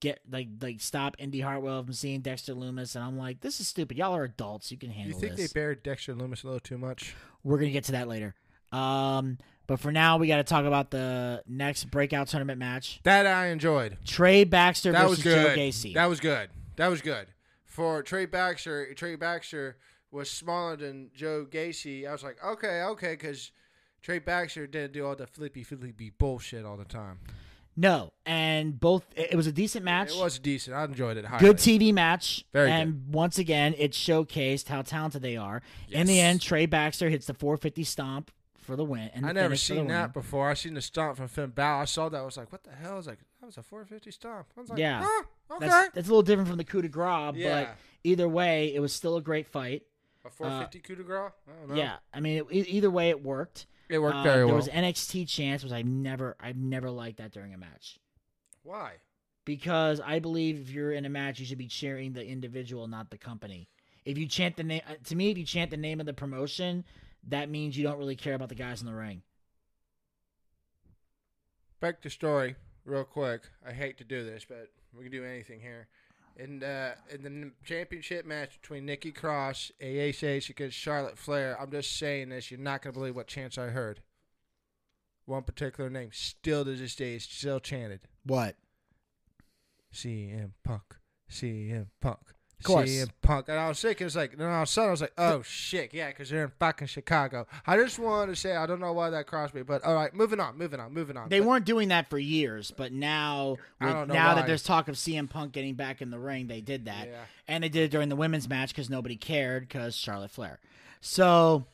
get 0.00 0.20
like 0.30 0.48
like 0.60 0.80
stop 0.80 1.16
Indi 1.18 1.40
Hartwell 1.40 1.82
from 1.82 1.92
seeing 1.92 2.20
Dexter 2.20 2.54
Lumis, 2.54 2.94
and 2.94 3.04
I'm 3.04 3.18
like, 3.18 3.40
this 3.40 3.60
is 3.60 3.68
stupid. 3.68 3.98
Y'all 3.98 4.16
are 4.16 4.24
adults. 4.24 4.70
You 4.70 4.78
can 4.78 4.90
handle. 4.90 5.12
This. 5.12 5.20
Do 5.20 5.26
you 5.26 5.30
think 5.30 5.40
this. 5.40 5.52
they 5.52 5.60
buried 5.60 5.82
Dexter 5.82 6.14
Lumis 6.14 6.44
a 6.44 6.46
little 6.46 6.60
too 6.60 6.78
much? 6.78 7.14
We're 7.42 7.58
gonna 7.58 7.70
get 7.70 7.84
to 7.84 7.92
that 7.92 8.08
later. 8.08 8.34
Um, 8.72 9.38
but 9.70 9.78
for 9.78 9.92
now, 9.92 10.16
we 10.16 10.26
got 10.26 10.38
to 10.38 10.42
talk 10.42 10.64
about 10.64 10.90
the 10.90 11.44
next 11.46 11.92
breakout 11.92 12.26
tournament 12.26 12.58
match: 12.58 12.98
That 13.04 13.24
I 13.24 13.50
enjoyed. 13.50 13.98
Trey 14.04 14.42
Baxter 14.42 14.90
That 14.90 15.02
versus 15.02 15.18
was 15.18 15.32
good. 15.32 15.46
Joe 15.46 15.62
Gacy. 15.62 15.94
That 15.94 16.06
was 16.08 16.18
good. 16.18 16.50
That 16.74 16.88
was 16.88 17.00
good. 17.00 17.28
For 17.66 18.02
Trey 18.02 18.26
Baxter, 18.26 18.92
Trey 18.94 19.14
Baxter 19.14 19.76
was 20.10 20.28
smaller 20.28 20.74
than 20.74 21.10
Joe 21.14 21.46
Gacy. 21.48 22.04
I 22.04 22.10
was 22.10 22.24
like, 22.24 22.36
okay, 22.44 22.82
okay, 22.82 23.12
because 23.12 23.52
Trey 24.02 24.18
Baxter 24.18 24.66
didn't 24.66 24.92
do 24.92 25.06
all 25.06 25.14
the 25.14 25.28
flippy 25.28 25.62
flippy 25.62 26.10
bullshit 26.18 26.64
all 26.64 26.76
the 26.76 26.84
time. 26.84 27.20
No, 27.76 28.12
and 28.26 28.78
both 28.80 29.04
it 29.14 29.36
was 29.36 29.46
a 29.46 29.52
decent 29.52 29.84
match. 29.84 30.10
It 30.10 30.20
was 30.20 30.40
decent. 30.40 30.74
I 30.74 30.82
enjoyed 30.82 31.16
it. 31.16 31.26
Highly. 31.26 31.46
good 31.46 31.58
TV 31.58 31.94
match. 31.94 32.44
Very 32.52 32.70
good. 32.70 32.74
and 32.74 33.14
once 33.14 33.38
again, 33.38 33.76
it 33.78 33.92
showcased 33.92 34.66
how 34.66 34.82
talented 34.82 35.22
they 35.22 35.36
are. 35.36 35.62
In 35.90 36.08
the 36.08 36.18
end, 36.18 36.40
Trey 36.42 36.66
Baxter 36.66 37.08
hits 37.08 37.26
the 37.26 37.34
450 37.34 37.84
stomp 37.84 38.32
for 38.70 38.76
the 38.76 38.84
win. 38.84 39.10
And 39.14 39.26
I 39.26 39.32
never 39.32 39.48
finish 39.48 39.66
for 39.68 39.74
the 39.74 39.80
seen 39.80 39.88
that 39.88 40.12
before. 40.12 40.48
I 40.48 40.54
seen 40.54 40.74
the 40.74 40.80
stomp 40.80 41.16
from 41.16 41.28
Finn 41.28 41.50
Balor. 41.50 41.82
I 41.82 41.84
saw 41.84 42.08
that. 42.08 42.16
I 42.18 42.22
was 42.22 42.36
like, 42.36 42.52
what 42.52 42.62
the 42.64 42.70
hell? 42.70 42.92
I 42.92 42.96
was 42.96 43.06
like, 43.06 43.18
that 43.40 43.46
was 43.46 43.56
a 43.58 43.62
450 43.62 44.10
stomp. 44.10 44.46
I 44.56 44.60
was 44.60 44.70
like, 44.70 44.78
Yeah. 44.78 45.02
huh, 45.04 45.24
okay. 45.56 45.66
That's, 45.68 45.94
that's 45.94 46.08
a 46.08 46.10
little 46.10 46.22
different 46.22 46.48
from 46.48 46.58
the 46.58 46.64
coup 46.64 46.82
de 46.82 46.88
grace, 46.88 47.34
Yeah. 47.36 47.64
but 47.64 47.76
either 48.04 48.28
way, 48.28 48.74
it 48.74 48.80
was 48.80 48.92
still 48.92 49.16
a 49.16 49.20
great 49.22 49.46
fight. 49.46 49.82
a 50.24 50.30
450 50.30 50.78
coup 50.80 50.94
de 50.96 51.02
grace? 51.02 51.32
I 51.48 51.52
don't 51.58 51.68
know. 51.70 51.74
Yeah, 51.74 51.96
I 52.14 52.20
mean, 52.20 52.44
it, 52.50 52.68
either 52.68 52.90
way, 52.90 53.08
it 53.10 53.22
worked. 53.24 53.66
It 53.88 53.98
worked 53.98 54.16
Uh, 54.16 54.22
very 54.22 54.38
well. 54.44 54.48
there 54.48 54.56
was 54.56 54.68
NXT 54.68 55.26
chance, 55.28 55.64
which 55.64 55.72
I 55.72 55.82
never, 55.82 56.36
I've 56.38 56.56
never 56.56 56.90
liked 56.90 57.18
that 57.18 57.32
during 57.32 57.52
a 57.54 57.58
match. 57.58 57.98
Why? 58.62 58.92
because 59.46 60.00
I 60.00 60.20
believe 60.20 60.60
if 60.60 60.70
you're 60.70 60.92
in 60.92 61.04
a 61.06 61.08
match, 61.08 61.40
you 61.40 61.46
should 61.46 61.58
be 61.58 61.66
cheering 61.66 62.12
the 62.12 62.24
individual, 62.24 62.86
not 62.86 63.10
the 63.10 63.18
company. 63.18 63.68
If 64.04 64.16
you 64.16 64.26
chant 64.26 64.56
the 64.56 64.62
name, 64.62 64.82
to 65.06 65.16
me, 65.16 65.30
if 65.30 65.38
you 65.38 65.44
chant 65.44 65.70
the 65.70 65.76
name 65.76 65.98
of 65.98 66.06
the 66.06 66.12
promotion, 66.12 66.84
that 67.28 67.50
means 67.50 67.76
you 67.76 67.84
don't 67.84 67.98
really 67.98 68.16
care 68.16 68.34
about 68.34 68.48
the 68.48 68.54
guys 68.54 68.80
in 68.80 68.86
the 68.86 68.94
ring. 68.94 69.22
Back 71.80 72.02
to 72.02 72.10
story, 72.10 72.56
real 72.84 73.04
quick. 73.04 73.42
I 73.66 73.72
hate 73.72 73.98
to 73.98 74.04
do 74.04 74.24
this, 74.24 74.44
but 74.46 74.68
we 74.96 75.04
can 75.04 75.12
do 75.12 75.24
anything 75.24 75.60
here. 75.60 75.88
In 76.36 76.62
uh, 76.62 76.94
in 77.10 77.22
the 77.22 77.50
championship 77.64 78.24
match 78.24 78.60
between 78.60 78.86
Nikki 78.86 79.12
Cross, 79.12 79.72
AHH 79.80 80.48
against 80.48 80.76
Charlotte 80.76 81.18
Flair, 81.18 81.60
I'm 81.60 81.70
just 81.70 81.96
saying 81.98 82.30
this. 82.30 82.50
You're 82.50 82.60
not 82.60 82.82
gonna 82.82 82.92
believe 82.92 83.16
what 83.16 83.26
chants 83.26 83.58
I 83.58 83.66
heard. 83.66 84.00
One 85.26 85.42
particular 85.42 85.90
name, 85.90 86.10
still 86.12 86.64
to 86.64 86.74
this 86.74 86.94
day, 86.96 87.14
is 87.14 87.24
still 87.24 87.60
chanted. 87.60 88.00
What? 88.24 88.56
CM 89.92 90.52
Punk, 90.64 90.96
CM 91.30 91.86
Punk, 92.00 92.34
Of 92.60 92.64
course. 92.64 92.90
CM 92.90 93.08
Punk. 93.22 93.48
And 93.48 93.58
I 93.58 93.68
was 93.68 93.80
thinking, 93.80 94.06
it's 94.06 94.14
like, 94.16 94.36
then 94.36 94.46
all 94.46 94.62
of 94.62 94.62
a 94.62 94.66
sudden, 94.66 94.88
I 94.88 94.90
was 94.92 95.00
like, 95.00 95.12
oh 95.18 95.42
shit, 95.42 95.92
yeah, 95.94 96.08
because 96.08 96.28
they're 96.30 96.44
in 96.44 96.52
fucking 96.58 96.86
Chicago. 96.88 97.46
I 97.66 97.76
just 97.76 97.98
wanted 97.98 98.32
to 98.32 98.36
say, 98.36 98.54
I 98.54 98.66
don't 98.66 98.80
know 98.80 98.92
why 98.92 99.10
that 99.10 99.26
crossed 99.26 99.54
me, 99.54 99.62
but 99.62 99.82
all 99.84 99.94
right, 99.94 100.14
moving 100.14 100.40
on, 100.40 100.56
moving 100.58 100.78
on, 100.78 100.92
moving 100.92 101.16
on. 101.16 101.28
They 101.28 101.40
But- 101.40 101.48
weren't 101.48 101.64
doing 101.64 101.88
that 101.88 102.08
for 102.10 102.18
years, 102.18 102.70
but 102.70 102.92
now, 102.92 103.56
with- 103.80 104.08
now 104.08 104.28
why. 104.28 104.34
that 104.34 104.46
there's 104.46 104.62
talk 104.62 104.88
of 104.88 104.96
CM 104.96 105.28
Punk 105.28 105.52
getting 105.52 105.74
back 105.74 106.00
in 106.02 106.10
the 106.10 106.18
ring, 106.18 106.46
they 106.46 106.60
did 106.60 106.84
that, 106.84 107.08
Yeah. 107.08 107.22
and 107.48 107.64
they 107.64 107.68
did 107.68 107.84
it 107.84 107.90
during 107.90 108.08
the 108.08 108.16
women's 108.16 108.48
match 108.48 108.70
because 108.70 108.90
nobody 108.90 109.16
cared 109.16 109.66
because 109.66 109.96
Charlotte 109.96 110.30
Flair. 110.30 110.60
So 111.00 111.66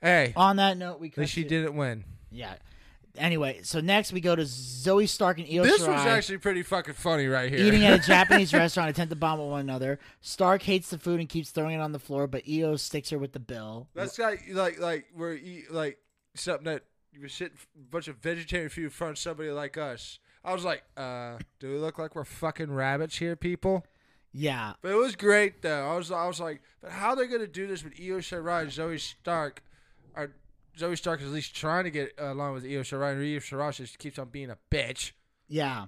Hey, 0.00 0.32
on 0.36 0.56
that 0.56 0.76
note, 0.76 1.00
we 1.00 1.08
at 1.08 1.18
least 1.18 1.32
she 1.32 1.42
didn't 1.42 1.74
win. 1.74 2.04
Yeah. 2.30 2.54
Anyway, 3.18 3.60
so 3.62 3.80
next 3.80 4.12
we 4.12 4.20
go 4.20 4.34
to 4.36 4.42
Zoey 4.42 5.08
Stark 5.08 5.38
and 5.38 5.46
Io 5.48 5.62
This 5.62 5.82
Shirai. 5.82 5.88
was 5.88 6.06
actually 6.06 6.38
pretty 6.38 6.62
fucking 6.62 6.94
funny 6.94 7.26
right 7.26 7.50
here. 7.50 7.60
eating 7.66 7.84
at 7.84 7.98
a 8.00 8.06
Japanese 8.06 8.52
restaurant, 8.54 8.90
attempt 8.90 9.10
to 9.10 9.16
bomb 9.16 9.38
one 9.40 9.60
another. 9.60 9.98
Stark 10.20 10.62
hates 10.62 10.90
the 10.90 10.98
food 10.98 11.20
and 11.20 11.28
keeps 11.28 11.50
throwing 11.50 11.74
it 11.78 11.80
on 11.82 11.92
the 11.92 11.98
floor, 11.98 12.26
but 12.26 12.42
Io 12.48 12.76
sticks 12.76 13.10
her 13.10 13.18
with 13.18 13.32
the 13.32 13.40
bill. 13.40 13.88
That's 13.94 14.18
like 14.18 14.44
like 14.50 14.78
like 14.80 15.06
where 15.14 15.32
you 15.34 15.64
like 15.70 15.98
something 16.34 16.64
that 16.64 16.82
you 17.12 17.20
were 17.22 17.28
sitting 17.28 17.56
a 17.74 17.84
bunch 17.90 18.08
of 18.08 18.16
vegetarian 18.16 18.68
food 18.68 18.84
in 18.84 18.90
front 18.90 19.12
of 19.12 19.18
somebody 19.18 19.50
like 19.50 19.76
us. 19.78 20.18
I 20.44 20.52
was 20.52 20.64
like, 20.64 20.84
uh, 20.96 21.38
do 21.58 21.72
we 21.72 21.78
look 21.78 21.98
like 21.98 22.14
we're 22.14 22.24
fucking 22.24 22.70
rabbits 22.72 23.16
here, 23.18 23.34
people? 23.36 23.84
Yeah, 24.38 24.74
But 24.82 24.92
it 24.92 24.96
was 24.96 25.16
great 25.16 25.62
though. 25.62 25.90
I 25.90 25.96
was 25.96 26.10
I 26.12 26.26
was 26.26 26.38
like, 26.40 26.60
but 26.82 26.90
how 26.90 27.10
are 27.10 27.16
they 27.16 27.26
gonna 27.26 27.46
do 27.46 27.66
this 27.66 27.82
with 27.82 27.94
Io 27.98 28.18
Shirai 28.18 28.62
and 28.62 28.70
Zoey 28.70 29.00
Stark? 29.00 29.62
Are 30.14 30.32
Zoey 30.78 30.96
Stark 30.96 31.20
is 31.20 31.26
at 31.28 31.32
least 31.32 31.54
trying 31.56 31.84
to 31.84 31.90
get 31.90 32.12
along 32.18 32.54
with 32.54 32.64
Io 32.64 32.80
Shirai, 32.82 33.12
and 33.12 33.20
Io 33.20 33.38
Shirai 33.40 33.74
just 33.74 33.98
keeps 33.98 34.18
on 34.18 34.28
being 34.28 34.50
a 34.50 34.58
bitch. 34.70 35.12
yeah, 35.48 35.86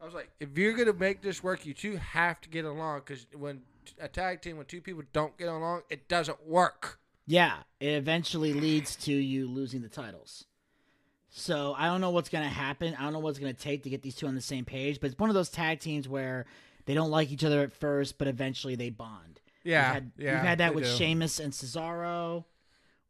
I 0.00 0.04
was 0.04 0.14
like, 0.14 0.30
if 0.40 0.56
you're 0.56 0.72
gonna 0.72 0.94
make 0.94 1.20
this 1.20 1.42
work, 1.42 1.66
you 1.66 1.74
two 1.74 1.96
have 1.96 2.40
to 2.42 2.48
get 2.48 2.64
along 2.64 3.02
because 3.04 3.26
when 3.36 3.62
a 4.00 4.08
tag 4.08 4.40
team, 4.40 4.56
when 4.56 4.66
two 4.66 4.80
people 4.80 5.02
don't 5.12 5.36
get 5.36 5.48
along, 5.48 5.82
it 5.90 6.08
doesn't 6.08 6.46
work. 6.46 6.98
yeah. 7.26 7.58
It 7.80 7.90
eventually 7.94 8.52
leads 8.54 8.96
to 8.96 9.12
you 9.12 9.46
losing 9.48 9.82
the 9.82 9.88
titles. 9.88 10.46
So 11.28 11.74
I 11.76 11.86
don't 11.86 12.00
know 12.00 12.10
what's 12.10 12.28
gonna 12.28 12.48
happen. 12.48 12.94
I 12.98 13.02
don't 13.02 13.12
know 13.12 13.18
what's 13.20 13.38
gonna 13.38 13.52
take 13.52 13.82
to 13.84 13.90
get 13.90 14.02
these 14.02 14.14
two 14.14 14.26
on 14.26 14.34
the 14.34 14.40
same 14.40 14.64
page. 14.64 15.00
But 15.00 15.10
it's 15.10 15.18
one 15.18 15.30
of 15.30 15.34
those 15.34 15.48
tag 15.50 15.80
teams 15.80 16.08
where 16.08 16.46
they 16.86 16.94
don't 16.94 17.10
like 17.10 17.30
each 17.30 17.44
other 17.44 17.60
at 17.62 17.72
first, 17.72 18.16
but 18.18 18.26
eventually 18.26 18.74
they 18.74 18.90
bond. 18.90 19.40
Yeah, 19.64 19.86
we've 19.88 19.94
had, 19.94 20.10
yeah, 20.16 20.34
we've 20.34 20.44
had 20.48 20.58
that 20.58 20.74
with 20.74 20.84
do. 20.84 20.90
Sheamus 20.90 21.38
and 21.38 21.52
Cesaro. 21.52 22.44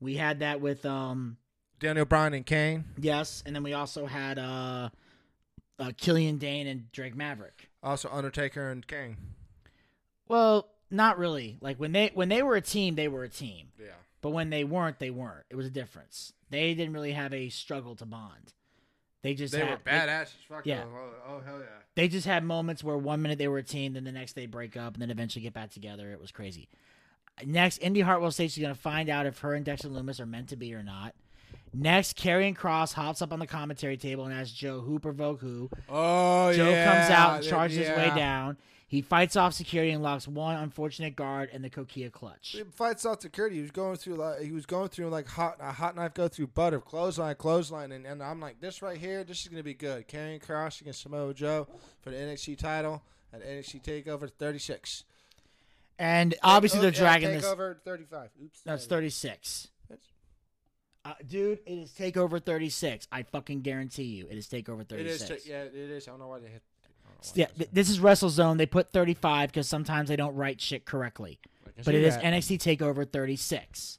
We 0.00 0.16
had 0.16 0.40
that 0.40 0.60
with 0.60 0.84
um 0.86 1.36
Daniel 1.78 2.04
Bryan 2.04 2.34
and 2.34 2.46
Kane. 2.46 2.84
yes, 2.98 3.42
and 3.46 3.54
then 3.54 3.62
we 3.62 3.72
also 3.72 4.06
had 4.06 4.38
uh, 4.38 4.90
uh 5.78 5.92
Killian 5.96 6.38
Dain 6.38 6.66
and 6.66 6.90
Drake 6.92 7.14
Maverick. 7.14 7.68
Also 7.82 8.08
Undertaker 8.10 8.70
and 8.70 8.86
Kane. 8.86 9.16
Well, 10.28 10.68
not 10.90 11.18
really. 11.18 11.56
Like 11.60 11.78
when 11.78 11.92
they 11.92 12.10
when 12.14 12.28
they 12.28 12.42
were 12.42 12.56
a 12.56 12.60
team, 12.60 12.94
they 12.94 13.08
were 13.08 13.24
a 13.24 13.28
team. 13.28 13.68
Yeah. 13.78 13.86
But 14.22 14.30
when 14.30 14.50
they 14.50 14.64
weren't, 14.64 14.98
they 14.98 15.10
weren't. 15.10 15.44
It 15.48 15.56
was 15.56 15.66
a 15.66 15.70
difference. 15.70 16.32
They 16.50 16.74
didn't 16.74 16.92
really 16.92 17.12
have 17.12 17.32
a 17.32 17.48
struggle 17.48 17.94
to 17.96 18.04
bond. 18.06 18.52
They 19.22 19.34
just 19.34 19.52
They 19.52 19.60
had, 19.60 19.70
were 19.70 19.76
badasses. 19.78 20.34
Fuck 20.48 20.66
yeah. 20.66 20.84
Oh, 20.86 21.10
oh, 21.28 21.40
hell 21.44 21.58
yeah. 21.58 21.66
They, 21.94 22.02
they 22.02 22.08
just 22.08 22.26
had 22.26 22.42
moments 22.44 22.82
where 22.84 22.96
one 22.96 23.22
minute 23.22 23.38
they 23.38 23.48
were 23.48 23.58
a 23.58 23.62
team, 23.62 23.92
then 23.94 24.04
the 24.04 24.12
next 24.12 24.32
they 24.34 24.46
break 24.46 24.76
up, 24.76 24.94
and 24.94 25.02
then 25.02 25.10
eventually 25.10 25.42
get 25.42 25.52
back 25.52 25.70
together. 25.70 26.10
It 26.10 26.20
was 26.20 26.32
crazy. 26.32 26.68
Next, 27.46 27.78
Indi 27.78 28.00
Hartwell 28.00 28.30
states 28.30 28.54
she's 28.54 28.62
going 28.62 28.74
to 28.74 28.80
find 28.80 29.08
out 29.08 29.26
if 29.26 29.38
her 29.40 29.54
and 29.54 29.64
Dexter 29.64 29.88
Lumis 29.88 30.20
are 30.20 30.26
meant 30.26 30.48
to 30.48 30.56
be 30.56 30.74
or 30.74 30.82
not. 30.82 31.14
Next, 31.72 32.16
Karrion 32.18 32.56
Kross 32.56 32.94
hops 32.94 33.22
up 33.22 33.32
on 33.32 33.38
the 33.38 33.46
commentary 33.46 33.96
table 33.96 34.24
and 34.24 34.34
asks 34.34 34.52
Joe 34.52 34.80
who 34.80 34.98
provoked 34.98 35.40
who. 35.40 35.70
Oh 35.88 36.52
Joe 36.52 36.70
yeah. 36.70 36.92
comes 36.92 37.10
out 37.10 37.36
and 37.36 37.44
charges 37.46 37.78
his 37.78 37.88
way 37.90 38.10
down. 38.14 38.56
He 38.88 39.02
fights 39.02 39.36
off 39.36 39.54
security 39.54 39.92
and 39.92 40.02
locks 40.02 40.26
one 40.26 40.56
unfortunate 40.56 41.14
guard 41.14 41.50
in 41.52 41.62
the 41.62 41.70
Coquina 41.70 42.10
clutch. 42.10 42.56
He 42.56 42.64
fights 42.64 43.06
off 43.06 43.20
security. 43.20 43.54
He 43.54 43.62
was 43.62 43.70
going 43.70 43.96
through 43.96 44.16
like 44.16 44.40
he 44.40 44.50
was 44.50 44.66
going 44.66 44.88
through 44.88 45.10
like 45.10 45.28
hot 45.28 45.58
a 45.60 45.70
hot 45.70 45.94
knife 45.94 46.12
go 46.12 46.26
through 46.26 46.48
butter, 46.48 46.80
clothesline, 46.80 47.36
clothesline, 47.36 47.92
and, 47.92 48.04
and 48.04 48.20
I'm 48.20 48.40
like 48.40 48.60
this 48.60 48.82
right 48.82 48.98
here, 48.98 49.22
this 49.22 49.42
is 49.42 49.48
gonna 49.48 49.62
be 49.62 49.74
good. 49.74 50.08
Karrion 50.08 50.44
Kross 50.44 50.80
against 50.80 51.02
Samoa 51.02 51.32
Joe 51.34 51.68
for 52.00 52.10
the 52.10 52.16
NXT 52.16 52.58
title 52.58 53.04
at 53.32 53.46
NXT 53.46 53.84
Takeover 53.84 54.28
36. 54.28 55.04
And 56.00 56.34
obviously 56.42 56.80
they're 56.80 56.90
dragging 56.90 57.30
this. 57.30 57.44
Takeover 57.44 57.76
35. 57.84 58.30
Oops. 58.42 58.60
That's 58.62 58.86
36. 58.86 59.68
Uh, 61.02 61.14
dude, 61.26 61.60
it 61.66 61.72
is 61.72 61.92
Takeover 61.92 62.42
36. 62.44 63.06
I 63.12 63.22
fucking 63.22 63.60
guarantee 63.62 64.04
you, 64.04 64.26
it 64.30 64.36
is 64.36 64.46
Takeover 64.48 64.86
36. 64.86 65.28
ta- 65.28 65.34
yeah, 65.46 65.62
it 65.62 65.74
is. 65.74 66.06
I 66.08 66.10
don't 66.10 66.20
know 66.20 66.28
why 66.28 66.40
they 66.40 66.48
hit. 66.48 66.62
I 66.84 66.88
don't 66.88 67.14
know 67.14 67.18
why 67.22 67.32
yeah, 67.34 67.46
th- 67.56 67.70
this 67.72 67.88
is 67.88 68.00
WrestleZone. 68.00 68.58
They 68.58 68.66
put 68.66 68.92
35 68.92 69.50
because 69.50 69.68
sometimes 69.68 70.08
they 70.08 70.16
don't 70.16 70.34
write 70.34 70.60
shit 70.60 70.84
correctly. 70.84 71.38
But 71.84 71.94
it 71.94 72.04
is 72.04 72.16
that. 72.16 72.24
NXT 72.24 72.58
Takeover 72.78 73.10
36. 73.10 73.98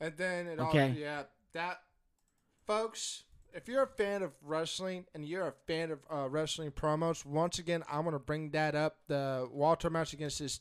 And 0.00 0.16
then 0.16 0.46
it 0.46 0.60
Okay. 0.60 0.82
all 0.82 0.88
yeah, 0.90 1.22
that 1.54 1.80
folks, 2.66 3.24
if 3.52 3.66
you're 3.66 3.82
a 3.82 3.88
fan 3.88 4.22
of 4.22 4.32
wrestling 4.42 5.06
and 5.14 5.24
you're 5.24 5.48
a 5.48 5.54
fan 5.66 5.90
of 5.90 5.98
uh, 6.08 6.28
wrestling 6.28 6.70
promos, 6.70 7.24
once 7.24 7.58
again 7.58 7.82
I'm 7.90 8.04
gonna 8.04 8.20
bring 8.20 8.50
that 8.50 8.76
up. 8.76 8.98
The 9.08 9.48
Walter 9.50 9.90
match 9.90 10.12
against 10.12 10.38
this 10.38 10.60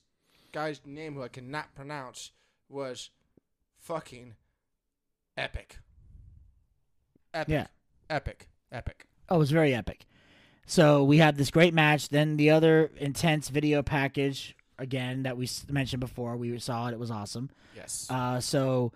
guy's 0.58 0.82
name 0.86 1.14
who 1.14 1.22
I 1.22 1.28
cannot 1.28 1.76
pronounce 1.76 2.32
was 2.68 3.12
fucking 3.80 4.34
epic. 5.38 5.78
Epic. 7.32 7.52
Yeah. 7.52 7.68
Epic. 8.10 8.48
Epic. 8.72 9.06
Oh, 9.30 9.36
it 9.36 9.40
was 9.40 9.52
very 9.52 9.76
epic. 9.76 10.08
So 10.66 11.04
we 11.04 11.18
have 11.20 11.38
this 11.38 11.52
great 11.52 11.76
match. 11.76 12.10
Then 12.10 12.38
the 12.38 12.50
other 12.50 12.90
intense 12.98 13.50
video 13.50 13.84
package 13.84 14.56
again 14.80 15.24
that 15.24 15.38
we 15.38 15.48
mentioned 15.70 16.00
before. 16.00 16.36
We 16.36 16.58
saw 16.58 16.88
it. 16.88 16.94
It 16.94 17.00
was 17.00 17.12
awesome. 17.12 17.52
Yes. 17.76 18.08
Uh, 18.10 18.40
so, 18.40 18.94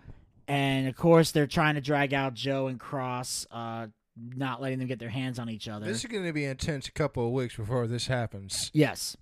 and 0.48 0.88
of 0.88 0.96
course 0.96 1.30
they're 1.30 1.46
trying 1.46 1.76
to 1.76 1.82
drag 1.82 2.12
out 2.12 2.34
Joe 2.34 2.68
and 2.68 2.80
Kross, 2.80 3.46
uh, 3.52 3.86
not 4.18 4.64
letting 4.64 4.80
them 4.80 4.88
get 4.88 4.98
their 4.98 5.10
hands 5.10 5.38
on 5.38 5.48
each 5.48 5.68
other. 5.68 5.86
this 5.86 6.04
is 6.04 6.10
going 6.10 6.26
to 6.26 6.34
be 6.34 6.46
intense 6.46 6.88
a 6.88 6.92
couple 6.92 7.28
of 7.28 7.34
weeks 7.34 7.56
before 7.56 7.86
this 7.86 8.08
happens. 8.08 8.72
yes, 8.74 9.16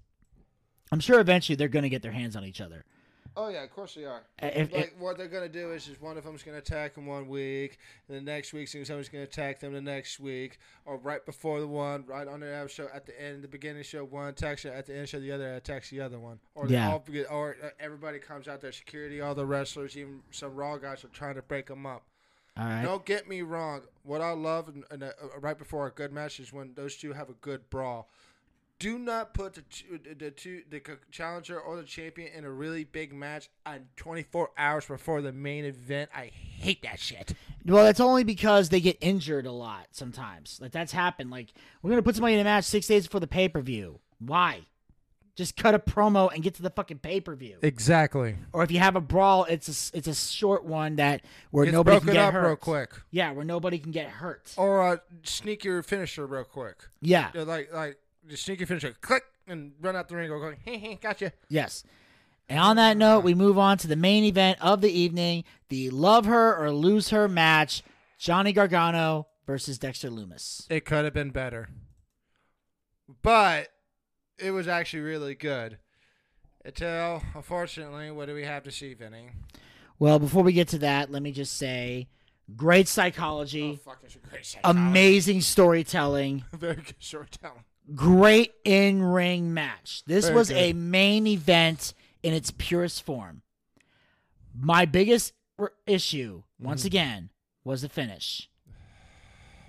I'm 0.92 1.00
sure 1.00 1.20
eventually 1.20 1.56
they're 1.56 1.68
going 1.68 1.84
to 1.84 1.90
get 1.90 2.02
their 2.02 2.12
hands 2.12 2.36
on 2.36 2.44
each 2.46 2.62
other. 2.62 2.86
Oh 3.38 3.48
yeah, 3.48 3.64
of 3.64 3.72
course 3.72 3.94
they 3.94 4.06
are. 4.06 4.24
If, 4.42 4.74
like 4.74 4.96
what 5.00 5.18
they're 5.18 5.28
gonna 5.28 5.48
do 5.48 5.72
is, 5.72 5.88
is 5.88 6.02
one 6.02 6.18
of 6.18 6.24
them's 6.26 6.44
gonna 6.44 6.58
attack 6.58 6.96
them 6.96 7.06
one 7.06 7.30
week, 7.30 7.78
and 8.08 8.18
the 8.18 8.22
next 8.22 8.52
week 8.52 8.68
someone's 8.68 9.08
gonna 9.08 9.24
attack 9.24 9.60
them 9.60 9.72
the 9.72 9.82
next 9.82 10.20
week, 10.20 10.58
or 10.86 10.98
right 10.98 11.26
before 11.26 11.62
the 11.62 11.68
one, 11.68 12.06
right 12.06 12.28
on 12.28 12.42
the 12.42 12.68
show 12.68 12.90
at 12.94 13.06
the 13.06 13.22
end, 13.22 13.44
the 13.44 13.48
beginning 13.48 13.84
show 13.84 14.04
one 14.04 14.28
attacks 14.30 14.66
you, 14.66 14.72
at 14.72 14.88
the 14.88 14.98
end 14.98 15.08
show 15.08 15.20
the 15.20 15.32
other 15.32 15.54
attacks 15.56 15.90
the 15.90 16.02
other 16.02 16.20
one, 16.20 16.40
or 16.56 16.68
Yeah. 16.68 16.90
all 16.92 17.04
or 17.30 17.56
uh, 17.64 17.70
everybody 17.80 18.20
comes 18.20 18.48
out 18.48 18.62
there, 18.62 18.72
security, 18.74 19.22
all 19.22 19.36
the 19.36 19.46
wrestlers, 19.46 19.96
even 19.96 20.22
some 20.32 20.56
raw 20.56 20.78
guys 20.78 21.06
are 21.06 21.10
trying 21.10 21.36
to 21.36 21.42
break 21.42 21.68
them 21.68 21.86
up. 21.86 22.04
all 22.58 22.66
right. 22.66 22.82
Don't 22.84 23.06
get 23.06 23.30
me 23.30 23.42
wrong. 23.42 23.84
What 24.04 24.22
I 24.22 24.32
love 24.32 24.68
in, 24.70 24.84
in 24.92 25.04
a, 25.04 25.10
uh, 25.10 25.40
right 25.40 25.58
before 25.58 25.88
a 25.88 25.92
good 25.92 26.12
match 26.12 26.40
is 26.42 26.52
when 26.52 26.74
those 26.74 26.98
two 26.98 27.14
have 27.14 27.30
a 27.30 27.34
good 27.34 27.70
brawl. 27.70 28.10
Do 28.80 28.98
not 28.98 29.34
put 29.34 29.56
the 29.56 29.64
the 30.18 30.32
two 30.32 30.62
the 30.70 30.82
challenger 31.12 31.60
or 31.60 31.76
the 31.76 31.84
champion 31.84 32.32
in 32.34 32.46
a 32.46 32.50
really 32.52 32.86
big 32.86 33.14
match 33.14 33.50
on 33.66 33.88
24 33.98 34.52
hours 34.58 34.86
before 34.86 35.22
the 35.22 35.34
main 35.34 35.66
event. 35.66 36.10
I 36.16 36.28
hate 36.28 36.82
that 36.84 36.98
shit. 37.00 37.34
Well, 37.66 37.84
that's 37.84 38.00
only 38.00 38.24
because 38.24 38.70
they 38.70 38.80
get 38.80 38.98
injured 39.02 39.46
a 39.46 39.52
lot 39.52 39.88
sometimes. 39.92 40.60
Like 40.62 40.72
that's 40.72 40.94
happened. 40.94 41.30
Like 41.30 41.52
we're 41.82 41.90
gonna 41.90 42.02
put 42.04 42.16
somebody 42.16 42.36
in 42.36 42.40
a 42.40 42.44
match 42.46 42.64
six 42.64 42.88
days 42.88 43.06
before 43.06 43.20
the 43.20 43.28
pay 43.28 43.50
per 43.50 43.60
view. 43.62 44.00
Why? 44.20 44.62
Just 45.36 45.56
cut 45.58 45.74
a 45.76 45.80
promo 45.80 46.30
and 46.34 46.42
get 46.44 46.56
to 46.56 46.62
the 46.62 46.70
fucking 46.70 47.00
pay 47.00 47.20
per 47.20 47.36
view. 47.36 47.58
Exactly. 47.62 48.36
Or 48.54 48.64
if 48.64 48.72
you 48.72 48.80
have 48.80 48.96
a 48.96 49.02
brawl, 49.02 49.44
it's 49.44 49.92
a 49.94 49.98
it's 49.98 50.08
a 50.08 50.16
short 50.16 50.64
one 50.64 50.96
that 50.98 51.22
where 51.52 51.66
nobody 51.70 51.96
broken 51.96 52.08
can 52.08 52.14
get 52.16 52.24
up 52.28 52.34
hurt. 52.34 52.48
real 52.48 52.56
quick, 52.56 52.92
Yeah, 53.12 53.32
where 53.32 53.44
nobody 53.46 53.78
can 53.78 53.92
get 53.92 54.08
hurt. 54.10 54.54
or 54.56 54.82
uh, 54.88 54.98
sneak 55.24 55.66
your 55.66 55.84
finisher 55.84 56.26
real 56.26 56.46
quick. 56.46 56.78
Yeah. 57.02 57.32
Yeah, 57.34 57.44
Like 57.44 57.74
like 57.74 57.98
just 58.28 58.44
sneak 58.46 58.60
your 58.60 58.68
finisher, 58.68 58.94
click, 59.02 59.24
and 59.48 59.74
run 59.82 59.96
out 59.96 60.08
the 60.10 60.16
ring. 60.16 60.30
Go, 60.30 60.54
hey, 60.64 60.78
hey, 60.78 61.00
gotcha. 61.02 61.32
Yes. 61.48 61.84
And 62.48 62.60
on 62.60 62.78
that 62.78 62.98
note, 62.98 63.24
we 63.24 63.34
move 63.36 63.58
on 63.60 63.78
to 63.80 63.88
the 63.88 63.96
main 63.96 64.24
event 64.24 64.58
of 64.62 64.82
the 64.82 64.92
evening, 64.92 65.44
the 65.70 65.90
love 65.92 66.26
her 66.26 66.56
or 66.56 66.72
lose 66.72 67.10
her 67.10 67.28
match, 67.28 67.84
Johnny 68.18 68.52
Gargano 68.54 69.28
versus 69.46 69.78
Dexter 69.78 70.10
Lumis. 70.10 70.66
It 70.70 70.84
could 70.86 71.06
have 71.06 71.14
been 71.14 71.30
better. 71.30 71.70
But 73.22 73.70
it 74.38 74.52
was 74.52 74.68
actually 74.68 75.02
really 75.02 75.36
good. 75.36 75.78
Until, 76.66 77.24
unfortunately, 77.36 78.12
what 78.12 78.28
do 78.28 78.34
we 78.36 78.44
have 78.44 78.64
to 78.64 78.72
see, 78.72 78.94
Vinny? 78.94 79.30
Well, 79.98 80.20
before 80.20 80.44
we 80.44 80.52
get 80.54 80.68
to 80.70 80.80
that, 80.80 81.12
let 81.12 81.22
me 81.24 81.32
just 81.32 81.56
say 81.58 82.08
great 82.56 82.88
psychology, 82.88 83.80
Oh, 83.86 83.92
fucking 83.92 84.10
great 84.30 84.46
psychology. 84.46 84.80
amazing 84.80 85.42
storytelling, 85.42 86.44
Very 86.54 86.76
good 86.76 86.96
storytelling. 87.00 87.64
Great 87.96 88.54
in 88.64 89.02
ring 89.04 89.54
match. 89.54 90.04
This 90.06 90.26
Very 90.26 90.36
was 90.36 90.50
good. 90.50 90.58
a 90.58 90.74
main 90.74 91.28
event 91.28 91.94
in 92.24 92.34
its 92.34 92.52
purest 92.52 93.04
form. 93.04 93.42
My 94.58 94.86
biggest 94.86 95.34
r- 95.58 95.74
issue, 95.88 96.44
once 96.60 96.82
Mm-hmm. 96.82 96.88
again, 96.88 97.30
was 97.64 97.82
the 97.82 97.90
finish. 97.90 98.50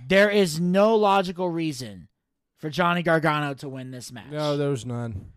There 0.06 0.30
is 0.30 0.58
no 0.60 0.96
logical 0.96 1.48
reason 1.50 2.08
for 2.56 2.70
Johnny 2.70 3.02
Gargano 3.02 3.54
to 3.54 3.68
win 3.68 3.90
this 3.90 4.10
match. 4.12 4.30
No, 4.30 4.56
there 4.56 4.70
was 4.70 4.86
none. 4.86 5.32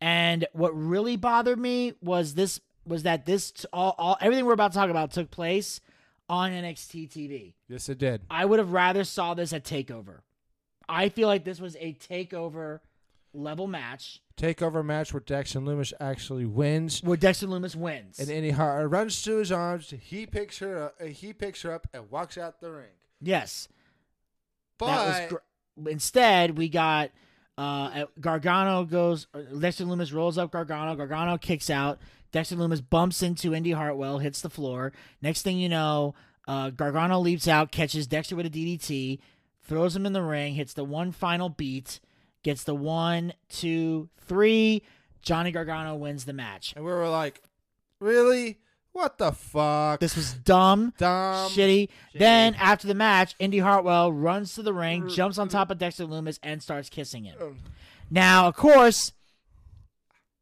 And 0.00 0.46
what 0.52 0.70
really 0.76 1.16
bothered 1.16 1.58
me 1.58 1.94
was 2.02 2.34
this 2.34 2.60
was 2.86 3.02
that 3.02 3.26
this 3.26 3.66
all, 3.72 3.94
all 3.98 4.16
everything 4.20 4.44
we're 4.46 4.52
about 4.52 4.72
to 4.72 4.78
talk 4.78 4.90
about 4.90 5.10
took 5.10 5.30
place 5.30 5.80
on 6.28 6.52
NXT 6.52 7.10
TV. 7.10 7.54
Yes, 7.68 7.88
it 7.88 7.98
did. 7.98 8.22
I 8.30 8.44
would 8.44 8.58
have 8.58 8.72
rather 8.72 9.04
saw 9.04 9.34
this 9.34 9.52
at 9.52 9.64
Takeover. 9.64 10.20
I 10.88 11.08
feel 11.08 11.28
like 11.28 11.44
this 11.44 11.60
was 11.60 11.76
a 11.76 11.94
Takeover 11.94 12.80
level 13.34 13.66
match 13.66 14.20
Takeover 14.38 14.84
match 14.84 15.12
where 15.12 15.20
Dexter 15.20 15.60
Lumis 15.60 15.92
actually 16.00 16.44
wins. 16.46 17.02
where 17.02 17.16
Dexter 17.16 17.46
Lumis 17.46 17.74
wins. 17.74 18.18
And 18.18 18.28
Indy 18.30 18.50
Hart 18.50 18.90
runs 18.90 19.22
to 19.22 19.36
his 19.38 19.50
arms. 19.50 19.92
He 19.98 20.26
picks 20.26 20.58
her 20.58 20.84
up. 20.84 20.94
uh, 21.00 21.06
He 21.06 21.32
picks 21.32 21.62
her 21.62 21.72
up 21.72 21.86
and 21.94 22.10
walks 22.10 22.36
out 22.38 22.60
the 22.60 22.70
ring. 22.70 22.90
yes, 23.20 23.68
But 24.78 25.28
gr- 25.28 25.88
instead 25.90 26.56
we 26.58 26.68
got 26.68 27.10
uh, 27.58 28.04
Gargano 28.20 28.84
goes. 28.84 29.26
uh, 29.32 29.40
Dexter 29.58 29.84
Lumis 29.84 30.12
rolls 30.12 30.36
up 30.38 30.50
Gargano. 30.52 30.94
Gargano 30.94 31.38
kicks 31.38 31.70
out. 31.70 31.98
Dexter 32.32 32.56
Lumis 32.56 32.82
bumps 32.86 33.22
into 33.22 33.54
Indi 33.54 33.70
Hartwell, 33.72 34.18
hits 34.18 34.42
the 34.42 34.50
floor. 34.50 34.92
Next 35.22 35.42
thing 35.42 35.58
you 35.58 35.70
know, 35.70 36.14
uh, 36.46 36.68
Gargano 36.70 37.18
leaps 37.18 37.48
out, 37.48 37.72
catches 37.72 38.06
Dexter 38.06 38.36
with 38.36 38.44
a 38.46 38.50
DDT, 38.50 39.18
throws 39.66 39.94
him 39.94 40.06
in 40.06 40.12
the 40.12 40.22
ring, 40.22 40.54
hits 40.54 40.74
the 40.74 40.84
one 40.84 41.12
final 41.12 41.48
beat, 41.48 42.00
gets 42.42 42.64
the 42.64 42.74
one, 42.74 43.32
two, 43.48 44.08
three. 44.26 44.82
Johnny 45.22 45.50
Gargano 45.50 45.96
wins 45.96 46.24
the 46.24 46.32
match. 46.32 46.72
and 46.76 46.84
we 46.84 46.90
were 46.90 47.08
like, 47.08 47.42
really? 48.00 48.58
What 48.92 49.18
the 49.18 49.32
fuck? 49.32 50.00
This 50.00 50.16
was 50.16 50.32
dumb. 50.32 50.94
dumb. 50.96 51.50
shitty. 51.50 51.90
Then 52.14 52.54
after 52.54 52.86
the 52.86 52.94
match, 52.94 53.34
Indi 53.38 53.58
Hartwell 53.58 54.10
runs 54.10 54.54
to 54.54 54.62
the 54.62 54.72
ring, 54.72 55.02
mm-hmm. 55.02 55.14
jumps 55.14 55.36
on 55.36 55.48
top 55.48 55.70
of 55.70 55.78
Dexter 55.78 56.06
Lumis, 56.06 56.38
and 56.42 56.62
starts 56.62 56.88
kissing 56.88 57.24
him. 57.24 57.58
Now, 58.10 58.46
of 58.46 58.56
course, 58.56 59.12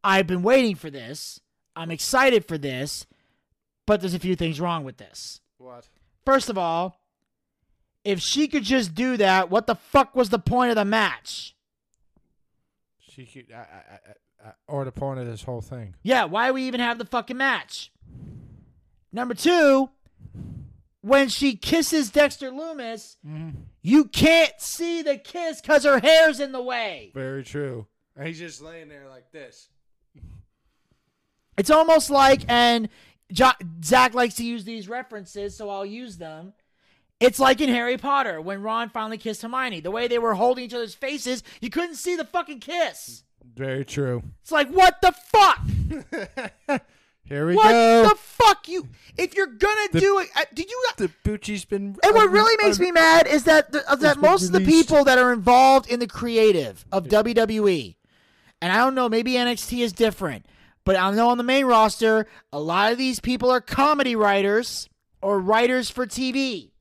I've 0.05 0.27
been 0.27 0.43
waiting 0.43 0.77
for 0.77 0.91
this. 0.91 1.41
I'm 1.75 1.91
excited 1.91 2.47
for 2.47 2.57
this, 2.57 3.07
but 3.87 4.01
there's 4.01 4.15
a 4.15 4.21
few 4.21 4.37
things 4.37 4.61
wrong 4.61 4.85
with 4.85 4.99
this. 4.99 5.41
What? 5.59 5.89
First 6.25 6.49
of 6.49 6.57
all, 6.57 7.01
if 8.05 8.21
she 8.21 8.49
could 8.49 8.65
just 8.65 8.95
do 8.95 9.17
that, 9.17 9.51
what 9.51 9.67
the 9.67 9.75
fuck 9.75 10.15
was 10.15 10.31
the 10.31 10.39
point 10.39 10.71
of 10.71 10.77
the 10.77 10.85
match? 10.85 11.57
She 13.01 13.25
could, 13.25 13.47
I, 13.53 13.59
I, 13.59 14.49
I, 14.49 14.53
or 14.69 14.85
the 14.85 14.93
point 14.93 15.21
of 15.21 15.27
this 15.27 15.43
whole 15.43 15.61
thing. 15.61 15.95
Yeah, 16.03 16.25
why 16.25 16.51
we 16.51 16.65
even 16.65 16.81
have 16.81 16.99
the 16.99 17.05
fucking 17.05 17.37
match? 17.37 17.91
Number 19.13 19.35
two, 19.35 19.91
when 21.01 21.29
she 21.29 21.57
kisses 21.57 22.11
Dexter 22.11 22.51
Lumis, 22.51 23.17
mm-hmm. 23.27 23.51
you 23.83 24.07
can't 24.07 24.53
see 24.59 25.03
the 25.03 25.17
kiss 25.17 25.61
because 25.61 25.85
her 25.85 26.01
hair's 26.01 26.41
in 26.41 26.53
the 26.53 26.63
way. 26.63 27.13
Very 27.15 27.45
true. 27.45 27.87
And 28.17 28.27
he's 28.27 28.39
just 28.39 28.61
laying 28.63 28.89
there 28.89 29.09
like 29.09 29.31
this. 29.31 29.69
It's 31.57 31.71
almost 31.71 32.11
like, 32.11 32.43
and 32.49 32.89
jo- 33.33 33.51
Zach 33.83 34.15
likes 34.15 34.35
to 34.37 34.45
use 34.45 34.65
these 34.65 34.89
references, 34.89 35.57
so 35.57 35.71
I'll 35.71 35.87
use 35.87 36.17
them. 36.17 36.53
It's 37.21 37.39
like 37.39 37.61
in 37.61 37.69
Harry 37.69 37.97
Potter 37.97 38.41
when 38.41 38.61
Ron 38.63 38.89
finally 38.91 39.19
kissed 39.19 39.43
Hermione. 39.43 39.81
The 39.81 39.91
way 39.91 40.09
they 40.09 40.19
were 40.19 40.35
holding 40.35 40.65
each 40.65 40.75
other's 40.75 40.95
faces, 40.95 41.43
you 41.61 41.71
couldn't 41.71 41.95
see 41.97 42.17
the 42.17 42.25
fucking 42.25 42.61
kiss. 42.61 43.23
Very 43.55 43.85
true. 43.85 44.23
It's 44.43 44.51
like, 44.53 44.69
what 44.71 45.01
the 45.01 45.13
fuck? 45.13 45.61
Here 47.27 47.47
we 47.47 47.55
What 47.55 47.71
go. 47.71 48.09
the 48.11 48.15
fuck? 48.17 48.69
You, 48.69 48.89
if 49.17 49.35
you're 49.35 49.47
gonna 49.47 49.89
The- 49.93 50.01
do 50.01 50.19
it, 50.19 50.29
uh, 50.37 50.43
did 50.53 50.69
you 50.71 50.83
the 50.99 51.11
Bucci's 51.25 51.65
been. 51.65 51.97
And 52.03 52.15
what 52.15 52.31
really 52.31 52.55
makes 52.63 52.79
me 52.79 52.91
mad 52.93 53.27
is 53.27 53.45
that 53.45 53.73
the, 53.73 53.83
uh, 53.91 53.97
that 53.97 54.19
most 54.19 54.43
of 54.45 54.53
the 54.53 54.61
people 54.61 55.05
that 55.05 55.17
are 55.19 55.33
involved 55.33 55.89
in 55.91 56.01
the 56.01 56.07
creative 56.07 56.85
of 56.93 57.07
WWE, 57.09 57.97
and 58.61 58.71
I 58.73 58.77
don't 58.77 58.95
know, 58.95 59.09
maybe 59.09 59.33
NXT 59.33 59.79
is 59.83 59.93
different, 59.95 60.45
but 60.85 60.97
I 60.97 61.11
know 61.13 61.31
on 61.31 61.39
the 61.39 61.45
main 61.45 61.65
roster, 61.65 62.27
a 62.53 62.61
lot 62.61 62.93
of 62.93 62.99
these 62.99 63.21
people 63.21 63.51
are 63.51 63.61
comedy 63.63 64.15
writers 64.15 64.91
or 65.23 65.41
writers 65.41 65.89
for 65.89 66.07
TV. 66.07 66.73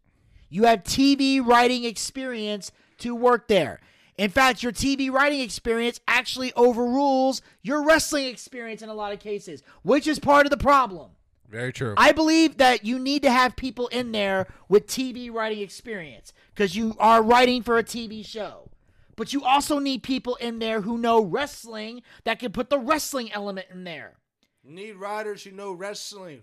You 0.53 0.65
have 0.65 0.83
TV 0.83 1.43
writing 1.43 1.83
experience 1.83 2.71
to 2.99 3.15
work 3.15 3.47
there. 3.47 3.79
In 4.19 4.29
fact, 4.29 4.61
your 4.61 4.71
TV 4.71 5.09
writing 5.09 5.39
experience 5.39 5.99
actually 6.07 6.53
overrules 6.53 7.41
your 7.63 7.83
wrestling 7.83 8.25
experience 8.25 8.83
in 8.83 8.89
a 8.89 8.93
lot 8.93 9.13
of 9.13 9.19
cases, 9.19 9.63
which 9.81 10.05
is 10.05 10.19
part 10.19 10.45
of 10.45 10.51
the 10.51 10.57
problem. 10.57 11.09
Very 11.49 11.73
true. 11.73 11.95
I 11.97 12.11
believe 12.11 12.57
that 12.57 12.85
you 12.85 12.99
need 12.99 13.23
to 13.23 13.31
have 13.31 13.55
people 13.55 13.87
in 13.87 14.11
there 14.11 14.45
with 14.69 14.85
TV 14.85 15.33
writing 15.33 15.61
experience 15.61 16.33
because 16.53 16.75
you 16.75 16.95
are 16.99 17.23
writing 17.23 17.63
for 17.63 17.79
a 17.79 17.83
TV 17.83 18.23
show. 18.23 18.69
But 19.15 19.33
you 19.33 19.43
also 19.43 19.79
need 19.79 20.03
people 20.03 20.35
in 20.35 20.59
there 20.59 20.81
who 20.81 20.99
know 20.99 21.19
wrestling 21.19 22.03
that 22.25 22.37
can 22.37 22.51
put 22.51 22.69
the 22.69 22.77
wrestling 22.77 23.31
element 23.31 23.69
in 23.71 23.85
there. 23.85 24.19
Need 24.65 24.95
riders 24.95 25.43
who 25.43 25.51
know 25.51 25.73
wrestling. 25.73 26.41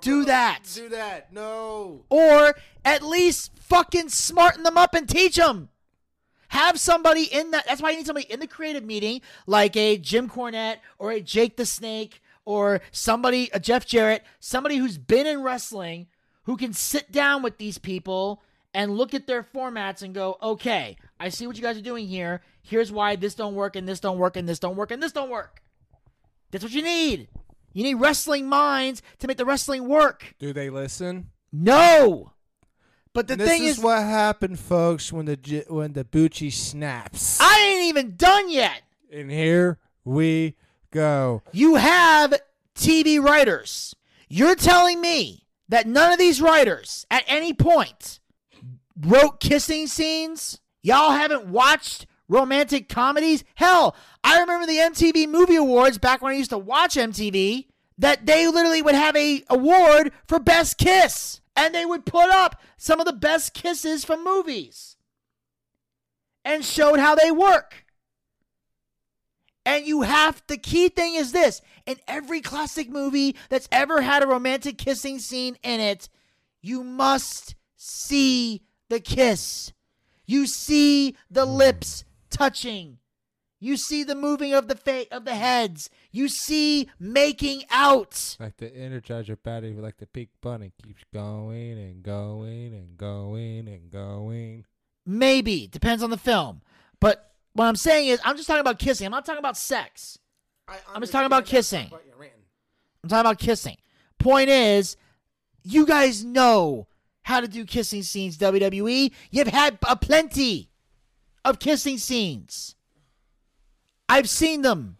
Do 0.00 0.22
uh, 0.22 0.24
that. 0.24 0.60
Do 0.74 0.88
that. 0.88 1.32
No. 1.32 2.04
Or 2.08 2.54
at 2.82 3.02
least 3.02 3.58
fucking 3.58 4.08
smarten 4.08 4.62
them 4.62 4.78
up 4.78 4.94
and 4.94 5.06
teach 5.06 5.36
them. 5.36 5.68
Have 6.48 6.80
somebody 6.80 7.24
in 7.24 7.50
that. 7.50 7.66
That's 7.66 7.82
why 7.82 7.90
you 7.90 7.98
need 7.98 8.06
somebody 8.06 8.30
in 8.32 8.40
the 8.40 8.46
creative 8.46 8.84
meeting, 8.84 9.20
like 9.46 9.76
a 9.76 9.98
Jim 9.98 10.30
Cornette 10.30 10.78
or 10.98 11.10
a 11.10 11.20
Jake 11.20 11.56
the 11.56 11.66
Snake 11.66 12.22
or 12.46 12.80
somebody, 12.90 13.50
a 13.52 13.60
Jeff 13.60 13.84
Jarrett, 13.84 14.24
somebody 14.40 14.78
who's 14.78 14.96
been 14.96 15.26
in 15.26 15.42
wrestling 15.42 16.06
who 16.44 16.56
can 16.56 16.72
sit 16.72 17.12
down 17.12 17.42
with 17.42 17.58
these 17.58 17.76
people 17.76 18.42
and 18.72 18.96
look 18.96 19.12
at 19.12 19.26
their 19.26 19.42
formats 19.42 20.00
and 20.00 20.14
go, 20.14 20.38
okay, 20.42 20.96
I 21.20 21.28
see 21.28 21.46
what 21.46 21.56
you 21.56 21.62
guys 21.62 21.76
are 21.76 21.82
doing 21.82 22.06
here. 22.06 22.40
Here's 22.62 22.90
why 22.90 23.16
this 23.16 23.34
don't 23.34 23.54
work 23.54 23.76
and 23.76 23.86
this 23.86 24.00
don't 24.00 24.16
work 24.16 24.36
and 24.36 24.48
this 24.48 24.58
don't 24.58 24.76
work 24.76 24.90
and 24.90 25.02
this 25.02 25.12
don't 25.12 25.28
work. 25.28 25.62
That's 26.50 26.64
what 26.64 26.72
you 26.72 26.82
need. 26.82 27.28
You 27.78 27.84
need 27.84 27.94
wrestling 27.94 28.48
minds 28.48 29.02
to 29.20 29.28
make 29.28 29.36
the 29.36 29.44
wrestling 29.44 29.86
work. 29.86 30.34
Do 30.40 30.52
they 30.52 30.68
listen? 30.68 31.30
No. 31.52 32.32
But 33.12 33.28
the 33.28 33.34
And 33.34 33.42
thing 33.42 33.62
is, 33.62 33.78
is, 33.78 33.84
what 33.84 34.02
happened, 34.02 34.58
folks, 34.58 35.12
when 35.12 35.26
the 35.26 35.64
when 35.68 35.92
the 35.92 36.02
Bucci 36.02 36.52
snaps. 36.52 37.38
I 37.40 37.56
ain't 37.60 37.84
even 37.84 38.16
done 38.16 38.50
yet. 38.50 38.82
and 39.12 39.30
here 39.30 39.78
we 40.04 40.56
go. 40.90 41.42
You 41.52 41.76
have 41.76 42.34
TV 42.74 43.22
writers. 43.22 43.94
You're 44.28 44.56
telling 44.56 45.00
me 45.00 45.46
that 45.68 45.86
none 45.86 46.12
of 46.12 46.18
these 46.18 46.40
writers 46.42 47.06
at 47.12 47.22
any 47.28 47.52
point 47.54 48.18
wrote 49.00 49.38
kissing 49.38 49.86
scenes? 49.86 50.60
Y'all 50.82 51.12
haven't 51.12 51.46
watched 51.46 52.06
romantic 52.28 52.88
comedies? 52.88 53.44
Hell, 53.54 53.94
I 54.24 54.40
remember 54.40 54.66
the 54.66 54.78
MTV 54.78 55.28
Movie 55.28 55.56
Awards 55.56 55.96
back 55.96 56.20
when 56.20 56.32
I 56.32 56.36
used 56.36 56.50
to 56.50 56.58
watch 56.58 56.96
MTV 56.96 57.67
that 57.98 58.26
they 58.26 58.46
literally 58.46 58.82
would 58.82 58.94
have 58.94 59.16
a 59.16 59.42
award 59.50 60.12
for 60.26 60.38
best 60.38 60.78
kiss 60.78 61.40
and 61.56 61.74
they 61.74 61.84
would 61.84 62.06
put 62.06 62.30
up 62.30 62.60
some 62.76 63.00
of 63.00 63.06
the 63.06 63.12
best 63.12 63.52
kisses 63.52 64.04
from 64.04 64.24
movies 64.24 64.96
and 66.44 66.64
showed 66.64 67.00
how 67.00 67.14
they 67.14 67.30
work. 67.30 67.84
And 69.66 69.84
you 69.84 70.02
have 70.02 70.42
the 70.46 70.56
key 70.56 70.88
thing 70.88 71.14
is 71.14 71.32
this 71.32 71.60
in 71.84 71.96
every 72.06 72.40
classic 72.40 72.88
movie 72.88 73.36
that's 73.50 73.68
ever 73.70 74.00
had 74.00 74.22
a 74.22 74.26
romantic 74.26 74.78
kissing 74.78 75.18
scene 75.18 75.58
in 75.62 75.80
it, 75.80 76.08
you 76.62 76.82
must 76.84 77.54
see 77.76 78.62
the 78.88 79.00
kiss. 79.00 79.72
You 80.24 80.46
see 80.46 81.16
the 81.30 81.44
lips 81.44 82.04
touching. 82.30 82.98
You 83.60 83.76
see 83.76 84.04
the 84.04 84.14
moving 84.14 84.54
of 84.54 84.68
the 84.68 84.76
fa- 84.76 85.06
of 85.10 85.24
the 85.24 85.34
heads. 85.34 85.90
You 86.12 86.28
see 86.28 86.88
making 87.00 87.64
out. 87.70 88.36
Like 88.38 88.56
the 88.56 88.70
Energizer 88.70 89.36
battery, 89.42 89.72
like 89.74 89.98
the 89.98 90.06
pink 90.06 90.28
bunny 90.40 90.72
keeps 90.82 91.02
going 91.12 91.72
and 91.78 92.02
going 92.02 92.72
and 92.72 92.96
going 92.96 93.66
and 93.68 93.90
going. 93.90 94.64
Maybe 95.04 95.66
depends 95.66 96.02
on 96.02 96.10
the 96.10 96.16
film. 96.18 96.62
But 97.00 97.32
what 97.54 97.64
I'm 97.64 97.76
saying 97.76 98.08
is 98.08 98.20
I'm 98.24 98.36
just 98.36 98.46
talking 98.46 98.60
about 98.60 98.78
kissing. 98.78 99.06
I'm 99.06 99.10
not 99.12 99.24
talking 99.26 99.40
about 99.40 99.56
sex. 99.56 100.18
I'm 100.94 101.00
just 101.00 101.12
talking 101.12 101.26
about 101.26 101.46
kissing. 101.46 101.90
I'm 103.02 103.08
talking 103.08 103.20
about 103.20 103.38
kissing. 103.38 103.76
Point 104.18 104.50
is, 104.50 104.96
you 105.62 105.86
guys 105.86 106.24
know 106.24 106.86
how 107.22 107.40
to 107.40 107.48
do 107.48 107.64
kissing 107.64 108.02
scenes, 108.02 108.38
WWE. 108.38 109.12
You've 109.30 109.48
had 109.48 109.78
a 109.88 109.96
plenty 109.96 110.70
of 111.44 111.58
kissing 111.58 111.98
scenes. 111.98 112.74
I've 114.08 114.28
seen 114.28 114.62
them. 114.62 114.96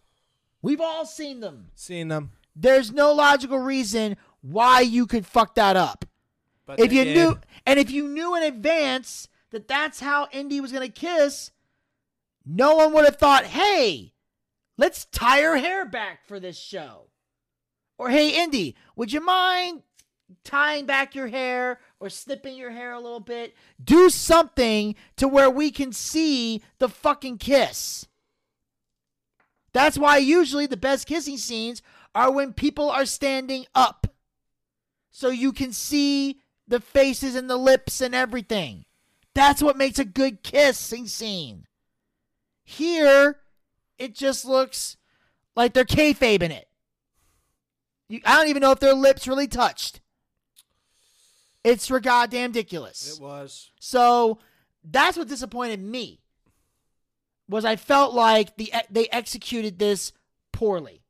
We've 0.61 0.81
all 0.81 1.05
seen 1.05 1.39
them. 1.39 1.71
Seen 1.75 2.09
them. 2.09 2.31
There's 2.55 2.91
no 2.91 3.13
logical 3.13 3.59
reason 3.59 4.17
why 4.41 4.81
you 4.81 5.05
could 5.07 5.25
fuck 5.25 5.55
that 5.55 5.75
up. 5.75 6.05
But 6.65 6.79
If 6.79 6.93
you 6.93 7.03
did. 7.05 7.15
knew, 7.15 7.39
and 7.65 7.79
if 7.79 7.89
you 7.89 8.07
knew 8.07 8.35
in 8.35 8.43
advance 8.43 9.27
that 9.51 9.67
that's 9.67 9.99
how 10.01 10.27
Indy 10.31 10.61
was 10.61 10.71
going 10.71 10.85
to 10.85 10.93
kiss, 10.93 11.51
no 12.45 12.75
one 12.75 12.93
would 12.93 13.05
have 13.05 13.15
thought, 13.15 13.45
hey, 13.45 14.13
let's 14.77 15.05
tie 15.05 15.41
her 15.41 15.57
hair 15.57 15.85
back 15.85 16.25
for 16.27 16.39
this 16.39 16.57
show. 16.59 17.07
Or, 17.97 18.09
hey, 18.09 18.41
Indy, 18.43 18.75
would 18.95 19.11
you 19.11 19.21
mind 19.21 19.81
tying 20.43 20.85
back 20.85 21.15
your 21.15 21.27
hair 21.27 21.79
or 21.99 22.09
snipping 22.09 22.55
your 22.55 22.71
hair 22.71 22.93
a 22.93 22.99
little 22.99 23.19
bit? 23.19 23.55
Do 23.83 24.09
something 24.09 24.95
to 25.17 25.27
where 25.27 25.49
we 25.49 25.71
can 25.71 25.91
see 25.91 26.61
the 26.77 26.87
fucking 26.89 27.39
kiss. 27.39 28.07
That's 29.73 29.97
why 29.97 30.17
usually 30.17 30.65
the 30.65 30.77
best 30.77 31.07
kissing 31.07 31.37
scenes 31.37 31.81
are 32.15 32.31
when 32.31 32.53
people 32.53 32.89
are 32.89 33.05
standing 33.05 33.65
up. 33.75 34.07
So 35.11 35.29
you 35.29 35.51
can 35.51 35.73
see 35.73 36.39
the 36.67 36.79
faces 36.79 37.35
and 37.35 37.49
the 37.49 37.57
lips 37.57 38.01
and 38.01 38.15
everything. 38.15 38.85
That's 39.33 39.61
what 39.61 39.77
makes 39.77 39.99
a 39.99 40.05
good 40.05 40.43
kissing 40.43 41.07
scene. 41.07 41.65
Here, 42.63 43.37
it 43.97 44.15
just 44.15 44.45
looks 44.45 44.97
like 45.55 45.73
they're 45.73 45.85
kayfabing 45.85 46.51
it. 46.51 46.67
You, 48.07 48.21
I 48.25 48.37
don't 48.37 48.49
even 48.49 48.61
know 48.61 48.71
if 48.71 48.79
their 48.79 48.93
lips 48.93 49.27
really 49.27 49.47
touched. 49.47 50.01
It's 51.63 51.87
for 51.87 51.99
goddamn 51.99 52.51
ridiculous. 52.51 53.17
It 53.17 53.21
was. 53.21 53.71
So 53.79 54.39
that's 54.83 55.17
what 55.17 55.27
disappointed 55.27 55.81
me. 55.81 56.18
Was 57.49 57.65
I 57.65 57.75
felt 57.75 58.13
like 58.13 58.55
the 58.57 58.71
they 58.89 59.07
executed 59.09 59.79
this 59.79 60.13
poorly. 60.51 61.01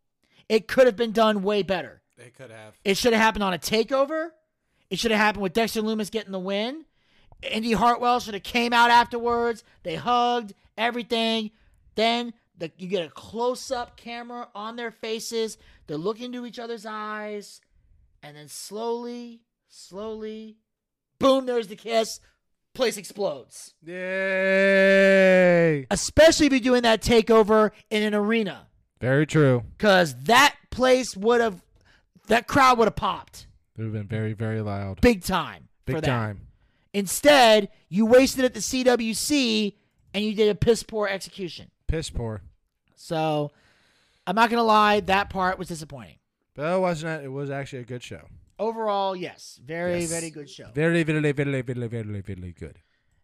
It 0.48 0.68
could 0.68 0.88
have 0.88 0.96
been 0.96 1.12
done 1.12 1.44
way 1.44 1.62
better. 1.62 2.02
They 2.18 2.30
could 2.30 2.50
have. 2.50 2.76
It 2.84 2.98
should 2.98 3.14
have 3.14 3.22
happened 3.22 3.44
on 3.44 3.54
a 3.54 3.60
takeover. 3.60 4.30
It 4.90 4.98
should 4.98 5.12
have 5.12 5.20
happened 5.20 5.44
with 5.44 5.54
Dexter 5.54 5.82
Lumis 5.82 6.10
getting 6.10 6.32
the 6.32 6.40
win. 6.40 6.86
Indi 7.42 7.74
Hartwell 7.74 8.20
should 8.20 8.34
have 8.34 8.44
came 8.44 8.74
out 8.74 8.90
afterwards. 8.90 9.64
They 9.84 9.96
hugged 9.96 10.54
everything. 10.78 11.52
Then 11.96 12.34
the, 12.58 12.72
you 12.78 12.88
get 12.88 13.06
a 13.06 13.10
close 13.10 13.72
up 13.72 13.98
camera 13.98 14.50
on 14.54 14.76
their 14.76 14.92
faces. 14.92 15.58
They're 15.88 15.98
looking 15.98 16.26
into 16.26 16.46
each 16.46 16.60
other's 16.60 16.86
eyes, 16.86 17.62
and 18.22 18.36
then 18.36 18.48
slowly, 18.48 19.42
slowly, 19.68 20.58
boom! 21.20 21.46
There's 21.46 21.68
the 21.68 21.76
kiss. 21.76 22.20
Place 22.80 22.96
explodes. 22.96 23.74
Yay! 23.86 25.86
Especially 25.92 26.46
if 26.46 26.54
you're 26.54 26.62
doing 26.62 26.84
that 26.84 27.02
takeover 27.02 27.72
in 27.90 28.04
an 28.04 28.16
arena, 28.16 28.68
Very 29.02 29.28
true. 29.28 29.66
because 29.78 30.16
that 30.24 30.56
place 30.70 31.14
would 31.18 31.42
have, 31.42 31.62
that 32.28 32.48
crowd 32.48 32.78
would 32.78 32.86
have 32.86 32.96
popped 32.96 33.48
It 33.78 33.82
would 33.82 33.88
have 33.88 33.94
been 33.94 34.08
very, 34.08 34.32
very 34.32 34.62
loud. 34.62 35.02
big 35.02 35.26
time. 35.26 35.68
Big 35.86 36.02
time. 36.04 36.48
Instead, 36.94 37.68
you 37.90 38.06
wasted 38.06 38.46
it 38.46 38.48
at 38.48 38.54
the 38.54 38.62
CWC 38.62 39.76
and 40.14 40.24
you 40.24 40.34
did 40.34 40.48
a 40.48 40.56
piss 40.56 40.82
poor 40.82 41.06
execution. 41.06 41.72
Piss 41.88 42.10
poor. 42.10 42.44
So, 42.96 43.52
I'm 44.26 44.36
not 44.36 44.50
gonna 44.50 44.64
lie, 44.64 45.02
that 45.02 45.30
part 45.30 45.60
was 45.60 45.68
disappointing. 45.68 46.16
But 46.54 46.78
it 46.78 46.80
wasn't. 46.80 47.26
It 47.26 47.30
was 47.30 47.50
actually 47.50 47.80
a 47.80 47.86
good 47.86 48.04
show. 48.04 48.22
Overall, 48.60 49.16
yes, 49.16 49.60
very 49.64 50.02
Yes. 50.02 50.10
very 50.10 50.30
good 50.30 50.50
show. 50.50 50.70
Very, 50.74 51.04
very, 51.04 51.20
very, 51.32 51.62
very, 51.62 51.88
very, 51.88 52.22
very 52.22 52.52
good. 52.52 52.78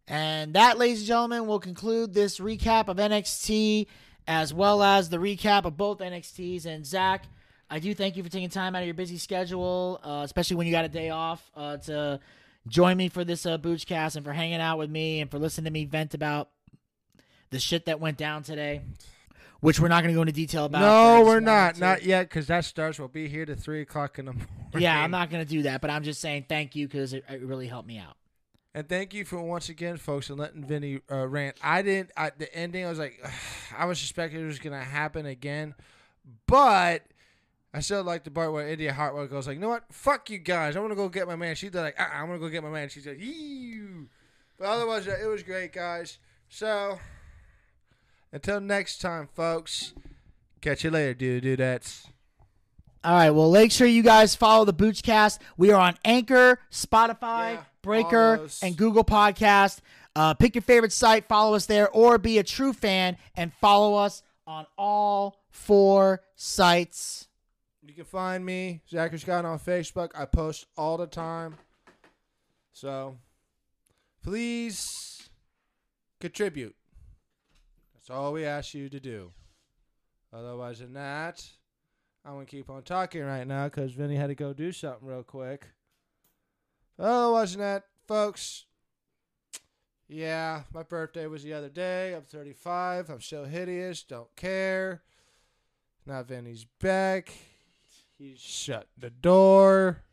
And 0.08 0.54
that, 0.54 0.78
ladies 0.78 1.00
and 1.00 1.08
gentlemen, 1.08 1.46
will 1.48 1.60
conclude 1.60 2.14
this 2.14 2.40
recap 2.40 2.88
of 2.88 2.98
NXT 2.98 3.88
as 4.28 4.54
well 4.54 4.82
as 4.82 5.10
the 5.10 5.18
recap 5.18 5.66
of 5.66 5.76
both 5.78 6.00
NXTs. 6.00 6.66
And 6.66 6.86
Zach, 6.86 7.26
I 7.70 7.80
do 7.80 7.94
thank 7.94 8.16
you 8.16 8.24
for 8.24 8.30
taking 8.30 8.50
time 8.50 8.76
out 8.76 8.82
of 8.84 8.86
your 8.88 8.94
busy 8.94 9.18
schedule, 9.18 10.00
uh, 10.04 10.22
especially 10.24 10.56
when 10.56 10.68
you 10.68 10.72
got 10.72 10.86
a 10.86 10.90
day 10.90 11.10
off, 11.10 11.52
uh, 11.56 11.78
to 11.78 12.20
join 12.68 12.98
me 12.98 13.10
for 13.10 13.24
this 13.24 13.46
uh, 13.46 13.58
Boochcast 13.58 14.16
and 14.16 14.24
for 14.26 14.32
hanging 14.34 14.62
out 14.62 14.78
with 14.78 14.90
me 14.90 15.22
and 15.22 15.30
for 15.30 15.38
listening 15.38 15.66
to 15.66 15.72
me 15.72 15.86
vent 15.86 16.14
about 16.14 16.50
the 17.50 17.60
shit 17.60 17.86
that 17.86 18.00
went 18.00 18.18
down 18.18 18.42
today, 18.44 18.82
which 19.60 19.80
we're 19.80 19.88
not 19.88 20.02
going 20.04 20.14
to 20.14 20.18
go 20.18 20.22
into 20.22 20.34
detail 20.34 20.66
about. 20.66 20.82
No, 20.82 21.26
we're 21.26 21.40
not. 21.40 21.80
Not 21.80 22.04
yet, 22.04 22.30
because 22.30 22.48
that 22.48 22.66
starts. 22.66 23.00
We'll 23.00 23.08
be 23.08 23.28
here 23.28 23.46
to 23.46 23.56
three 23.56 23.82
o'clock 23.82 24.20
in 24.20 24.26
the 24.26 24.34
morning. 24.34 24.48
Yeah, 24.78 25.02
I'm 25.02 25.12
not 25.12 25.30
going 25.30 25.44
to 25.44 25.50
do 25.50 25.64
that, 25.64 25.82
but 25.82 25.90
I'm 25.90 26.04
just 26.04 26.22
saying 26.22 26.46
thank 26.50 26.76
you 26.76 26.88
because 26.88 27.14
it, 27.14 27.24
it 27.30 27.42
really 27.42 27.68
helped 27.68 27.88
me 27.88 27.98
out. 27.98 28.16
And 28.76 28.90
thank 28.90 29.14
you 29.14 29.24
for 29.24 29.42
once 29.42 29.70
again, 29.70 29.96
folks, 29.96 30.30
and 30.30 30.38
letting 30.38 30.62
Vinny 30.62 31.00
uh, 31.10 31.26
rant. 31.26 31.56
I 31.64 31.82
didn't. 31.82 32.12
I, 32.18 32.32
the 32.38 32.54
ending, 32.54 32.86
I 32.86 32.90
was 32.90 33.00
like, 33.00 33.26
I 33.78 33.86
was 33.86 34.00
suspecting 34.00 34.42
it 34.42 34.46
was 34.46 34.60
gonna 34.60 34.84
happen 34.84 35.26
again, 35.26 35.76
but 36.46 37.04
I 37.74 37.80
still 37.80 38.04
like 38.04 38.26
the 38.26 38.32
part 38.32 38.52
where 38.52 38.68
India 38.68 38.94
Hartwell 38.94 39.28
goes 39.28 39.48
like, 39.48 39.56
you 39.56 39.62
know 39.62 39.70
what? 39.70 39.86
Fuck 39.94 40.30
you 40.30 40.40
guys. 40.40 40.76
I'm 40.76 40.82
gonna 40.82 40.96
go 40.96 41.08
get 41.08 41.26
my 41.26 41.38
man. 41.38 41.56
She's 41.56 41.74
like, 41.74 41.98
uh-uh, 41.98 42.08
I'm 42.14 42.28
gonna 42.28 42.40
go 42.40 42.50
get 42.50 42.64
my 42.64 42.70
man. 42.70 42.90
She's 42.90 43.08
like, 43.08 43.20
you. 43.20 44.10
But 44.58 44.68
otherwise, 44.68 45.08
it 45.08 45.26
was 45.26 45.42
great, 45.42 45.72
guys. 45.72 46.20
So 46.50 47.00
until 48.32 48.60
next 48.62 49.00
time, 49.00 49.28
folks. 49.34 49.94
Catch 50.62 50.84
you 50.84 50.92
later, 50.92 51.14
dude. 51.14 51.44
Do 51.44 51.56
that's. 51.56 52.08
All 53.04 53.14
right. 53.14 53.30
Well, 53.30 53.52
make 53.52 53.72
sure 53.72 53.86
you 53.88 54.02
guys 54.04 54.36
follow 54.36 54.66
the 54.66 54.74
Boochcast. 54.74 55.40
We 55.58 55.72
are 55.72 55.80
on 55.80 55.96
Anchor, 56.04 56.60
Spotify, 56.72 57.54
Yeah, 57.54 57.64
Breaker, 57.84 58.48
and 58.64 58.76
Google 58.76 59.04
Podcast. 59.04 59.80
Uh, 60.16 60.34
pick 60.34 60.56
your 60.56 60.62
favorite 60.62 60.94
site, 60.94 61.28
follow 61.28 61.56
us 61.56 61.66
there, 61.66 61.90
or 61.90 62.18
be 62.18 62.38
a 62.40 62.44
true 62.44 62.74
fan 62.74 63.18
and 63.36 63.54
follow 63.54 63.96
us 63.96 64.24
on 64.48 64.66
all 64.78 65.38
four 65.50 66.22
sites. 66.36 67.28
You 67.84 67.94
can 67.94 68.06
find 68.06 68.44
me, 68.44 68.82
Zachary 68.90 69.20
Scott, 69.20 69.46
on 69.46 69.60
Facebook. 69.60 70.12
I 70.16 70.26
post 70.26 70.66
all 70.78 70.98
the 70.98 71.06
time. 71.06 71.58
So 72.74 73.18
please 74.24 75.30
contribute. 76.20 76.76
That's 78.06 78.16
all 78.16 78.34
we 78.34 78.46
ask 78.46 78.76
you 78.76 78.88
to 78.90 79.00
do. 79.00 79.32
Otherwise 80.32 80.78
than 80.78 80.94
that, 80.94 81.44
I'm 82.24 82.34
going 82.34 82.46
to 82.46 82.52
keep 82.52 82.70
on 82.70 82.84
talking 82.84 83.24
right 83.24 83.48
now 83.48 83.64
because 83.66 83.94
Vinny 83.94 84.16
had 84.16 84.28
to 84.28 84.36
go 84.36 84.54
do 84.54 84.72
something 84.72 85.08
real 85.08 85.24
quick. 85.24 85.66
Otherwise 87.00 87.54
than 87.54 87.62
that, 87.62 87.86
folks, 88.08 88.66
Yeah, 90.08 90.62
my 90.72 90.84
birthday 90.84 91.26
was 91.26 91.42
the 91.42 91.54
other 91.54 91.70
day. 91.70 92.14
I'm 92.14 92.22
35. 92.22 93.10
I'm 93.10 93.22
still 93.22 93.46
hideous. 93.46 94.04
Don't 94.04 94.34
care. 94.36 95.02
Now 96.06 96.22
Vinny's 96.22 96.68
back. 96.80 97.34
He's 98.20 98.40
shut 98.40 98.88
the 99.00 99.10
door. 99.10 100.04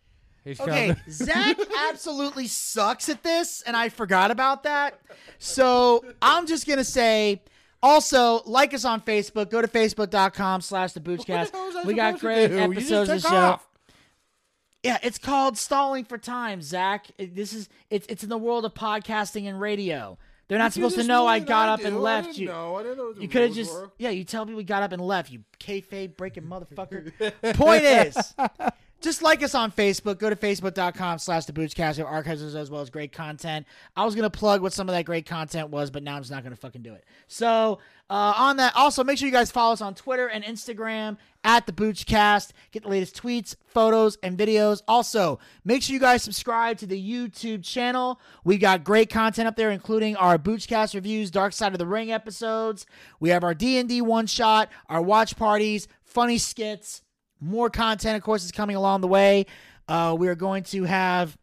He's 0.44 0.59
Okay, 0.59 0.89
coming. 0.89 1.02
Zach 1.10 1.59
absolutely 1.90 2.47
sucks 2.47 3.10
at 3.10 3.23
this, 3.23 3.62
and 3.66 3.77
I 3.77 3.90
forgot 3.90 4.31
about 4.31 4.62
that. 4.62 4.98
So 5.39 6.02
I'm 6.23 6.47
just 6.47 6.66
gonna 6.66 6.85
say. 6.85 7.43
Also, 7.82 8.42
like 8.46 8.72
us 8.74 8.84
on 8.84 9.00
Facebook. 9.00 9.50
Go 9.50 9.60
to 9.60 9.68
facebook.com 9.68 10.60
slash 10.60 10.92
the 10.92 11.00
Boochcast. 11.00 11.84
We 11.84 11.94
got 11.94 12.20
great 12.20 12.48
do? 12.48 12.54
You 12.54 12.74
just 12.74 12.92
episodes 12.92 13.10
of 13.10 13.22
the 13.22 13.28
show. 13.28 13.36
off. 13.36 13.68
Yeah, 14.82 14.98
it's 15.02 15.18
called 15.18 15.56
stalling 15.59 16.04
for 16.04 16.18
time, 16.18 16.60
Zach. 16.62 17.06
This 17.16 17.52
is 17.52 17.68
it's 17.90 18.06
it's 18.09 18.22
in 18.24 18.28
the 18.28 18.38
world 18.38 18.64
of 18.64 18.74
podcasting 18.74 19.48
and 19.48 19.60
radio. 19.60 20.18
They're 20.48 20.59
not 20.59 20.72
supposed 20.72 20.96
to 20.96 21.04
know 21.04 21.26
I 21.26 21.38
got 21.38 21.68
up 21.68 21.80
do. 21.80 21.86
and 21.86 21.96
I 21.96 22.00
left. 22.00 22.36
You 22.36 22.48
know. 22.48 22.76
I 22.76 22.82
didn't 22.82 22.98
know 22.98 23.14
you 23.18 23.28
could 23.28 23.42
have 23.42 23.54
just 23.54 23.72
were. 23.72 23.90
yeah. 23.98 24.10
You 24.10 24.24
tell 24.24 24.44
me 24.44 24.54
we 24.54 24.64
got 24.64 24.82
up 24.82 24.92
and 24.92 25.00
left. 25.00 25.30
You 25.30 25.44
kayfabe 25.60 26.16
breaking 26.16 26.42
motherfucker. 26.48 27.12
Point 27.54 27.84
is, 27.84 28.34
just 29.03 29.23
like 29.23 29.43
us 29.43 29.55
on 29.55 29.73
Facebook. 29.73 30.19
Go 30.19 30.31
to 30.31 30.37
facebook.com 30.37 31.19
slash 31.19 31.45
the 31.45 31.53
Boochcast. 31.53 31.97
We 31.97 32.03
have 32.03 32.07
archives 32.07 32.43
as 32.43 32.70
well 32.70 32.81
as 32.81 32.91
great 32.91 33.12
content. 33.12 33.66
I 33.97 34.05
was 34.05 34.15
gonna 34.15 34.31
plug 34.31 34.62
what 34.62 34.73
some 34.73 34.89
of 34.89 34.95
that 34.95 35.05
great 35.05 35.27
content 35.27 35.70
was, 35.70 35.91
but 35.91 36.03
now 36.03 36.16
I'm 36.16 36.23
just 36.23 36.31
not 36.31 36.43
gonna 36.43 36.57
fucking 36.57 36.83
do 36.83 36.95
it. 36.95 37.05
So 37.29 37.79
uh, 38.09 38.35
on 38.37 38.57
that, 38.59 38.74
also 38.77 39.05
make 39.05 39.19
sure 39.19 39.27
you 39.27 39.33
guys 39.33 39.51
follow 39.51 39.73
us 39.73 39.81
on 39.81 39.95
Twitter 39.95 40.29
and 40.29 40.45
Instagram 40.45 41.16
at 41.45 41.66
the 41.66 41.73
Boochcast. 41.73 42.51
Get 42.70 42.83
the 42.83 42.89
latest 42.89 43.20
tweets, 43.20 43.57
photos, 43.66 44.19
and 44.23 44.39
videos. 44.39 44.83
Also, 44.87 45.39
make 45.65 45.83
sure 45.83 45.95
you 45.95 46.01
guys 46.01 46.23
subscribe 46.23 46.79
to 46.79 46.87
the 46.87 47.01
YouTube 47.01 47.65
channel. 47.65 48.20
We 48.45 48.59
got 48.59 48.85
great 48.85 49.11
content 49.11 49.49
up 49.49 49.57
there, 49.57 49.70
including 49.70 50.16
our 50.16 50.39
Boochcast 50.39 50.95
reviews, 50.95 51.31
Dark 51.31 51.53
Side 51.53 51.73
of 51.73 51.79
the 51.79 51.87
Ring 51.87 52.12
episodes. 52.12 52.87
We 53.19 53.31
have 53.31 53.45
our 53.45 53.55
D 53.55 53.79
and 53.79 53.89
D 53.89 54.01
one 54.01 54.27
shot, 54.27 54.70
our 54.89 55.03
watch 55.03 55.37
parties, 55.37 55.89
funny 56.03 56.39
skits. 56.39 57.03
More 57.43 57.69
content, 57.70 58.16
of 58.16 58.23
course, 58.23 58.44
is 58.44 58.52
coming 58.52 58.77
along 58.77 59.01
the 59.01 59.09
way. 59.09 59.47
Uh, 59.89 60.14
we 60.16 60.28
are 60.28 60.36
going 60.36 60.62
to 60.62 60.85
have 60.85 61.36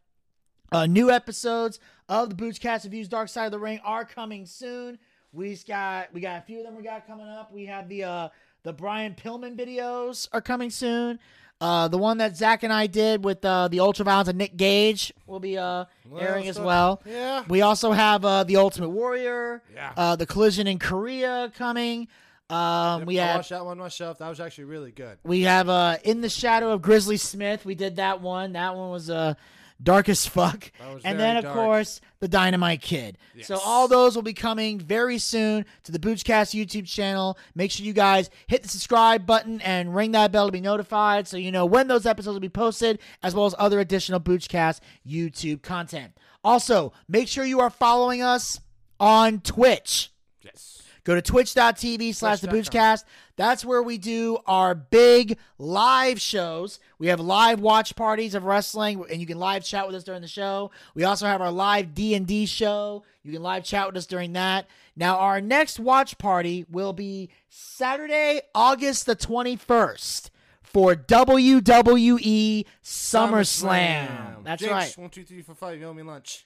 uh, 0.71 0.85
new 0.85 1.11
episodes 1.11 1.77
of 2.07 2.29
the 2.29 2.35
Boochcast 2.35 2.85
reviews 2.85 3.09
Dark 3.09 3.27
Side 3.27 3.45
of 3.47 3.51
the 3.51 3.59
Ring 3.59 3.81
are 3.83 4.05
coming 4.05 4.45
soon. 4.45 4.97
We've 5.33 5.63
got 5.65 6.11
we 6.13 6.21
got 6.21 6.37
a 6.39 6.41
few 6.41 6.59
of 6.59 6.65
them 6.65 6.75
we 6.77 6.83
got 6.83 7.05
coming 7.05 7.27
up. 7.27 7.51
We 7.51 7.65
have 7.65 7.89
the 7.89 8.03
uh 8.05 8.29
the 8.63 8.71
Brian 8.73 9.13
Pillman 9.13 9.57
videos 9.57 10.27
are 10.31 10.41
coming 10.41 10.69
soon. 10.69 11.19
Uh, 11.61 11.89
the 11.89 11.97
one 11.97 12.17
that 12.19 12.37
Zach 12.37 12.63
and 12.63 12.71
I 12.71 12.87
did 12.87 13.25
with 13.25 13.43
uh, 13.43 13.67
the 13.67 13.77
Ultraviolence 13.79 14.29
and 14.29 14.37
Nick 14.37 14.55
Gage 14.55 15.11
will 15.27 15.41
be 15.41 15.57
uh, 15.57 15.83
airing 16.17 16.47
as 16.47 16.55
so- 16.55 16.63
well. 16.63 17.01
Yeah. 17.05 17.43
We 17.49 17.61
also 17.61 17.91
have 17.91 18.23
uh, 18.23 18.45
the 18.45 18.55
Ultimate 18.55 18.89
Warrior, 18.89 19.61
Yeah. 19.75 19.91
uh, 19.97 20.15
the 20.15 20.25
Collision 20.25 20.67
in 20.67 20.79
Korea 20.79 21.51
coming. 21.57 22.07
Um, 22.49 23.05
we 23.05 23.19
I 23.19 23.27
have 23.27 23.35
watched 23.37 23.49
that 23.51 23.65
one 23.65 23.77
myself. 23.77 24.17
That 24.19 24.29
was 24.29 24.39
actually 24.39 24.65
really 24.65 24.91
good. 24.91 25.17
we 25.23 25.41
have 25.41 25.69
uh 25.69 25.97
in 26.03 26.21
the 26.21 26.29
shadow 26.29 26.71
of 26.71 26.81
Grizzly 26.81 27.17
Smith. 27.17 27.65
We 27.65 27.75
did 27.75 27.97
that 27.97 28.21
one. 28.21 28.53
That 28.53 28.75
one 28.75 28.89
was 28.89 29.09
uh 29.09 29.35
dark 29.81 30.09
as 30.09 30.25
fuck. 30.25 30.71
And 31.03 31.19
then 31.19 31.37
of 31.37 31.43
dark. 31.43 31.55
course 31.55 32.01
the 32.19 32.27
Dynamite 32.27 32.81
Kid. 32.81 33.17
So 33.41 33.57
all 33.63 33.87
those 33.87 34.15
will 34.15 34.23
be 34.23 34.33
coming 34.33 34.79
very 34.79 35.17
soon 35.19 35.65
to 35.83 35.91
the 35.91 35.99
Boochcast 35.99 36.53
YouTube 36.53 36.85
channel. 36.85 37.37
Make 37.55 37.71
sure 37.71 37.85
you 37.85 37.93
guys 37.93 38.29
hit 38.47 38.63
the 38.63 38.67
subscribe 38.67 39.25
button 39.25 39.61
and 39.61 39.95
ring 39.95 40.11
that 40.11 40.31
bell 40.31 40.47
to 40.47 40.51
be 40.51 40.59
notified 40.59 41.27
so 41.27 41.37
you 41.37 41.51
know 41.51 41.65
when 41.65 41.87
those 41.87 42.05
episodes 42.05 42.33
will 42.33 42.41
be 42.41 42.49
posted, 42.49 42.99
as 43.23 43.33
well 43.33 43.45
as 43.45 43.55
other 43.57 43.79
additional 43.79 44.19
Boochcast 44.19 44.79
YouTube 45.07 45.61
content. 45.61 46.13
Also, 46.43 46.93
make 47.07 47.27
sure 47.27 47.45
you 47.45 47.59
are 47.59 47.69
following 47.69 48.21
us 48.21 48.59
on 48.99 49.39
Twitch. 49.39 50.11
Yes. 50.41 50.78
Go 51.03 51.15
to 51.15 51.21
twitch.tv 51.21 52.13
slash 52.15 52.41
the. 52.41 52.47
Boochcast. 52.47 53.03
That's 53.35 53.63
where 53.63 53.81
we 53.81 53.97
do 53.97 54.37
our 54.45 54.75
big 54.75 55.37
live 55.57 56.19
shows. 56.19 56.79
We 56.97 57.07
have 57.07 57.19
live 57.19 57.61
watch 57.61 57.95
parties 57.95 58.35
of 58.35 58.43
wrestling, 58.43 59.03
and 59.09 59.21
you 59.21 59.25
can 59.25 59.39
live 59.39 59.63
chat 59.63 59.87
with 59.87 59.95
us 59.95 60.03
during 60.03 60.21
the 60.21 60.27
show. 60.27 60.71
We 60.93 61.03
also 61.03 61.25
have 61.25 61.41
our 61.41 61.51
live 61.51 61.93
D&D 61.93 62.45
show. 62.47 63.03
You 63.23 63.31
can 63.31 63.41
live 63.41 63.63
chat 63.63 63.87
with 63.87 63.97
us 63.97 64.05
during 64.05 64.33
that. 64.33 64.67
Now, 64.95 65.17
our 65.17 65.39
next 65.39 65.79
watch 65.79 66.17
party 66.17 66.65
will 66.69 66.93
be 66.93 67.29
Saturday, 67.47 68.41
August 68.53 69.05
the 69.05 69.15
21st 69.15 70.29
for 70.61 70.95
WWE 70.95 72.65
SummerSlam. 72.83 74.43
That's 74.43 74.61
Jinx, 74.61 74.71
right. 74.71 74.97
One, 74.97 75.09
two, 75.09 75.23
three, 75.23 75.41
four, 75.41 75.55
five. 75.55 75.79
You 75.79 75.87
owe 75.87 75.93
me 75.93 76.03
lunch. 76.03 76.45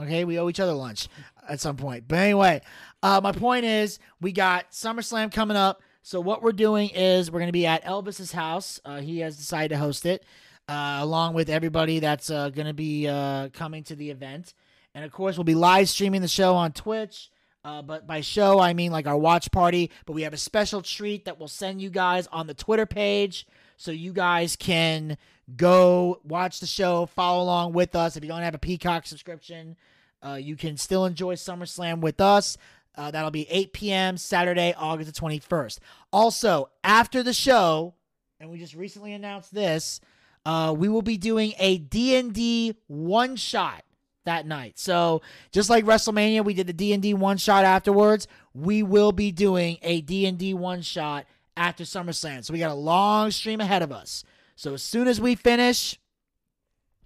Okay, 0.00 0.24
we 0.24 0.38
owe 0.38 0.48
each 0.50 0.60
other 0.60 0.74
lunch 0.74 1.08
at 1.48 1.60
some 1.60 1.76
point. 1.76 2.04
But 2.06 2.18
anyway, 2.18 2.60
uh, 3.02 3.20
my 3.22 3.32
point 3.32 3.64
is 3.64 3.98
we 4.20 4.30
got 4.32 4.72
SummerSlam 4.72 5.32
coming 5.32 5.56
up. 5.56 5.82
So 6.02 6.20
what 6.20 6.42
we're 6.42 6.52
doing 6.52 6.90
is 6.90 7.30
we're 7.30 7.40
going 7.40 7.48
to 7.48 7.52
be 7.52 7.66
at 7.66 7.84
Elvis's 7.84 8.30
house. 8.30 8.78
Uh, 8.84 9.00
he 9.00 9.20
has 9.20 9.36
decided 9.36 9.70
to 9.70 9.78
host 9.78 10.04
it, 10.06 10.24
uh, 10.68 10.98
along 11.00 11.34
with 11.34 11.48
everybody 11.48 11.98
that's 11.98 12.30
uh, 12.30 12.50
going 12.50 12.66
to 12.66 12.74
be 12.74 13.08
uh, 13.08 13.48
coming 13.54 13.82
to 13.84 13.96
the 13.96 14.10
event. 14.10 14.54
And 14.94 15.04
of 15.04 15.12
course, 15.12 15.36
we'll 15.36 15.44
be 15.44 15.54
live 15.54 15.88
streaming 15.88 16.20
the 16.20 16.28
show 16.28 16.54
on 16.54 16.72
Twitch. 16.72 17.30
Uh, 17.64 17.82
but 17.82 18.06
by 18.06 18.20
show, 18.20 18.60
I 18.60 18.74
mean 18.74 18.92
like 18.92 19.06
our 19.06 19.16
watch 19.16 19.50
party. 19.50 19.90
But 20.04 20.12
we 20.12 20.22
have 20.22 20.32
a 20.32 20.38
special 20.38 20.82
treat 20.82 21.24
that 21.24 21.38
we'll 21.38 21.48
send 21.48 21.80
you 21.80 21.90
guys 21.90 22.28
on 22.28 22.46
the 22.46 22.54
Twitter 22.54 22.86
page 22.86 23.46
so 23.76 23.90
you 23.90 24.12
guys 24.12 24.56
can 24.56 25.16
go 25.54 26.20
watch 26.24 26.60
the 26.60 26.66
show, 26.66 27.06
follow 27.06 27.42
along 27.42 27.72
with 27.72 27.94
us. 27.94 28.16
If 28.16 28.24
you 28.24 28.28
don't 28.28 28.42
have 28.42 28.54
a 28.54 28.58
Peacock 28.58 29.06
subscription, 29.06 29.76
uh, 30.24 30.34
you 30.34 30.56
can 30.56 30.76
still 30.76 31.04
enjoy 31.04 31.34
SummerSlam 31.34 32.00
with 32.00 32.20
us. 32.20 32.56
Uh, 32.96 33.10
that'll 33.10 33.30
be 33.30 33.48
8 33.50 33.72
p.m. 33.72 34.16
Saturday, 34.16 34.74
August 34.76 35.14
the 35.14 35.20
21st. 35.20 35.78
Also, 36.12 36.70
after 36.82 37.22
the 37.22 37.34
show, 37.34 37.94
and 38.40 38.50
we 38.50 38.58
just 38.58 38.74
recently 38.74 39.12
announced 39.12 39.54
this, 39.54 40.00
uh, 40.46 40.74
we 40.76 40.88
will 40.88 41.02
be 41.02 41.18
doing 41.18 41.52
a 41.58 41.78
D&D 41.78 42.76
one 42.86 43.36
shot 43.36 43.84
that 44.24 44.46
night. 44.46 44.78
So 44.78 45.22
just 45.52 45.68
like 45.70 45.84
WrestleMania, 45.84 46.44
we 46.44 46.54
did 46.54 46.66
the 46.66 46.72
D&D 46.72 47.14
one 47.14 47.36
shot 47.36 47.64
afterwards. 47.64 48.26
We 48.54 48.82
will 48.82 49.12
be 49.12 49.32
doing 49.32 49.78
a 49.82 50.00
D&D 50.00 50.54
one 50.54 50.82
shot 50.82 51.26
after 51.56 51.84
SummerSlam. 51.84 52.44
So 52.44 52.52
we 52.52 52.58
got 52.58 52.70
a 52.70 52.74
long 52.74 53.30
stream 53.30 53.60
ahead 53.60 53.82
of 53.82 53.92
us. 53.92 54.24
So 54.56 54.74
as 54.74 54.82
soon 54.82 55.06
as 55.06 55.20
we 55.20 55.34
finish 55.36 55.98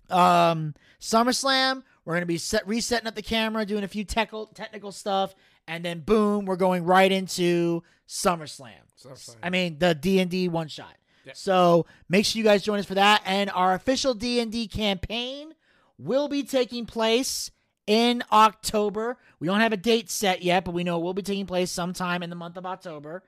um, 0.09 0.75
SummerSlam, 1.01 1.83
we're 2.05 2.15
gonna 2.15 2.27
be 2.27 2.39
set, 2.39 2.67
resetting 2.67 3.07
up 3.07 3.15
the 3.15 3.23
camera, 3.23 3.67
doing 3.67 3.85
a 3.85 3.89
few 3.89 4.05
technical 4.05 4.47
technical 4.47 4.93
stuff, 4.93 5.35
and 5.69 5.85
then 5.85 6.01
boom, 6.01 6.47
we're 6.47 6.57
going 6.57 6.85
right 6.85 7.13
into 7.13 7.83
SummerSlam. 8.09 8.73
SummerSlam. 8.99 9.37
I 9.43 9.51
mean 9.51 9.79
the 9.79 9.95
D 9.95 10.21
and 10.21 10.31
D 10.31 10.49
one 10.49 10.69
shot. 10.69 10.97
So 11.35 11.87
make 12.09 12.25
sure 12.25 12.39
you 12.39 12.45
guys 12.45 12.63
join 12.63 12.79
us 12.79 12.87
for 12.87 12.95
that. 12.95 13.23
And 13.25 13.51
our 13.51 13.75
official 13.75 14.15
D 14.15 14.41
and 14.41 14.51
D 14.51 14.67
campaign 14.67 15.55
will 15.99 16.29
be 16.29 16.43
taking 16.43 16.87
place 16.87 17.51
in 17.87 18.23
October. 18.33 19.19
We 19.39 19.47
don't 19.47 19.61
have 19.61 19.73
a 19.73 19.77
date 19.77 20.11
set 20.11 20.43
yet, 20.43 20.65
but 20.65 20.73
we 20.73 20.83
know 20.83 20.99
it 20.99 21.03
will 21.03 21.15
be 21.15 21.23
taking 21.23 21.47
place 21.47 21.71
sometime 21.71 22.23
in 22.23 22.31
the 22.31 22.37
month 22.37 22.57
of 22.57 22.67
October. 22.67 23.23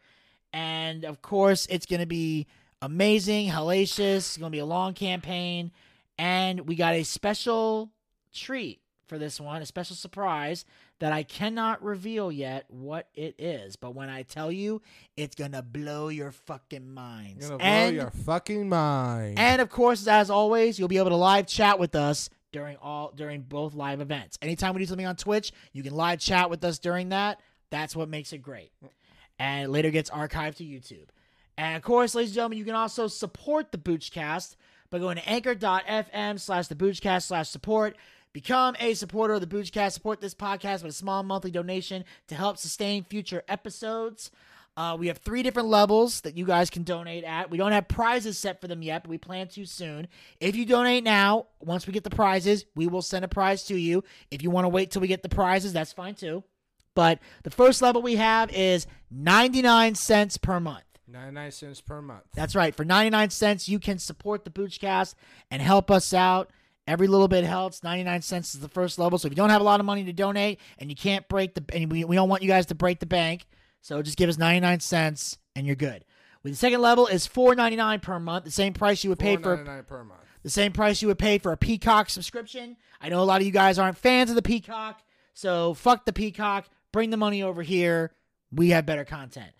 And 0.52 1.04
of 1.04 1.22
course, 1.22 1.66
it's 1.70 1.86
going 1.86 2.00
to 2.00 2.06
be 2.06 2.46
amazing, 2.82 3.48
hellacious. 3.48 4.16
It's 4.16 4.36
going 4.36 4.50
to 4.50 4.54
be 4.54 4.60
a 4.60 4.66
long 4.66 4.92
campaign. 4.92 5.72
And 6.18 6.68
we 6.68 6.74
got 6.74 6.94
a 6.94 7.04
special 7.04 7.90
treat 8.34 8.80
for 9.06 9.18
this 9.18 9.40
one, 9.40 9.62
a 9.62 9.66
special 9.66 9.96
surprise 9.96 10.64
that 10.98 11.12
I 11.12 11.22
cannot 11.22 11.82
reveal 11.82 12.30
yet 12.30 12.64
what 12.68 13.08
it 13.14 13.34
is. 13.38 13.76
But 13.76 13.94
when 13.94 14.08
I 14.08 14.22
tell 14.22 14.52
you, 14.52 14.82
it's 15.16 15.34
going 15.34 15.52
to 15.52 15.62
blow 15.62 16.08
your 16.08 16.32
fucking 16.32 16.92
minds. 16.92 17.48
You're 17.48 17.58
gonna 17.58 17.58
blow 17.58 17.66
and, 17.66 17.96
your 17.96 18.10
fucking 18.10 18.68
mind. 18.68 19.38
and 19.38 19.60
of 19.60 19.68
course, 19.68 20.06
as 20.06 20.30
always, 20.30 20.78
you'll 20.78 20.88
be 20.88 20.98
able 20.98 21.10
to 21.10 21.16
live 21.16 21.46
chat 21.46 21.78
with 21.78 21.94
us 21.94 22.30
during 22.52 22.76
all 22.76 23.12
during 23.14 23.40
both 23.42 23.74
live 23.74 24.00
events. 24.00 24.38
Anytime 24.42 24.74
we 24.74 24.80
do 24.80 24.86
something 24.86 25.06
on 25.06 25.16
Twitch, 25.16 25.52
you 25.72 25.82
can 25.82 25.94
live 25.94 26.20
chat 26.20 26.50
with 26.50 26.62
us 26.64 26.78
during 26.78 27.08
that. 27.08 27.40
That's 27.70 27.96
what 27.96 28.08
makes 28.08 28.32
it 28.32 28.38
great. 28.38 28.70
And 29.38 29.64
it 29.64 29.68
later 29.68 29.90
gets 29.90 30.10
archived 30.10 30.56
to 30.56 30.64
YouTube. 30.64 31.06
And 31.56 31.76
of 31.76 31.82
course, 31.82 32.14
ladies 32.14 32.30
and 32.30 32.34
gentlemen, 32.36 32.58
you 32.58 32.64
can 32.64 32.74
also 32.74 33.06
support 33.06 33.72
the 33.72 33.78
Boochcast 33.78 34.56
by 34.90 34.98
going 34.98 35.16
to 35.16 35.28
anchor.fm 35.28 36.40
slash 36.40 36.68
the 36.68 36.74
Boochcast 36.74 37.24
slash 37.24 37.48
support. 37.48 37.96
Become 38.32 38.76
a 38.80 38.94
supporter 38.94 39.34
of 39.34 39.40
the 39.40 39.46
Boochcast. 39.46 39.92
Support 39.92 40.20
this 40.20 40.34
podcast 40.34 40.82
with 40.82 40.92
a 40.92 40.96
small 40.96 41.22
monthly 41.22 41.50
donation 41.50 42.04
to 42.28 42.34
help 42.34 42.56
sustain 42.56 43.04
future 43.04 43.42
episodes. 43.48 44.30
Uh, 44.74 44.96
we 44.98 45.08
have 45.08 45.18
three 45.18 45.42
different 45.42 45.68
levels 45.68 46.22
that 46.22 46.36
you 46.36 46.46
guys 46.46 46.70
can 46.70 46.82
donate 46.82 47.24
at. 47.24 47.50
We 47.50 47.58
don't 47.58 47.72
have 47.72 47.88
prizes 47.88 48.38
set 48.38 48.60
for 48.60 48.68
them 48.68 48.80
yet, 48.80 49.02
but 49.02 49.10
we 49.10 49.18
plan 49.18 49.48
to 49.48 49.66
soon. 49.66 50.08
If 50.40 50.56
you 50.56 50.64
donate 50.64 51.04
now, 51.04 51.46
once 51.60 51.86
we 51.86 51.92
get 51.92 52.04
the 52.04 52.10
prizes, 52.10 52.64
we 52.74 52.86
will 52.86 53.02
send 53.02 53.22
a 53.22 53.28
prize 53.28 53.64
to 53.64 53.76
you. 53.76 54.02
If 54.30 54.42
you 54.42 54.50
want 54.50 54.64
to 54.64 54.70
wait 54.70 54.90
till 54.90 55.02
we 55.02 55.08
get 55.08 55.22
the 55.22 55.28
prizes, 55.28 55.74
that's 55.74 55.92
fine 55.92 56.14
too. 56.14 56.42
But 56.94 57.18
the 57.42 57.50
first 57.50 57.82
level 57.82 58.00
we 58.00 58.16
have 58.16 58.50
is 58.50 58.86
99 59.10 59.94
cents 59.94 60.38
per 60.38 60.58
month. 60.58 60.84
99 61.12 61.50
cents 61.50 61.80
per 61.80 62.00
month. 62.02 62.24
That's 62.34 62.54
right. 62.54 62.74
For 62.74 62.84
99 62.84 63.30
cents, 63.30 63.68
you 63.68 63.78
can 63.78 63.98
support 63.98 64.44
the 64.44 64.50
Boochcast 64.50 65.14
and 65.50 65.60
help 65.60 65.90
us 65.90 66.12
out 66.14 66.50
Every 66.86 67.06
little 67.06 67.28
bit 67.28 67.44
helps. 67.44 67.84
99 67.84 68.22
cents 68.22 68.54
is 68.54 68.60
the 68.60 68.68
first 68.68 68.98
level. 68.98 69.18
So 69.18 69.26
if 69.26 69.32
you 69.32 69.36
don't 69.36 69.50
have 69.50 69.60
a 69.60 69.64
lot 69.64 69.78
of 69.78 69.86
money 69.86 70.04
to 70.04 70.12
donate 70.12 70.58
and 70.78 70.90
you 70.90 70.96
can't 70.96 71.28
break 71.28 71.54
the 71.54 71.64
and 71.72 71.90
we, 71.92 72.04
we 72.04 72.16
don't 72.16 72.28
want 72.28 72.42
you 72.42 72.48
guys 72.48 72.66
to 72.66 72.74
break 72.74 72.98
the 72.98 73.06
bank, 73.06 73.46
so 73.80 74.02
just 74.02 74.18
give 74.18 74.28
us 74.28 74.36
99 74.36 74.80
cents 74.80 75.38
and 75.54 75.66
you're 75.66 75.76
good. 75.76 76.04
With 76.42 76.54
the 76.54 76.56
second 76.56 76.80
level 76.80 77.06
is 77.06 77.28
4.99 77.28 78.02
per 78.02 78.18
month, 78.18 78.44
the 78.44 78.50
same 78.50 78.72
price 78.72 79.04
you 79.04 79.10
would 79.10 79.20
pay 79.20 79.36
for 79.36 79.58
$4.99 79.58 79.86
per 79.86 80.04
month. 80.04 80.20
the 80.42 80.50
same 80.50 80.72
price 80.72 81.00
you 81.02 81.08
would 81.08 81.20
pay 81.20 81.38
for 81.38 81.52
a 81.52 81.56
Peacock 81.56 82.10
subscription. 82.10 82.76
I 83.00 83.08
know 83.10 83.22
a 83.22 83.24
lot 83.24 83.40
of 83.40 83.46
you 83.46 83.52
guys 83.52 83.78
aren't 83.78 83.96
fans 83.96 84.30
of 84.30 84.34
the 84.34 84.42
Peacock, 84.42 85.02
so 85.34 85.74
fuck 85.74 86.04
the 86.04 86.12
Peacock. 86.12 86.66
Bring 86.90 87.10
the 87.10 87.16
money 87.16 87.44
over 87.44 87.62
here. 87.62 88.10
We 88.50 88.70
have 88.70 88.84
better 88.84 89.04
content. 89.04 89.52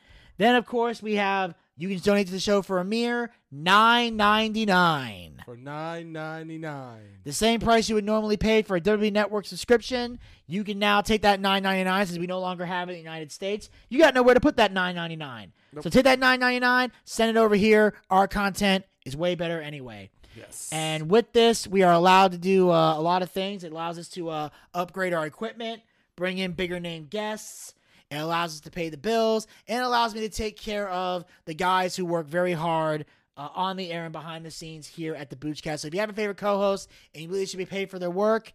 Then, 0.43 0.57
of 0.57 0.67
course, 0.67 1.01
we 1.01 1.15
have 1.15 1.55
you 1.77 1.89
can 1.89 1.99
donate 1.99 2.27
to 2.27 2.33
the 2.33 2.41
show 2.41 2.63
for 2.63 2.81
a 2.81 2.85
mere 2.85 3.31
nine 3.53 4.17
ninety 4.17 4.67
nine. 4.67 5.41
For 5.45 5.57
nine 5.57 6.11
ninety 6.11 6.59
nine. 6.59 7.21
The 7.23 7.33
same 7.33 7.61
price 7.61 7.89
you 7.89 7.95
would 7.95 8.05
normally 8.05 8.37
pay 8.37 8.63
for 8.63 8.75
a 8.75 8.81
WWE 8.81 9.13
Network 9.13 9.47
subscription. 9.47 10.19
You 10.49 10.65
can 10.65 10.81
now 10.81 11.01
take 11.01 11.23
that 11.23 11.39
nine 11.39 11.63
ninety 11.63 11.85
nine 11.85 12.07
since 12.07 12.19
we 12.19 12.27
no 12.27 12.41
longer 12.41 12.67
have 12.67 12.89
it 12.89 12.95
in 12.95 12.99
the 12.99 13.05
United 13.05 13.31
States. 13.31 13.71
You 13.89 14.01
got 14.01 14.17
nowhere 14.17 14.35
to 14.35 14.41
put 14.41 14.57
that 14.57 14.73
nine 14.73 14.97
ninety 14.97 15.15
nine. 15.15 15.53
So 15.81 15.89
take 15.89 16.03
that 16.07 16.19
nine 16.19 16.41
ninety 16.41 16.59
nine, 16.59 16.91
send 17.05 17.37
it 17.37 17.41
over 17.41 17.55
here. 17.55 17.95
Our 18.11 18.27
content 18.27 18.85
is 19.07 19.17
way 19.17 19.37
better 19.37 19.63
anyway. 19.63 20.11
Yes. 20.37 20.71
And 20.73 21.09
with 21.09 21.33
this, 21.33 21.69
we 21.69 21.85
are 21.85 21.93
allowed 21.93 22.33
to 22.33 22.39
do 22.39 22.69
uh, 22.69 22.99
a 22.99 23.01
lot 23.01 23.23
of 23.23 23.31
things. 23.31 23.63
It 23.63 23.71
allows 23.71 23.97
us 23.97 24.09
to 24.09 24.31
uh, 24.31 24.49
upgrade 24.75 25.15
our 25.15 25.25
equipment, 25.25 25.83
bring 26.17 26.39
in 26.39 26.51
bigger 26.51 26.81
name 26.81 27.07
guests. 27.09 27.75
It 28.13 28.21
allows 28.21 28.55
us 28.55 28.61
to 28.61 28.71
pay 28.71 28.91
the 28.91 28.97
bills, 28.99 29.47
and 29.67 29.83
allows 29.83 30.15
me 30.15 30.21
to 30.21 30.29
take 30.29 30.59
care 30.59 30.89
of 30.89 31.25
the 31.47 31.55
guys 31.55 31.97
who 31.97 32.05
work 32.05 32.27
very 32.27 32.53
hard 32.53 33.07
uh, 33.37 33.49
on 33.55 33.77
the 33.77 33.91
air 33.91 34.05
and 34.05 34.13
behind 34.13 34.45
the 34.45 34.51
scenes 34.51 34.87
here 34.87 35.15
at 35.15 35.31
the 35.31 35.37
Boochcast. 35.37 35.81
So 35.81 35.89
if 35.89 35.95
you 35.95 36.01
have 36.01 36.11
a 36.11 36.15
favorite 36.15 36.37
co-host 36.37 36.91
and 37.15 37.23
you 37.23 37.29
believe 37.29 37.43
they 37.43 37.47
should 37.47 37.57
be 37.57 37.65
paid 37.65 37.91
for 37.91 37.99
their 37.99 38.11
work, 38.11 38.53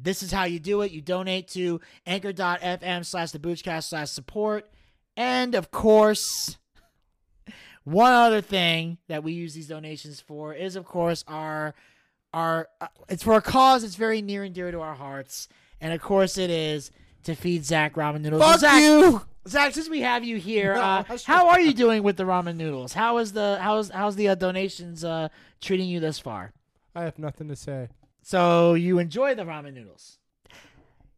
this 0.00 0.22
is 0.22 0.30
how 0.30 0.44
you 0.44 0.60
do 0.60 0.82
it. 0.82 0.92
You 0.92 1.00
donate 1.00 1.48
to 1.48 1.80
anchor.fm 2.06 3.04
slash 3.04 3.32
the 3.32 3.38
Boochcast 3.38 3.88
slash 3.88 4.10
support. 4.10 4.70
And 5.16 5.54
of 5.54 5.70
course, 5.70 6.56
one 7.84 8.12
other 8.12 8.40
thing 8.40 8.98
that 9.08 9.24
we 9.24 9.32
use 9.32 9.54
these 9.54 9.68
donations 9.68 10.20
for 10.20 10.54
is, 10.54 10.76
of 10.76 10.84
course, 10.84 11.24
our 11.26 11.74
our 12.32 12.68
uh, 12.80 12.86
it's 13.08 13.24
for 13.24 13.34
a 13.34 13.42
cause 13.42 13.82
that's 13.82 13.96
very 13.96 14.22
near 14.22 14.44
and 14.44 14.54
dear 14.54 14.70
to 14.70 14.80
our 14.80 14.94
hearts, 14.94 15.48
and 15.80 15.92
of 15.92 16.00
course, 16.00 16.38
it 16.38 16.48
is 16.48 16.90
to 17.24 17.34
feed 17.34 17.64
Zach 17.64 17.94
ramen 17.94 18.20
noodles. 18.22 18.42
Fuck 18.42 18.60
Zach, 18.60 18.82
you! 18.82 19.22
Zach. 19.48 19.74
Since 19.74 19.88
we 19.88 20.00
have 20.00 20.24
you 20.24 20.36
here, 20.36 20.74
No, 20.76 20.80
uh, 20.80 21.18
how 21.24 21.48
are 21.48 21.60
you 21.60 21.72
doing 21.74 22.02
with 22.02 22.16
the 22.16 22.24
ramen 22.24 22.56
noodles? 22.56 22.92
How 22.92 23.18
is 23.18 23.32
the 23.32 23.58
how's 23.60 23.90
how's 23.90 24.16
the 24.16 24.28
uh, 24.28 24.34
donations 24.34 25.04
uh, 25.04 25.28
treating 25.60 25.88
you 25.88 26.00
thus 26.00 26.18
far? 26.18 26.52
I 26.94 27.02
have 27.02 27.18
nothing 27.18 27.48
to 27.48 27.56
say. 27.56 27.88
So 28.22 28.74
you 28.74 28.98
enjoy 28.98 29.34
the 29.34 29.44
ramen 29.44 29.74
noodles. 29.74 30.18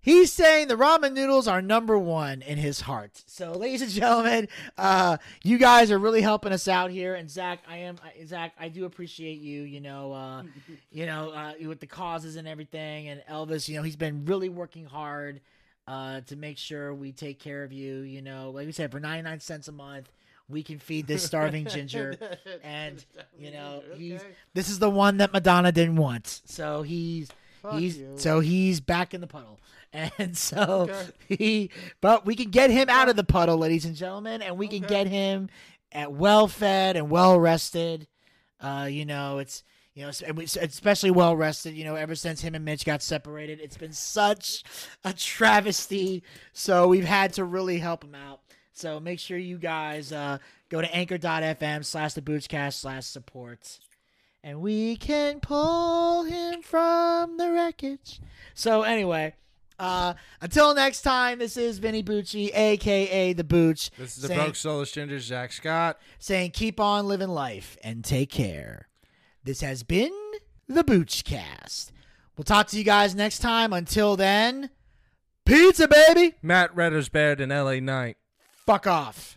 He's 0.05 0.31
saying 0.31 0.69
the 0.69 0.75
ramen 0.77 1.15
noodles 1.15 1.49
are 1.49 1.63
number 1.63 1.99
one 1.99 2.43
in 2.43 2.59
his 2.59 2.83
heart. 2.83 3.23
So, 3.25 3.53
ladies 3.53 3.81
and 3.81 3.91
gentlemen, 3.91 4.49
uh, 4.77 5.17
you 5.43 5.57
guys 5.57 5.91
are 5.91 5.99
really 5.99 6.21
helping 6.21 6.53
us 6.53 6.69
out 6.69 6.91
here. 6.91 7.15
And 7.15 7.31
Zach, 7.31 7.61
I 7.67 7.79
am 7.79 7.97
I- 8.05 8.23
Zach. 8.27 8.53
I 8.61 8.69
do 8.69 8.85
appreciate 8.85 9.41
you. 9.41 9.63
You 9.63 9.81
know, 9.81 10.13
uh, 10.13 10.43
you 10.93 11.07
know, 11.07 11.31
uh, 11.31 11.55
with 11.67 11.81
the 11.81 11.87
causes 11.87 12.37
and 12.37 12.47
everything. 12.47 13.09
And 13.09 13.23
Elvis, 13.31 13.67
you 13.67 13.77
know, 13.79 13.83
he's 13.83 13.97
been 13.97 14.27
really 14.27 14.51
working 14.51 14.85
hard 14.85 15.41
uh, 15.87 16.21
to 16.23 16.37
make 16.37 16.59
sure 16.59 16.95
we 16.95 17.13
take 17.13 17.39
care 17.39 17.63
of 17.65 17.73
you. 17.73 18.01
You 18.01 18.23
know, 18.23 18.51
like 18.51 18.67
we 18.67 18.73
said, 18.73 18.91
for 18.91 19.01
ninety 19.01 19.23
nine 19.23 19.41
cents 19.41 19.69
a 19.69 19.73
month, 19.73 20.11
we 20.49 20.63
can 20.63 20.79
feed 20.79 21.07
this 21.07 21.25
starving 21.25 21.67
ginger. 21.67 22.17
And 22.63 23.05
you 23.39 23.51
know, 23.51 23.83
he's 23.97 24.23
this 24.55 24.69
is 24.69 24.79
the 24.79 24.91
one 24.91 25.19
that 25.19 25.33
Madonna 25.33 25.73
didn't 25.73 25.97
want. 25.97 26.43
So 26.47 26.83
he's 26.83 27.29
he's 27.73 27.99
you. 27.99 28.13
so 28.17 28.41
he's 28.41 28.81
back 28.81 29.15
in 29.15 29.21
the 29.21 29.27
puddle. 29.27 29.61
And 30.19 30.37
so 30.37 30.91
he 31.29 31.71
but 32.01 32.27
we 32.27 32.35
can 32.35 32.51
get 32.51 32.69
him 32.71 32.89
out 32.89 33.09
of 33.09 33.15
the 33.15 33.23
puddle, 33.23 33.59
ladies 33.59 33.85
and 33.85 33.95
gentlemen, 33.95 34.43
and 34.43 34.59
we 34.59 34.67
can 34.67 34.83
get 34.83 35.07
him 35.07 35.49
at 35.93 36.11
well 36.11 36.49
fed 36.49 36.97
and 36.97 37.11
well 37.11 37.39
rested. 37.39 38.09
Uh, 38.61 38.89
you 38.91 39.05
know, 39.05 39.39
it's 39.39 39.63
you 39.95 40.05
know, 40.05 40.11
and 40.27 40.37
we- 40.37 40.45
especially 40.45 41.11
well 41.11 41.37
rested. 41.37 41.75
You 41.75 41.85
know, 41.85 41.95
ever 41.95 42.15
since 42.15 42.41
him 42.41 42.55
and 42.55 42.65
Mitch 42.65 42.85
got 42.85 43.03
separated, 43.03 43.61
it's 43.61 43.77
been 43.77 43.93
such 43.93 44.65
a 45.05 45.13
travesty. 45.13 46.23
So 46.53 46.89
we've 46.89 47.05
had 47.05 47.33
to 47.35 47.45
really 47.45 47.79
help 47.79 48.03
him 48.05 48.15
out. 48.15 48.41
So 48.73 48.99
make 48.99 49.21
sure 49.21 49.39
you 49.39 49.57
guys 49.59 50.13
uh, 50.13 50.39
go 50.69 50.81
to 50.81 50.95
anchor.fm 50.95 51.85
slash 51.85 52.15
the 52.15 52.23
boochcast 52.23 52.75
slash 52.75 53.07
support. 53.07 53.79
And 54.43 54.61
we 54.61 54.97
can 54.97 55.41
pull 55.41 56.25
him 56.25 56.61
from 56.61 57.37
the 57.39 57.51
wreckage. 57.53 58.21
So 58.55 58.83
anyway, 58.83 59.35
uh, 59.79 60.15
until 60.41 60.75
next 60.75 61.03
time, 61.03 61.39
this 61.39 61.57
is 61.57 61.79
Vinny 61.79 62.03
Bucci, 62.03 62.51
aka 62.55 63.33
the 63.33 63.45
Booch. 63.45 63.91
This 63.97 64.17
is 64.17 64.23
the 64.23 64.29
saying- 64.29 64.41
broke 64.41 64.57
soulless 64.57 64.91
ginger, 64.93 65.19
Zach 65.21 65.53
Scott. 65.53 65.99
saying 66.19 66.51
keep 66.51 66.79
on 66.81 67.07
living 67.07 67.29
life 67.31 67.79
and 67.85 68.05
take 68.05 68.31
care. 68.31 68.89
This 69.45 69.61
has 69.61 69.83
been 69.83 70.11
the 70.67 70.83
Boochcast. 70.83 71.91
We'll 72.35 72.45
talk 72.45 72.67
to 72.69 72.79
you 72.79 72.85
guys 72.85 73.15
next 73.15 73.41
time. 73.41 73.75
Until 73.75 74.17
then, 74.17 74.71
pizza, 75.45 75.87
baby. 75.87 76.35
Matt 76.41 76.75
Redder's 76.75 77.11
Reddersbaird 77.11 77.41
in 77.41 77.53
L.A. 77.53 77.79
Knight. 77.79 78.17
Fuck 78.65 78.87
off. 78.87 79.37